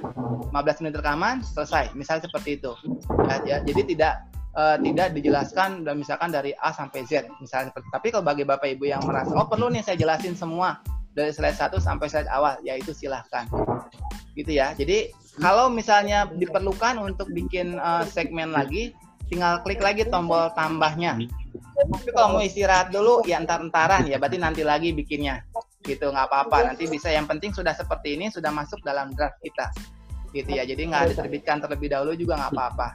15 0.55 0.83
menit 0.87 0.95
rekaman, 1.03 1.43
selesai. 1.43 1.91
Misalnya 1.99 2.31
seperti 2.31 2.62
itu. 2.62 2.73
Ya, 3.27 3.37
ya, 3.43 3.57
jadi 3.67 3.83
tidak 3.83 4.15
eh, 4.55 4.77
tidak 4.79 5.09
dijelaskan 5.19 5.83
dan 5.83 5.99
misalkan 5.99 6.31
dari 6.31 6.55
A 6.62 6.71
sampai 6.71 7.03
Z 7.07 7.27
misalnya 7.43 7.75
seperti 7.75 7.87
tapi 7.91 8.07
kalau 8.15 8.25
bagi 8.27 8.47
Bapak 8.47 8.67
Ibu 8.79 8.85
yang 8.87 9.03
merasa 9.07 9.35
oh 9.35 9.47
perlu 9.47 9.71
nih 9.71 9.83
saya 9.83 9.99
jelasin 9.99 10.35
semua 10.39 10.79
dari 11.15 11.35
slide 11.35 11.59
1 11.59 11.75
sampai 11.83 12.07
slide 12.07 12.31
awal 12.31 12.55
ya 12.62 12.79
itu 12.79 12.95
silahkan. 12.95 13.51
Gitu 14.39 14.55
ya. 14.55 14.71
Jadi 14.79 15.11
kalau 15.43 15.67
misalnya 15.67 16.31
diperlukan 16.31 17.03
untuk 17.03 17.27
bikin 17.35 17.75
eh, 17.75 18.05
segmen 18.07 18.55
lagi 18.55 18.95
tinggal 19.27 19.62
klik 19.67 19.83
lagi 19.83 20.07
tombol 20.07 20.51
tambahnya. 20.55 21.19
Tapi 21.81 22.11
kalau 22.15 22.39
mau 22.39 22.43
istirahat 22.43 22.95
dulu 22.95 23.27
ya 23.27 23.43
entar-entaran 23.43 24.07
ya. 24.07 24.19
Berarti 24.23 24.39
nanti 24.39 24.62
lagi 24.62 24.95
bikinnya 24.95 25.43
gitu 25.85 26.12
nggak 26.12 26.27
apa-apa. 26.28 26.73
Nanti 26.73 26.89
bisa 26.89 27.09
yang 27.09 27.24
penting 27.24 27.52
sudah 27.52 27.73
seperti 27.73 28.16
ini 28.19 28.28
sudah 28.28 28.52
masuk 28.52 28.81
dalam 28.85 29.12
draft 29.16 29.40
kita. 29.40 29.73
Gitu 30.31 30.51
ya 30.51 30.62
jadi 30.62 30.82
nggak 30.86 31.16
diterbitkan 31.16 31.59
terlebih 31.65 31.90
dahulu 31.90 32.12
juga 32.15 32.39
nggak 32.40 32.52
apa-apa. 32.55 32.89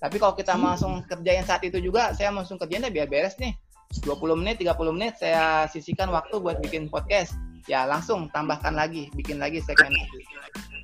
Tapi 0.00 0.16
kalau 0.20 0.34
kita 0.36 0.52
langsung 0.58 1.00
kerjain 1.06 1.46
saat 1.48 1.64
itu 1.64 1.80
juga 1.80 2.12
saya 2.12 2.28
langsung 2.34 2.60
kerjain 2.60 2.84
deh 2.84 2.92
biar 2.92 3.08
beres 3.08 3.36
nih. 3.40 3.56
20 4.02 4.40
menit 4.42 4.58
30 4.58 4.74
menit 4.90 5.14
saya 5.22 5.70
sisihkan 5.70 6.10
waktu 6.10 6.36
buat 6.42 6.58
bikin 6.60 6.90
podcast. 6.90 7.32
Ya 7.64 7.88
langsung 7.88 8.28
tambahkan 8.34 8.76
lagi 8.76 9.08
bikin 9.16 9.40
lagi 9.40 9.62
segmen 9.64 9.94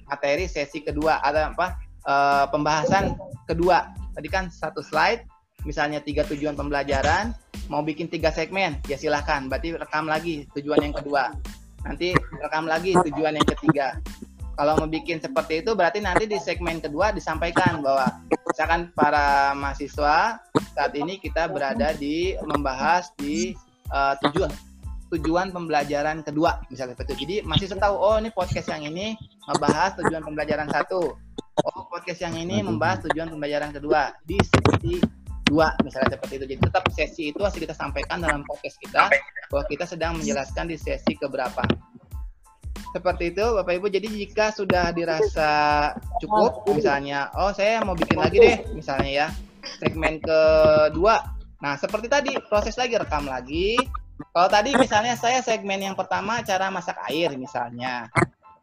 materi 0.09 0.49
sesi 0.49 0.81
kedua. 0.81 1.21
Ada 1.21 1.53
apa? 1.53 1.77
Eh, 2.01 2.45
pembahasan 2.49 3.19
kedua. 3.45 3.93
Tadi 4.17 4.29
kan 4.33 4.49
satu 4.49 4.81
slide 4.81 5.29
misalnya 5.69 6.01
tiga 6.01 6.25
tujuan 6.25 6.57
pembelajaran 6.57 7.37
mau 7.71 7.87
bikin 7.87 8.11
tiga 8.11 8.35
segmen? 8.35 8.83
Ya 8.91 8.99
silahkan 8.99 9.47
berarti 9.47 9.79
rekam 9.79 10.11
lagi 10.11 10.51
tujuan 10.59 10.83
yang 10.83 10.95
kedua. 10.99 11.31
Nanti 11.87 12.13
rekam 12.43 12.67
lagi 12.67 12.99
tujuan 12.99 13.39
yang 13.39 13.47
ketiga. 13.57 13.97
Kalau 14.59 14.77
mau 14.77 14.91
bikin 14.91 15.23
seperti 15.23 15.65
itu 15.65 15.73
berarti 15.73 16.05
nanti 16.05 16.29
di 16.29 16.37
segmen 16.37 16.83
kedua 16.83 17.15
disampaikan 17.15 17.81
bahwa 17.81 18.21
misalkan 18.45 18.93
para 18.93 19.57
mahasiswa 19.57 20.37
saat 20.77 20.93
ini 20.99 21.17
kita 21.17 21.49
berada 21.49 21.97
di 21.97 22.37
membahas 22.45 23.09
di 23.17 23.57
eh, 23.89 24.15
tujuan 24.27 24.53
tujuan 25.11 25.51
pembelajaran 25.51 26.21
kedua 26.27 26.61
misalnya 26.69 26.99
seperti 26.99 27.11
itu. 27.15 27.21
Jadi 27.25 27.37
mahasiswa 27.47 27.79
tahu 27.79 27.95
oh 27.97 28.17
ini 28.21 28.31
podcast 28.35 28.69
yang 28.69 28.83
ini 28.85 29.17
membahas 29.49 29.97
tujuan 30.03 30.23
pembelajaran 30.27 30.69
satu. 30.69 31.17
Oh 31.61 31.83
podcast 31.89 32.21
yang 32.21 32.37
ini 32.37 32.61
membahas 32.61 33.01
tujuan 33.09 33.33
pembelajaran 33.33 33.73
kedua. 33.73 34.13
Di 34.29 34.37
sesi 34.45 35.20
dua 35.51 35.75
misalnya 35.83 36.15
seperti 36.15 36.39
itu. 36.39 36.47
Jadi 36.55 36.61
tetap 36.71 36.85
sesi 36.95 37.23
itu 37.35 37.39
harus 37.43 37.59
kita 37.59 37.75
sampaikan 37.75 38.23
dalam 38.23 38.47
podcast 38.47 38.79
kita 38.79 39.11
bahwa 39.51 39.65
kita 39.67 39.85
sedang 39.91 40.15
menjelaskan 40.15 40.71
di 40.71 40.79
sesi 40.79 41.19
keberapa. 41.19 41.67
Seperti 42.95 43.35
itu 43.35 43.43
Bapak 43.43 43.75
Ibu. 43.75 43.87
Jadi 43.91 44.07
jika 44.07 44.55
sudah 44.55 44.95
dirasa 44.95 45.51
cukup 46.23 46.63
misalnya 46.71 47.35
oh 47.35 47.51
saya 47.51 47.83
mau 47.83 47.99
bikin 47.99 48.19
lagi 48.19 48.39
deh 48.39 48.59
misalnya 48.79 49.11
ya 49.11 49.27
segmen 49.83 50.23
kedua. 50.23 51.37
Nah, 51.61 51.77
seperti 51.77 52.09
tadi 52.09 52.33
proses 52.49 52.75
lagi 52.81 52.97
rekam 52.97 53.29
lagi. 53.29 53.77
Kalau 54.21 54.49
tadi 54.49 54.77
misalnya 54.77 55.17
saya 55.17 55.41
segmen 55.41 55.81
yang 55.81 55.97
pertama 55.97 56.41
cara 56.45 56.73
masak 56.73 56.97
air 57.09 57.33
misalnya. 57.37 58.09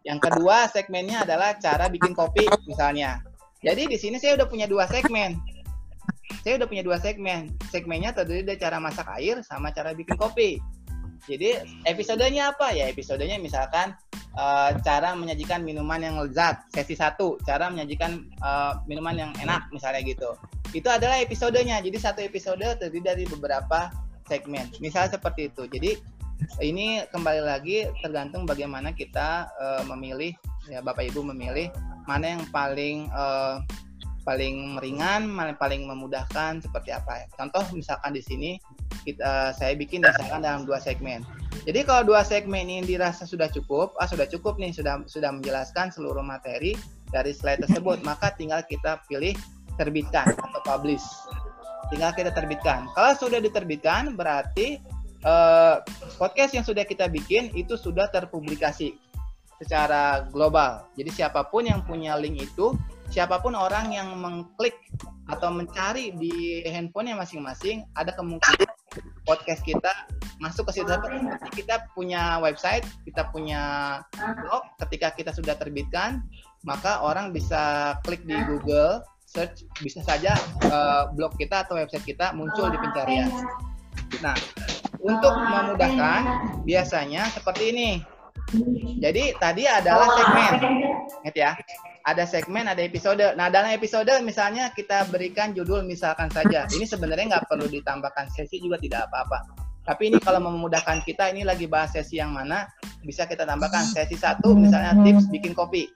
Yang 0.06 0.30
kedua 0.30 0.70
segmennya 0.70 1.26
adalah 1.26 1.58
cara 1.58 1.90
bikin 1.90 2.14
kopi 2.14 2.46
misalnya. 2.66 3.22
Jadi 3.62 3.90
di 3.90 3.98
sini 3.98 4.22
saya 4.22 4.38
udah 4.38 4.48
punya 4.50 4.66
dua 4.70 4.86
segmen. 4.86 5.38
Saya 6.48 6.64
udah 6.64 6.70
punya 6.72 6.84
dua 6.88 6.96
segmen. 6.96 7.52
Segmennya 7.68 8.16
terdiri 8.16 8.40
dari 8.40 8.56
cara 8.56 8.80
masak 8.80 9.04
air 9.20 9.44
sama 9.44 9.68
cara 9.76 9.92
bikin 9.92 10.16
kopi. 10.16 10.64
Jadi 11.28 11.60
episodenya 11.84 12.56
apa 12.56 12.72
ya? 12.72 12.88
Episodenya 12.88 13.36
misalkan 13.36 13.92
eh, 14.16 14.72
cara 14.80 15.12
menyajikan 15.12 15.60
minuman 15.60 16.00
yang 16.00 16.16
lezat, 16.16 16.64
sesi 16.72 16.96
satu, 16.96 17.36
cara 17.44 17.68
menyajikan 17.68 18.24
eh, 18.32 18.74
minuman 18.88 19.28
yang 19.28 19.32
enak 19.44 19.68
misalnya 19.76 20.00
gitu. 20.08 20.40
Itu 20.72 20.88
adalah 20.88 21.20
episodenya. 21.20 21.84
Jadi 21.84 22.00
satu 22.00 22.24
episode 22.24 22.64
terdiri 22.80 23.04
dari 23.04 23.24
beberapa 23.28 23.92
segmen. 24.32 24.72
Misal 24.80 25.12
seperti 25.12 25.52
itu. 25.52 25.68
Jadi 25.68 26.00
ini 26.64 27.04
kembali 27.12 27.44
lagi 27.44 27.92
tergantung 28.00 28.48
bagaimana 28.48 28.96
kita 28.96 29.52
eh, 29.52 29.84
memilih 29.84 30.32
ya 30.72 30.80
Bapak 30.80 31.12
Ibu 31.12 31.28
memilih 31.28 31.76
mana 32.08 32.40
yang 32.40 32.48
paling 32.56 33.12
eh, 33.12 33.60
paling 34.28 34.76
ringan, 34.84 35.24
mana 35.32 35.56
yang 35.56 35.60
paling 35.64 35.88
memudahkan 35.88 36.60
seperti 36.60 36.92
apa. 36.92 37.32
Contoh 37.40 37.64
misalkan 37.72 38.12
di 38.12 38.20
sini 38.20 38.60
kita 39.08 39.56
saya 39.56 39.72
bikin 39.80 40.04
misalkan 40.04 40.44
dalam 40.44 40.68
dua 40.68 40.84
segmen. 40.84 41.24
Jadi 41.64 41.88
kalau 41.88 42.04
dua 42.04 42.28
segmen 42.28 42.68
ini 42.68 42.84
dirasa 42.84 43.24
sudah 43.24 43.48
cukup, 43.48 43.96
ah 44.04 44.04
sudah 44.04 44.28
cukup 44.28 44.60
nih, 44.60 44.76
sudah 44.76 45.00
sudah 45.08 45.32
menjelaskan 45.32 45.96
seluruh 45.96 46.20
materi 46.20 46.76
dari 47.08 47.32
slide 47.32 47.64
tersebut, 47.64 48.04
maka 48.04 48.36
tinggal 48.36 48.60
kita 48.68 49.00
pilih 49.08 49.32
terbitkan 49.80 50.28
atau 50.36 50.60
publish. 50.68 51.08
Tinggal 51.88 52.12
kita 52.12 52.36
terbitkan. 52.36 52.92
Kalau 52.92 53.16
sudah 53.16 53.40
diterbitkan 53.40 54.20
berarti 54.20 54.84
eh, 55.24 55.76
podcast 56.20 56.52
yang 56.52 56.68
sudah 56.68 56.84
kita 56.84 57.08
bikin 57.08 57.56
itu 57.56 57.80
sudah 57.80 58.12
terpublikasi 58.12 59.00
secara 59.58 60.28
global. 60.30 60.86
Jadi 61.00 61.10
siapa 61.16 61.48
pun 61.48 61.66
yang 61.66 61.82
punya 61.82 62.14
link 62.20 62.38
itu, 62.44 62.78
siapa 63.12 63.40
pun 63.40 63.56
orang 63.56 63.92
yang 63.96 64.16
mengklik 64.20 64.76
atau 65.28 65.52
mencari 65.52 66.16
di 66.16 66.64
handphonenya 66.68 67.20
masing-masing, 67.20 67.84
ada 67.96 68.16
kemungkinan 68.16 68.68
podcast 69.28 69.62
kita 69.68 69.92
masuk 70.40 70.70
ke 70.70 70.80
situ 70.80 70.88
seperti 70.88 71.66
kita 71.66 71.84
punya 71.92 72.40
website, 72.40 72.86
kita 73.04 73.28
punya 73.30 73.62
blog. 74.16 74.64
Ketika 74.88 75.12
kita 75.18 75.32
sudah 75.36 75.58
terbitkan, 75.60 76.24
maka 76.64 77.04
orang 77.04 77.36
bisa 77.36 77.96
klik 78.08 78.24
di 78.24 78.38
Google 78.48 79.04
search, 79.28 79.68
bisa 79.84 80.00
saja 80.08 80.38
eh, 80.64 81.04
blog 81.14 81.36
kita 81.36 81.68
atau 81.68 81.76
website 81.76 82.08
kita 82.08 82.32
muncul 82.32 82.72
di 82.72 82.80
pencarian. 82.80 83.28
Nah, 84.24 84.38
untuk 85.04 85.34
memudahkan 85.36 86.22
biasanya 86.64 87.28
seperti 87.36 87.76
ini. 87.76 87.92
Jadi 88.98 89.36
tadi 89.38 89.68
adalah 89.68 90.08
segmen, 90.16 90.54
ingat 91.24 91.36
ya. 91.36 91.52
Ada 92.08 92.24
segmen, 92.24 92.64
ada 92.72 92.80
episode. 92.80 93.20
Nah 93.36 93.52
dalam 93.52 93.68
episode 93.76 94.08
misalnya 94.24 94.72
kita 94.72 95.12
berikan 95.12 95.52
judul 95.52 95.84
misalkan 95.84 96.32
saja. 96.32 96.64
Ini 96.72 96.88
sebenarnya 96.88 97.36
nggak 97.36 97.46
perlu 97.52 97.68
ditambahkan 97.68 98.32
sesi 98.32 98.64
juga 98.64 98.80
tidak 98.80 99.12
apa-apa. 99.12 99.68
Tapi 99.84 100.12
ini 100.12 100.18
kalau 100.24 100.44
memudahkan 100.44 101.04
kita, 101.04 101.32
ini 101.32 101.48
lagi 101.48 101.68
bahas 101.68 101.96
sesi 101.96 102.20
yang 102.20 102.36
mana, 102.36 102.68
bisa 103.04 103.24
kita 103.28 103.48
tambahkan 103.48 103.88
sesi 103.88 104.20
satu 104.20 104.56
misalnya 104.56 104.96
tips 105.04 105.28
bikin 105.32 105.52
kopi. 105.52 105.88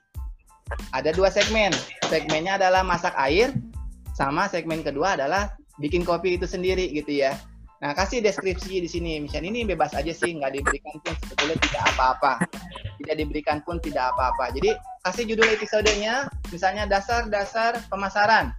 Ada 0.92 1.12
dua 1.12 1.28
segmen. 1.28 1.72
Segmennya 2.08 2.56
adalah 2.60 2.84
masak 2.84 3.12
air, 3.20 3.52
sama 4.12 4.48
segmen 4.48 4.80
kedua 4.84 5.16
adalah 5.16 5.56
bikin 5.80 6.04
kopi 6.04 6.36
itu 6.40 6.44
sendiri 6.44 6.88
gitu 6.92 7.20
ya. 7.24 7.36
Nah, 7.82 7.98
kasih 7.98 8.22
deskripsi 8.22 8.78
di 8.78 8.86
sini. 8.86 9.18
Misalnya 9.18 9.50
ini 9.50 9.66
bebas 9.66 9.90
aja 9.98 10.14
sih, 10.14 10.38
nggak 10.38 10.54
diberikan 10.54 10.94
pun 11.02 11.18
sebetulnya 11.18 11.58
tidak 11.66 11.82
apa-apa. 11.90 12.32
Tidak 13.02 13.14
diberikan 13.18 13.58
pun 13.66 13.82
tidak 13.82 14.14
apa-apa. 14.14 14.54
Jadi, 14.54 14.70
kasih 15.02 15.34
judul 15.34 15.50
episodenya, 15.50 16.30
misalnya 16.54 16.86
dasar-dasar 16.86 17.82
pemasaran. 17.90 18.54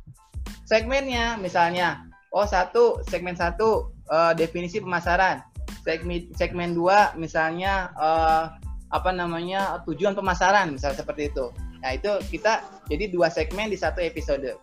Segmennya, 0.67 1.39
misalnya, 1.39 2.03
oh 2.35 2.43
satu, 2.43 2.99
segmen 3.07 3.39
satu, 3.39 3.95
eh, 4.11 4.35
definisi 4.35 4.83
pemasaran. 4.83 5.39
Segmen, 5.87 6.27
segmen 6.35 6.75
dua, 6.75 7.15
misalnya, 7.15 7.95
eh, 7.95 8.43
apa 8.91 9.11
namanya, 9.15 9.79
tujuan 9.87 10.19
pemasaran, 10.19 10.75
misalnya 10.75 10.99
seperti 10.99 11.31
itu. 11.31 11.47
Nah, 11.79 11.95
itu 11.95 12.11
kita 12.27 12.59
jadi 12.91 13.07
dua 13.07 13.31
segmen 13.31 13.71
di 13.71 13.79
satu 13.79 14.03
episode. 14.03 14.59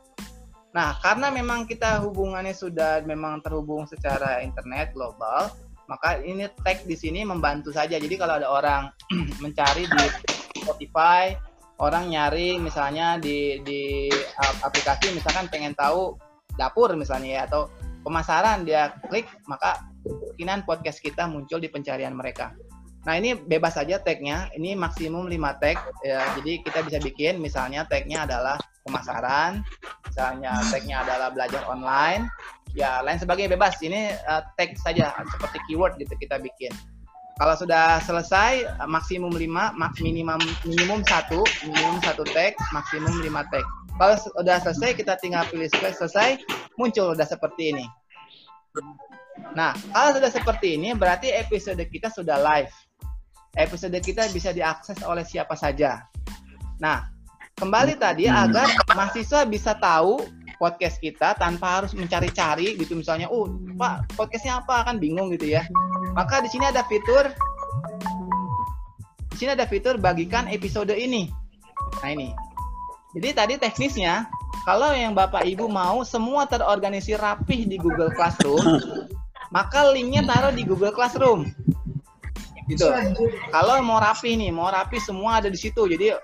Nah, 0.71 0.95
karena 1.03 1.35
memang 1.35 1.67
kita 1.67 1.99
hubungannya 2.07 2.55
sudah 2.55 3.03
memang 3.03 3.43
terhubung 3.43 3.91
secara 3.91 4.39
internet 4.39 4.95
global, 4.95 5.51
maka 5.91 6.23
ini 6.23 6.47
tag 6.63 6.87
di 6.87 6.95
sini 6.95 7.27
membantu 7.27 7.75
saja. 7.75 7.99
Jadi 7.99 8.15
kalau 8.15 8.39
ada 8.39 8.47
orang 8.47 8.83
mencari 9.43 9.91
di 9.91 10.03
Spotify, 10.63 11.35
orang 11.83 12.15
nyari 12.15 12.55
misalnya 12.63 13.19
di 13.19 13.59
di 13.67 14.13
ap- 14.39 14.71
aplikasi 14.71 15.11
misalkan 15.11 15.51
pengen 15.51 15.75
tahu 15.75 16.15
dapur 16.55 16.93
misalnya 16.95 17.43
ya 17.43 17.43
atau 17.51 17.73
pemasaran 18.05 18.69
dia 18.69 18.95
klik 19.09 19.27
maka 19.49 19.81
kemungkinan 20.05 20.69
podcast 20.69 21.03
kita 21.03 21.27
muncul 21.27 21.59
di 21.59 21.67
pencarian 21.67 22.15
mereka. 22.15 22.55
Nah 23.09 23.17
ini 23.17 23.33
bebas 23.33 23.81
saja 23.81 23.97
tagnya, 23.99 24.53
ini 24.53 24.77
maksimum 24.77 25.25
5 25.27 25.61
tag 25.61 25.77
ya. 26.05 26.21
Jadi 26.39 26.61
kita 26.63 26.85
bisa 26.85 26.99
bikin 27.01 27.41
misalnya 27.41 27.89
tagnya 27.89 28.29
adalah 28.29 28.61
pemasaran, 28.86 29.61
misalnya 30.09 30.57
tagnya 30.69 31.02
adalah 31.05 31.28
belajar 31.32 31.62
online, 31.69 32.27
ya 32.73 33.05
lain 33.05 33.19
sebagainya 33.20 33.57
bebas. 33.57 33.78
Ini 33.81 34.16
uh, 34.27 34.43
tag 34.57 34.77
saja 34.81 35.12
seperti 35.36 35.59
keyword 35.69 35.98
gitu 36.01 36.12
kita 36.19 36.40
bikin. 36.40 36.73
Kalau 37.40 37.57
sudah 37.57 38.05
selesai 38.05 38.69
uh, 38.81 38.89
maksimum 38.89 39.32
5, 39.32 39.48
mak 39.77 39.97
minimum 40.01 40.40
minimum 40.69 41.01
satu, 41.05 41.40
minimum 41.65 42.01
satu 42.05 42.24
tag, 42.32 42.57
maksimum 42.73 43.20
5 43.20 43.52
tag. 43.52 43.65
Kalau 44.01 44.16
sudah 44.16 44.57
selesai 44.65 44.97
kita 44.97 45.20
tinggal 45.20 45.44
pilih 45.52 45.69
selesai, 45.69 46.40
muncul 46.81 47.12
udah 47.12 47.28
seperti 47.28 47.77
ini. 47.77 47.86
Nah, 49.52 49.77
kalau 49.93 50.16
sudah 50.16 50.31
seperti 50.32 50.81
ini 50.81 50.93
berarti 50.97 51.32
episode 51.32 51.81
kita 51.89 52.09
sudah 52.12 52.39
live 52.39 52.70
episode 53.59 53.97
kita 53.98 54.31
bisa 54.31 54.55
diakses 54.55 55.02
oleh 55.02 55.27
siapa 55.27 55.59
saja. 55.59 56.07
Nah, 56.78 57.11
kembali 57.61 58.01
tadi 58.01 58.24
agar 58.24 58.73
mahasiswa 58.97 59.45
bisa 59.45 59.77
tahu 59.77 60.24
podcast 60.57 60.97
kita 60.97 61.37
tanpa 61.37 61.85
harus 61.85 61.93
mencari-cari 61.93 62.73
gitu 62.81 62.97
misalnya, 62.97 63.28
oh 63.28 63.53
pak 63.77 64.09
podcastnya 64.16 64.65
apa 64.65 64.89
kan 64.89 64.97
bingung 64.97 65.28
gitu 65.37 65.53
ya. 65.53 65.69
Maka 66.16 66.41
di 66.41 66.49
sini 66.49 66.65
ada 66.65 66.81
fitur, 66.89 67.28
di 69.28 69.37
sini 69.37 69.53
ada 69.53 69.69
fitur 69.69 70.01
bagikan 70.01 70.49
episode 70.49 70.97
ini. 70.97 71.28
Nah 72.01 72.11
ini. 72.12 72.32
Jadi 73.16 73.28
tadi 73.37 73.55
teknisnya, 73.61 74.28
kalau 74.65 74.93
yang 74.97 75.12
bapak 75.12 75.45
ibu 75.45 75.69
mau 75.69 76.01
semua 76.05 76.49
terorganisir 76.49 77.20
rapih 77.20 77.66
di 77.66 77.77
Google 77.77 78.12
Classroom, 78.15 78.62
maka 79.51 79.89
linknya 79.91 80.24
taruh 80.24 80.55
di 80.55 80.62
Google 80.65 80.95
Classroom 80.95 81.49
gitu. 82.71 82.87
Kalau 83.51 83.83
mau 83.83 83.99
rapi 83.99 84.39
nih, 84.39 84.51
mau 84.55 84.71
rapi 84.71 85.03
semua 85.03 85.43
ada 85.43 85.51
di 85.51 85.59
situ. 85.59 85.85
Jadi 85.91 86.15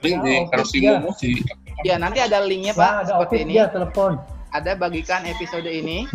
Ya 1.85 2.01
nanti 2.01 2.18
ada 2.24 2.40
linknya 2.40 2.73
pak 2.73 3.05
ada 3.05 3.09
seperti 3.12 3.35
office 3.36 3.44
ini. 3.44 3.52
dia 3.59 3.66
telepon. 3.68 4.12
Ada 4.56 4.73
bagikan 4.74 5.23
episode 5.28 5.68
ini 5.68 6.09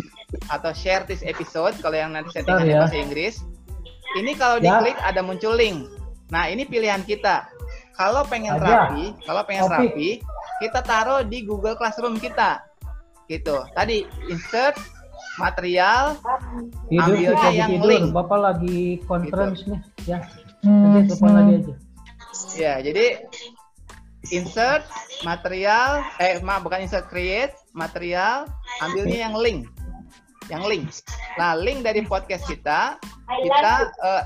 atau 0.50 0.74
share 0.74 1.06
this 1.06 1.22
episode 1.22 1.76
kalau 1.78 1.94
yang 1.94 2.16
nanti 2.16 2.34
settingannya 2.34 2.74
ya. 2.74 2.80
bahasa 2.82 2.98
Inggris. 2.98 3.34
Ini 4.18 4.34
kalau 4.34 4.58
Ya. 4.58 4.76
diklik 4.82 4.98
ada 5.00 5.20
muncul 5.22 5.54
link. 5.54 5.86
Nah 6.34 6.50
ini 6.50 6.66
pilihan 6.66 7.04
kita. 7.06 7.46
Kalau 7.94 8.24
pengen 8.26 8.56
Aja. 8.58 8.88
rapi, 8.90 9.14
kalau 9.22 9.42
pengen 9.46 9.68
Topik. 9.68 9.92
rapi, 9.92 10.08
kita 10.58 10.80
taruh 10.82 11.20
di 11.22 11.44
Google 11.44 11.76
Classroom 11.78 12.18
kita. 12.18 12.64
Gitu. 13.30 13.56
Tadi 13.72 14.02
insert 14.28 14.74
material, 15.42 16.14
Tidur 16.86 17.02
sih 17.18 17.26
ambilnya 17.26 17.34
lagi 17.34 17.58
yang 17.58 17.70
tidur. 17.74 17.88
link. 17.90 18.06
Bapak 18.14 18.38
lagi 18.38 18.78
conference 19.04 19.60
nih. 19.66 19.80
Ya. 20.06 20.18
Hmm, 20.62 20.82
Nanti 20.94 21.10
telepon 21.10 21.30
lagi 21.34 21.52
aja. 21.58 21.74
Ya, 22.54 22.74
jadi 22.78 23.04
insert 24.30 24.86
material 25.22 26.00
eh 26.18 26.38
maaf 26.40 26.62
bukan 26.62 26.80
insert 26.80 27.10
create 27.10 27.52
material 27.74 28.46
ambilnya 28.78 29.26
yang 29.26 29.34
link. 29.34 29.66
Yang 30.46 30.62
link. 30.68 30.86
Nah, 31.34 31.58
link 31.58 31.82
dari 31.82 32.02
podcast 32.02 32.46
kita 32.46 32.98
kita 33.26 33.72
eh, 33.98 34.24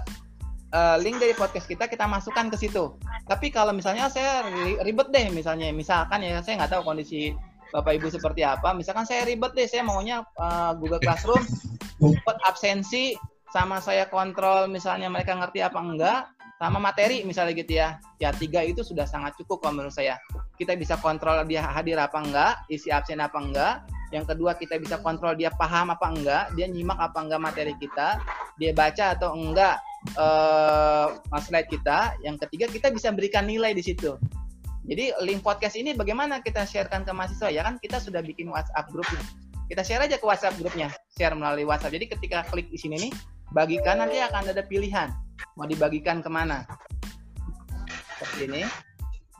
eh, 0.70 0.96
link 1.00 1.16
dari 1.16 1.32
podcast 1.32 1.64
kita 1.64 1.88
kita 1.88 2.04
masukkan 2.04 2.48
ke 2.48 2.56
situ. 2.58 2.96
Tapi 3.24 3.48
kalau 3.48 3.72
misalnya 3.72 4.06
saya 4.06 4.44
ri- 4.44 4.78
ribet 4.82 5.08
deh 5.10 5.26
misalnya 5.30 5.72
misalkan 5.72 6.20
ya 6.20 6.44
saya 6.44 6.60
nggak 6.60 6.72
tahu 6.76 6.82
kondisi 6.84 7.32
Bapak 7.74 7.92
Ibu 7.98 8.08
seperti 8.12 8.46
apa. 8.46 8.70
Misalkan 8.76 9.06
saya 9.08 9.26
ribet 9.26 9.54
deh 9.56 9.66
saya 9.66 9.82
maunya 9.82 10.22
eh, 10.22 10.72
Google 10.78 11.02
Classroom 11.02 11.42
buat 11.98 12.38
absensi 12.44 13.16
sama 13.50 13.80
saya 13.80 14.04
kontrol 14.10 14.68
misalnya 14.68 15.08
mereka 15.08 15.32
ngerti 15.32 15.64
apa 15.64 15.80
enggak 15.80 16.20
sama 16.56 16.80
materi 16.80 17.24
misalnya 17.24 17.52
gitu 17.56 17.72
ya. 17.80 17.96
Ya 18.20 18.30
tiga 18.32 18.64
itu 18.64 18.84
sudah 18.84 19.04
sangat 19.04 19.36
cukup 19.40 19.64
kalau 19.64 19.80
menurut 19.80 19.94
saya. 19.94 20.20
Kita 20.56 20.72
bisa 20.76 20.96
kontrol 21.00 21.44
dia 21.44 21.64
hadir 21.64 22.00
apa 22.00 22.16
enggak 22.20 22.52
isi 22.72 22.92
absen 22.92 23.20
apa 23.20 23.38
enggak. 23.40 23.74
Yang 24.14 24.34
kedua 24.34 24.54
kita 24.54 24.78
bisa 24.78 25.02
kontrol 25.02 25.34
dia 25.34 25.50
paham 25.52 25.90
apa 25.90 26.06
enggak 26.08 26.44
dia 26.54 26.70
nyimak 26.70 26.96
apa 26.96 27.18
enggak 27.26 27.40
materi 27.42 27.74
kita 27.76 28.22
dia 28.56 28.72
baca 28.72 29.18
atau 29.18 29.34
enggak 29.34 29.80
eh 30.16 31.40
slide 31.42 31.68
kita. 31.68 32.14
Yang 32.24 32.46
ketiga 32.46 32.66
kita 32.70 32.88
bisa 32.94 33.08
berikan 33.12 33.44
nilai 33.44 33.74
di 33.76 33.82
situ 33.84 34.16
jadi 34.86 35.18
link 35.26 35.42
podcast 35.42 35.74
ini 35.74 35.98
bagaimana 35.98 36.38
kita 36.38 36.62
sharekan 36.62 37.02
ke 37.02 37.10
mahasiswa 37.10 37.50
ya 37.50 37.66
kan? 37.66 37.82
Kita 37.82 37.98
sudah 37.98 38.22
bikin 38.22 38.46
WhatsApp 38.46 38.86
grup 38.94 39.06
kita 39.66 39.82
share 39.82 40.06
aja 40.06 40.14
ke 40.14 40.22
WhatsApp 40.22 40.54
grupnya 40.62 40.94
share 41.18 41.34
melalui 41.34 41.66
WhatsApp. 41.66 41.98
Jadi 41.98 42.06
ketika 42.14 42.46
klik 42.46 42.70
di 42.70 42.78
sini 42.78 43.10
nih 43.10 43.12
bagikan 43.50 43.98
nanti 43.98 44.22
akan 44.22 44.54
ada 44.54 44.62
pilihan. 44.62 45.10
Mau 45.58 45.66
dibagikan 45.66 46.22
ke 46.22 46.30
mana? 46.30 46.62
Seperti 48.14 48.46
ini. 48.46 48.62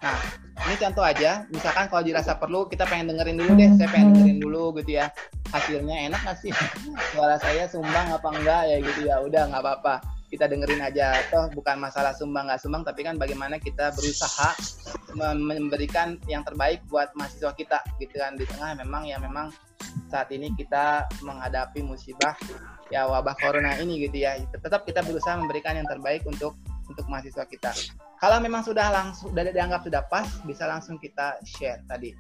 Nah 0.02 0.18
ini 0.66 0.74
contoh 0.82 1.06
aja. 1.06 1.47
Misalkan 1.55 1.86
kalau 1.86 2.02
dirasa 2.02 2.35
perlu 2.35 2.66
kita 2.66 2.82
pengen 2.90 3.14
dengerin 3.14 3.39
dulu 3.39 3.55
deh. 3.55 3.70
Saya 3.78 3.89
pengen 3.94 4.18
dengerin 4.18 4.39
dulu 4.43 4.74
gitu 4.82 4.98
ya. 4.98 5.14
Hasilnya 5.55 6.10
enak 6.10 6.27
nggak 6.27 6.39
sih? 6.43 6.51
Suara 7.14 7.39
saya 7.39 7.70
sumbang 7.70 8.10
apa 8.10 8.28
enggak 8.35 8.62
ya 8.66 8.77
gitu 8.82 9.01
ya. 9.06 9.23
Udah 9.23 9.47
nggak 9.47 9.62
apa-apa 9.62 10.15
kita 10.30 10.50
dengerin 10.50 10.82
aja. 10.82 11.14
Toh 11.30 11.50
bukan 11.54 11.78
masalah 11.78 12.12
sumbang 12.12 12.50
nggak 12.50 12.60
sumbang 12.62 12.82
tapi 12.82 13.06
kan 13.06 13.14
bagaimana 13.16 13.56
kita 13.62 13.94
berusaha 13.94 14.54
mem- 15.14 15.66
memberikan 15.66 16.18
yang 16.26 16.42
terbaik 16.42 16.82
buat 16.90 17.14
mahasiswa 17.14 17.54
kita 17.54 17.78
gitu 18.02 18.18
kan. 18.18 18.34
Di 18.34 18.44
tengah 18.46 18.74
memang 18.82 19.06
ya 19.06 19.22
memang 19.22 19.54
saat 20.10 20.30
ini 20.30 20.50
kita 20.54 21.06
menghadapi 21.22 21.82
musibah 21.82 22.34
ya 22.90 23.06
wabah 23.06 23.34
corona 23.38 23.78
ini 23.78 24.06
gitu 24.06 24.22
ya. 24.22 24.38
Tetap 24.50 24.86
kita 24.86 25.02
berusaha 25.06 25.38
memberikan 25.38 25.78
yang 25.78 25.86
terbaik 25.86 26.26
untuk 26.26 26.58
untuk 26.86 27.06
mahasiswa 27.10 27.44
kita. 27.46 27.74
Kalau 28.16 28.38
memang 28.40 28.62
sudah 28.62 28.88
langsung 28.94 29.30
sudah 29.34 29.50
dianggap 29.50 29.82
sudah 29.84 30.02
pas 30.06 30.26
bisa 30.46 30.64
langsung 30.66 30.96
kita 30.96 31.38
share 31.42 31.82
tadi. 31.86 32.14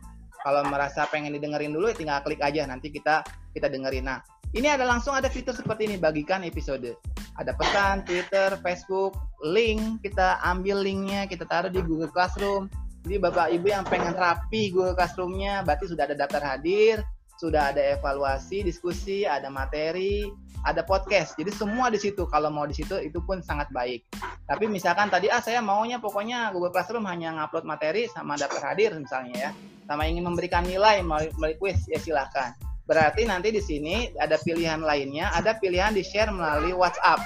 Kalau 0.46 0.62
merasa 0.68 1.02
pengen 1.10 1.34
didengerin 1.34 1.74
dulu 1.74 1.90
tinggal 1.90 2.22
klik 2.22 2.38
aja. 2.38 2.66
Nanti 2.70 2.92
kita 2.94 3.26
kita 3.50 3.66
dengerin. 3.66 4.06
Nah 4.06 4.20
ini 4.54 4.68
ada 4.70 4.86
langsung 4.86 5.16
ada 5.16 5.26
fitur 5.26 5.56
seperti 5.56 5.90
ini 5.90 5.96
bagikan 5.98 6.46
episode 6.46 6.94
ada 7.36 7.52
pesan 7.56 8.06
Twitter 8.06 8.54
Facebook 8.62 9.18
link 9.42 10.04
kita 10.06 10.38
ambil 10.46 10.84
linknya 10.84 11.26
kita 11.26 11.48
taruh 11.48 11.72
di 11.72 11.82
Google 11.82 12.12
Classroom 12.12 12.70
jadi 13.06 13.22
bapak 13.22 13.54
ibu 13.54 13.66
yang 13.70 13.86
pengen 13.86 14.14
rapi 14.14 14.70
Google 14.70 14.94
Classroomnya 14.94 15.66
berarti 15.66 15.90
sudah 15.90 16.06
ada 16.06 16.16
daftar 16.18 16.42
hadir 16.42 17.02
sudah 17.36 17.68
ada 17.72 17.82
evaluasi, 17.92 18.64
diskusi, 18.64 19.28
ada 19.28 19.52
materi, 19.52 20.24
ada 20.64 20.82
podcast. 20.82 21.36
Jadi 21.36 21.52
semua 21.52 21.92
di 21.92 22.00
situ. 22.00 22.24
Kalau 22.26 22.48
mau 22.48 22.64
di 22.64 22.72
situ 22.72 22.96
itu 22.98 23.20
pun 23.22 23.44
sangat 23.44 23.68
baik. 23.70 24.08
Tapi 24.48 24.64
misalkan 24.66 25.12
tadi 25.12 25.28
ah 25.28 25.44
saya 25.44 25.60
maunya 25.60 26.00
pokoknya 26.00 26.50
Google 26.56 26.72
Classroom 26.72 27.04
hanya 27.06 27.36
ngupload 27.36 27.68
materi 27.68 28.08
sama 28.08 28.40
daftar 28.40 28.72
hadir 28.72 28.96
misalnya 28.96 29.34
ya. 29.36 29.50
Sama 29.86 30.08
ingin 30.08 30.26
memberikan 30.26 30.66
nilai 30.66 31.04
melalui 31.04 31.54
quiz 31.60 31.84
ya 31.86 32.00
silahkan. 32.00 32.56
Berarti 32.86 33.26
nanti 33.26 33.50
di 33.50 33.58
sini 33.58 34.14
ada 34.14 34.38
pilihan 34.38 34.78
lainnya, 34.78 35.34
ada 35.34 35.58
pilihan 35.58 35.90
di 35.90 36.06
share 36.06 36.30
melalui 36.30 36.70
WhatsApp. 36.70 37.18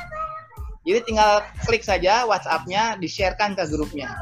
Jadi 0.89 1.13
tinggal 1.13 1.45
klik 1.69 1.85
saja 1.85 2.25
WhatsApp-nya 2.25 2.97
di-sharekan 2.97 3.53
ke 3.53 3.69
grupnya. 3.69 4.17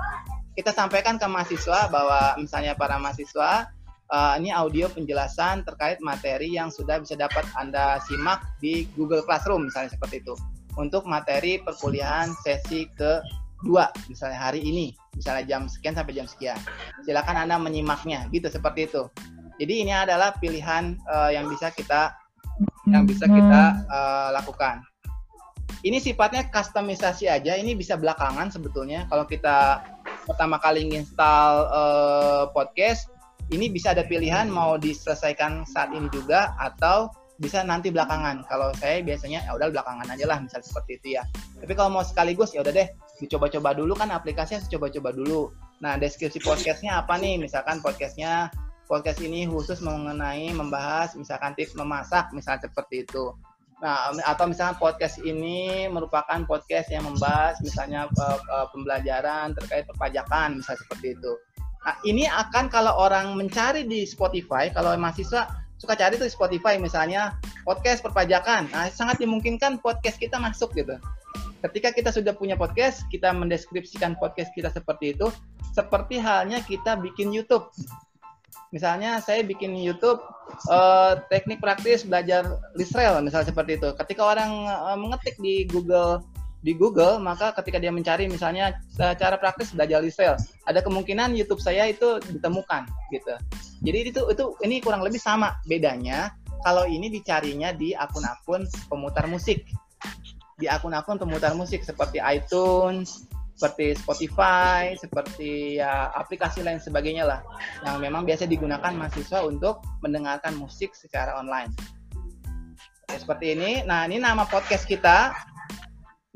Kita 0.59 0.75
sampaikan 0.75 1.15
ke 1.15 1.27
mahasiswa 1.31 1.87
bahwa 1.87 2.35
misalnya 2.43 2.75
para 2.75 2.99
mahasiswa 2.99 3.71
uh, 4.11 4.35
ini 4.43 4.51
audio 4.51 4.91
penjelasan 4.91 5.63
terkait 5.63 6.03
materi 6.03 6.51
yang 6.59 6.75
sudah 6.75 6.99
bisa 6.99 7.15
dapat 7.15 7.47
Anda 7.55 8.03
simak 8.11 8.43
di 8.59 8.91
Google 8.99 9.23
Classroom 9.23 9.71
misalnya 9.71 9.95
seperti 9.95 10.19
itu. 10.25 10.35
Untuk 10.75 11.07
materi 11.07 11.63
perkuliahan 11.63 12.35
sesi 12.43 12.91
kedua 12.99 13.95
misalnya 14.11 14.51
hari 14.51 14.67
ini, 14.67 14.91
misalnya 15.15 15.47
jam 15.47 15.63
sekian 15.71 15.95
sampai 15.95 16.15
jam 16.19 16.27
sekian. 16.27 16.59
Silakan 17.07 17.47
Anda 17.47 17.63
menyimaknya 17.63 18.27
gitu 18.35 18.51
seperti 18.51 18.91
itu. 18.91 19.07
Jadi 19.59 19.75
ini 19.83 19.93
adalah 19.93 20.35
pilihan 20.39 20.95
uh, 21.11 21.31
yang 21.35 21.51
bisa 21.51 21.75
kita 21.75 22.15
yang 22.89 23.05
bisa 23.05 23.29
kita 23.29 23.85
uh, 23.91 24.31
lakukan. 24.33 24.81
Ini 25.85 26.03
sifatnya 26.03 26.51
customisasi 26.51 27.31
aja, 27.31 27.55
ini 27.55 27.79
bisa 27.79 27.95
belakangan 27.95 28.51
sebetulnya. 28.51 29.07
Kalau 29.07 29.29
kita 29.29 29.85
pertama 30.27 30.59
kali 30.59 30.91
install 30.91 31.71
uh, 31.71 32.45
podcast, 32.51 33.07
ini 33.55 33.71
bisa 33.71 33.95
ada 33.95 34.03
pilihan 34.03 34.51
mau 34.51 34.75
diselesaikan 34.75 35.63
saat 35.71 35.95
ini 35.95 36.11
juga 36.11 36.57
atau 36.59 37.15
bisa 37.39 37.63
nanti 37.63 37.95
belakangan. 37.95 38.43
Kalau 38.51 38.75
saya 38.75 39.07
biasanya 39.07 39.47
ya 39.47 39.55
udah 39.55 39.71
belakangan 39.71 40.11
aja 40.11 40.27
lah, 40.27 40.39
misal 40.43 40.59
seperti 40.67 40.99
itu 40.99 41.09
ya. 41.15 41.23
Tapi 41.63 41.73
kalau 41.79 41.95
mau 41.95 42.03
sekaligus 42.03 42.51
ya 42.53 42.67
udah 42.67 42.75
deh, 42.75 42.89
dicoba-coba 43.23 43.79
dulu 43.79 43.95
kan 43.95 44.11
aplikasinya 44.11 44.59
coba-coba 44.67 45.15
dulu. 45.15 45.55
Nah, 45.79 45.95
deskripsi 45.95 46.43
podcastnya 46.43 46.99
apa 46.99 47.15
nih? 47.23 47.39
Misalkan 47.39 47.79
podcastnya 47.79 48.51
podcast 48.89 49.21
ini 49.21 49.45
khusus 49.45 49.85
mengenai 49.85 50.51
membahas 50.57 51.13
misalkan 51.15 51.53
tips 51.53 51.77
memasak, 51.77 52.33
misalnya 52.33 52.67
seperti 52.67 53.05
itu. 53.05 53.37
Nah, 53.79 54.11
atau 54.27 54.51
misalnya 54.51 54.75
podcast 54.75 55.23
ini 55.23 55.87
merupakan 55.87 56.43
podcast 56.49 56.91
yang 56.91 57.07
membahas 57.07 57.63
misalnya 57.63 58.11
uh, 58.19 58.41
uh, 58.51 58.67
pembelajaran 58.75 59.55
terkait 59.55 59.87
perpajakan, 59.87 60.59
misalnya 60.59 60.81
seperti 60.83 61.15
itu. 61.15 61.33
Nah, 61.87 61.95
ini 62.03 62.27
akan 62.27 62.67
kalau 62.67 62.91
orang 62.99 63.39
mencari 63.39 63.87
di 63.87 64.03
Spotify, 64.03 64.75
kalau 64.75 64.99
mahasiswa 64.99 65.47
suka 65.79 65.95
cari 65.95 66.19
tuh 66.19 66.27
di 66.27 66.35
Spotify 66.35 66.75
misalnya 66.75 67.39
podcast 67.63 68.03
perpajakan. 68.03 68.67
Nah, 68.75 68.91
sangat 68.91 69.23
dimungkinkan 69.23 69.79
podcast 69.79 70.19
kita 70.19 70.43
masuk 70.43 70.75
gitu. 70.75 70.99
ketika 71.59 71.91
kita 71.91 72.11
sudah 72.15 72.39
punya 72.39 72.55
podcast, 72.55 73.03
kita 73.11 73.35
mendeskripsikan 73.35 74.15
podcast 74.15 74.55
kita 74.55 74.71
seperti 74.71 75.15
itu, 75.15 75.27
seperti 75.75 76.19
halnya 76.23 76.63
kita 76.63 76.95
bikin 76.99 77.35
YouTube. 77.35 77.67
Misalnya 78.69 79.17
saya 79.25 79.41
bikin 79.41 79.73
YouTube 79.77 80.21
eh, 80.69 81.13
teknik 81.33 81.61
praktis 81.65 82.05
belajar 82.05 82.61
Lisrel 82.77 83.21
misalnya 83.25 83.49
seperti 83.49 83.81
itu. 83.81 83.89
Ketika 83.97 84.23
orang 84.29 84.69
eh, 84.69 84.99
mengetik 84.99 85.37
di 85.41 85.65
Google 85.69 86.21
di 86.59 86.75
Google, 86.75 87.23
maka 87.23 87.55
ketika 87.55 87.79
dia 87.79 87.95
mencari 87.95 88.27
misalnya 88.27 88.77
eh, 88.99 89.15
cara 89.17 89.39
praktis 89.39 89.73
belajar 89.73 90.05
Lisrel, 90.05 90.37
ada 90.69 90.81
kemungkinan 90.85 91.33
YouTube 91.33 91.63
saya 91.63 91.89
itu 91.89 92.21
ditemukan 92.29 92.85
gitu. 93.15 93.35
Jadi 93.85 93.99
itu 94.13 94.21
itu 94.29 94.45
ini 94.67 94.83
kurang 94.83 95.01
lebih 95.01 95.23
sama 95.23 95.57
bedanya 95.65 96.35
kalau 96.67 96.85
ini 96.85 97.07
dicarinya 97.09 97.71
di 97.71 97.95
akun-akun 97.95 98.67
pemutar 98.91 99.25
musik. 99.31 99.63
Di 100.59 100.67
akun-akun 100.67 101.23
pemutar 101.23 101.55
musik 101.55 101.87
seperti 101.87 102.19
iTunes, 102.19 103.28
seperti 103.59 103.99
Spotify, 103.99 104.95
seperti 104.95 105.83
ya 105.83 106.15
aplikasi 106.15 106.63
lain 106.63 106.79
sebagainya 106.79 107.27
lah 107.27 107.43
yang 107.83 107.99
memang 107.99 108.23
biasa 108.23 108.47
digunakan 108.47 108.95
mahasiswa 108.95 109.43
untuk 109.43 109.83
mendengarkan 109.99 110.55
musik 110.55 110.95
secara 110.95 111.35
online. 111.35 111.75
Oke, 113.03 113.19
seperti 113.19 113.59
ini. 113.59 113.83
Nah, 113.83 114.07
ini 114.07 114.23
nama 114.23 114.47
podcast 114.47 114.87
kita. 114.87 115.35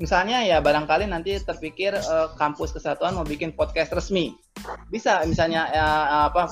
Misalnya 0.03 0.43
ya 0.43 0.59
barangkali 0.59 1.07
nanti 1.07 1.39
terpikir 1.39 1.95
eh, 1.95 2.27
kampus 2.35 2.75
kesatuan 2.75 3.15
mau 3.15 3.23
bikin 3.23 3.55
podcast 3.55 3.95
resmi. 3.95 4.35
Bisa 4.91 5.23
misalnya 5.23 5.71
ya, 5.71 5.87
apa 6.27 6.51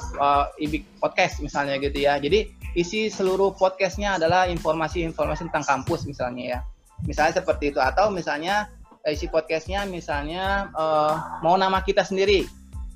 eh, 0.55 0.87
podcast 1.03 1.43
misalnya 1.43 1.75
gitu 1.83 1.99
ya. 1.99 2.15
Jadi 2.15 2.47
isi 2.79 3.11
seluruh 3.11 3.59
podcastnya 3.59 4.15
adalah 4.15 4.47
informasi-informasi 4.47 5.51
tentang 5.51 5.67
kampus 5.67 6.07
misalnya 6.07 6.43
ya. 6.47 6.59
Misalnya 7.03 7.43
seperti 7.43 7.75
itu 7.75 7.83
atau 7.83 8.07
misalnya 8.07 8.71
isi 9.09 9.25
podcastnya 9.25 9.87
misalnya 9.89 10.69
eh, 10.73 11.13
mau 11.41 11.57
nama 11.57 11.81
kita 11.81 12.05
sendiri. 12.05 12.45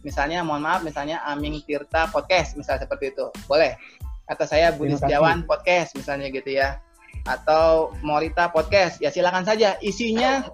Misalnya 0.06 0.46
mohon 0.46 0.62
maaf 0.62 0.86
misalnya 0.86 1.18
Aming 1.26 1.66
Tirta 1.66 2.06
Podcast 2.14 2.54
misalnya 2.54 2.86
seperti 2.86 3.16
itu. 3.18 3.26
Boleh. 3.50 3.74
Atau 4.30 4.46
saya 4.46 4.70
Budi. 4.70 4.94
Setiawan 4.94 5.46
Podcast 5.50 5.98
misalnya 5.98 6.30
gitu 6.30 6.54
ya. 6.54 6.78
Atau 7.26 7.94
Morita 8.06 8.54
Podcast. 8.54 9.02
Ya 9.02 9.10
silakan 9.10 9.46
saja. 9.50 9.82
Isinya 9.82 10.46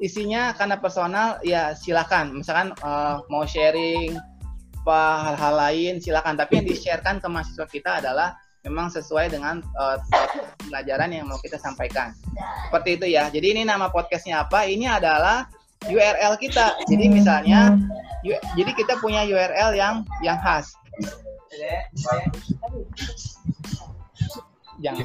isinya 0.00 0.56
karena 0.56 0.80
personal 0.80 1.36
ya 1.44 1.76
silakan. 1.76 2.40
Misalkan 2.40 2.72
eh, 2.72 3.16
mau 3.28 3.44
sharing 3.44 4.16
apa 4.84 5.32
hal-hal 5.32 5.54
lain 5.56 5.94
silakan. 6.00 6.36
Tapi 6.40 6.60
yang 6.60 6.66
di-sharekan 6.68 7.20
ke 7.20 7.28
mahasiswa 7.28 7.66
kita 7.68 8.00
adalah 8.00 8.36
memang 8.64 8.88
sesuai 8.88 9.28
dengan 9.28 9.60
eh, 9.60 9.98
pelajaran 10.66 11.12
yang 11.12 11.28
mau 11.28 11.38
kita 11.38 11.60
sampaikan. 11.60 12.16
Seperti 12.68 12.96
itu 12.96 13.06
ya. 13.12 13.28
Jadi 13.28 13.46
ini 13.54 13.62
nama 13.62 13.92
podcastnya 13.92 14.48
apa? 14.48 14.64
Ini 14.64 14.88
adalah 14.98 15.46
URL 15.84 16.40
kita. 16.40 16.80
Jadi 16.88 17.12
misalnya, 17.12 17.76
U- 18.24 18.42
jadi 18.56 18.72
kita 18.72 18.96
punya 19.04 19.22
URL 19.28 19.76
yang 19.76 19.94
yang 20.24 20.40
khas. 20.40 20.72
Jangan. 24.80 25.04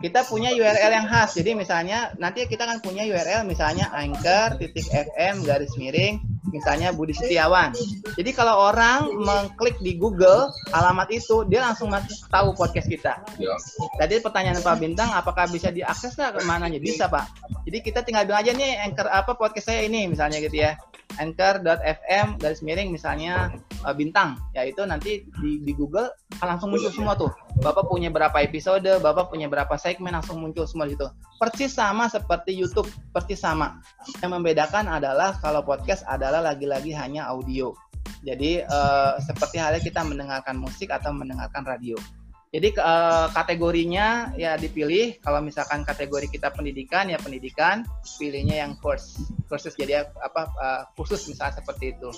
Kita 0.00 0.20
punya 0.24 0.54
URL 0.54 0.92
yang 1.02 1.06
khas. 1.10 1.34
Jadi 1.34 1.58
misalnya 1.58 2.14
nanti 2.16 2.46
kita 2.46 2.64
akan 2.64 2.78
punya 2.78 3.02
URL 3.04 3.42
misalnya 3.44 3.90
anchor 3.92 4.56
titik 4.56 4.86
fm 4.88 5.44
garis 5.44 5.74
miring 5.76 6.22
misalnya 6.50 6.90
Budi 6.90 7.14
Setiawan. 7.14 7.70
Jadi 8.18 8.30
kalau 8.34 8.72
orang 8.74 9.06
mengklik 9.14 9.78
di 9.78 9.94
Google 9.94 10.50
alamat 10.74 11.06
itu 11.14 11.46
dia 11.46 11.62
langsung 11.62 11.94
tahu 12.32 12.48
podcast 12.58 12.90
kita. 12.90 13.22
Tadi 14.00 14.18
pertanyaan 14.18 14.58
Pak 14.58 14.76
Bintang, 14.82 15.14
apakah 15.14 15.46
bisa 15.46 15.70
diakses 15.70 16.18
nggak 16.18 16.38
ke 16.38 16.40
mananya? 16.42 16.82
Bisa 16.82 17.06
Pak. 17.06 17.30
Jadi 17.62 17.78
kita 17.78 18.02
tinggal 18.02 18.26
bilang 18.26 18.42
aja 18.42 18.50
nih 18.56 18.82
anchor 18.82 19.06
apa 19.06 19.38
podcast 19.38 19.70
saya 19.70 19.86
ini 19.86 20.10
misalnya 20.10 20.42
gitu 20.42 20.58
ya. 20.58 20.74
Anchor.fm 21.20 22.40
garis 22.40 22.64
miring 22.64 22.88
misalnya 22.88 23.52
eh, 23.84 23.94
bintang. 23.94 24.40
Ya 24.56 24.64
itu 24.64 24.80
nanti 24.88 25.28
di, 25.44 25.60
di 25.60 25.72
Google 25.76 26.08
akan 26.40 26.56
langsung 26.56 26.72
muncul 26.72 26.88
semua 26.88 27.12
tuh. 27.12 27.28
Bapak 27.60 27.84
punya 27.84 28.08
berapa 28.08 28.32
episode, 28.40 28.88
Bapak 29.04 29.28
punya 29.28 29.44
berapa 29.52 29.76
segmen 29.76 30.16
langsung 30.16 30.40
muncul 30.40 30.64
semua 30.64 30.88
di 30.88 30.96
situ. 30.96 31.04
Persis 31.36 31.76
sama 31.76 32.08
seperti 32.08 32.56
YouTube, 32.56 32.88
persis 33.12 33.44
sama. 33.44 33.84
Yang 34.24 34.40
membedakan 34.40 34.88
adalah 34.88 35.36
kalau 35.36 35.60
podcast 35.60 36.00
adalah 36.08 36.31
lagi-lagi 36.40 36.94
hanya 36.96 37.28
audio. 37.28 37.76
Jadi 38.22 38.62
eh, 38.62 39.12
seperti 39.22 39.58
halnya 39.58 39.82
kita 39.82 40.06
mendengarkan 40.06 40.54
musik 40.58 40.94
atau 40.94 41.10
mendengarkan 41.10 41.66
radio. 41.66 41.98
Jadi 42.54 42.68
eh, 42.78 43.26
kategorinya 43.34 44.36
ya 44.38 44.54
dipilih. 44.54 45.18
Kalau 45.18 45.42
misalkan 45.42 45.82
kategori 45.82 46.30
kita 46.30 46.54
pendidikan 46.54 47.10
ya 47.10 47.18
pendidikan, 47.18 47.82
pilihnya 48.18 48.62
yang 48.62 48.78
course. 48.78 49.18
Kursus 49.50 49.74
jadi 49.74 50.06
apa 50.22 50.42
eh, 50.54 50.82
khusus 50.94 51.26
misalnya 51.26 51.58
seperti 51.58 51.98
itu. 51.98 52.10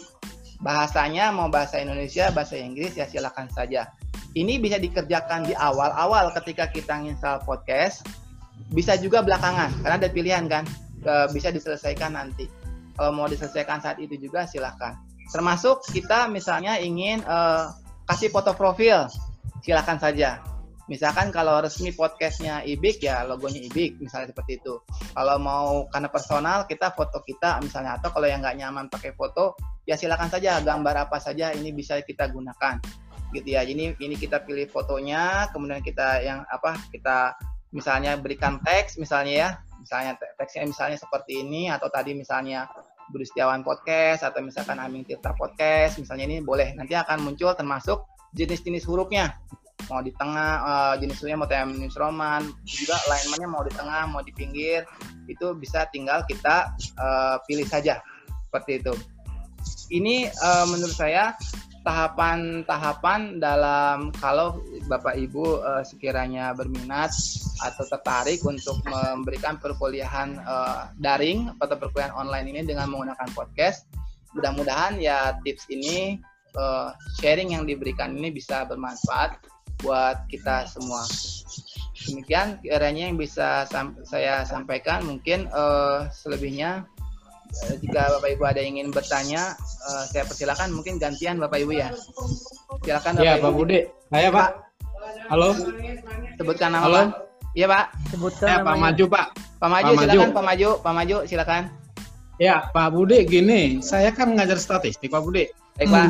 Bahasanya 0.60 1.32
mau 1.32 1.48
bahasa 1.48 1.80
Indonesia, 1.80 2.28
bahasa 2.30 2.60
Inggris 2.60 2.94
ya 2.94 3.08
silakan 3.08 3.48
saja. 3.48 3.88
Ini 4.34 4.58
bisa 4.60 4.82
dikerjakan 4.82 5.46
di 5.46 5.54
awal-awal 5.54 6.34
ketika 6.36 6.68
kita 6.68 7.00
install 7.00 7.42
podcast. 7.48 8.04
Bisa 8.70 8.98
juga 8.98 9.22
belakangan 9.22 9.82
karena 9.82 9.96
ada 9.98 10.10
pilihan 10.10 10.44
kan. 10.50 10.64
Bisa 11.30 11.52
diselesaikan 11.52 12.16
nanti. 12.16 12.63
Kalau 12.94 13.10
mau 13.10 13.26
diselesaikan 13.26 13.82
saat 13.82 13.98
itu 13.98 14.14
juga 14.18 14.46
silakan. 14.46 14.94
Termasuk 15.30 15.82
kita 15.90 16.30
misalnya 16.30 16.78
ingin 16.78 17.20
eh, 17.24 17.64
kasih 18.06 18.30
foto 18.30 18.54
profil, 18.54 19.08
silakan 19.64 19.98
saja. 19.98 20.44
Misalkan 20.84 21.32
kalau 21.32 21.64
resmi 21.64 21.96
podcastnya 21.96 22.60
Ibik 22.60 23.00
ya 23.00 23.24
logonya 23.24 23.64
Ibik 23.72 24.04
misalnya 24.04 24.36
seperti 24.36 24.60
itu. 24.60 24.84
Kalau 25.16 25.40
mau 25.40 25.88
karena 25.88 26.12
personal 26.12 26.68
kita 26.68 26.92
foto 26.92 27.24
kita 27.24 27.56
misalnya 27.64 27.96
atau 27.96 28.12
kalau 28.12 28.28
yang 28.28 28.44
nggak 28.44 28.60
nyaman 28.60 28.92
pakai 28.92 29.16
foto 29.16 29.56
ya 29.88 29.96
silakan 29.96 30.28
saja 30.28 30.60
gambar 30.60 31.08
apa 31.08 31.16
saja 31.16 31.56
ini 31.56 31.72
bisa 31.72 31.96
kita 32.04 32.28
gunakan 32.28 32.84
gitu 33.32 33.48
ya. 33.48 33.64
Ini 33.64 33.96
ini 33.96 34.14
kita 34.20 34.44
pilih 34.44 34.68
fotonya 34.68 35.48
kemudian 35.56 35.80
kita 35.80 36.20
yang 36.20 36.44
apa 36.52 36.76
kita 36.92 37.32
misalnya 37.72 38.20
berikan 38.20 38.60
teks 38.60 39.00
misalnya 39.00 39.32
ya 39.32 39.48
misalnya 39.80 40.20
te- 40.20 40.32
teksnya 40.36 40.68
misalnya 40.68 41.00
seperti 41.00 41.42
ini 41.42 41.72
atau 41.72 41.88
tadi 41.88 42.12
misalnya 42.12 42.68
Budi 43.10 43.24
Setiawan 43.28 43.60
podcast 43.60 44.24
atau 44.24 44.40
misalkan 44.40 44.80
Aming 44.80 45.04
Tirta 45.04 45.36
podcast 45.36 46.00
misalnya 46.00 46.24
ini 46.28 46.36
boleh. 46.40 46.72
Nanti 46.76 46.96
akan 46.96 47.24
muncul 47.24 47.52
termasuk 47.52 48.08
jenis-jenis 48.32 48.84
hurufnya. 48.88 49.36
Mau 49.92 50.00
di 50.00 50.14
tengah 50.16 50.50
eh, 50.64 50.94
jenis 51.04 51.20
hurufnya 51.20 51.38
mau 51.40 51.48
Times 51.50 51.96
Roman 51.98 52.42
juga 52.64 52.96
alignmentnya 53.08 53.48
mau 53.50 53.62
di 53.66 53.72
tengah 53.74 54.02
mau 54.08 54.22
di 54.24 54.32
pinggir. 54.32 54.88
Itu 55.28 55.52
bisa 55.56 55.84
tinggal 55.92 56.24
kita 56.24 56.72
eh, 56.78 57.36
pilih 57.44 57.66
saja. 57.68 58.00
Seperti 58.48 58.80
itu. 58.80 58.94
Ini 59.92 60.30
eh, 60.30 60.64
menurut 60.70 60.96
saya 60.96 61.36
tahapan-tahapan 61.84 63.38
dalam 63.38 64.08
kalau 64.16 64.64
Bapak 64.84 65.16
Ibu 65.16 65.64
eh, 65.64 65.82
sekiranya 65.84 66.52
berminat 66.52 67.10
atau 67.64 67.84
tertarik 67.88 68.44
untuk 68.44 68.80
memberikan 68.84 69.56
perkuliahan 69.56 70.36
eh, 70.36 70.80
daring 71.00 71.56
atau 71.56 71.76
perkuliahan 71.78 72.12
online 72.12 72.52
ini 72.52 72.60
dengan 72.68 72.92
menggunakan 72.92 73.28
podcast. 73.32 73.88
Mudah-mudahan 74.36 75.00
ya 75.00 75.38
tips 75.40 75.70
ini 75.72 76.20
eh, 76.54 76.88
sharing 77.22 77.56
yang 77.56 77.64
diberikan 77.64 78.12
ini 78.12 78.28
bisa 78.28 78.68
bermanfaat 78.68 79.40
buat 79.80 80.28
kita 80.28 80.68
semua. 80.68 81.04
Demikian 82.04 82.60
kiranya 82.60 83.08
yang 83.08 83.16
bisa 83.16 83.64
sam- 83.72 83.96
saya 84.04 84.44
sampaikan. 84.44 85.00
Mungkin 85.08 85.48
eh, 85.48 85.98
selebihnya 86.12 86.84
jika 87.78 88.18
Bapak 88.18 88.34
Ibu 88.34 88.42
ada 88.50 88.58
yang 88.58 88.76
ingin 88.82 88.90
bertanya, 88.90 89.54
eh, 89.88 90.04
saya 90.10 90.26
persilakan. 90.26 90.74
Mungkin 90.74 90.98
gantian 91.00 91.38
Bapak 91.40 91.62
Ibu 91.62 91.72
ya. 91.72 91.88
Silakan 92.84 93.22
Ya, 93.22 93.38
Bapak 93.38 93.40
Pak 93.40 93.52
Ibu. 93.54 93.58
Budi. 93.64 93.80
Saya, 94.12 94.28
Pak. 94.30 94.63
Halo. 95.28 95.50
Sebutkan 96.36 96.68
nama 96.74 96.84
Halo. 96.86 97.02
Iya 97.54 97.66
Pak. 97.70 97.84
Sebutkan 98.10 98.46
Ya, 98.50 98.56
Pak. 98.60 98.76
Maju, 98.76 99.04
Pak. 99.06 99.26
Pak 99.62 99.68
Maju, 99.70 99.92
Pak 99.92 99.94
Maju. 99.94 100.02
silakan 100.02 100.30
Pak 100.34 100.44
Maju. 100.44 100.68
Pak 100.82 100.92
Maju, 100.92 101.16
silakan. 101.24 101.62
Ya, 102.42 102.66
Pak 102.74 102.88
Budi, 102.90 103.22
gini, 103.30 103.78
saya 103.78 104.10
kan 104.10 104.34
ngajar 104.34 104.58
statistik, 104.58 105.14
Pak 105.14 105.22
Budi. 105.22 105.46
Baik 105.78 105.86
Pak. 105.86 106.08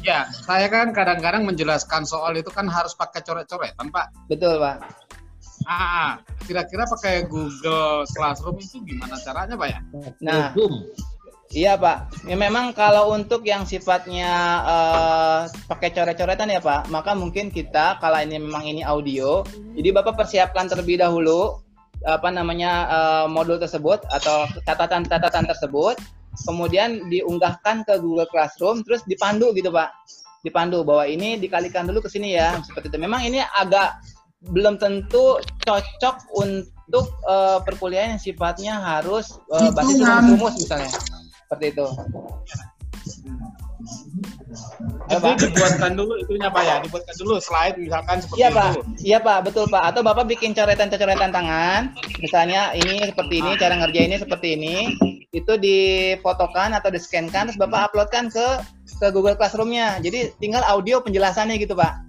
Ya, 0.00 0.28
saya 0.32 0.68
kan 0.72 0.96
kadang-kadang 0.96 1.44
menjelaskan 1.44 2.08
soal 2.08 2.36
itu 2.36 2.48
kan 2.48 2.68
harus 2.68 2.96
pakai 2.96 3.20
coret-coretan, 3.20 3.92
Pak. 3.92 4.12
Betul 4.32 4.60
Pak. 4.60 4.80
Ah, 5.68 6.20
kira-kira 6.44 6.88
pakai 6.88 7.24
Google 7.28 8.04
Classroom 8.16 8.56
itu 8.60 8.80
gimana 8.84 9.16
caranya, 9.20 9.56
Pak 9.56 9.68
ya? 9.68 9.80
Nah, 10.24 10.52
iya 11.52 11.76
Pak. 11.76 12.24
Ya, 12.24 12.36
memang 12.38 12.72
kalau 12.72 13.12
untuk 13.12 13.44
yang 13.44 13.68
sifatnya 13.68 14.32
eh, 14.64 15.40
pakai 15.68 15.92
coret-coretan 15.92 16.48
ya 16.48 16.62
Pak, 16.62 16.88
maka 16.88 17.12
mungkin 17.12 17.52
kita 17.52 18.00
kalau 18.00 18.16
ini 18.22 18.40
memang 18.40 18.64
ini 18.64 18.80
audio, 18.80 19.44
jadi 19.76 19.92
Bapak 19.92 20.16
persiapkan 20.16 20.70
terlebih 20.70 21.02
dahulu 21.02 21.60
apa 22.04 22.28
namanya 22.32 22.72
eh, 22.88 23.26
modul 23.28 23.60
tersebut 23.60 24.04
atau 24.08 24.48
catatan-catatan 24.64 25.44
tersebut, 25.44 26.00
kemudian 26.48 27.08
diunggahkan 27.12 27.84
ke 27.84 28.00
Google 28.00 28.28
Classroom, 28.28 28.80
terus 28.84 29.04
dipandu 29.04 29.52
gitu 29.52 29.68
Pak, 29.68 29.92
dipandu 30.44 30.84
bahwa 30.84 31.08
ini 31.08 31.40
dikalikan 31.40 31.88
dulu 31.88 32.04
ke 32.04 32.10
sini 32.12 32.36
ya, 32.36 32.60
seperti 32.60 32.92
itu. 32.92 32.98
Memang 33.00 33.24
ini 33.24 33.40
agak 33.40 34.00
belum 34.52 34.76
tentu 34.76 35.40
cocok 35.64 36.16
untuk 36.36 37.06
eh, 37.24 37.58
perkuliahan 37.64 38.16
yang 38.16 38.22
sifatnya 38.22 38.76
harus 38.76 39.40
eh, 39.56 39.72
basis 39.72 40.04
rumus 40.04 40.54
misalnya. 40.60 40.92
Seperti 41.54 41.66
itu. 41.70 41.86
Halo, 45.04 45.20
Jadi 45.20 45.22
Pak. 45.22 45.36
dibuatkan 45.54 45.92
dulu 45.94 46.12
itunya 46.16 46.48
Pak 46.48 46.62
ya, 46.64 46.76
dibuatkan 46.82 47.14
dulu 47.20 47.36
slide 47.38 47.76
misalkan 47.76 48.16
seperti 48.24 48.40
Iya 48.40 48.48
itu. 48.48 48.56
pak, 48.56 48.70
iya 49.04 49.18
pak, 49.20 49.38
betul 49.44 49.64
pak. 49.68 49.82
Atau 49.92 50.00
bapak 50.02 50.24
bikin 50.26 50.50
coretan-coretan 50.56 51.30
tangan, 51.30 51.92
misalnya 52.18 52.72
ini 52.72 53.04
seperti 53.06 53.34
ini, 53.44 53.50
cara 53.60 53.74
ngerjainnya 53.78 54.18
seperti 54.18 54.56
ini, 54.56 54.76
itu 55.30 55.52
difotokan 55.60 56.72
atau 56.74 56.88
di 56.88 56.98
scankan, 56.98 57.52
terus 57.52 57.60
bapak 57.60 57.92
uploadkan 57.92 58.32
ke 58.32 58.46
ke 58.98 59.06
Google 59.12 59.36
Classroom-nya. 59.38 60.00
Jadi 60.00 60.32
tinggal 60.40 60.64
audio 60.66 60.98
penjelasannya 61.04 61.60
gitu 61.60 61.76
pak, 61.76 62.00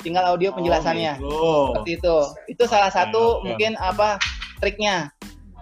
tinggal 0.00 0.22
audio 0.28 0.54
penjelasannya. 0.54 1.18
Oh, 1.20 1.74
Seperti 1.74 1.98
itu. 1.98 2.16
Itu 2.56 2.64
salah 2.70 2.88
satu 2.94 3.42
oke. 3.42 3.52
mungkin 3.52 3.74
apa 3.76 4.16
triknya. 4.62 5.10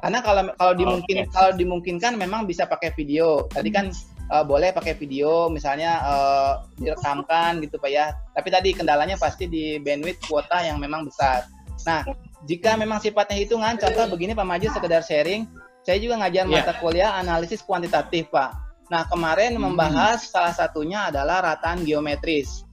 Karena 0.02 0.18
kalau 0.18 0.42
kalau 0.58 0.74
dimungkin 0.74 1.30
kalau 1.30 1.54
dimungkinkan 1.54 2.18
memang 2.18 2.44
bisa 2.50 2.66
pakai 2.66 2.90
video. 2.98 3.46
Tadi 3.54 3.70
kan 3.70 3.94
eh, 4.34 4.44
boleh 4.44 4.74
pakai 4.74 4.98
video, 4.98 5.46
misalnya 5.46 6.02
eh, 6.02 6.52
direkamkan 6.82 7.62
gitu 7.62 7.78
pak 7.78 7.90
ya. 7.94 8.10
Tapi 8.34 8.48
tadi 8.50 8.74
kendalanya 8.74 9.14
pasti 9.14 9.46
di 9.46 9.78
bandwidth 9.78 10.26
kuota 10.26 10.58
yang 10.66 10.82
memang 10.82 11.06
besar. 11.06 11.46
Nah, 11.86 12.02
jika 12.46 12.74
memang 12.74 12.98
sifatnya 12.98 13.38
hitungan, 13.38 13.78
contoh 13.78 14.06
begini 14.10 14.34
Pak 14.34 14.46
Maju 14.46 14.66
sekedar 14.70 15.02
sharing, 15.02 15.46
saya 15.82 15.98
juga 15.98 16.18
ngajar 16.22 16.46
Iya. 16.46 16.62
mata 16.62 16.72
kuliah 16.78 17.10
analisis 17.18 17.62
kuantitatif 17.62 18.30
Pak. 18.30 18.50
Nah, 18.90 19.06
kemarin 19.08 19.56
membahas 19.56 20.26
salah 20.26 20.54
satunya 20.54 21.08
adalah 21.10 21.42
rataan 21.42 21.82
geometris. 21.86 22.66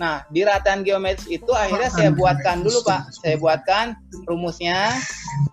Nah, 0.00 0.24
di 0.32 0.40
rataan 0.46 0.84
geometris 0.86 1.28
itu 1.28 1.52
akhirnya 1.52 1.92
saya 1.92 2.10
buatkan 2.12 2.64
dulu 2.64 2.80
Pak. 2.84 3.12
Saya 3.20 3.36
buatkan 3.36 3.96
rumusnya, 4.24 4.96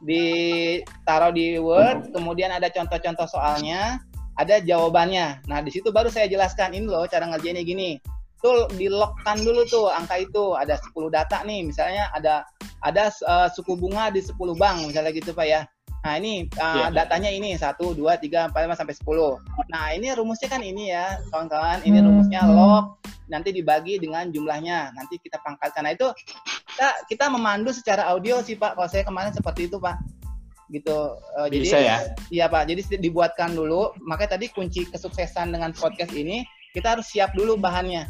ditaruh 0.03 1.31
di 1.35 1.59
Word, 1.59 2.11
kemudian 2.15 2.51
ada 2.53 2.71
contoh-contoh 2.71 3.27
soalnya, 3.27 3.99
ada 4.39 4.63
jawabannya. 4.63 5.43
Nah, 5.51 5.59
di 5.59 5.71
situ 5.73 5.91
baru 5.91 6.07
saya 6.07 6.31
jelaskan 6.31 6.71
ini 6.71 6.87
loh 6.87 7.03
cara 7.09 7.27
ngerjainnya 7.27 7.63
gini. 7.67 7.99
Tuh 8.39 8.71
di-lockkan 8.79 9.43
dulu 9.43 9.67
tuh 9.67 9.91
angka 9.91 10.15
itu, 10.23 10.55
ada 10.55 10.79
10 10.79 11.11
data 11.11 11.43
nih, 11.43 11.67
misalnya 11.67 12.07
ada 12.15 12.47
ada 12.79 13.11
eh, 13.11 13.47
suku 13.51 13.75
bunga 13.75 14.07
di 14.07 14.23
10 14.23 14.39
bank 14.55 14.87
misalnya 14.87 15.11
gitu 15.11 15.35
Pak 15.35 15.47
ya. 15.47 15.67
Nah, 15.99 16.15
ini 16.15 16.47
eh, 16.47 16.63
Iya. 16.80 16.95
datanya 16.95 17.27
ini 17.27 17.55
1 17.59 17.91
2 17.91 18.15
3 18.15 18.47
4 18.49 18.63
5 18.65 18.76
sampai 18.80 18.95
10. 18.95 19.35
Nah, 19.67 19.91
ini 19.91 20.07
rumusnya 20.15 20.47
kan 20.47 20.63
ini 20.63 20.95
ya, 20.95 21.19
kawan-kawan. 21.31 21.84
Ini 21.84 21.99
rumusnya 21.99 22.47
log 22.47 22.99
nanti 23.30 23.53
dibagi 23.53 24.01
dengan 24.01 24.31
jumlahnya. 24.34 24.95
Nanti 24.95 25.21
kita 25.21 25.38
pangkatkan. 25.43 25.85
Nah, 25.85 25.93
itu 25.93 26.07
kita 26.73 26.88
kita 27.11 27.26
memandu 27.30 27.69
secara 27.76 28.07
audio 28.09 28.39
sih 28.41 28.55
Pak. 28.55 28.80
Kalau 28.80 28.89
saya 28.89 29.03
kemarin 29.03 29.35
seperti 29.35 29.67
itu 29.67 29.77
Pak. 29.77 29.99
Gitu. 30.69 30.97
Jadi 31.49 31.65
Bisa 31.65 31.77
ya? 31.81 31.97
Iya 32.30 32.45
Pak. 32.49 32.69
Jadi 32.69 33.01
dibuatkan 33.01 33.53
dulu. 33.53 33.93
Makanya 34.05 34.38
tadi 34.39 34.49
kunci 34.49 34.85
kesuksesan 34.89 35.51
dengan 35.53 35.73
podcast 35.76 36.13
ini 36.13 36.45
kita 36.73 36.97
harus 36.97 37.09
siap 37.09 37.34
dulu 37.34 37.57
bahannya. 37.57 38.05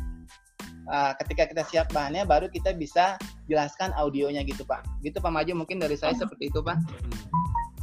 Ah, 0.90 1.14
ketika 1.22 1.46
kita 1.46 1.64
siap 1.70 1.94
bahannya, 1.94 2.26
baru 2.26 2.50
kita 2.50 2.74
bisa 2.74 3.14
jelaskan 3.46 3.94
audionya 3.94 4.42
gitu 4.42 4.66
Pak. 4.66 4.82
Gitu 5.06 5.22
Pak 5.22 5.32
Maju 5.32 5.64
mungkin 5.66 5.78
dari 5.78 5.94
saya 5.94 6.18
seperti 6.18 6.50
itu 6.50 6.60
Pak. 6.66 6.78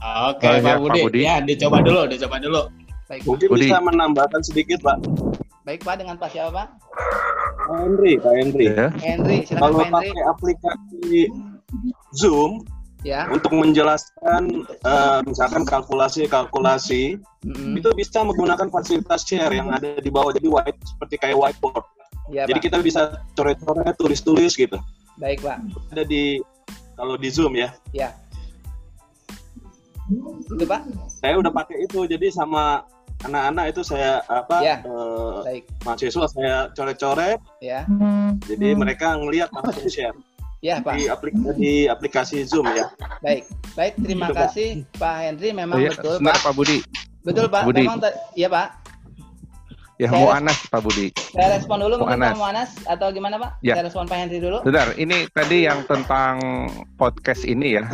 Oke, 0.01 0.47
Pak 0.61 0.77
Budi. 0.79 1.01
Pak 1.01 1.05
Budi. 1.09 1.21
Ya, 1.25 1.37
dicoba 1.41 1.79
dulu, 1.81 2.03
dicoba 2.07 2.37
dulu. 2.39 2.63
Baik 3.07 3.21
Pak. 3.23 3.29
Mungkin 3.31 3.49
bisa 3.57 3.77
menambahkan 3.81 4.41
sedikit, 4.43 4.79
Pak. 4.83 4.99
Baik 5.65 5.81
Pak 5.83 5.99
dengan 5.99 6.15
Pak 6.17 6.31
siapa 6.31 6.51
Pak? 6.53 6.69
Pak 7.67 7.79
Henry, 7.83 8.13
Pak 8.19 8.33
Henry. 8.39 8.67
Ya. 8.71 8.87
Henry, 9.03 9.37
silakan 9.43 9.61
Kalau 9.63 9.77
Pak 9.77 9.87
Henry. 9.89 9.95
pakai 10.15 10.23
aplikasi 10.29 11.11
Zoom 12.15 12.63
Ya. 13.07 13.31
untuk 13.31 13.55
menjelaskan 13.55 14.67
eh, 14.67 15.19
misalkan 15.23 15.63
kalkulasi-kalkulasi 15.63 17.23
Mm-mm. 17.47 17.79
itu 17.79 17.87
bisa 17.95 18.27
menggunakan 18.27 18.67
fasilitas 18.67 19.23
share 19.23 19.55
yang 19.55 19.71
ada 19.71 19.95
di 20.03 20.11
bawah 20.11 20.35
jadi 20.35 20.51
white 20.51 20.75
seperti 20.83 21.15
kayak 21.23 21.39
whiteboard. 21.39 21.87
Ya, 22.27 22.51
jadi 22.51 22.59
Pak. 22.59 22.67
kita 22.67 22.77
bisa 22.83 23.01
coret-coret, 23.39 23.95
tulis-tulis 23.95 24.59
gitu. 24.59 24.75
Baik 25.23 25.39
Pak. 25.39 25.63
Ada 25.95 26.03
di 26.03 26.43
kalau 26.99 27.15
di 27.15 27.29
Zoom 27.31 27.55
ya. 27.55 27.71
Ya. 27.95 28.11
Itu 30.09 30.65
Pak. 30.65 30.81
Saya 31.11 31.35
udah 31.37 31.51
pakai 31.51 31.77
itu 31.83 32.05
jadi 32.05 32.27
sama 32.29 32.87
anak-anak 33.19 33.73
itu 33.73 33.81
saya 33.81 34.21
apa 34.27 34.61
Ya. 34.61 34.77
eh, 34.81 35.37
Baik. 35.43 35.63
mahasiswa 35.83 36.27
saya 36.29 36.55
coret-coret 36.71 37.41
Ya. 37.59 37.89
jadi 38.45 38.77
mereka 38.77 39.17
ngelihat 39.17 39.49
langsung 39.51 39.89
share 39.89 40.13
Ya 40.61 40.79
Pak. 40.79 40.95
di 40.95 41.09
aplikasi 41.09 41.53
di 41.57 41.73
aplikasi 41.87 42.37
Zoom 42.45 42.69
ya. 42.71 42.87
Baik. 43.21 43.49
Baik, 43.73 43.93
terima 43.99 44.29
Gitu, 44.29 44.35
Pak. 44.35 44.43
kasih 44.47 44.69
Pak 44.95 45.15
Henry 45.19 45.51
memang 45.51 45.77
Oh, 45.77 45.81
iya, 45.81 45.91
betul 45.91 46.13
sebentar, 46.17 46.35
Pak. 46.35 46.45
Pak 46.45 46.53
Budi. 46.55 46.79
Betul 47.23 47.47
Pak. 47.49 47.63
Budi. 47.65 47.83
Memang 47.83 47.99
iya 48.33 48.49
Pak. 48.49 48.69
Ya, 49.97 50.07
Saya- 50.07 50.21
mau 50.21 50.29
Anas, 50.29 50.59
Pak 50.69 50.81
Budi. 50.83 51.09
Saya 51.37 51.49
respon 51.53 51.85
dulu 51.85 52.01
Mau 52.01 52.09
mungkin 52.09 52.17
Anas. 52.17 52.33
Pak 52.33 52.39
Muanas 52.41 52.71
atau 52.89 53.07
gimana 53.13 53.37
Pak? 53.37 53.51
Ya. 53.61 53.77
Saya 53.77 53.93
respon 53.93 54.09
Pak 54.09 54.17
Henry 54.17 54.41
dulu. 54.41 54.65
Bentar, 54.65 54.89
ini 54.97 55.29
tadi 55.29 55.69
yang 55.69 55.85
tentang 55.85 56.41
podcast 56.97 57.45
ini 57.45 57.77
ya. 57.77 57.85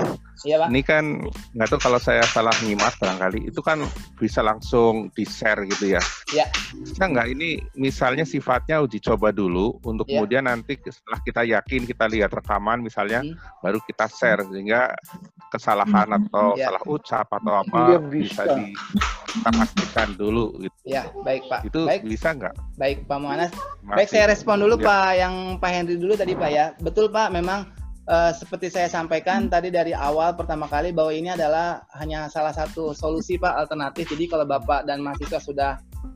Iya 0.42 0.62
Pak. 0.62 0.68
Ini 0.70 0.80
kan 0.82 1.04
nggak 1.50 1.68
tahu 1.68 1.80
kalau 1.80 1.98
saya 1.98 2.22
salah 2.24 2.54
nyimak 2.62 2.94
barangkali 2.98 3.50
itu 3.50 3.58
kan 3.58 3.82
bisa 4.14 4.42
langsung 4.42 5.10
di 5.10 5.22
share 5.22 5.66
gitu 5.66 5.98
ya. 5.98 6.02
Ya. 6.30 6.46
Bisa 6.72 7.02
nggak 7.04 7.30
ini 7.30 7.58
misalnya 7.74 8.22
sifatnya 8.22 8.78
uji 8.78 8.98
coba 8.98 9.30
dulu 9.30 9.74
untuk 9.82 10.06
Ya. 10.06 10.18
kemudian 10.18 10.46
nanti 10.46 10.78
setelah 10.78 11.18
kita 11.20 11.42
yakin 11.42 11.82
kita 11.82 12.06
lihat 12.06 12.30
rekaman 12.30 12.78
misalnya 12.78 13.22
Hmm. 13.22 13.34
baru 13.58 13.78
kita 13.80 14.06
share 14.06 14.46
sehingga 14.46 14.94
kesalahan 15.48 16.10
atau 16.12 16.54
Ya. 16.54 16.70
salah 16.70 16.82
ucap 16.86 17.26
atau 17.28 17.52
apa 17.56 17.78
Iya, 17.88 17.98
bisa 18.02 18.42
bisa. 18.42 18.54
di 18.54 18.70
kita 19.32 19.48
pastikan 19.50 20.08
dulu 20.12 20.44
gitu. 20.60 20.76
Ya, 20.84 21.06
baik 21.18 21.46
Pak. 21.46 21.60
Itu 21.64 21.86
Baik. 21.86 22.02
bisa 22.04 22.28
nggak? 22.30 22.54
Baik 22.76 22.98
Pak 23.06 23.16
Muanas. 23.16 23.31
Terima 23.36 23.94
Baik, 23.96 24.06
kasih. 24.08 24.14
saya 24.18 24.24
respon 24.30 24.56
dulu 24.60 24.76
Ya. 24.80 24.84
Pak 24.86 25.10
yang 25.16 25.34
Pak 25.60 25.70
Henry 25.70 25.96
dulu 25.96 26.14
tadi 26.18 26.32
Pak 26.36 26.50
ya. 26.50 26.66
Betul 26.82 27.08
Pak, 27.08 27.28
memang 27.32 27.68
eh, 28.08 28.32
seperti 28.34 28.68
saya 28.68 28.88
sampaikan 28.90 29.46
tadi 29.46 29.70
dari 29.70 29.94
awal 29.94 30.34
pertama 30.34 30.66
kali 30.66 30.90
bahwa 30.90 31.14
ini 31.14 31.32
adalah 31.32 31.86
hanya 31.96 32.26
salah 32.28 32.52
satu 32.52 32.92
solusi 32.92 33.38
Pak 33.38 33.66
alternatif. 33.66 34.10
Jadi 34.12 34.28
kalau 34.28 34.44
Bapak 34.44 34.84
dan 34.84 35.00
mahasiswa 35.00 35.40
sudah 35.40 35.72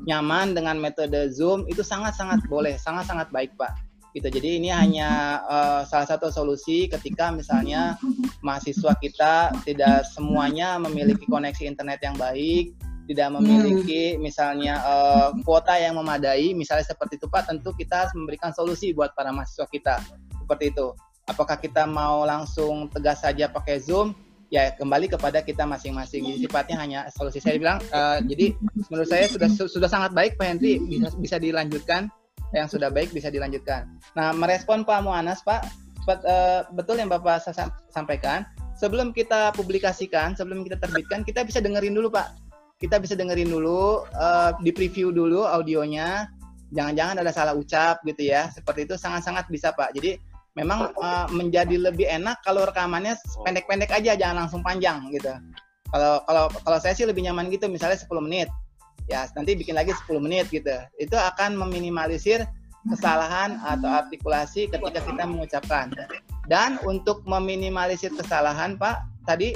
nyaman 0.06 0.54
dengan 0.54 0.76
metode 0.82 1.30
Zoom 1.30 1.64
itu 1.70 1.82
sangat-sangat 1.82 2.42
boleh, 2.50 2.74
sangat-sangat 2.76 3.30
baik 3.30 3.54
Pak. 3.54 3.72
Gitu. 4.16 4.32
Jadi 4.32 4.48
ini 4.64 4.72
hanya 4.72 5.42
eh, 5.44 5.82
salah 5.84 6.08
satu 6.08 6.32
solusi 6.32 6.88
ketika 6.88 7.28
misalnya 7.28 8.00
mahasiswa 8.40 8.96
kita 8.96 9.52
tidak 9.68 10.08
semuanya 10.08 10.80
memiliki 10.80 11.28
koneksi 11.28 11.68
internet 11.68 12.00
yang 12.00 12.16
baik, 12.16 12.72
tidak 13.06 13.28
memiliki 13.32 14.18
misalnya 14.18 14.74
eh, 14.82 15.28
kuota 15.46 15.78
yang 15.78 15.94
memadai, 15.94 16.52
misalnya 16.52 16.82
seperti 16.82 17.16
itu 17.16 17.30
Pak, 17.30 17.46
tentu 17.48 17.70
kita 17.72 18.04
harus 18.06 18.12
memberikan 18.18 18.50
solusi 18.50 18.90
buat 18.90 19.14
para 19.14 19.30
mahasiswa 19.30 19.66
kita. 19.70 20.02
Seperti 20.42 20.74
itu. 20.74 20.90
Apakah 21.26 21.58
kita 21.58 21.86
mau 21.86 22.22
langsung 22.22 22.86
tegas 22.90 23.22
saja 23.22 23.50
pakai 23.50 23.82
Zoom? 23.82 24.14
Ya 24.46 24.70
kembali 24.70 25.10
kepada 25.10 25.42
kita 25.42 25.66
masing-masing. 25.66 26.22
Jadi 26.22 26.46
sifatnya 26.46 26.76
hanya 26.78 27.00
solusi 27.10 27.42
saya 27.42 27.58
bilang. 27.58 27.82
eh, 27.82 28.18
jadi 28.30 28.46
menurut 28.86 29.10
saya 29.10 29.26
sudah 29.26 29.48
sudah 29.50 29.90
sangat 29.90 30.14
baik 30.14 30.38
Pak 30.38 30.46
Henry 30.46 30.78
bisa 30.78 31.10
bisa 31.18 31.36
dilanjutkan. 31.38 32.06
Yang 32.54 32.78
sudah 32.78 32.94
baik 32.94 33.10
bisa 33.10 33.26
dilanjutkan. 33.26 33.90
Nah 34.14 34.30
merespon 34.30 34.86
Pak 34.86 35.02
Muanas 35.02 35.42
Pak, 35.42 35.66
sepat- 35.98 36.22
eh, 36.22 36.62
betul 36.78 37.02
yang 37.02 37.10
Bapak 37.10 37.42
sa- 37.42 37.50
sam- 37.50 37.74
sampaikan. 37.90 38.46
Sebelum 38.78 39.10
kita 39.10 39.50
publikasikan, 39.56 40.38
sebelum 40.38 40.62
kita 40.62 40.78
terbitkan, 40.78 41.26
kita 41.26 41.42
bisa 41.42 41.58
dengerin 41.58 41.96
dulu 41.96 42.14
Pak 42.14 42.45
kita 42.76 43.00
bisa 43.00 43.16
dengerin 43.16 43.48
dulu, 43.48 44.04
eh, 44.04 44.50
di 44.60 44.70
preview 44.72 45.08
dulu 45.08 45.48
audionya. 45.48 46.28
Jangan-jangan 46.74 47.16
ada 47.22 47.32
salah 47.32 47.54
ucap 47.56 48.02
gitu 48.04 48.28
ya. 48.28 48.52
Seperti 48.52 48.84
itu 48.84 48.94
sangat-sangat 49.00 49.48
bisa 49.48 49.72
Pak. 49.72 49.96
Jadi 49.96 50.20
memang 50.56 50.92
eh, 50.92 51.26
menjadi 51.32 51.76
lebih 51.90 52.04
enak 52.04 52.44
kalau 52.44 52.68
rekamannya 52.68 53.16
pendek-pendek 53.44 53.90
aja, 53.92 54.12
jangan 54.16 54.44
langsung 54.44 54.60
panjang 54.60 55.08
gitu. 55.12 55.32
Kalau 55.88 56.20
kalau 56.28 56.44
kalau 56.66 56.78
saya 56.82 56.92
sih 56.92 57.08
lebih 57.08 57.24
nyaman 57.24 57.48
gitu, 57.48 57.70
misalnya 57.70 57.96
10 57.96 58.20
menit. 58.20 58.48
Ya, 59.06 59.22
nanti 59.38 59.54
bikin 59.54 59.78
lagi 59.78 59.94
10 59.94 60.18
menit 60.18 60.50
gitu. 60.50 60.74
Itu 60.98 61.14
akan 61.14 61.54
meminimalisir 61.54 62.42
kesalahan 62.90 63.58
atau 63.62 63.86
artikulasi 63.86 64.66
ketika 64.66 65.00
kita 65.02 65.24
mengucapkan. 65.24 65.94
Dan 66.50 66.78
untuk 66.82 67.22
meminimalisir 67.26 68.10
kesalahan, 68.14 68.74
Pak, 68.78 69.02
tadi 69.26 69.54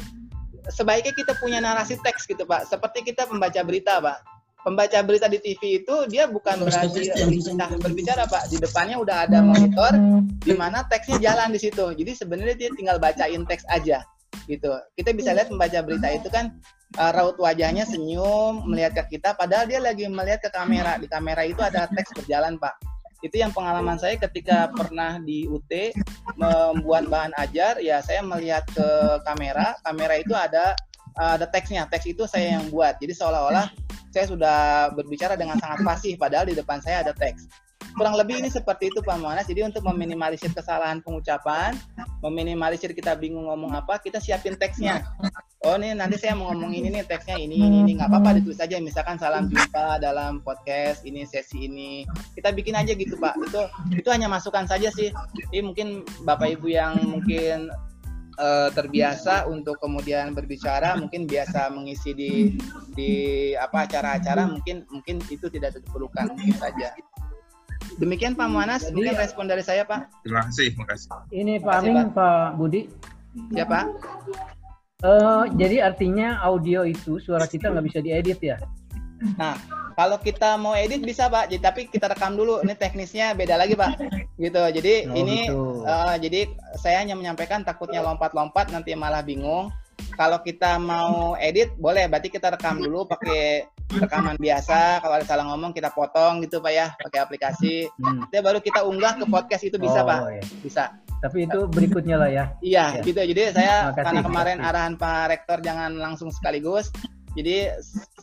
sebaiknya 0.69 1.17
kita 1.17 1.33
punya 1.41 1.59
narasi 1.63 1.97
teks 2.01 2.29
gitu 2.29 2.45
Pak. 2.45 2.69
Seperti 2.69 3.07
kita 3.07 3.25
membaca 3.31 3.61
berita 3.65 4.03
Pak. 4.03 4.19
Pembaca 4.61 5.01
berita 5.01 5.25
di 5.25 5.41
TV 5.41 5.81
itu 5.81 5.95
dia 6.13 6.29
bukan 6.29 6.69
berarti 6.69 7.09
berbicara, 7.09 7.81
berbicara 7.81 8.23
Pak. 8.29 8.53
Di 8.53 8.61
depannya 8.61 9.01
udah 9.01 9.17
ada 9.25 9.41
monitor 9.41 9.97
di 10.45 10.53
mana 10.53 10.85
teksnya 10.85 11.17
jalan 11.17 11.57
di 11.57 11.61
situ. 11.65 11.97
Jadi 11.97 12.13
sebenarnya 12.13 12.57
dia 12.61 12.69
tinggal 12.77 13.01
bacain 13.01 13.41
teks 13.49 13.65
aja 13.73 14.05
gitu. 14.45 14.69
Kita 15.01 15.17
bisa 15.17 15.33
lihat 15.33 15.49
membaca 15.49 15.81
berita 15.81 16.13
itu 16.13 16.29
kan 16.29 16.53
uh, 17.01 17.11
raut 17.17 17.41
wajahnya 17.41 17.89
senyum 17.89 18.69
melihat 18.69 19.01
ke 19.01 19.17
kita 19.17 19.33
padahal 19.33 19.65
dia 19.65 19.81
lagi 19.81 20.05
melihat 20.13 20.45
ke 20.45 20.51
kamera. 20.53 21.01
Di 21.01 21.09
kamera 21.09 21.43
itu 21.49 21.65
ada 21.65 21.89
teks 21.89 22.13
berjalan 22.21 22.61
Pak. 22.61 23.00
Itu 23.21 23.37
yang 23.37 23.53
pengalaman 23.53 24.01
saya 24.01 24.17
ketika 24.17 24.73
pernah 24.73 25.21
di 25.21 25.45
UT 25.45 25.69
membuat 26.41 27.09
bahan 27.13 27.37
ajar, 27.37 27.77
ya 27.79 28.01
saya 28.01 28.25
melihat 28.25 28.65
ke 28.73 28.89
kamera, 29.29 29.77
kamera 29.85 30.15
itu 30.17 30.33
ada 30.33 30.73
ada 31.21 31.45
teksnya, 31.45 31.85
teks 31.91 32.09
itu 32.09 32.25
saya 32.25 32.57
yang 32.57 32.73
buat. 32.73 32.97
Jadi 32.97 33.13
seolah-olah 33.13 33.69
saya 34.11 34.27
sudah 34.27 34.59
berbicara 34.97 35.37
dengan 35.37 35.61
sangat 35.61 35.85
fasih, 35.85 36.17
padahal 36.17 36.49
di 36.49 36.57
depan 36.57 36.81
saya 36.81 37.05
ada 37.05 37.13
teks 37.13 37.70
kurang 37.95 38.15
lebih 38.19 38.43
ini 38.43 38.51
seperti 38.51 38.91
itu 38.91 39.01
Pak 39.03 39.19
Monas. 39.19 39.47
Jadi 39.47 39.67
untuk 39.67 39.83
meminimalisir 39.87 40.53
kesalahan 40.55 41.03
pengucapan, 41.03 41.75
meminimalisir 42.23 42.95
kita 42.95 43.17
bingung 43.19 43.51
ngomong 43.51 43.75
apa, 43.75 43.99
kita 43.99 44.23
siapin 44.23 44.55
teksnya. 44.55 45.03
Oh 45.61 45.77
nih 45.77 45.93
nanti 45.93 46.17
saya 46.17 46.33
mau 46.33 46.49
ngomong 46.57 46.73
ini 46.73 46.89
nih 46.89 47.05
teksnya 47.05 47.37
ini 47.37 47.61
ini 47.61 47.77
ini. 47.85 47.93
Nggak 48.01 48.09
apa-apa 48.09 48.41
ditulis 48.41 48.61
aja. 48.65 48.81
Misalkan 48.81 49.21
salam 49.21 49.53
jumpa 49.53 50.01
dalam 50.01 50.41
podcast 50.41 51.05
ini 51.05 51.29
sesi 51.29 51.69
ini. 51.69 52.09
Kita 52.33 52.49
bikin 52.49 52.73
aja 52.73 52.97
gitu 52.97 53.21
Pak. 53.21 53.37
Itu 53.45 53.69
itu 53.93 54.09
hanya 54.09 54.33
masukan 54.33 54.65
saja 54.65 54.89
sih. 54.89 55.13
Jadi 55.37 55.61
mungkin 55.61 56.09
Bapak 56.25 56.57
Ibu 56.57 56.67
yang 56.73 56.97
mungkin 57.05 57.69
eh, 58.41 58.69
terbiasa 58.73 59.53
untuk 59.53 59.77
kemudian 59.85 60.33
berbicara 60.33 60.97
mungkin 60.97 61.29
biasa 61.29 61.69
mengisi 61.77 62.17
di 62.17 62.33
di 62.97 63.13
apa 63.53 63.85
acara-acara 63.85 64.49
mungkin 64.49 64.89
mungkin 64.89 65.21
itu 65.29 65.53
tidak 65.53 65.77
diperlukan 65.77 66.33
mungkin 66.33 66.57
saja 66.57 66.97
demikian 68.01 68.33
Pak 68.33 68.49
Monas 68.49 68.89
mungkin 68.91 69.13
respon 69.15 69.45
dari 69.45 69.61
saya 69.61 69.85
Pak 69.85 70.25
Terima 70.25 70.49
kasih, 70.49 70.73
makasih. 70.75 71.09
Ini 71.31 71.61
Pak 71.61 71.75
Amin, 71.79 71.95
Pak. 72.11 72.17
Pak 72.17 72.49
Budi. 72.57 72.83
ya 73.53 73.63
Pak 73.63 73.85
Eh, 75.01 75.45
jadi 75.57 75.81
artinya 75.81 76.37
audio 76.45 76.85
itu 76.85 77.17
suara 77.17 77.49
kita 77.49 77.73
nggak 77.73 77.87
bisa 77.89 77.99
diedit 78.01 78.37
ya? 78.37 78.61
Nah, 79.37 79.57
kalau 79.97 80.21
kita 80.21 80.61
mau 80.61 80.77
edit 80.77 81.01
bisa 81.01 81.25
Pak, 81.25 81.49
jadi 81.49 81.73
tapi 81.73 81.89
kita 81.89 82.05
rekam 82.05 82.37
dulu. 82.37 82.61
Ini 82.61 82.77
teknisnya 82.77 83.33
beda 83.33 83.57
lagi 83.57 83.73
Pak. 83.73 83.97
Gitu. 84.37 84.61
Jadi 84.77 85.09
Oh, 85.09 85.17
ini 85.17 85.49
gitu. 85.49 85.89
eh, 85.89 86.17
jadi 86.21 86.41
saya 86.77 87.01
hanya 87.01 87.17
menyampaikan 87.17 87.65
takutnya 87.65 88.05
lompat-lompat 88.05 88.69
nanti 88.69 88.93
malah 88.93 89.25
bingung. 89.25 89.73
Kalau 90.17 90.37
kita 90.41 90.77
mau 90.77 91.33
edit 91.41 91.73
boleh, 91.81 92.05
berarti 92.05 92.29
kita 92.29 92.53
rekam 92.53 92.77
dulu 92.77 93.09
pakai 93.09 93.65
rekaman 93.93 94.37
biasa. 94.37 95.01
Kalau 95.01 95.15
ada 95.17 95.27
salah 95.27 95.45
ngomong 95.49 95.71
kita 95.71 95.91
potong 95.91 96.39
gitu 96.41 96.59
Pak 96.59 96.71
ya, 96.71 96.87
pakai 96.97 97.19
aplikasi. 97.21 97.91
Hmm. 97.99 98.23
Nanti 98.23 98.37
baru 98.39 98.59
kita 98.59 98.83
unggah 98.83 99.19
ke 99.19 99.25
podcast 99.27 99.63
itu 99.63 99.77
bisa 99.77 100.03
Oh, 100.03 100.07
Pak. 100.07 100.21
iya. 100.31 100.43
Bisa. 100.61 100.85
Tapi 101.21 101.45
itu 101.45 101.59
berikutnya 101.67 102.17
lah 102.17 102.31
ya. 102.31 102.45
Iya, 102.61 102.87
Ya. 102.97 103.03
gitu. 103.03 103.21
Jadi 103.21 103.43
saya 103.53 103.91
Makasih, 103.91 103.97
karena 104.01 104.21
kemarin 104.23 104.57
makasih. 104.57 104.71
arahan 104.73 104.95
Pak 104.97 105.25
Rektor 105.29 105.59
jangan 105.61 105.91
langsung 105.95 106.31
sekaligus. 106.31 106.89
Jadi 107.31 107.71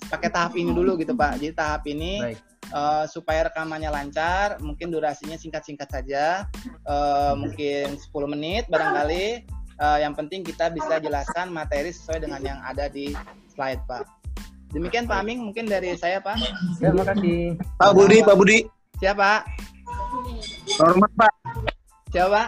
pakai 0.07 0.29
tahap 0.29 0.53
ini 0.55 0.71
dulu 0.71 0.97
gitu 0.97 1.13
Pak. 1.13 1.39
Jadi 1.39 1.53
tahap 1.53 1.83
ini 1.85 2.19
Baik. 2.19 2.37
eh, 2.67 3.05
supaya 3.07 3.47
rekamannya 3.47 3.87
lancar, 3.87 4.57
mungkin 4.59 4.89
durasinya 4.89 5.35
singkat-singkat 5.35 5.87
saja, 5.87 6.43
eh, 6.83 7.33
mungkin 7.35 7.95
10 7.95 8.27
menit 8.27 8.65
barangkali. 8.67 9.25
Eh, 9.77 9.97
yang 10.01 10.11
penting 10.11 10.41
kita 10.41 10.73
bisa 10.73 10.97
jelaskan 10.97 11.53
materi 11.53 11.93
sesuai 11.93 12.17
dengan 12.19 12.41
yang 12.41 12.59
ada 12.65 12.89
di 12.89 13.13
slide 13.47 13.85
Pak. 13.85 14.16
Demikian 14.69 15.07
Pak 15.07 15.23
Aming 15.23 15.39
mungkin 15.43 15.65
dari 15.65 15.95
saya 15.95 16.19
Pak. 16.19 16.35
Terima 16.77 17.03
kasih. 17.05 17.55
Pak 17.75 17.91
Budi, 17.91 18.17
Pak 18.19 18.35
Budi. 18.35 18.57
Siapa? 18.97 19.45
Norman, 20.77 21.11
Pak. 21.15 21.31
Siapa 22.09 22.29
Pak? 22.29 22.47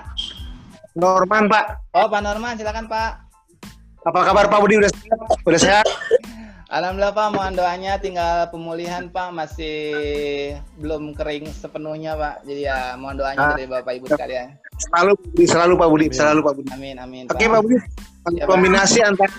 Norman, 0.93 1.43
Pak. 1.47 1.65
Oh 1.93 2.07
Pak 2.07 2.21
Norman 2.21 2.53
silakan 2.55 2.85
Pak. 2.85 3.11
Apa 4.03 4.19
kabar 4.25 4.45
Pak 4.47 4.59
Budi? 4.59 4.75
Udah 4.77 4.91
sehat? 4.91 5.19
Udah 5.45 5.59
sehat? 5.59 5.87
Alhamdulillah 6.69 7.15
Pak, 7.17 7.27
mohon 7.33 7.53
doanya 7.55 7.97
tinggal 7.97 8.45
pemulihan 8.47 9.09
Pak 9.09 9.33
masih 9.33 9.79
belum 10.77 11.17
kering 11.17 11.49
sepenuhnya 11.49 12.13
Pak. 12.13 12.45
Jadi 12.45 12.61
ya 12.63 12.93
mohon 12.93 13.17
doanya 13.17 13.41
Ah. 13.41 13.51
dari 13.55 13.65
Bapak 13.65 13.93
Ibu 13.95 14.05
sekalian. 14.07 14.53
Selalu, 14.77 15.11
Budi, 15.17 15.43
selalu 15.45 15.73
Pak 15.75 15.89
Budi, 15.89 16.05
selalu 16.13 16.39
Pak 16.45 16.53
Budi. 16.53 16.69
Amin 16.69 16.95
amin. 16.99 17.23
Oke 17.25 17.41
Pak 17.43 17.61
Budi, 17.63 17.77
Ya, 18.29 18.45
Pak. 18.45 18.53
kombinasi 18.53 18.99
antara 19.01 19.33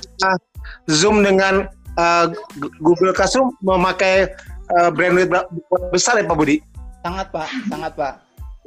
Zoom 0.90 1.22
dengan 1.22 1.70
uh, 2.00 2.24
Gu- 2.56 2.72
Google 2.80 3.12
Classroom 3.12 3.52
memakai 3.60 4.32
uh, 4.72 4.88
bandwidth 4.88 5.28
ber- 5.28 5.48
besar 5.92 6.16
ya 6.16 6.24
Pak 6.24 6.34
Budi? 6.34 6.64
Sangat 7.00 7.28
Pak, 7.28 7.48
sangat 7.68 7.92
Pak. 7.94 8.14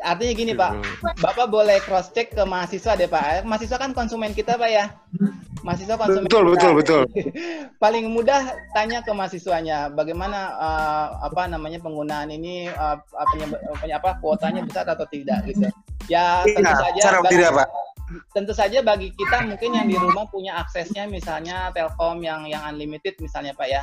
Artinya 0.03 0.34
gini 0.35 0.51
Pak, 0.51 0.73
Bapak 1.18 1.47
boleh 1.47 1.80
cross 1.80 2.11
check 2.11 2.35
ke 2.35 2.43
mahasiswa 2.43 2.93
deh 2.93 3.07
Pak. 3.07 3.47
Mahasiswa 3.47 3.80
kan 3.80 3.95
konsumen 3.95 4.35
kita 4.35 4.60
Pak 4.60 4.68
ya. 4.68 4.85
Mahasiswa 5.64 5.95
konsumen 5.95 6.27
Betul, 6.27 6.43
kita. 6.43 6.51
betul, 6.51 6.72
betul. 6.76 7.01
Paling 7.84 8.11
mudah 8.11 8.41
tanya 8.76 8.99
ke 8.99 9.15
mahasiswanya 9.15 9.88
bagaimana 9.89 10.60
uh, 10.60 11.07
apa 11.23 11.47
namanya 11.47 11.80
penggunaan 11.80 12.35
ini 12.35 12.68
uh, 12.68 12.99
apanya, 13.15 13.45
apanya 13.72 13.95
apa 14.03 14.10
kuotanya 14.19 14.61
besar 14.68 14.84
atau 14.84 15.07
tidak 15.07 15.39
gitu. 15.47 15.72
Ya 16.11 16.43
tentu 16.43 16.68
Iya, 16.68 16.76
saja 16.76 16.99
cara 16.99 17.18
bagi- 17.23 17.31
tidak, 17.39 17.49
Pak. 17.64 17.68
Tentu 18.34 18.53
saja 18.53 18.81
bagi 18.81 19.10
kita 19.14 19.45
mungkin 19.48 19.69
yang 19.73 19.88
di 19.90 19.98
rumah 19.98 20.26
punya 20.30 20.60
aksesnya 20.61 21.06
misalnya 21.10 21.69
Telkom 21.73 22.22
yang 22.22 22.45
yang 22.45 22.61
unlimited 22.68 23.18
misalnya 23.19 23.53
Pak 23.57 23.68
ya. 23.69 23.81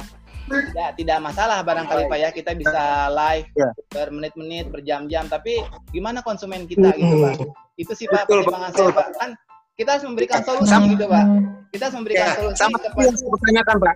Tidak 0.51 0.99
tidak 0.99 1.19
masalah 1.23 1.63
barangkali 1.63 2.11
Pak 2.11 2.19
ya 2.19 2.29
kita 2.35 2.53
bisa 2.59 3.07
live 3.13 3.47
Ya. 3.55 3.71
bermenit-menit, 3.95 4.71
berjam-jam 4.75 5.27
tapi 5.31 5.63
gimana 5.95 6.23
konsumen 6.27 6.67
kita 6.67 6.91
gitu 6.97 7.15
Pak. 7.23 7.35
Itu 7.79 7.93
sih 7.95 8.07
Pak 8.11 8.27
pertimbangan 8.27 8.71
saya 8.75 8.91
Pak. 8.91 9.07
Kan 9.19 9.31
kita 9.79 9.97
harus 9.97 10.05
memberikan 10.05 10.41
solusi 10.45 10.71
Sama- 10.71 10.91
gitu 10.93 11.05
Pak. 11.09 11.25
Kita 11.71 11.83
harus 11.87 11.97
memberikan 12.03 12.27
Ya, 12.27 12.35
solusi 12.35 12.59
sama 12.59 12.77
kepada 12.83 13.07
yang 13.07 13.17
saya 13.17 13.31
pertanyakan 13.31 13.77
Pak. 13.79 13.95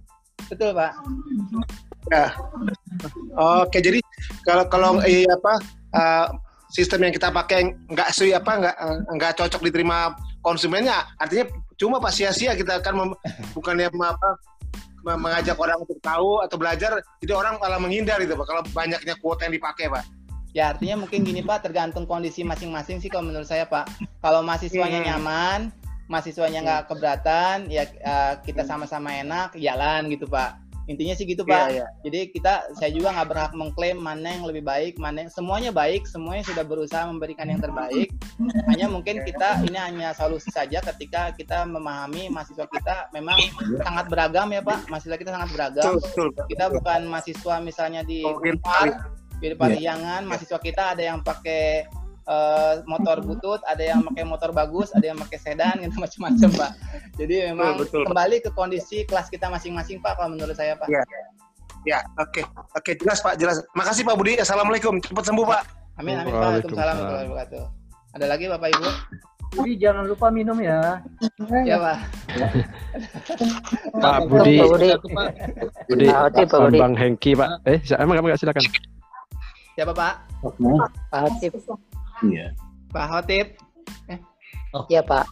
Betul 0.51 0.71
Pak. 0.77 0.93
Ya. 2.13 2.27
Oke, 3.65 3.79
jadi 3.81 3.99
kalau 4.45 4.65
kalau 4.69 4.91
eh, 5.03 5.25
apa 5.27 5.53
uh, 5.97 6.27
sistem 6.75 7.07
yang 7.07 7.15
kita 7.15 7.31
pakai 7.31 7.71
nggak 7.87 8.11
sui 8.11 8.35
apa 8.35 8.51
nggak 8.59 8.77
nggak 9.15 9.33
cocok 9.39 9.63
diterima 9.71 10.19
konsumennya, 10.43 11.07
artinya 11.23 11.47
cuma 11.79 12.03
Pak 12.03 12.11
sia-sia 12.11 12.59
kita 12.59 12.83
akan 12.83 12.95
mem, 12.99 13.11
bukannya 13.55 13.87
apa 13.95 14.29
mengajak 15.05 15.55
orang 15.61 15.79
untuk 15.85 16.01
tahu 16.01 16.41
atau 16.43 16.57
belajar, 16.57 16.99
jadi 17.21 17.33
orang 17.37 17.61
malah 17.63 17.79
menghindar 17.79 18.19
gitu 18.25 18.35
Pak. 18.35 18.47
Kalau 18.49 18.63
banyaknya 18.75 19.15
kuota 19.23 19.47
yang 19.47 19.55
dipakai 19.55 19.87
Pak. 19.93 20.05
Ya 20.55 20.71
artinya 20.71 21.05
mungkin 21.05 21.23
gini 21.23 21.45
Pak, 21.45 21.67
tergantung 21.67 22.09
kondisi 22.09 22.41
masing-masing 22.41 22.99
sih 22.99 23.13
kalau 23.13 23.29
menurut 23.29 23.45
saya 23.45 23.69
Pak. 23.69 23.85
Kalau 24.25 24.41
mahasiswanya 24.41 25.05
Hmm. 25.05 25.09
nyaman, 25.13 25.61
mahasiswanya 26.09 26.61
nggak 26.65 26.83
keberatan, 26.89 27.69
ya 27.69 27.85
eh, 27.85 28.33
kita 28.49 28.65
sama-sama 28.65 29.13
enak, 29.13 29.59
jalan 29.61 30.09
gitu 30.09 30.25
Pak. 30.25 30.64
Intinya 30.85 31.15
sih 31.17 31.25
gitu 31.25 31.43
Pak. 31.49 31.73
Iya, 31.73 31.85
iya. 31.85 31.87
Jadi 32.05 32.21
kita, 32.35 32.69
saya 32.77 32.91
juga 32.93 33.17
nggak 33.17 33.29
berhak 33.33 33.53
mengklaim 33.57 33.99
mana 33.99 34.37
yang 34.37 34.45
lebih 34.45 34.61
baik, 34.61 35.01
mana 35.01 35.25
yang 35.25 35.33
semuanya 35.33 35.71
baik, 35.73 36.05
semuanya 36.05 36.45
sudah 36.45 36.65
berusaha 36.65 37.09
memberikan 37.09 37.49
yang 37.49 37.61
terbaik. 37.61 38.13
Hanya 38.69 38.87
mungkin 38.93 39.25
kita 39.25 39.65
ini 39.65 39.79
hanya 39.81 40.13
solusi 40.13 40.53
saja 40.53 40.85
ketika 40.93 41.33
kita 41.33 41.65
memahami 41.65 42.29
mahasiswa 42.29 42.69
kita 42.69 43.09
memang 43.17 43.41
sangat 43.81 44.07
beragam 44.13 44.53
ya 44.53 44.61
Pak. 44.61 44.93
Mahasiswa 44.93 45.17
kita 45.17 45.31
sangat 45.33 45.51
beragam. 45.57 45.97
Kita 46.51 46.65
bukan 46.69 47.01
mahasiswa 47.09 47.55
misalnya 47.65 48.05
di 48.05 48.21
Unpar, 48.25 49.09
di 49.41 49.57
Pariangan, 49.57 50.29
mahasiswa 50.29 50.61
kita 50.61 50.97
ada 50.97 51.03
yang 51.03 51.25
pakai 51.25 51.89
eh, 52.29 52.75
motor 52.89 53.21
butut, 53.21 53.61
ada 53.69 53.81
yang 53.81 54.01
pakai 54.05 54.25
motor 54.25 54.51
bagus, 54.51 54.93
ada 54.93 55.05
yang 55.05 55.19
pakai 55.21 55.39
sedan, 55.41 55.79
gitu 55.85 55.97
macam-macam 56.01 56.51
Pak. 56.55 56.73
Jadi 57.21 57.35
memang 57.53 57.81
betul. 57.81 58.03
kembali 58.09 58.37
ke 58.45 58.51
kondisi 58.53 59.05
kelas 59.05 59.29
kita 59.29 59.49
masing-masing 59.49 60.01
Pak, 60.01 60.19
kalau 60.21 60.33
menurut 60.33 60.57
saya 60.57 60.77
Pak. 60.77 60.89
Iya. 60.89 61.03
Ya, 61.85 62.01
oke, 62.17 62.41
oke 62.81 62.97
jelas 62.97 63.21
Pak, 63.21 63.37
jelas. 63.37 63.61
Makasih 63.77 64.09
Pak 64.09 64.17
Budi. 64.17 64.41
Assalamualaikum, 64.41 65.05
cepat 65.05 65.25
sembuh 65.29 65.45
Pak. 65.45 65.63
Amin 66.01 66.17
amin 66.17 66.33
Pak. 66.33 66.41
Waalaikumsalam. 66.41 66.65
Waalaikumsalam 66.65 66.95
warahmatullahi 66.97 67.29
wabarakatuh. 67.29 67.65
Ada 68.17 68.27
lagi 68.31 68.45
Bapak 68.49 68.69
Ibu? 68.73 68.89
Jadi 69.55 69.73
jangan 69.79 70.05
lupa 70.11 70.27
minum 70.35 70.59
ya. 70.59 70.99
Ya 71.63 71.77
Pak. 71.79 71.99
Pak 74.03 74.19
Budi, 74.27 74.55
Pak 74.59 74.69
Budi. 74.73 74.89
Budi, 75.87 76.07
Pak 76.11 76.59
Budi. 76.59 76.79
Bang 76.83 76.95
Hengki, 76.99 77.39
Pak. 77.39 77.63
Eh, 77.69 77.79
emang 78.03 78.19
kamu 78.19 78.27
nggak 78.35 78.41
silakan. 78.43 78.65
Siapa 79.79 79.93
Pak? 79.95 80.15
Pak 80.43 81.21
Hatip. 81.23 81.55
Iya. 82.23 82.55
Pak 82.91 83.07
Hotip. 83.11 83.47
Iya 84.87 85.03
Pak. 85.03 85.27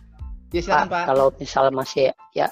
Ya 0.52 0.60
silakan 0.60 0.88
Pak. 0.90 1.04
Kalau 1.08 1.26
misal 1.34 1.64
masih 1.70 2.10
ya 2.32 2.48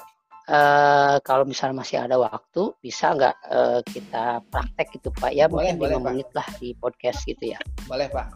eh 0.51 1.15
kalau 1.21 1.45
misal 1.45 1.71
masih 1.71 2.01
ada 2.01 2.17
waktu 2.17 2.73
bisa 2.81 3.13
nggak 3.13 3.35
eh, 3.47 3.79
kita 3.87 4.41
praktek 4.49 4.87
gitu 4.99 5.13
Pak 5.13 5.31
ya 5.31 5.45
Boleh, 5.45 5.71
mungkin 5.71 5.75
boleh, 5.79 5.91
lima 5.93 6.01
Pak. 6.01 6.07
menit 6.11 6.29
lah 6.33 6.47
di 6.57 6.69
podcast 6.75 7.19
gitu 7.23 7.53
ya. 7.53 7.59
Boleh 7.85 8.09
Pak. 8.09 8.27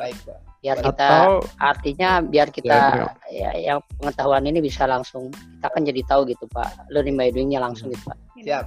Baik 0.00 0.16
Pak. 0.24 0.38
Biar 0.64 0.76
Boleh. 0.80 0.86
kita 0.88 1.08
Atau- 1.12 1.44
artinya 1.60 2.10
biar 2.24 2.48
Ya, 2.48 2.54
kita 2.56 2.78
betul. 2.80 3.08
ya, 3.36 3.50
yang 3.54 3.78
pengetahuan 4.00 4.44
ini 4.48 4.58
bisa 4.64 4.88
langsung 4.88 5.28
kita 5.28 5.68
kan 5.68 5.82
jadi 5.84 6.00
tahu 6.08 6.20
gitu 6.26 6.48
Pak. 6.48 6.88
Learning 6.88 7.14
by 7.14 7.28
doing-nya 7.28 7.60
langsung 7.60 7.92
gitu 7.92 8.00
Pak. 8.08 8.16
Siap. 8.40 8.64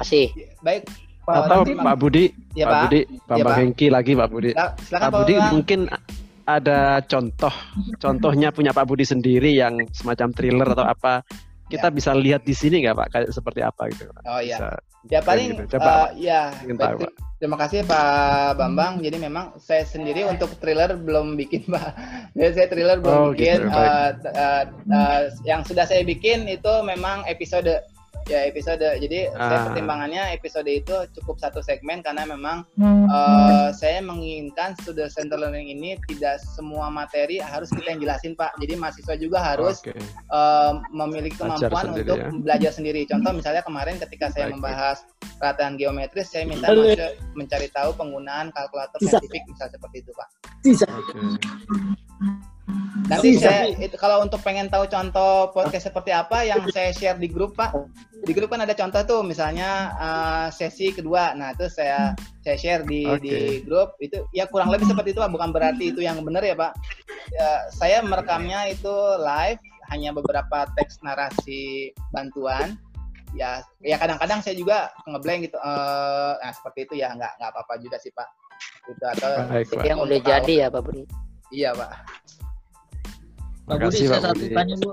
Masih. 0.00 0.32
Baik. 0.64 0.88
Atau 1.26 1.58
Hotip. 1.60 1.76
Pak 1.76 1.96
Budi, 1.96 2.24
Ya, 2.52 2.64
Pak 2.64 2.70
Pak. 2.70 2.82
Budi, 2.82 3.00
Pak 3.20 3.36
Ya, 3.36 3.44
Pak. 3.44 3.54
Hengki 3.56 3.86
lagi 3.88 4.12
Pak 4.12 4.28
Budi. 4.28 4.50
Sila- 4.52 4.74
Silakan 4.78 5.00
Pak 5.00 5.10
Pak 5.10 5.18
Budi 5.18 5.34
Bang. 5.34 5.50
mungkin 5.50 5.80
ada 6.44 6.78
contoh, 7.02 7.54
contohnya 7.96 8.48
punya 8.50 8.70
Pak 8.70 8.84
Budi 8.84 9.02
sendiri 9.02 9.50
yang 9.50 9.82
semacam 9.90 10.30
thriller 10.30 10.68
atau 10.68 10.86
apa 10.86 11.26
kita 11.66 11.90
bisa 11.90 12.14
lihat 12.14 12.40
di 12.40 12.54
sini 12.54 12.78
nggak 12.80 12.94
Pak 12.94 13.08
kayak 13.10 13.28
seperti 13.30 13.60
apa 13.60 13.90
gitu. 13.90 14.06
Oh 14.22 14.38
iya. 14.38 14.54
Bisa 14.54 14.68
Ya 15.06 15.22
paling 15.22 15.54
gitu. 15.54 15.78
Coba, 15.78 15.86
Pak. 15.86 16.08
ya 16.16 16.50
tahu, 16.50 16.98
Pak. 17.00 17.10
terima 17.36 17.56
kasih 17.56 17.80
Pak 17.82 18.10
Bambang. 18.56 18.98
Jadi 18.98 19.18
memang 19.20 19.54
saya 19.56 19.82
sendiri 19.82 20.22
untuk 20.24 20.50
thriller 20.56 20.94
belum 20.94 21.34
bikin 21.36 21.62
Pak. 21.64 21.90
Jadi 22.34 22.50
saya 22.52 22.66
thriller 22.66 22.98
belum 22.98 23.14
Oh, 23.16 23.30
bikin. 23.30 23.54
gitu, 23.56 23.66
baik. 23.68 23.86
Eh, 23.88 24.10
t- 24.16 24.30
eh, 24.32 24.62
eh, 24.88 25.20
yang 25.42 25.62
sudah 25.62 25.82
saya 25.82 26.02
bikin 26.02 26.46
itu 26.46 26.72
memang 26.82 27.22
episode 27.24 27.70
ya 28.24 28.44
episode. 28.44 28.80
Jadi 28.80 29.28
saya 29.30 29.58
Ah. 29.58 29.64
pertimbangannya 29.68 30.22
episode 30.32 30.66
itu 30.66 30.94
cukup 31.14 31.36
satu 31.36 31.60
segmen 31.60 32.00
karena 32.00 32.24
memang 32.24 32.64
Hmm. 32.74 33.06
eh, 33.06 33.68
saya 33.72 34.00
menginginkan 34.00 34.74
student 34.80 35.08
center 35.08 35.36
learning 35.36 35.70
ini 35.70 35.94
tidak 36.06 36.40
semua 36.42 36.88
materi 36.88 37.38
harus 37.38 37.68
kita 37.68 37.92
yang 37.92 38.00
jelasin 38.00 38.32
Pak. 38.32 38.56
Jadi 38.56 38.74
mahasiswa 38.74 39.14
juga 39.14 39.38
harus 39.40 39.78
Oke. 39.80 39.94
eh, 39.96 40.72
memiliki 40.90 41.36
kemampuan 41.36 41.92
sendiri, 41.92 42.06
untuk 42.06 42.18
ya. 42.18 42.28
belajar 42.32 42.70
sendiri. 42.70 43.00
Contoh 43.04 43.32
misalnya 43.32 43.62
kemarin 43.62 43.96
ketika 43.98 44.26
saya 44.28 44.48
Baik, 44.48 44.54
membahas 44.58 44.96
perhatian 45.36 45.74
geometris, 45.76 46.28
saya 46.28 46.44
minta 46.44 46.66
mahasiswa 46.68 47.08
mencari 47.32 47.68
tahu 47.70 47.90
penggunaan 47.94 48.48
kalkulator 48.50 48.98
Bisa. 48.98 49.16
saintifik 49.16 49.42
misal 49.46 49.68
seperti 49.68 49.96
itu, 50.00 50.10
Pak. 50.10 50.28
Oke. 50.88 52.45
Nanti 53.06 53.38
saya 53.38 53.70
itu 53.70 53.94
kalau 53.94 54.18
untuk 54.18 54.42
pengen 54.42 54.66
tahu 54.66 54.90
contoh 54.90 55.54
podcast 55.54 55.86
seperti 55.86 56.10
apa 56.10 56.42
yang 56.42 56.58
saya 56.74 56.90
share 56.90 57.14
di 57.14 57.30
grup, 57.30 57.54
Pak. 57.54 57.70
Di 58.26 58.34
grup 58.34 58.50
kan 58.50 58.66
ada 58.66 58.74
contoh 58.74 58.98
tuh, 59.06 59.20
misalnya 59.22 59.94
eh, 59.94 60.46
sesi 60.50 60.90
kedua. 60.90 61.30
Nah, 61.38 61.54
itu 61.54 61.70
saya 61.70 62.18
saya 62.42 62.56
share 62.58 62.82
di 62.82 63.06
Oke. 63.06 63.22
di 63.22 63.36
grup 63.62 63.94
itu 64.02 64.26
ya 64.34 64.50
kurang 64.50 64.74
lebih 64.74 64.90
seperti 64.90 65.14
itu, 65.14 65.22
Pak. 65.22 65.30
Bukan 65.30 65.54
berarti 65.54 65.94
itu 65.94 66.02
yang 66.02 66.18
benar 66.26 66.42
ya, 66.42 66.58
Pak. 66.58 66.74
Ya, 67.30 67.48
saya 67.70 68.02
merekamnya 68.02 68.66
itu 68.66 68.94
live 69.22 69.62
hanya 69.94 70.10
beberapa 70.10 70.66
teks 70.74 70.98
narasi 71.06 71.94
bantuan 72.10 72.74
ya 73.36 73.60
ya 73.84 74.00
kadang-kadang 74.00 74.40
saya 74.40 74.56
juga 74.56 74.88
ngeblank 75.04 75.50
gitu 75.50 75.58
eh 75.60 76.32
nah 76.40 76.50
seperti 76.56 76.88
itu 76.88 76.94
ya 77.04 77.12
nggak 77.12 77.32
nggak 77.36 77.50
apa-apa 77.52 77.74
juga 77.84 78.00
sih 78.00 78.08
pak 78.16 78.28
gitu 78.88 79.04
atau 79.04 79.30
Baik, 79.52 79.66
Pak. 79.76 79.84
yang 79.84 79.98
Udah 80.00 80.20
jadi 80.24 80.54
tahu. 80.56 80.62
ya 80.64 80.66
Pak 80.72 80.80
Budi. 80.82 81.02
iya 81.52 81.70
pak 81.76 81.90
Pak 83.66 83.76
Budi, 83.82 83.98
Makasih, 83.98 84.06
saya 84.06 84.14
Pak 84.14 84.22
satu 84.30 84.44
tanya 84.54 84.74
Bu. 84.78 84.90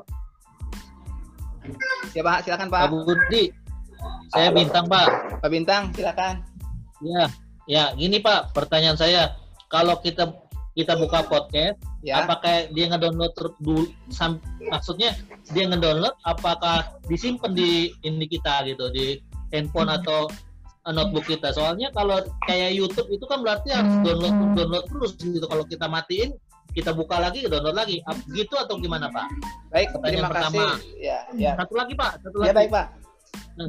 siapa 2.12 2.32
silakan 2.44 2.68
pak 2.68 2.80
Pak 2.84 2.90
Budi, 2.92 3.44
saya 4.34 4.50
bintang 4.52 4.86
Pak. 4.90 5.08
pak 5.40 5.50
bintang 5.50 5.84
silakan 5.96 6.36
Ya, 7.04 7.24
ya 7.68 7.84
gini 8.00 8.24
Pak, 8.24 8.56
pertanyaan 8.56 8.96
saya, 8.96 9.36
kalau 9.68 10.00
kita 10.00 10.32
kita 10.74 10.96
buka 10.96 11.22
podcast, 11.28 11.76
Ya. 12.02 12.24
apakah 12.24 12.68
dia 12.72 12.88
ngedownload 12.92 13.32
dulu, 13.64 13.88
sam- 14.10 14.40
maksudnya 14.72 15.12
dia 15.52 15.68
ngedownload, 15.68 16.16
apakah 16.24 16.96
disimpan 17.08 17.52
di 17.56 17.92
ini 18.04 18.26
kita 18.28 18.64
gitu 18.68 18.88
di 18.92 19.20
handphone 19.52 19.92
atau 19.92 20.28
uh, 20.88 20.92
notebook 20.96 21.28
kita? 21.28 21.52
Soalnya 21.52 21.92
kalau 21.96 22.24
kayak 22.48 22.72
YouTube 22.76 23.12
itu 23.12 23.24
kan 23.28 23.40
berarti 23.44 23.72
harus 23.76 23.96
download 24.04 24.36
download 24.56 24.86
terus 24.88 25.12
gitu. 25.20 25.46
Kalau 25.48 25.64
kita 25.68 25.86
matiin, 25.88 26.36
kita 26.74 26.92
buka 26.92 27.22
lagi, 27.22 27.46
download 27.46 27.78
lagi, 27.78 28.02
Ap- 28.04 28.26
gitu 28.34 28.58
atau 28.58 28.76
gimana 28.78 29.08
Pak? 29.08 29.28
baik 29.70 29.94
Pertanyaan 29.94 30.26
terima 30.26 30.30
kasih 30.30 30.58
pertama. 30.60 30.66
ya 30.98 31.18
ya 31.34 31.52
Satu 31.56 31.74
lagi 31.78 31.94
Pak, 31.94 32.12
satu 32.20 32.38
ya 32.38 32.50
lagi. 32.50 32.56
baik 32.58 32.70
pak 32.70 32.88
Nah, 33.54 33.68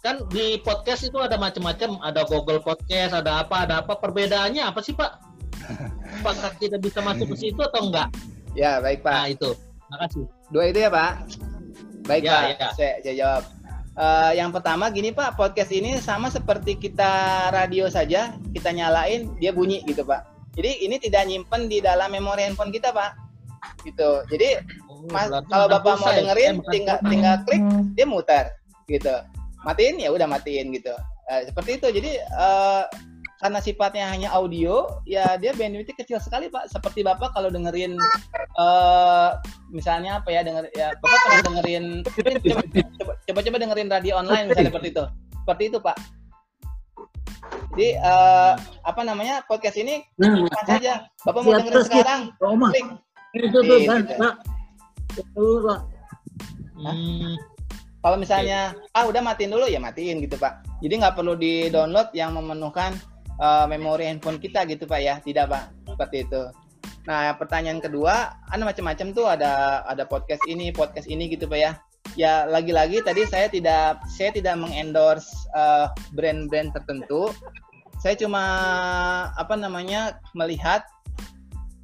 kan 0.00 0.16
di 0.28 0.56
podcast 0.60 1.04
itu 1.04 1.16
ada 1.16 1.36
macam-macam, 1.36 2.00
ada 2.00 2.24
Google 2.24 2.60
Podcast, 2.60 3.12
ada 3.12 3.44
apa, 3.44 3.68
ada 3.68 3.84
apa. 3.84 3.96
Perbedaannya 3.96 4.64
apa 4.64 4.80
sih 4.80 4.92
Pak? 4.92 5.12
Apakah 6.20 6.52
kita 6.56 6.76
bisa 6.76 7.00
masuk 7.00 7.32
ke 7.32 7.36
situ 7.38 7.60
atau 7.60 7.84
enggak? 7.84 8.08
ya 8.50 8.80
baik 8.80 9.00
pak 9.00 9.12
Nah 9.14 9.26
itu, 9.28 9.50
makasih. 9.86 10.24
dua 10.48 10.64
itu 10.66 10.80
ya 10.80 10.90
pak 10.90 11.12
baik 12.02 12.22
Ya, 12.22 12.32
pak 12.32 12.42
ya. 12.50 12.68
Saya, 12.74 12.92
saya 13.00 13.14
jawab 13.16 13.44
Eh, 13.90 14.32
yang 14.34 14.48
pertama 14.48 14.88
gini 14.88 15.10
pak 15.10 15.34
podcast 15.34 15.68
ini 15.68 15.98
sama 15.98 16.30
seperti 16.30 16.78
kita 16.78 17.10
radio 17.52 17.84
saja 17.86 18.32
kita 18.48 18.70
nyalain 18.70 19.28
dia 19.36 19.50
bunyi 19.50 19.82
gitu 19.84 20.00
pak 20.02 20.24
jadi 20.54 20.70
ini 20.82 20.96
tidak 20.98 21.22
nyimpen 21.30 21.70
di 21.70 21.78
dalam 21.78 22.10
memori 22.10 22.42
handphone 22.46 22.74
kita 22.74 22.90
pak. 22.90 23.14
Gitu. 23.86 24.10
Jadi 24.32 24.48
mas, 25.12 25.28
Oh, 25.30 25.40
berarti 25.40 25.50
kalau 25.52 25.66
bapak 25.68 25.94
mau 26.00 26.10
ya? 26.10 26.16
dengerin 26.24 26.50
Eh, 26.50 26.56
bukan 26.58 26.72
tinggal 26.72 26.96
tinggal 27.06 27.34
klik 27.46 27.62
dia 27.94 28.06
muter 28.08 28.44
gitu. 28.90 29.14
Matiin 29.62 30.00
ya 30.00 30.08
udah 30.10 30.26
matiin 30.26 30.72
gitu. 30.74 30.94
Eh, 31.30 31.40
seperti 31.46 31.78
itu. 31.78 31.88
Jadi 31.92 32.10
eh, 32.18 32.84
karena 33.40 33.56
sifatnya 33.64 34.04
hanya 34.12 34.28
audio 34.36 35.00
ya 35.08 35.40
dia 35.40 35.56
bandwidthnya 35.56 35.96
kecil 35.96 36.18
sekali 36.20 36.50
pak. 36.50 36.68
Seperti 36.68 37.06
bapak 37.06 37.32
kalau 37.32 37.48
dengerin 37.48 37.94
eh 38.58 39.30
misalnya 39.70 40.20
apa 40.20 40.28
ya 40.34 40.42
denger 40.42 40.66
ya 40.74 40.92
bapak 40.98 41.18
pernah 41.24 41.42
dengerin 41.46 41.84
coba, 42.04 42.30
coba, 42.42 43.12
coba 43.24 43.40
coba 43.40 43.56
dengerin 43.62 43.88
radio 43.88 44.12
online 44.18 44.50
misalnya 44.50 44.68
seperti 44.74 44.88
itu. 44.92 45.04
Seperti 45.40 45.62
itu 45.72 45.78
pak 45.80 45.96
jadi 47.74 47.88
eh, 48.02 48.52
apa 48.82 49.00
namanya 49.06 49.46
podcast 49.46 49.78
ini 49.78 50.02
Nah, 50.18 50.42
bukan 50.42 50.64
saja 50.66 50.92
bapak 51.22 51.40
mau 51.46 51.52
dengerin 51.54 51.84
sekarang 51.86 52.20
Roma. 52.42 52.68
klik 52.74 52.86
Itu 53.30 53.58
tuh 53.62 53.78
kan 53.86 54.00
Pak. 54.10 54.34
Itu 55.14 55.46
Pak. 55.62 55.80
Hmm, 56.80 57.36
Kalau 58.00 58.16
misalnya 58.16 58.72
ah 58.96 59.04
udah 59.04 59.20
matiin 59.20 59.52
dulu 59.52 59.68
ya 59.68 59.76
matiin 59.76 60.24
gitu 60.24 60.40
pak. 60.40 60.64
Jadi 60.80 61.04
nggak 61.04 61.14
perlu 61.14 61.36
di 61.36 61.68
download 61.68 62.08
yang 62.16 62.32
memenuhkan 62.32 62.96
eh, 63.36 63.66
memori 63.68 64.08
handphone 64.08 64.40
kita 64.40 64.64
gitu 64.64 64.88
pak 64.88 65.00
ya, 65.04 65.14
tidak 65.20 65.52
pak 65.52 65.64
seperti 65.84 66.24
itu. 66.24 66.42
Nah 67.04 67.36
pertanyaan 67.36 67.80
kedua, 67.80 68.40
ada 68.48 68.62
macam-macam 68.64 69.06
tuh 69.12 69.26
ada 69.28 69.84
ada 69.84 70.08
podcast 70.08 70.40
ini 70.48 70.72
podcast 70.72 71.06
ini 71.06 71.28
gitu 71.28 71.44
pak 71.44 71.58
ya. 71.60 71.72
Ya 72.18 72.46
lagi-lagi 72.46 73.02
tadi 73.06 73.22
saya 73.26 73.46
tidak 73.46 74.02
saya 74.10 74.34
tidak 74.34 74.58
mengendorse 74.58 75.30
eh, 75.54 75.86
brand-brand 76.14 76.74
tertentu. 76.74 77.30
Saya 78.00 78.16
cuma 78.16 78.44
apa 79.36 79.54
namanya 79.54 80.18
melihat 80.32 80.82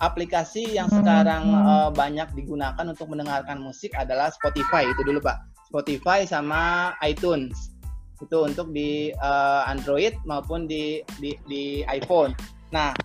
aplikasi 0.02 0.76
yang 0.76 0.90
sekarang 0.90 1.52
eh, 1.52 1.90
banyak 1.94 2.28
digunakan 2.34 2.84
untuk 2.84 3.10
mendengarkan 3.12 3.62
musik 3.62 3.94
adalah 3.94 4.32
Spotify 4.34 4.88
itu 4.88 5.02
dulu 5.06 5.22
pak. 5.22 5.38
Spotify 5.70 6.22
sama 6.26 6.94
iTunes 7.02 7.74
itu 8.18 8.38
untuk 8.42 8.72
di 8.72 9.12
eh, 9.12 9.62
Android 9.68 10.16
maupun 10.24 10.66
di, 10.66 11.04
di 11.20 11.36
di 11.46 11.86
iPhone. 11.86 12.34
Nah 12.74 12.96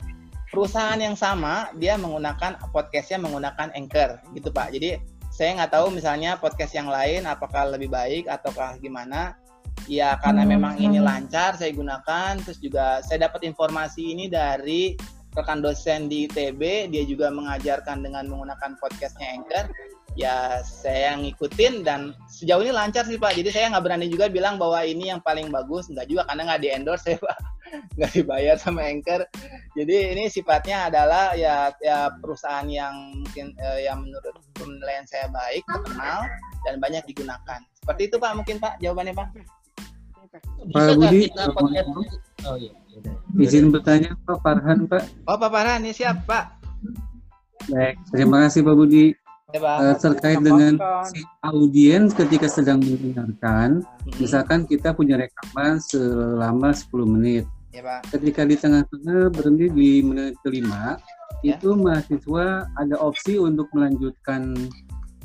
perusahaan 0.52 1.00
yang 1.00 1.16
sama 1.16 1.72
dia 1.80 1.96
menggunakan 1.96 2.60
podcastnya 2.76 3.24
menggunakan 3.24 3.72
Anchor 3.72 4.20
gitu 4.36 4.52
pak. 4.52 4.76
Jadi 4.76 5.00
saya 5.32 5.56
nggak 5.56 5.72
tahu 5.72 5.96
misalnya 5.96 6.36
podcast 6.36 6.76
yang 6.76 6.92
lain 6.92 7.24
apakah 7.24 7.72
lebih 7.72 7.88
baik 7.88 8.28
ataukah 8.28 8.76
gimana. 8.84 9.40
Ya 9.90 10.20
karena 10.20 10.46
memang 10.46 10.78
ini 10.78 11.00
lancar 11.00 11.56
saya 11.56 11.72
gunakan. 11.72 12.38
Terus 12.44 12.60
juga 12.60 13.00
saya 13.02 13.32
dapat 13.32 13.48
informasi 13.48 14.12
ini 14.12 14.28
dari 14.28 14.94
rekan 15.32 15.64
dosen 15.64 16.12
di 16.12 16.28
ITB. 16.28 16.92
Dia 16.92 17.04
juga 17.08 17.32
mengajarkan 17.32 18.04
dengan 18.04 18.28
menggunakan 18.28 18.76
podcastnya 18.78 19.40
Anchor 19.40 19.66
ya 20.20 20.60
saya 20.60 21.16
ngikutin 21.16 21.88
dan 21.88 22.12
sejauh 22.28 22.60
ini 22.60 22.76
lancar 22.76 23.08
sih 23.08 23.16
pak 23.16 23.32
jadi 23.32 23.50
saya 23.52 23.66
nggak 23.72 23.84
berani 23.88 24.12
juga 24.12 24.28
bilang 24.28 24.60
bahwa 24.60 24.84
ini 24.84 25.08
yang 25.08 25.24
paling 25.24 25.48
bagus 25.48 25.88
nggak 25.88 26.08
juga 26.12 26.28
karena 26.28 26.52
nggak 26.52 26.62
di 26.62 26.70
endorse 26.76 27.16
ya 27.16 27.20
pak 27.20 27.38
nggak 27.98 28.12
dibayar 28.16 28.56
sama 28.60 28.86
anchor 28.88 29.24
jadi 29.74 30.16
ini 30.16 30.28
sifatnya 30.28 30.92
adalah 30.92 31.34
ya 31.36 31.72
ya 31.80 32.12
perusahaan 32.20 32.68
yang 32.68 32.94
mungkin 33.24 33.56
eh, 33.58 33.88
yang 33.88 34.04
menurut 34.04 34.36
penilaian 34.56 35.06
saya 35.08 35.28
baik 35.32 35.64
terkenal 35.68 36.28
dan 36.68 36.76
banyak 36.78 37.04
digunakan 37.08 37.60
seperti 37.82 38.12
itu 38.12 38.16
pak 38.20 38.34
mungkin 38.36 38.56
pak 38.60 38.78
jawabannya 38.80 39.16
pak 39.16 39.30
Pak 40.72 40.96
Budi, 40.96 41.28
kita 41.28 41.52
podcast? 41.52 41.92
Oh 42.48 42.56
iya. 42.56 42.72
yaudah. 42.88 43.16
Izin 43.36 43.68
bertanya 43.68 44.16
Pak 44.24 44.40
Farhan 44.40 44.88
Pak. 44.88 45.04
oh 45.28 45.36
pak 45.36 45.50
Farhan 45.52 45.84
ini 45.84 45.92
siap 45.92 46.24
pak 46.24 46.56
Baik, 47.70 48.00
terima 48.10 48.48
kasih 48.48 48.66
Pak 48.66 48.76
Budi. 48.80 49.06
ya 49.52 49.60
pak 49.60 49.76
Eh, 49.84 49.96
terkait 50.00 50.40
dengan 50.40 50.74
si 51.06 51.20
audiens 51.44 52.16
ketika 52.16 52.48
sedang 52.48 52.80
mendengarkan, 52.80 53.84
misalkan 54.18 54.64
kita 54.64 54.96
punya 54.96 55.20
rekaman 55.20 55.78
selama 55.78 56.72
10 56.72 57.06
menit. 57.06 57.46
Ya 57.72 57.82
pak 57.82 58.00
Ketika 58.10 58.44
di 58.44 58.56
tengah-tengah 58.56 59.32
berhenti 59.32 59.68
di 59.68 59.90
menit 60.02 60.36
kelima, 60.44 61.00
Ya. 61.42 61.58
itu 61.58 61.74
mahasiswa 61.74 62.70
ada 62.70 62.96
opsi 63.02 63.34
untuk 63.36 63.66
melanjutkan 63.74 64.54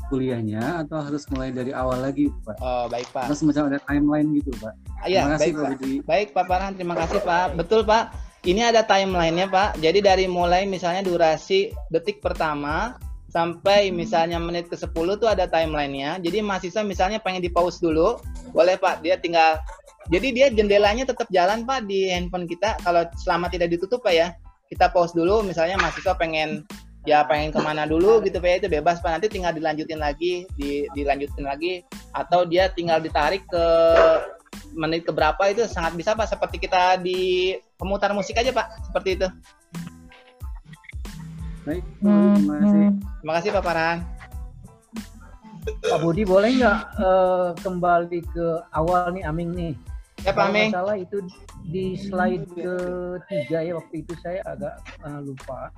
kuliahnya 0.07 0.81
atau 0.81 1.03
harus 1.03 1.27
mulai 1.29 1.51
dari 1.51 1.75
awal 1.75 1.99
lagi, 1.99 2.31
Pak? 2.41 2.57
oh 2.57 2.87
baik 2.87 3.11
pak 3.11 3.27
Atau 3.27 3.37
semacam 3.37 3.75
ada 3.75 3.79
timeline 3.85 4.29
gitu, 4.33 4.55
Pak? 4.57 4.73
Ah, 4.97 5.07
Iya, 5.07 5.21
Terima 5.21 5.33
kasih, 5.35 5.43
baik 5.43 5.55
Pak. 5.55 5.69
Budi. 5.77 5.95
Baik 6.07 6.29
Pak 6.33 6.45
Farhan, 6.47 6.73
terima 6.73 6.95
kasih 6.95 7.21
Pak. 7.21 7.47
Betul 7.53 7.81
Pak. 7.83 8.05
Ini 8.47 8.71
ada 8.71 8.81
timelinenya 8.81 9.51
Pak. 9.51 9.83
Jadi 9.83 9.99
dari 10.01 10.25
mulai 10.25 10.65
misalnya 10.65 11.03
durasi 11.03 11.75
detik 11.91 12.23
pertama 12.23 12.95
sampai 13.29 13.91
misalnya 13.91 14.39
menit 14.39 14.71
ke 14.71 14.79
10 14.79 14.95
tuh 15.19 15.27
ada 15.27 15.45
timelinenya. 15.45 16.23
Jadi 16.23 16.39
mahasiswa 16.41 16.81
misalnya 16.81 17.19
pengen 17.19 17.43
di 17.43 17.51
pause 17.51 17.83
dulu, 17.83 18.17
boleh 18.55 18.79
Pak. 18.79 19.03
Dia 19.03 19.19
tinggal 19.19 19.59
jadi 20.07 20.29
dia 20.31 20.47
jendelanya 20.55 21.03
tetap 21.03 21.27
jalan 21.35 21.67
Pak 21.67 21.91
di 21.91 22.07
handphone 22.07 22.47
kita 22.47 22.79
kalau 22.87 23.03
selama 23.19 23.51
tidak 23.51 23.75
ditutup 23.75 24.03
Pak 24.03 24.15
ya. 24.15 24.29
Kita 24.67 24.91
pause 24.91 25.15
dulu 25.15 25.47
misalnya 25.47 25.79
mahasiswa 25.79 26.15
pengen 26.19 26.67
dia 27.07 27.23
pengen 27.23 27.55
ke 27.55 27.61
mana 27.63 27.87
dulu 27.87 28.19
gitu 28.27 28.43
Pak 28.43 28.51
ya, 28.51 28.57
itu 28.59 28.69
bebas 28.71 28.99
Pak 28.99 29.19
nanti 29.19 29.31
tinggal 29.31 29.55
dilanjutin 29.55 30.03
lagi 30.03 30.43
di, 30.59 30.91
dilanjutin 30.91 31.47
lagi 31.47 31.87
atau 32.11 32.43
dia 32.43 32.67
tinggal 32.75 32.99
ditarik 32.99 33.47
ke 33.47 33.65
menit 34.75 35.07
keberapa 35.07 35.39
itu 35.47 35.71
sangat 35.71 35.95
bisa 35.95 36.19
Pak 36.19 36.35
seperti 36.35 36.59
kita 36.59 36.99
di 36.99 37.55
pemutar 37.79 38.11
musik 38.11 38.35
aja 38.35 38.51
Pak 38.51 38.91
seperti 38.91 39.23
itu 39.23 39.29
Baik, 41.63 41.83
terima 41.99 42.55
kasih. 42.59 42.87
terima 43.23 43.33
kasih 43.39 43.51
Pak 43.55 43.63
Farhan 43.63 43.99
Pak 45.67 45.99
Budi 46.03 46.23
boleh 46.27 46.51
nggak 46.59 46.81
eh, 46.99 47.49
kembali 47.63 48.19
ke 48.35 48.47
awal 48.75 49.15
nih 49.15 49.23
Aming 49.27 49.51
nih? 49.55 49.75
Ya, 50.27 50.35
Pak 50.35 50.51
salah 50.75 50.97
itu 50.99 51.23
di 51.71 51.95
slide 51.95 52.51
ketiga 52.51 53.59
ya 53.63 53.73
waktu 53.79 54.03
itu 54.03 54.13
saya 54.19 54.43
agak 54.43 54.75
eh, 55.07 55.21
lupa. 55.23 55.71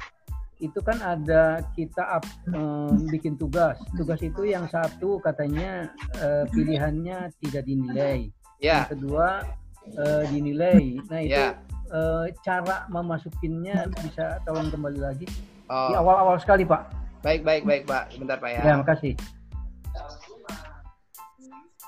Itu 0.58 0.80
kan 0.80 0.98
ada 0.98 1.60
kita 1.76 2.00
up, 2.16 2.24
eh, 2.48 2.92
bikin 3.12 3.36
tugas. 3.36 3.76
Tugas 3.92 4.24
itu 4.24 4.48
yang 4.48 4.64
satu 4.66 5.20
katanya 5.20 5.92
eh, 6.16 6.48
pilihannya 6.48 7.28
tidak 7.44 7.68
dinilai. 7.68 8.32
Ya. 8.56 8.88
Yang 8.88 8.96
kedua 8.96 9.44
eh, 9.92 10.24
dinilai. 10.32 10.96
Nah 11.12 11.20
itu 11.20 11.36
Ya. 11.36 11.52
eh, 11.92 12.26
cara 12.40 12.88
memasukinnya 12.88 13.84
bisa 14.00 14.40
tolong 14.48 14.72
kembali 14.72 14.98
lagi 14.98 15.28
Oh. 15.68 15.92
di 15.92 15.94
awal-awal 15.94 16.40
sekali 16.40 16.64
Pak. 16.64 16.96
baik 17.20 17.44
baik 17.44 17.68
baik 17.68 17.82
Pak 17.84 18.14
sebentar 18.16 18.40
Pak 18.40 18.48
ya 18.48 18.60
Ya, 18.64 18.74
makasih. 18.80 19.12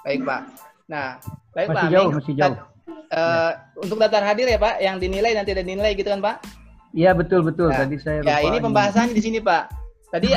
baik 0.05 0.20
Pak 0.20 0.69
nah 0.91 1.23
baik 1.55 1.71
Masih 1.71 1.79
Pak 1.79 1.93
jauh, 1.95 2.09
Aming. 2.11 2.19
masih 2.19 2.35
jauh. 2.35 2.57
Eh, 3.11 3.51
untuk 3.79 3.97
daftar 3.99 4.23
hadir 4.23 4.47
ya 4.47 4.59
Pak 4.59 4.83
yang 4.83 4.99
dinilai 4.99 5.35
dan 5.35 5.47
tidak 5.47 5.62
dinilai 5.62 5.95
gitu 5.95 6.11
kan 6.11 6.19
Pak 6.21 6.37
Iya 6.91 7.15
betul 7.15 7.47
betul. 7.47 7.71
Ya. 7.71 7.87
Tadi 7.87 7.97
saya 8.03 8.19
Ya, 8.27 8.43
ini 8.43 8.59
pembahasan 8.59 9.15
di 9.15 9.23
sini, 9.23 9.39
Pak. 9.39 9.71
Tadi 10.11 10.35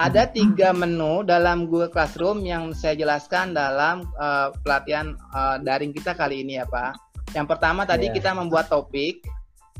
ada 0.00 0.24
tiga 0.32 0.72
menu 0.72 1.20
dalam 1.20 1.68
Google 1.68 1.92
Classroom 1.92 2.40
yang 2.40 2.72
saya 2.72 2.96
jelaskan 2.96 3.52
dalam 3.52 4.08
eh, 4.16 4.48
pelatihan 4.64 5.12
eh, 5.12 5.56
daring 5.60 5.92
kita 5.92 6.16
kali 6.16 6.40
ini 6.40 6.56
ya, 6.56 6.64
Pak. 6.64 6.96
Yang 7.36 7.46
pertama 7.52 7.84
tadi 7.84 8.08
Ya. 8.08 8.16
kita 8.16 8.32
membuat 8.32 8.72
topik. 8.72 9.20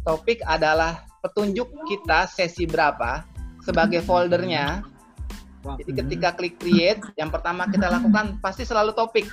Topik 0.05 0.45
adalah 0.45 1.09
petunjuk 1.25 1.73
kita 1.89 2.29
sesi 2.29 2.69
berapa 2.69 3.25
sebagai 3.65 4.05
foldernya. 4.05 4.85
Jadi 5.61 5.93
ketika 6.05 6.37
klik 6.37 6.57
create, 6.57 7.01
yang 7.17 7.33
pertama 7.33 7.65
kita 7.65 7.89
lakukan 7.89 8.37
pasti 8.45 8.69
selalu 8.69 8.93
topik. 8.93 9.25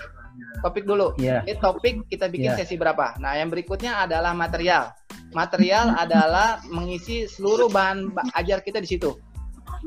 Topik 0.59 0.83
dulu. 0.83 1.13
Iya. 1.17 1.45
Ini 1.45 1.55
topik 1.57 2.07
kita 2.07 2.25
bikin 2.27 2.53
Iya. 2.53 2.57
sesi 2.59 2.75
berapa. 2.75 3.17
Nah, 3.17 3.37
yang 3.37 3.47
berikutnya 3.47 4.01
adalah 4.01 4.33
material. 4.33 4.93
Material 5.31 5.93
adalah 6.03 6.59
mengisi 6.67 7.25
seluruh 7.25 7.67
bahan 7.67 8.11
ba- 8.11 8.25
ajar 8.33 8.61
kita 8.61 8.79
di 8.79 8.89
situ. 8.89 9.13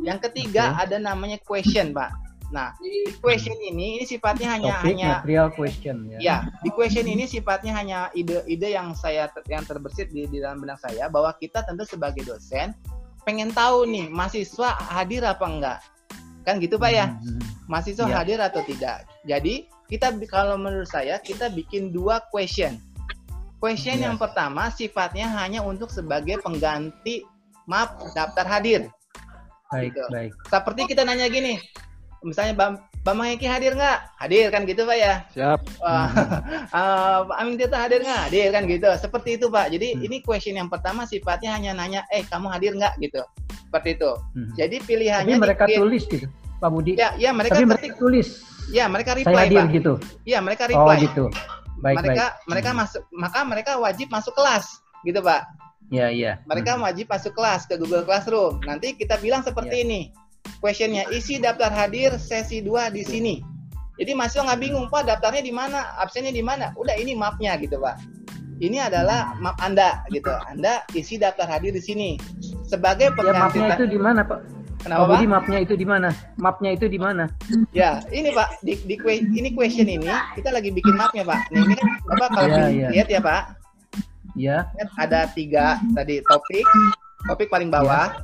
Yang 0.00 0.30
ketiga 0.30 0.76
ada 0.76 0.96
namanya 0.96 1.40
question, 1.40 1.90
Pak. 1.90 2.10
Nah, 2.50 2.74
di 2.78 3.06
question 3.22 3.54
ini 3.56 3.98
ini 3.98 4.04
sifatnya 4.04 4.58
hanya 4.58 4.82
Topik 4.82 4.86
hanya 4.90 5.10
material 5.22 5.48
question 5.54 5.96
ya. 6.10 6.18
Ya, 6.18 6.36
di 6.60 6.70
question 6.70 7.06
ini 7.06 7.22
sifatnya 7.24 7.72
hanya 7.74 7.98
ide-ide 8.10 8.74
yang 8.74 8.90
saya 8.92 9.30
yang 9.46 9.62
terbersit 9.62 10.10
di, 10.10 10.26
di 10.26 10.42
dalam 10.42 10.58
benak 10.58 10.82
saya 10.82 11.06
bahwa 11.06 11.30
kita 11.38 11.62
tentu 11.62 11.86
sebagai 11.86 12.26
dosen 12.26 12.74
pengen 13.22 13.54
tahu 13.54 13.86
nih 13.86 14.10
mahasiswa 14.10 14.74
hadir 14.90 15.22
apa 15.22 15.46
enggak. 15.46 15.78
Kan 16.42 16.58
gitu 16.58 16.74
Pak 16.74 16.90
ya? 16.90 17.06
Mahasiswa 17.68 18.10
Iya. 18.10 18.16
hadir 18.18 18.38
atau 18.42 18.66
tidak. 18.66 19.06
Jadi, 19.22 19.70
kita 19.90 20.06
kalau 20.24 20.54
menurut 20.54 20.86
saya 20.86 21.18
kita 21.18 21.50
bikin 21.50 21.90
dua 21.90 22.22
question. 22.30 22.78
Question 23.58 23.98
Iya. 23.98 24.08
yang 24.08 24.16
pertama 24.16 24.70
sifatnya 24.70 25.28
hanya 25.36 25.60
untuk 25.60 25.90
sebagai 25.90 26.40
pengganti 26.40 27.26
map 27.66 27.98
daftar 28.14 28.46
hadir. 28.48 28.88
Baik 29.68 29.92
Gitu. 29.92 30.02
baik. 30.08 30.32
Seperti 30.46 30.80
kita 30.88 31.02
nanya 31.02 31.26
gini, 31.26 31.60
misalnya 32.20 32.54
Bam, 32.54 32.72
Bambang 33.00 33.32
Eki 33.32 33.44
hadir 33.44 33.72
nggak? 33.72 33.98
Hadir 34.16 34.48
kan 34.48 34.64
gitu 34.64 34.82
Pak 34.84 34.92
ya? 34.94 35.14
Siap. 35.32 35.60
Wah, 35.78 36.08
eh, 36.68 37.18
Pak 37.24 37.36
Amin 37.36 37.56
Tirta 37.56 37.78
hadir 37.78 38.00
nggak? 38.00 38.22
Hadir 38.28 38.48
kan 38.50 38.62
gitu. 38.64 38.88
Seperti 38.96 39.30
itu 39.36 39.46
Pak. 39.48 39.66
Jadi 39.70 39.88
Hmm. 39.94 40.04
ini 40.04 40.16
question 40.20 40.54
yang 40.54 40.68
pertama 40.68 41.04
sifatnya 41.04 41.52
hanya 41.52 41.72
nanya, 41.72 42.00
eh 42.08 42.22
kamu 42.22 42.48
hadir 42.48 42.72
nggak 42.74 42.96
gitu. 42.98 43.20
Seperti 43.68 43.88
itu. 43.94 44.10
Hmm. 44.34 44.48
Jadi 44.54 44.76
Tapi 44.78 44.86
pilihannya 44.86 45.36
mereka 45.36 45.64
di- 45.64 45.76
tulis 45.76 46.02
gitu, 46.06 46.26
Pak 46.58 46.68
Budi. 46.68 46.92
Ya, 46.96 47.12
ya 47.16 47.30
mereka 47.30 47.56
Tapi 47.56 47.64
ketik. 47.64 47.72
mereka 47.92 47.96
tulis. 47.96 48.28
Ya 48.70 48.86
mereka 48.86 49.12
Saya 49.18 49.26
reply 49.26 49.42
hadir 49.46 49.58
Pak. 49.58 49.68
gitu. 49.74 49.92
Iya 50.24 50.38
mereka 50.40 50.62
Oh 50.70 50.86
reply. 50.86 50.96
gitu. 51.04 51.24
Baik 51.80 51.96
mereka 52.02 52.24
baik. 52.30 52.48
mereka 52.50 52.70
masuk 52.76 53.02
maka 53.10 53.40
mereka 53.42 53.72
wajib 53.80 54.06
masuk 54.12 54.34
kelas 54.36 54.64
gitu 55.02 55.20
Pak. 55.20 55.42
Ya 55.90 56.06
iya. 56.06 56.38
Mereka 56.46 56.78
wajib 56.78 57.10
masuk 57.10 57.34
kelas 57.34 57.66
ke 57.66 57.74
Google 57.74 58.06
Classroom. 58.06 58.62
Nanti 58.62 58.94
kita 58.94 59.18
bilang 59.18 59.42
seperti 59.42 59.82
ini. 59.82 60.00
Questionnya 60.62 61.08
isi 61.10 61.42
daftar 61.42 61.72
hadir 61.74 62.14
sesi 62.16 62.62
2 62.62 62.94
di 62.94 63.02
sini. 63.02 63.34
Jadi 64.00 64.16
mahasiswa 64.16 64.48
nggak 64.48 64.60
bingung, 64.64 64.86
Pak 64.88 65.04
daftarnya 65.04 65.44
di 65.44 65.52
mana, 65.52 65.92
absennya 66.00 66.32
di 66.32 66.40
mana. 66.40 66.72
Udah 66.80 66.96
ini 66.96 67.12
mapnya 67.12 67.52
gitu, 67.60 67.76
Pak. 67.76 68.00
Ini 68.60 68.88
adalah 68.88 69.36
map 69.40 69.60
Anda 69.60 70.00
gitu. 70.08 70.32
Anda 70.48 70.84
isi 70.96 71.20
daftar 71.20 71.48
hadir 71.48 71.76
di 71.76 71.82
sini. 71.84 72.16
Sebagai 72.64 73.12
Ya 73.12 73.16
pengganti 73.16 73.60
mapnya 73.60 73.76
itu 73.76 73.86
di 73.92 73.98
mana 74.00 74.20
Pak? 74.24 74.40
Kenapa, 74.80 75.04
Pak 75.04 75.08
Budi 75.12 75.26
Pak? 75.28 75.32
mapnya 75.36 75.58
itu 75.60 75.74
di 75.76 75.84
mana? 75.84 76.08
Mapnya 76.40 76.70
itu 76.72 76.86
di 76.88 76.96
mana? 76.96 77.24
Ya, 77.76 78.00
ini 78.08 78.32
Pak, 78.32 78.64
di, 78.64 78.80
di 78.88 78.96
que- 78.96 79.20
ini 79.28 79.52
question 79.52 79.84
ini 79.84 80.08
kita 80.32 80.48
lagi 80.48 80.72
bikin 80.72 80.96
mapnya, 80.96 81.20
Pak. 81.20 81.52
Nih, 81.52 81.60
ini 81.68 81.74
kan 81.76 81.88
Bapak 82.08 82.28
kalau 82.32 82.48
Iya, 82.48 82.64
iya. 82.72 82.88
lihat 82.88 83.08
ya, 83.12 83.20
Pak. 83.20 83.42
Ya. 84.38 84.58
Ada 84.96 85.28
tiga 85.36 85.76
tadi 85.92 86.24
topik. 86.24 86.64
Topik 87.28 87.52
paling 87.52 87.68
bawah. 87.68 88.16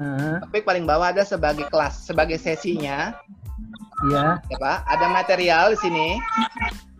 Heeh. 0.00 0.40
Topik 0.40 0.64
paling 0.64 0.88
bawah 0.88 1.12
ada 1.12 1.20
sebagai 1.20 1.68
kelas, 1.68 2.08
sebagai 2.08 2.40
sesinya. 2.40 3.12
Ya. 4.08 4.40
ya 4.48 4.56
Pak. 4.56 4.78
Ada 4.88 5.06
material 5.12 5.76
di 5.76 5.78
sini. 5.84 6.08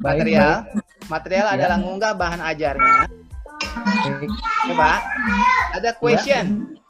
Baik, 0.02 0.20
material. 0.28 0.52
baik. 0.69 1.09
Material 1.09 1.47
Ya. 1.47 1.52
adalah 1.56 1.77
mengunggah 1.81 2.12
bahan 2.16 2.40
ajarnya. 2.44 2.97
Baik. 4.05 4.31
Ya 4.69 4.74
Pak. 4.77 5.01
Ada 5.81 5.90
question. 5.97 6.44
Ya. 6.44 6.84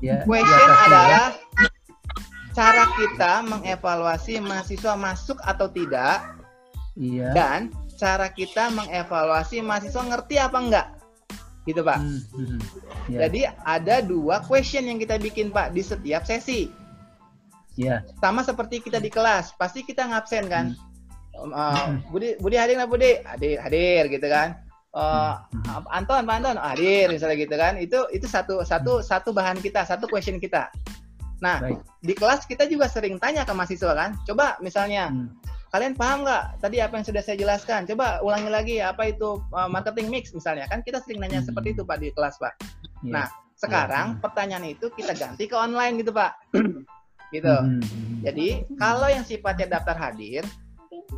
Di 0.00 0.08
Question 0.24 0.68
ya. 0.68 0.76
adalah 0.86 1.26
cara 2.52 2.84
kita 2.96 3.32
mengevaluasi 3.44 4.40
mahasiswa 4.40 4.94
masuk 4.96 5.38
atau 5.44 5.68
tidak 5.68 6.24
Iya. 6.96 7.28
dan 7.36 7.60
cara 8.00 8.32
kita 8.32 8.72
mengevaluasi 8.72 9.60
mahasiswa 9.60 10.00
ngerti 10.04 10.36
apa 10.40 10.58
enggak. 10.60 10.86
Gitu 11.68 11.80
Pak. 11.84 11.98
Hmm, 12.00 12.60
Ya. 13.06 13.26
Jadi 13.28 13.46
ada 13.62 14.02
dua 14.02 14.42
question 14.42 14.82
yang 14.88 14.98
kita 14.98 15.20
bikin 15.20 15.52
Pak 15.52 15.76
di 15.76 15.82
setiap 15.84 16.24
sesi. 16.26 16.72
Ya. 17.76 18.00
Sama 18.18 18.40
seperti 18.42 18.80
kita 18.80 18.98
di 18.98 19.12
kelas, 19.12 19.52
pasti 19.60 19.84
kita 19.84 20.08
ngabsen 20.08 20.48
kan. 20.48 20.66
Hmm. 21.36 21.52
Uh, 21.52 22.00
Budi 22.08 22.32
Budi 22.40 22.56
hadir 22.56 22.80
nggak 22.80 22.88
Budi? 22.88 23.20
Hadir, 23.28 23.60
hadir 23.60 24.02
gitu 24.08 24.24
kan. 24.24 24.56
Uh, 24.96 25.36
Hmm, 25.52 25.84
Anton, 25.92 26.24
Pak 26.24 26.34
Anton 26.40 26.56
hadir 26.56 27.12
misalnya 27.12 27.36
gitu 27.36 27.52
kan. 27.52 27.76
Itu 27.76 28.08
itu 28.16 28.24
satu 28.24 28.64
satu 28.64 28.98
Hmm. 28.98 29.04
satu 29.04 29.28
bahan 29.36 29.60
kita, 29.60 29.84
satu 29.84 30.08
question 30.08 30.40
kita. 30.40 30.72
Nah, 31.44 31.60
Baik. 31.60 31.84
di 32.00 32.16
kelas 32.16 32.48
kita 32.48 32.64
juga 32.64 32.88
sering 32.88 33.20
tanya 33.20 33.44
ke 33.44 33.52
mahasiswa 33.52 33.92
kan. 33.92 34.16
Coba 34.24 34.56
misalnya 34.64 35.12
Hmm. 35.12 35.28
kalian 35.68 35.92
paham 35.92 36.24
nggak 36.24 36.64
tadi 36.64 36.80
apa 36.80 36.96
yang 36.96 37.04
sudah 37.04 37.20
saya 37.20 37.36
jelaskan? 37.36 37.84
Coba 37.84 38.24
ulangi 38.24 38.48
lagi 38.48 38.76
apa 38.80 39.12
itu 39.12 39.36
uh, 39.52 39.68
marketing 39.68 40.08
mix 40.08 40.32
misalnya. 40.32 40.64
Kan 40.72 40.80
kita 40.80 41.04
sering 41.04 41.20
nanya 41.20 41.44
seperti 41.44 41.76
itu 41.76 41.84
Pak 41.84 42.00
di 42.00 42.08
kelas 42.16 42.40
Pak. 42.40 42.56
Iya. 43.04 43.12
Nah, 43.12 43.26
sekarang 43.60 44.16
pertanyaan 44.24 44.64
itu 44.64 44.88
kita 44.96 45.12
ganti 45.12 45.44
ke 45.44 45.52
online 45.52 46.00
gitu 46.00 46.16
Pak. 46.16 46.32
gitu. 47.36 47.52
Hmm, 47.52 47.84
Jadi 48.24 48.64
kalau 48.80 49.12
yang 49.12 49.28
sifatnya 49.28 49.76
daftar 49.76 49.98
hadir, 49.98 50.40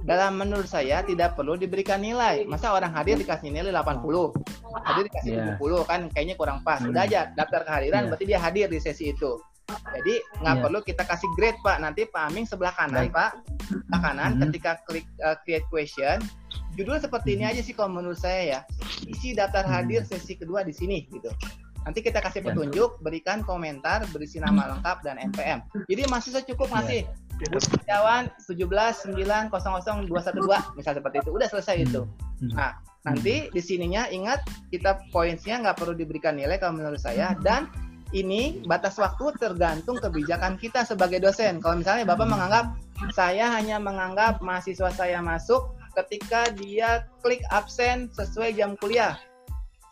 dalam 0.05 0.41
menurut 0.41 0.67
saya 0.67 1.01
tidak 1.03 1.37
perlu 1.37 1.57
diberikan 1.57 2.01
nilai. 2.01 2.45
Masa 2.45 2.73
orang 2.73 2.93
hadir 2.93 3.17
dikasih 3.17 3.49
nilai 3.49 3.73
80, 3.73 4.33
hadir 4.85 5.05
dikasih 5.09 5.33
Iya. 5.33 5.45
70 5.61 5.85
kan 5.85 6.01
kayaknya 6.13 6.35
kurang 6.37 6.59
pas. 6.65 6.81
Udah 6.81 7.05
aja 7.05 7.33
daftar 7.33 7.65
kehadiran 7.65 8.05
Iya. 8.05 8.09
berarti 8.09 8.25
dia 8.25 8.39
hadir 8.41 8.67
di 8.69 8.79
sesi 8.79 9.13
itu. 9.13 9.37
Jadi 9.69 10.15
nggak 10.41 10.55
Iya. 10.57 10.63
perlu 10.65 10.79
kita 10.81 11.03
kasih 11.05 11.29
grade 11.37 11.61
Pak. 11.61 11.77
Nanti 11.81 12.09
Pak 12.09 12.23
Aming 12.33 12.47
sebelah 12.49 12.73
kanan 12.73 13.09
Baik. 13.09 13.13
Pak. 13.13 13.31
Sebelah 13.69 14.01
kanan 14.01 14.31
Mhm. 14.37 14.41
ketika 14.49 14.71
klik 14.89 15.07
uh, 15.21 15.37
create 15.45 15.67
question, 15.69 16.17
judul 16.73 16.97
seperti 16.97 17.37
ini 17.37 17.45
aja 17.45 17.61
sih 17.61 17.77
kalau 17.77 17.93
menurut 17.93 18.17
saya 18.17 18.41
ya. 18.45 18.61
Isi 19.05 19.37
daftar 19.37 19.69
Mhm. 19.69 19.73
hadir 19.73 20.01
sesi 20.09 20.37
kedua 20.37 20.65
di 20.65 20.73
sini 20.73 21.05
gitu. 21.07 21.29
Nanti 21.85 22.01
kita 22.01 22.21
kasih 22.21 22.41
Ya. 22.41 22.53
petunjuk, 22.53 23.01
berikan 23.01 23.41
komentar, 23.41 24.05
berisi 24.09 24.37
nama 24.37 24.77
lengkap 24.77 24.99
dan 25.05 25.17
NPM. 25.21 25.65
Jadi 25.85 26.03
mahasiswa 26.05 26.45
cukup 26.45 26.69
ngasih 26.69 27.05
Setiawan 27.39 28.27
17 28.43 28.67
9 29.15 29.15
00 29.15 30.11
212 30.11 30.79
misal 30.79 30.93
seperti 30.99 31.17
itu. 31.23 31.31
Udah 31.31 31.49
selesai 31.49 31.77
itu. 31.87 32.03
Nah, 32.55 32.79
nanti 33.07 33.47
di 33.51 33.63
sininya 33.63 34.11
ingat 34.11 34.43
kita 34.75 34.99
pointsnya 35.15 35.63
nggak 35.63 35.79
perlu 35.79 35.95
diberikan 35.95 36.35
nilai 36.35 36.59
kalau 36.59 36.79
menurut 36.79 36.99
saya 36.99 37.35
dan 37.43 37.71
ini 38.17 38.65
batas 38.65 38.97
waktu 38.97 39.37
tergantung 39.37 40.01
kebijakan 40.01 40.57
kita 40.57 40.83
sebagai 40.83 41.21
dosen. 41.21 41.61
Kalau 41.61 41.77
misalnya 41.77 42.09
Bapak 42.09 42.27
menganggap 42.27 42.67
saya 43.13 43.53
hanya 43.53 43.77
menganggap 43.77 44.41
mahasiswa 44.41 44.89
saya 44.91 45.21
masuk 45.21 45.77
ketika 46.05 46.49
dia 46.57 47.05
klik 47.21 47.45
absen 47.53 48.09
sesuai 48.17 48.57
jam 48.57 48.79
kuliah. 48.81 49.19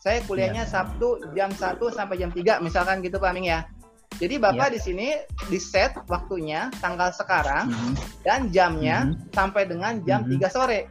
Saya 0.01 0.23
kuliahnya 0.23 0.63
Sabtu 0.71 1.19
jam 1.35 1.51
1 1.51 1.83
sampai 1.91 2.15
jam 2.23 2.31
3 2.31 2.63
misalkan 2.63 3.03
gitu 3.03 3.19
Pak 3.19 3.35
Aming 3.35 3.51
ya. 3.51 3.67
Jadi 4.17 4.41
Bapak 4.41 4.73
Iya. 4.73 4.75
di 4.75 4.81
sini 4.81 5.09
di 5.51 5.59
set 5.61 5.93
waktunya 6.09 6.73
tanggal 6.81 7.13
sekarang 7.13 7.69
Mhm. 7.69 7.95
dan 8.25 8.41
jamnya 8.49 9.13
sampai 9.35 9.69
dengan 9.69 10.01
jam 10.07 10.25
Mhm. 10.25 10.31
3 10.39 10.49
sore. 10.49 10.89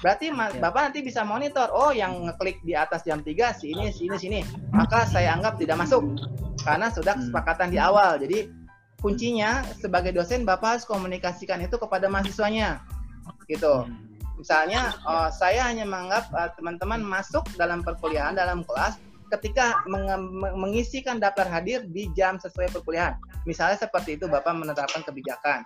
Berarti 0.00 0.32
Iya. 0.32 0.58
Bapak 0.58 0.90
nanti 0.90 1.04
bisa 1.04 1.22
monitor, 1.22 1.68
oh 1.70 1.92
yang 1.92 2.26
ngeklik 2.26 2.58
di 2.64 2.72
atas 2.74 3.04
jam 3.04 3.20
3 3.20 3.52
si 3.52 3.70
ini, 3.70 3.92
si 3.92 4.08
ini, 4.08 4.16
sini. 4.18 4.40
Maka 4.72 5.04
saya 5.06 5.36
anggap 5.36 5.60
tidak 5.60 5.84
masuk 5.84 6.02
karena 6.64 6.88
sudah 6.90 7.12
Hmm. 7.14 7.28
kesepakatan 7.28 7.68
di 7.70 7.78
awal. 7.78 8.18
Jadi 8.18 8.48
kuncinya 8.98 9.66
sebagai 9.78 10.14
dosen 10.14 10.46
Bapak 10.46 10.78
harus 10.78 10.86
komunikasikan 10.88 11.60
itu 11.60 11.76
kepada 11.76 12.06
mahasiswanya. 12.08 12.80
Gitu. 13.46 13.86
Misalnya 14.38 14.96
eh, 14.96 15.28
saya 15.30 15.70
hanya 15.70 15.86
menganggap 15.86 16.24
eh, 16.34 16.50
teman-teman 16.56 17.04
masuk 17.04 17.46
dalam 17.54 17.84
perkuliahan 17.84 18.34
dalam 18.34 18.64
kelas 18.66 18.96
ketika 19.32 19.80
mengisikan 20.52 21.16
daftar 21.16 21.48
hadir 21.48 21.88
di 21.88 22.12
jam 22.12 22.36
sesuai 22.36 22.68
perkuliahan. 22.68 23.16
Misalnya 23.48 23.80
seperti 23.80 24.20
itu 24.20 24.28
Bapak 24.28 24.52
menetapkan 24.52 25.00
kebijakan. 25.00 25.64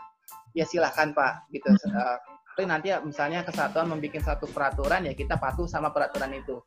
Ya 0.55 0.63
silahkan 0.65 1.11
Pak 1.13 1.51
gitu. 1.51 1.69
Eh, 1.69 2.17
tapi 2.57 2.65
nanti 2.65 2.89
ya, 2.89 3.05
misalnya 3.05 3.45
kesatuan 3.45 3.93
membuat 3.93 4.25
satu 4.25 4.49
peraturan 4.49 5.05
ya 5.05 5.13
kita 5.13 5.37
patuh 5.37 5.69
sama 5.69 5.93
peraturan 5.93 6.33
itu. 6.33 6.63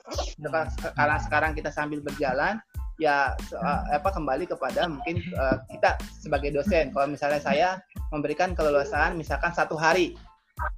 Seka- 0.70 0.94
Karena 0.94 1.18
sekarang 1.18 1.52
kita 1.58 1.74
sambil 1.74 2.04
berjalan 2.04 2.62
ya 3.02 3.34
eh, 3.40 3.82
apa 3.98 4.12
kembali 4.14 4.46
kepada 4.46 4.86
mungkin 4.86 5.24
eh, 5.24 5.58
kita 5.74 5.98
sebagai 6.20 6.54
dosen. 6.54 6.94
Kalau 6.94 7.08
misalnya 7.10 7.42
saya 7.42 7.82
memberikan 8.14 8.54
keleluasaan 8.54 9.18
misalkan 9.18 9.50
satu 9.56 9.74
hari 9.80 10.14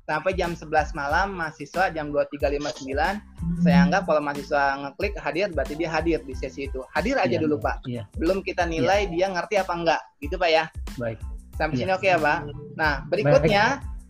sampai 0.06 0.34
jam 0.36 0.54
11 0.54 0.94
malam 0.94 1.34
mahasiswa 1.38 1.90
jam 1.90 2.10
23.59 2.12 3.64
saya 3.64 3.78
anggap 3.82 4.04
kalau 4.06 4.22
mahasiswa 4.22 4.64
ngeklik 4.78 5.14
hadir 5.18 5.48
berarti 5.50 5.74
dia 5.78 5.90
hadir 5.90 6.20
di 6.22 6.34
sesi 6.34 6.68
itu 6.70 6.82
hadir 6.94 7.18
aja 7.18 7.38
Iya. 7.38 7.42
dulu 7.42 7.56
pak 7.58 7.78
Iya. 7.88 8.04
belum 8.18 8.42
kita 8.46 8.66
nilai 8.66 9.10
dia 9.10 9.30
ngerti 9.30 9.58
apa 9.58 9.74
enggak 9.74 10.02
gitu 10.20 10.36
pak 10.38 10.50
ya 10.50 10.64
Baik. 10.98 11.18
sampai 11.58 11.74
Iya. 11.76 11.82
sini 11.86 11.92
oke 11.98 12.08
ya 12.08 12.18
pak 12.20 12.40
nah 12.78 12.94
berikutnya 13.08 13.64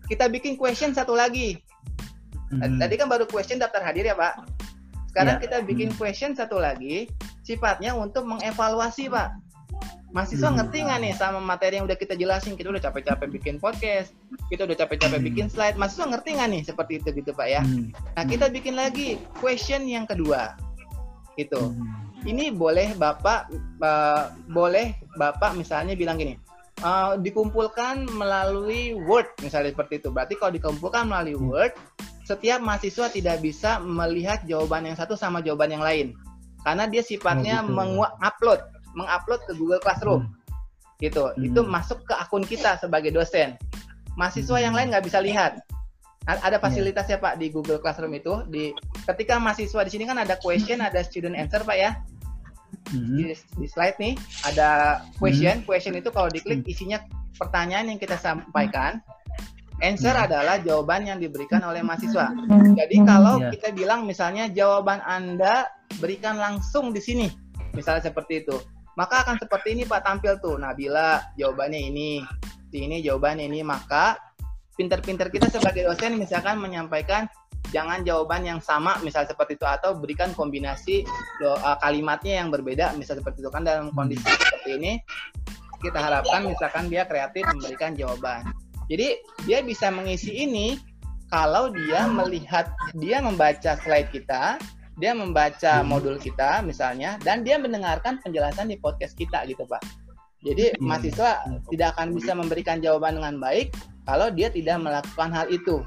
kita 0.07 0.25
bikin 0.27 0.59
question 0.59 0.91
satu 0.91 1.15
lagi 1.15 1.55
Mhm. 2.51 2.79
tadi 2.83 2.93
kan 2.99 3.07
baru 3.07 3.23
question 3.27 3.59
daftar 3.59 3.79
hadir 3.83 4.03
ya 4.03 4.15
pak 4.15 4.43
sekarang 5.11 5.39
Iya. 5.39 5.43
kita 5.47 5.57
bikin 5.63 5.89
question 5.95 6.35
satu 6.35 6.59
lagi 6.59 7.07
sifatnya 7.43 7.95
untuk 7.95 8.27
mengevaluasi 8.27 9.07
pak 9.07 9.31
mahasiswa 10.11 10.51
Hmm. 10.51 10.57
ngerti 10.59 10.77
nggak 10.83 10.99
nih 11.07 11.13
sama 11.15 11.39
materi 11.39 11.79
yang 11.79 11.87
udah 11.87 11.95
kita 11.95 12.19
jelasin? 12.19 12.59
Kita 12.59 12.67
udah 12.67 12.83
capek-capek 12.83 13.27
bikin 13.31 13.55
podcast 13.57 14.11
kita 14.51 14.67
udah 14.67 14.75
capek-capek 14.75 15.19
bikin 15.23 15.47
slide. 15.47 15.79
Mahasiswa 15.79 16.11
ngerti 16.11 16.29
nggak 16.35 16.49
nih 16.51 16.61
seperti 16.67 16.93
itu 16.99 17.09
gitu 17.15 17.31
pak 17.31 17.47
ya? 17.47 17.61
Hmm. 17.63 17.95
nah 18.15 18.23
kita 18.27 18.51
bikin 18.51 18.75
lagi 18.75 19.15
question 19.39 19.87
yang 19.87 20.03
kedua. 20.03 20.55
Gitu. 21.39 21.57
Hmm. 21.57 22.27
ini 22.27 22.51
boleh 22.53 22.93
bapak 22.99 23.49
eh, 23.81 24.23
boleh 24.51 24.93
bapak 25.17 25.55
misalnya 25.57 25.95
bilang 25.97 26.19
gini 26.19 26.35
eh, 26.83 27.11
dikumpulkan 27.17 28.05
melalui 28.13 28.93
Word 28.93 29.31
misalnya 29.39 29.71
seperti 29.73 30.03
itu. 30.03 30.11
Berarti 30.11 30.35
kalau 30.35 30.51
dikumpulkan 30.53 31.07
melalui 31.07 31.39
Word 31.39 31.73
setiap 32.27 32.61
mahasiswa 32.61 33.09
tidak 33.09 33.41
bisa 33.41 33.81
melihat 33.81 34.43
jawaban 34.45 34.85
yang 34.85 34.95
satu 34.99 35.15
sama 35.17 35.41
jawaban 35.41 35.73
yang 35.73 35.81
lain. 35.83 36.07
Karena 36.61 36.85
dia 36.85 37.01
sifatnya 37.01 37.63
Oh, 37.63 37.65
gitu. 37.65 37.73
mengupload 37.73 38.61
mengupload 38.95 39.41
ke 39.47 39.53
Google 39.55 39.81
Classroom. 39.81 40.27
Gitu. 41.01 41.33
Hmm. 41.33 41.41
itu 41.41 41.65
masuk 41.65 42.05
ke 42.05 42.13
akun 42.13 42.45
kita 42.45 42.77
sebagai 42.77 43.09
dosen. 43.09 43.57
Mahasiswa 44.13 44.61
yang 44.61 44.77
lain 44.77 44.93
nggak 44.93 45.01
bisa 45.01 45.17
lihat. 45.17 45.57
Ada 46.29 46.61
fasilitasnya 46.61 47.17
pak 47.17 47.41
di 47.41 47.49
Google 47.49 47.81
Classroom 47.81 48.13
itu. 48.13 48.45
Di 48.53 48.69
ketika 49.09 49.41
mahasiswa 49.41 49.81
di 49.81 49.89
sini 49.89 50.05
kan 50.05 50.21
ada 50.21 50.37
question 50.37 50.77
ada 50.77 51.01
student 51.01 51.33
answer 51.33 51.65
pak 51.65 51.77
ya. 51.77 51.91
Mhm. 52.93 53.17
di, 53.19 53.23
di 53.35 53.67
slide 53.67 53.97
nih 53.99 54.13
ada 54.45 55.01
question. 55.17 55.65
Question 55.65 55.97
itu 55.97 56.13
kalau 56.13 56.29
diklik 56.29 56.63
isinya 56.69 57.01
pertanyaan 57.35 57.89
yang 57.91 57.99
kita 57.99 58.15
sampaikan 58.15 59.01
answer 59.81 60.13
adalah 60.13 60.61
jawaban 60.61 61.09
yang 61.09 61.17
diberikan 61.17 61.65
oleh 61.65 61.81
mahasiswa. 61.81 62.29
Jadi 62.77 62.95
kalau 63.01 63.41
Iya. 63.41 63.49
kita 63.57 63.73
bilang 63.73 64.05
misalnya 64.05 64.47
jawaban 64.53 65.01
anda 65.01 65.65
berikan 65.97 66.37
langsung 66.37 66.93
di 66.93 67.01
sini 67.01 67.27
misalnya 67.73 68.07
seperti 68.07 68.45
itu 68.45 68.55
maka 68.99 69.23
akan 69.23 69.39
seperti 69.39 69.77
ini 69.77 69.83
pak 69.87 70.03
tampil 70.03 70.37
tuh. 70.41 70.59
Nabila 70.59 71.21
jawabannya 71.39 71.79
ini 71.79 72.21
si 72.71 72.87
ini 72.87 73.03
jawabannya 73.03 73.47
ini 73.47 73.63
maka 73.63 74.15
pinter-pinter 74.79 75.27
kita 75.27 75.51
sebagai 75.51 75.87
dosen 75.87 76.15
misalkan 76.15 76.57
menyampaikan 76.57 77.27
jangan 77.69 78.03
jawaban 78.03 78.43
yang 78.43 78.59
sama 78.59 78.97
misal 79.05 79.23
seperti 79.23 79.55
itu 79.55 79.67
atau 79.67 79.95
berikan 79.95 80.33
kombinasi 80.33 81.05
uh, 81.43 81.77
kalimatnya 81.79 82.43
yang 82.43 82.49
berbeda 82.49 82.95
misal 82.97 83.19
seperti 83.19 83.43
itu. 83.45 83.49
Kan 83.53 83.63
dalam 83.63 83.93
kondisi 83.95 84.25
seperti 84.25 84.69
ini 84.79 84.91
kita 85.81 85.97
harapkan 85.97 86.45
misalkan 86.45 86.91
dia 86.91 87.07
kreatif 87.07 87.45
memberikan 87.47 87.95
jawaban. 87.97 88.45
Jadi 88.91 89.23
dia 89.47 89.63
bisa 89.63 89.87
mengisi 89.87 90.35
ini 90.35 90.75
kalau 91.31 91.71
dia 91.71 92.05
melihat 92.11 92.67
dia 92.99 93.23
membaca 93.23 93.79
slide 93.79 94.11
kita 94.11 94.59
dia 95.01 95.17
membaca 95.17 95.81
modul 95.81 96.21
kita 96.21 96.61
misalnya 96.61 97.17
dan 97.25 97.41
dia 97.41 97.57
mendengarkan 97.57 98.21
penjelasan 98.21 98.69
di 98.69 98.77
podcast 98.77 99.17
kita 99.17 99.43
gitu 99.49 99.65
pak 99.65 99.81
jadi 100.41 100.73
mahasiswa 100.81 101.41
tidak 101.69 101.97
akan 101.97 102.13
bisa 102.17 102.37
memberikan 102.37 102.77
jawaban 102.81 103.17
dengan 103.17 103.37
baik 103.37 103.73
kalau 104.05 104.33
dia 104.33 104.49
tidak 104.49 104.81
melakukan 104.81 105.29
hal 105.29 105.45
itu 105.49 105.85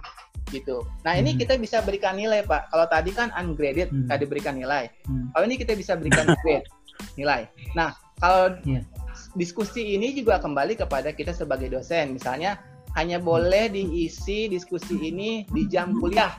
gitu. 0.54 0.86
Nah 1.02 1.18
ini 1.18 1.34
kita 1.34 1.58
bisa 1.58 1.82
berikan 1.82 2.14
nilai 2.14 2.46
pak. 2.46 2.70
Kalau 2.70 2.86
tadi 2.86 3.10
kan 3.10 3.34
ungraded 3.34 3.90
tadi 4.06 4.24
berikan 4.30 4.54
nilai. 4.54 4.86
Kalau 5.34 5.44
ini 5.44 5.58
kita 5.58 5.74
bisa 5.74 5.98
berikan 5.98 6.30
grade 6.46 6.70
nilai. 7.18 7.50
Nah 7.74 7.98
kalau 8.22 8.54
diskusi 9.34 9.98
ini 9.98 10.14
juga 10.14 10.38
kembali 10.38 10.78
kepada 10.78 11.10
kita 11.10 11.34
sebagai 11.34 11.66
dosen. 11.74 12.14
Misalnya 12.14 12.62
hanya 12.94 13.18
boleh 13.18 13.74
diisi 13.74 14.46
diskusi 14.46 14.94
ini 15.02 15.42
di 15.50 15.66
jam 15.66 15.98
kuliah. 15.98 16.30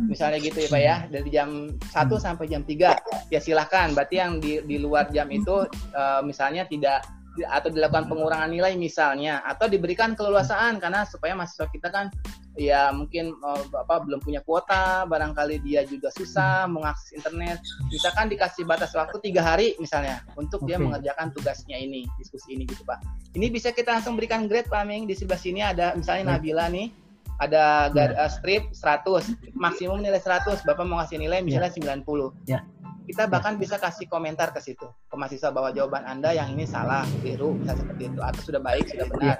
Misalnya 0.00 0.38
gitu 0.40 0.58
ya 0.64 0.68
Pak 0.72 0.82
ya, 0.82 0.96
dari 1.12 1.28
jam 1.28 1.48
1 1.76 1.92
sampai 2.16 2.48
jam 2.48 2.64
3. 2.64 3.28
Ya 3.28 3.40
silahkan, 3.40 3.92
berarti 3.92 4.16
yang 4.18 4.40
di, 4.40 4.64
di 4.64 4.76
luar 4.80 5.12
jam 5.12 5.28
itu 5.28 5.68
eh, 5.92 6.20
misalnya 6.24 6.64
tidak 6.64 7.04
atau 7.32 7.72
dilakukan 7.72 8.12
pengurangan 8.12 8.52
nilai 8.52 8.76
misalnya 8.76 9.40
atau 9.44 9.68
diberikan 9.68 10.12
keleluasaan. 10.12 10.80
Karena 10.80 11.04
supaya 11.08 11.32
mahasiswa 11.32 11.68
kita 11.68 11.88
kan 11.92 12.08
ya 12.56 12.92
mungkin 12.92 13.32
eh, 13.32 13.64
apa 13.72 14.04
belum 14.04 14.20
punya 14.20 14.44
kuota 14.44 15.08
barangkali 15.08 15.60
dia 15.64 15.84
juga 15.84 16.08
susah 16.12 16.68
mengakses 16.68 17.12
internet. 17.16 17.60
Misalkan 17.88 18.32
dikasih 18.32 18.64
batas 18.64 18.92
waktu 18.96 19.20
tiga 19.20 19.44
hari 19.44 19.76
misalnya 19.76 20.24
untuk 20.36 20.64
dia 20.64 20.76
Oke. 20.80 20.88
mengerjakan 20.88 21.32
tugasnya 21.32 21.76
ini 21.76 22.08
diskusi 22.16 22.56
ini 22.56 22.64
gitu 22.68 22.84
pak. 22.84 23.00
Ini 23.32 23.48
bisa 23.48 23.72
kita 23.72 23.96
langsung 23.96 24.16
berikan 24.16 24.48
grade 24.48 24.68
pak 24.68 24.84
Ming. 24.84 25.08
Di 25.08 25.16
sebelah 25.16 25.40
sini 25.40 25.60
ada 25.64 25.96
misalnya 25.96 26.36
Nabila 26.36 26.68
nih 26.68 27.01
ada 27.42 27.90
gar- 27.90 28.14
eh, 28.14 28.30
strip 28.30 28.62
100 28.70 29.34
maksimum 29.58 29.98
nilai 29.98 30.22
100 30.22 30.62
bapak 30.62 30.86
mau 30.86 31.02
kasih 31.02 31.18
nilai 31.18 31.42
misalnya 31.42 31.74
90 31.74 32.30
Ya. 32.46 32.62
kita 33.02 33.26
bahkan 33.26 33.58
bisa 33.58 33.82
kasih 33.82 34.06
komentar 34.06 34.54
ke 34.54 34.62
situ 34.62 34.86
ke 34.86 35.14
mahasiswa 35.18 35.50
bahwa 35.50 35.74
jawaban 35.74 36.06
anda 36.06 36.30
yang 36.30 36.54
ini 36.54 36.62
salah 36.62 37.02
keliru 37.18 37.58
bisa 37.58 37.74
seperti 37.74 38.14
itu 38.14 38.20
atau 38.22 38.40
sudah 38.46 38.62
baik 38.62 38.86
sudah 38.86 39.06
benar 39.10 39.38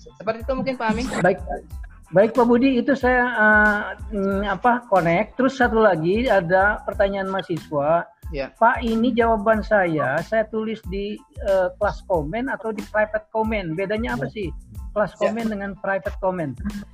seperti 0.00 0.38
itu 0.42 0.52
mungkin 0.56 0.74
Pak 0.80 0.86
Amin 0.90 1.06
Baik, 1.20 1.38
baik 2.10 2.32
Pak 2.34 2.46
Budi 2.48 2.80
itu 2.80 2.92
saya 2.92 3.22
mm, 4.10 4.44
apa 4.50 4.82
connect. 4.90 5.38
Terus 5.38 5.56
satu 5.56 5.78
lagi 5.78 6.26
ada 6.26 6.82
pertanyaan 6.84 7.30
mahasiswa. 7.30 8.04
Ya. 8.34 8.48
Pak 8.56 8.80
ini 8.80 9.12
jawaban 9.12 9.60
saya, 9.62 10.18
saya 10.24 10.48
tulis 10.48 10.80
di 10.88 11.14
eh, 11.44 11.68
kelas 11.78 12.02
komen 12.08 12.48
atau 12.48 12.72
di 12.72 12.80
private 12.90 13.28
comment. 13.30 13.76
Bedanya 13.76 14.16
apa 14.16 14.26
sih? 14.26 14.48
Kelas 14.92 15.12
komen 15.14 15.46
dengan 15.48 15.70
private 15.74 16.16
comment. 16.18 16.52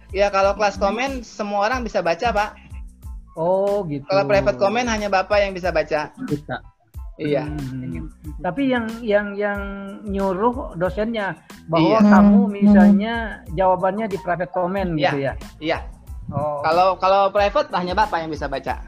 ya 0.09 0.29
kalau 0.29 0.55
kelas 0.55 0.75
komen 0.75 1.21
semua 1.21 1.67
orang 1.67 1.83
bisa 1.83 2.01
baca 2.01 2.31
Pak 2.31 2.51
Oh 3.35 3.85
gitu. 3.85 4.03
kalau 4.05 4.25
private 4.25 4.57
comment 4.57 4.87
hanya 4.87 5.07
bapak 5.07 5.39
yang 5.41 5.53
bisa 5.53 5.69
baca 5.69 6.11
Bisa. 6.25 6.57
iya 7.17 7.45
Hmm. 7.45 8.09
Tapi 8.39 8.71
yang 8.71 8.87
yang 9.01 9.35
yang 9.35 9.61
nyuruh 10.03 10.75
dosennya 10.75 11.35
bahwa 11.67 11.99
Iya. 11.99 12.09
kamu 12.09 12.41
misalnya 12.49 13.15
jawabannya 13.53 14.07
di 14.07 14.17
private 14.17 14.51
comment 14.51 14.95
Iya. 14.95 15.11
gitu 15.11 15.19
ya. 15.21 15.33
iya 15.61 15.79
Oh. 16.29 16.61
kalau 16.61 16.95
kalau 16.95 17.29
private 17.29 17.69
hanya 17.73 17.93
bapak 17.93 18.21
yang 18.21 18.31
bisa 18.31 18.47
baca 18.47 18.79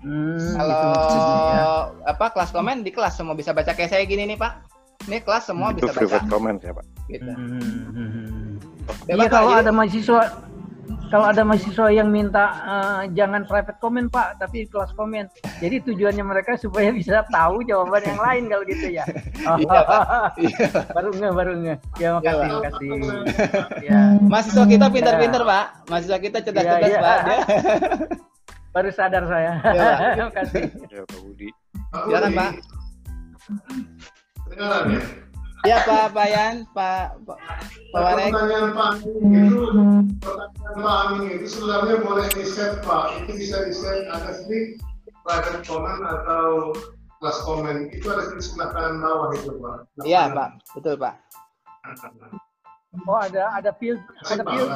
Hmm, 0.00 0.36
kalau 0.36 0.76
gitu 1.08 1.72
apa 2.04 2.26
kelas 2.30 2.52
komen 2.52 2.84
di 2.84 2.92
kelas 2.92 3.16
semua 3.16 3.32
bisa 3.32 3.50
baca 3.50 3.72
kayak 3.72 3.88
saya 3.88 4.04
gini 4.04 4.26
nih 4.26 4.36
Pak 4.36 4.52
ini 5.04 5.18
kelas 5.18 5.48
semua 5.48 5.72
Itu 5.72 5.82
bisa 5.82 5.90
baca 5.90 5.98
private 5.98 6.26
comment 6.28 6.58
ya 6.58 6.72
Pak. 6.72 6.84
Gitu 7.06 7.30
Hmm. 7.30 8.56
Ya, 9.04 9.14
Iya 9.14 9.14
Bapak, 9.18 9.30
kalau 9.30 9.50
jadi- 9.50 9.60
ada 9.60 9.72
mahasiswa 9.72 10.20
kalau 11.06 11.26
ada 11.26 11.42
mahasiswa 11.42 11.86
yang 11.88 12.08
minta 12.08 12.44
eh, 12.60 13.14
jangan 13.14 13.44
private 13.44 13.78
comment 13.78 14.04
Pak, 14.06 14.36
tapi 14.36 14.66
kelas 14.66 14.90
komen. 14.92 15.24
Jadi 15.56 15.80
tujuannya 15.82 16.20
mereka 16.20 16.56
supaya 16.56 16.90
bisa 16.90 17.22
tahu 17.28 17.62
jawaban 17.62 18.02
yang 18.02 18.18
lain 18.18 18.42
kalau 18.46 18.64
gitu 18.64 18.86
ya. 18.90 19.04
Oh, 19.46 19.56
Iya, 20.34 20.66
baru 20.90 21.08
nggak, 21.10 21.32
baru 21.32 21.52
nggak. 21.56 21.78
Ya 21.94 22.08
makasih, 22.14 22.34
Pak. 22.34 22.50
makasih. 22.50 22.88
Ya. 23.86 23.98
mahasiswa 24.22 24.64
kita 24.66 24.86
pintar-pintar 24.90 25.42
Pak 25.42 25.64
mahasiswa 25.86 26.18
kita 26.18 26.38
cerdas-cerdas 26.40 26.82
Iya, 26.82 26.88
iya. 26.90 27.00
Pak 27.00 27.18
Dia- 27.24 27.44
Baru 28.70 28.90
sadar 28.90 29.22
saya. 29.24 29.52
Iya, 29.62 29.84
Pak. 29.86 30.26
makasih. 30.26 30.62
Ya 30.84 31.02
Pak 31.04 31.18
Budi. 31.18 31.48
silakan 31.94 32.32
Pak 32.34 32.50
Ya 34.50 35.23
Pak 35.64 36.12
Payan, 36.12 36.68
Pak 36.76 37.16
Pak 37.24 37.38
Pak 37.88 38.00
Warek. 38.04 38.30
Pertanyaan 38.36 38.68
Pak 38.76 38.88
Amin 39.00 39.48
itu 39.48 39.64
pertanyaan 40.20 40.76
Pak 40.76 40.96
Amin 41.08 41.22
itu 41.32 41.46
sebenarnya 41.48 41.96
boleh 42.04 42.26
di 42.36 42.44
set 42.44 42.84
Pak. 42.84 43.04
Itu 43.24 43.32
bisa 43.40 43.56
di 43.64 43.72
set 43.72 44.04
ada 44.12 44.30
sedikit 44.36 44.84
private 45.24 45.64
comment 45.64 46.00
atau 46.04 46.76
kelas 47.24 47.38
komen 47.48 47.88
itu 47.96 48.04
ada 48.12 48.28
di 48.28 48.44
sebelah 48.44 48.68
kanan 48.76 49.00
bawah 49.00 49.28
itu 49.32 49.50
Pak. 49.56 49.76
Iya 50.04 50.22
Pak, 50.36 50.48
betul 50.76 50.94
Pak. 51.00 51.14
Oh 53.08 53.18
ada 53.18 53.42
ada 53.56 53.70
field 53.80 53.98
ada 54.28 54.42
Pak, 54.44 54.52
field 54.52 54.70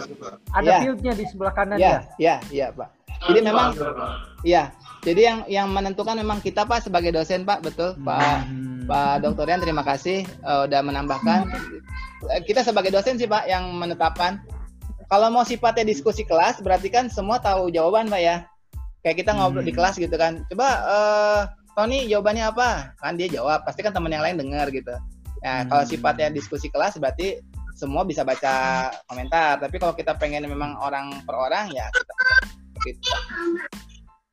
ada 0.56 0.68
Ya. 0.68 0.78
fieldnya 0.82 1.12
di 1.14 1.24
sebelah 1.28 1.52
kanan 1.54 1.76
Iya, 1.78 1.86
ya. 1.86 2.00
iya, 2.18 2.34
iya 2.48 2.66
Pak. 2.72 2.88
Jadi 3.28 3.38
memang 3.44 3.76
Pak, 3.76 3.82
ada, 3.84 3.92
Pak. 3.92 4.10
Iya, 4.42 4.62
jadi 5.04 5.20
yang 5.20 5.38
yang 5.52 5.68
menentukan 5.68 6.16
memang 6.16 6.40
kita 6.40 6.64
Pak 6.64 6.88
sebagai 6.88 7.12
dosen 7.12 7.44
Pak, 7.44 7.60
betul 7.60 7.92
Pak 8.00 8.48
Pak 8.88 9.20
Dr. 9.20 9.44
Rian 9.44 9.60
terima 9.60 9.84
kasih 9.84 10.24
eh, 10.24 10.60
udah 10.64 10.80
menambahkan. 10.80 11.44
Eh, 12.32 12.40
Kita 12.48 12.64
sebagai 12.64 12.88
dosen 12.88 13.20
sih 13.20 13.28
Pak 13.28 13.44
yang 13.44 13.68
menetapkan. 13.76 14.40
Kalau 15.08 15.28
mau 15.28 15.44
sifatnya 15.44 15.84
diskusi 15.84 16.24
kelas 16.24 16.60
berarti 16.64 16.88
kan 16.88 17.12
semua 17.12 17.36
tahu 17.36 17.68
jawaban 17.68 18.08
Pak 18.08 18.20
ya. 18.20 18.36
Kayak 19.04 19.24
kita 19.24 19.30
ngobrol 19.36 19.62
di 19.62 19.72
kelas 19.76 20.00
gitu 20.00 20.16
kan. 20.16 20.42
Coba 20.48 20.68
eh 20.82 21.40
Tony 21.78 22.10
jawabannya 22.10 22.50
apa? 22.50 22.98
Kan 22.98 23.14
dia 23.14 23.30
jawab, 23.30 23.62
pasti 23.62 23.86
kan 23.86 23.94
teman 23.94 24.10
yang 24.10 24.24
lain 24.24 24.34
dengar 24.34 24.66
gitu. 24.74 24.90
Nah, 25.46 25.62
kalau 25.70 25.86
sifatnya 25.86 26.26
diskusi 26.34 26.66
kelas 26.66 26.98
berarti 26.98 27.38
semua 27.78 28.02
bisa 28.02 28.26
baca 28.26 28.90
komentar. 29.06 29.62
Tapi 29.62 29.78
kalau 29.78 29.94
kita 29.94 30.18
pengen 30.18 30.50
memang 30.50 30.74
orang 30.82 31.22
per 31.22 31.38
orang 31.38 31.70
ya 31.70 31.86
kita 31.94 32.14
gitu. 32.82 33.14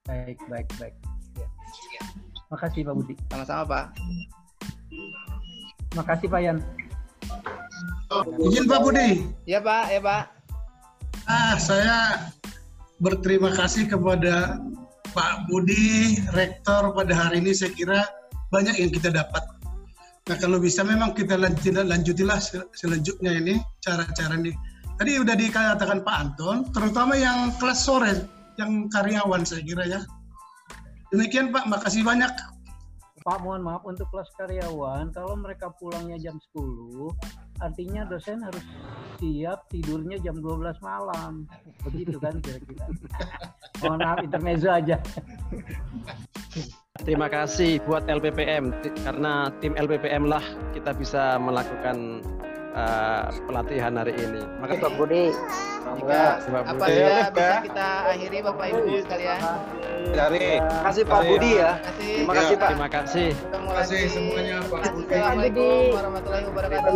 Baik 0.09 0.41
baik 0.49 0.67
baik. 0.81 0.95
Ya. 1.37 1.47
Makasih 2.49 2.81
Pak 2.89 2.93
Budi. 2.97 3.13
Sama-sama 3.29 3.63
Pak. 3.69 3.85
Makasih 5.95 6.27
Pak 6.27 6.41
Yan. 6.43 6.57
Izin 8.43 8.65
Pak 8.67 8.79
Budi. 8.83 9.25
Ya 9.47 9.59
Pak, 9.63 9.91
ya 9.91 9.99
Pak. 10.03 10.23
Ah, 11.25 11.57
saya 11.57 12.29
berterima 13.01 13.49
kasih 13.51 13.89
kepada 13.89 14.61
Pak 15.15 15.47
Budi, 15.47 16.19
Rektor 16.35 16.91
pada 16.91 17.13
hari 17.15 17.39
ini 17.39 17.55
saya 17.55 17.71
kira 17.73 18.03
banyak 18.51 18.75
yang 18.77 18.91
kita 18.91 19.09
dapat. 19.09 19.41
Nah 20.25 20.37
kalau 20.41 20.57
bisa 20.57 20.81
memang 20.81 21.13
kita 21.13 21.37
lanjutilah, 21.37 21.85
lanjutilah 21.85 22.39
sel- 22.41 22.69
selanjutnya 22.75 23.37
ini 23.37 23.61
cara-cara 23.81 24.35
ini. 24.37 24.51
Tadi 24.95 25.11
udah 25.19 25.35
dikatakan 25.35 26.07
Pak 26.07 26.17
Anton, 26.17 26.57
terutama 26.71 27.19
yang 27.19 27.51
kelas 27.59 27.83
sore, 27.83 28.25
yang 28.55 28.87
karyawan 28.91 29.43
saya 29.43 29.61
kira 29.63 29.83
ya. 29.85 30.01
Demikian 31.11 31.51
Pak, 31.51 31.67
makasih 31.67 32.03
banyak. 32.03 32.31
Pak 33.25 33.41
mohon 33.41 33.65
maaf 33.65 33.81
untuk 33.89 34.05
kelas 34.13 34.29
karyawan 34.37 35.09
kalau 35.09 35.33
mereka 35.33 35.73
pulangnya 35.81 36.13
jam 36.21 36.37
10 36.53 37.09
artinya 37.57 38.05
dosen 38.05 38.37
harus 38.45 38.61
siap 39.17 39.65
tidurnya 39.73 40.21
jam 40.21 40.37
12 40.37 40.77
malam. 40.85 41.49
Begitu 41.89 42.21
kan 42.21 42.37
kira-kira. 42.37 42.85
mohon 43.81 43.97
maaf 44.05 44.21
intermezzo 44.21 44.69
aja. 44.69 45.01
Terima 47.01 47.25
kasih 47.25 47.81
buat 47.89 48.05
LPPM 48.05 48.69
karena 49.01 49.49
tim 49.57 49.73
LPPM 49.73 50.29
lah 50.29 50.45
kita 50.77 50.93
bisa 50.93 51.41
melakukan 51.41 52.21
uh, 52.75 53.31
pelatihan 53.47 53.95
hari 53.95 54.13
ini. 54.19 54.43
Makasih 54.59 54.81
Pak 54.83 54.93
Budi. 54.99 55.31
Jika 55.85 56.41
apa 56.41 56.41
sudah 56.41 57.29
bisa 57.29 57.61
kita 57.61 57.89
akhiri 58.09 58.41
Bapak 58.41 58.65
Ibu 58.73 59.05
sekalian. 59.05 59.39
Dari. 60.11 60.59
Terima 60.59 60.81
kasih 60.85 61.03
Pak 61.05 61.21
Budi 61.25 61.51
ya. 61.55 61.71
Terima 61.97 62.33
kasih 62.35 62.55
Pak. 62.57 62.69
Terima 62.69 62.89
kasih. 62.89 63.29
Terima 63.33 63.73
kasih 63.79 64.01
semuanya 64.09 64.57
Pak 64.65 64.81
Assalamualaikum 64.85 65.93
warahmatullahi 65.93 66.45
wabarakatuh. 66.51 66.89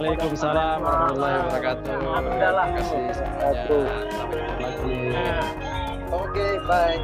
Waalaikumsalam 0.00 0.78
warahmatullahi 0.82 1.36
wabarakatuh. 1.44 1.92
Terima 1.92 2.64
kasih 2.76 3.00
semuanya. 3.14 3.52
Sampai 4.12 4.38
ketemu 4.42 4.60
lagi. 4.60 4.98
Oke, 6.12 6.60
bye. 6.68 7.00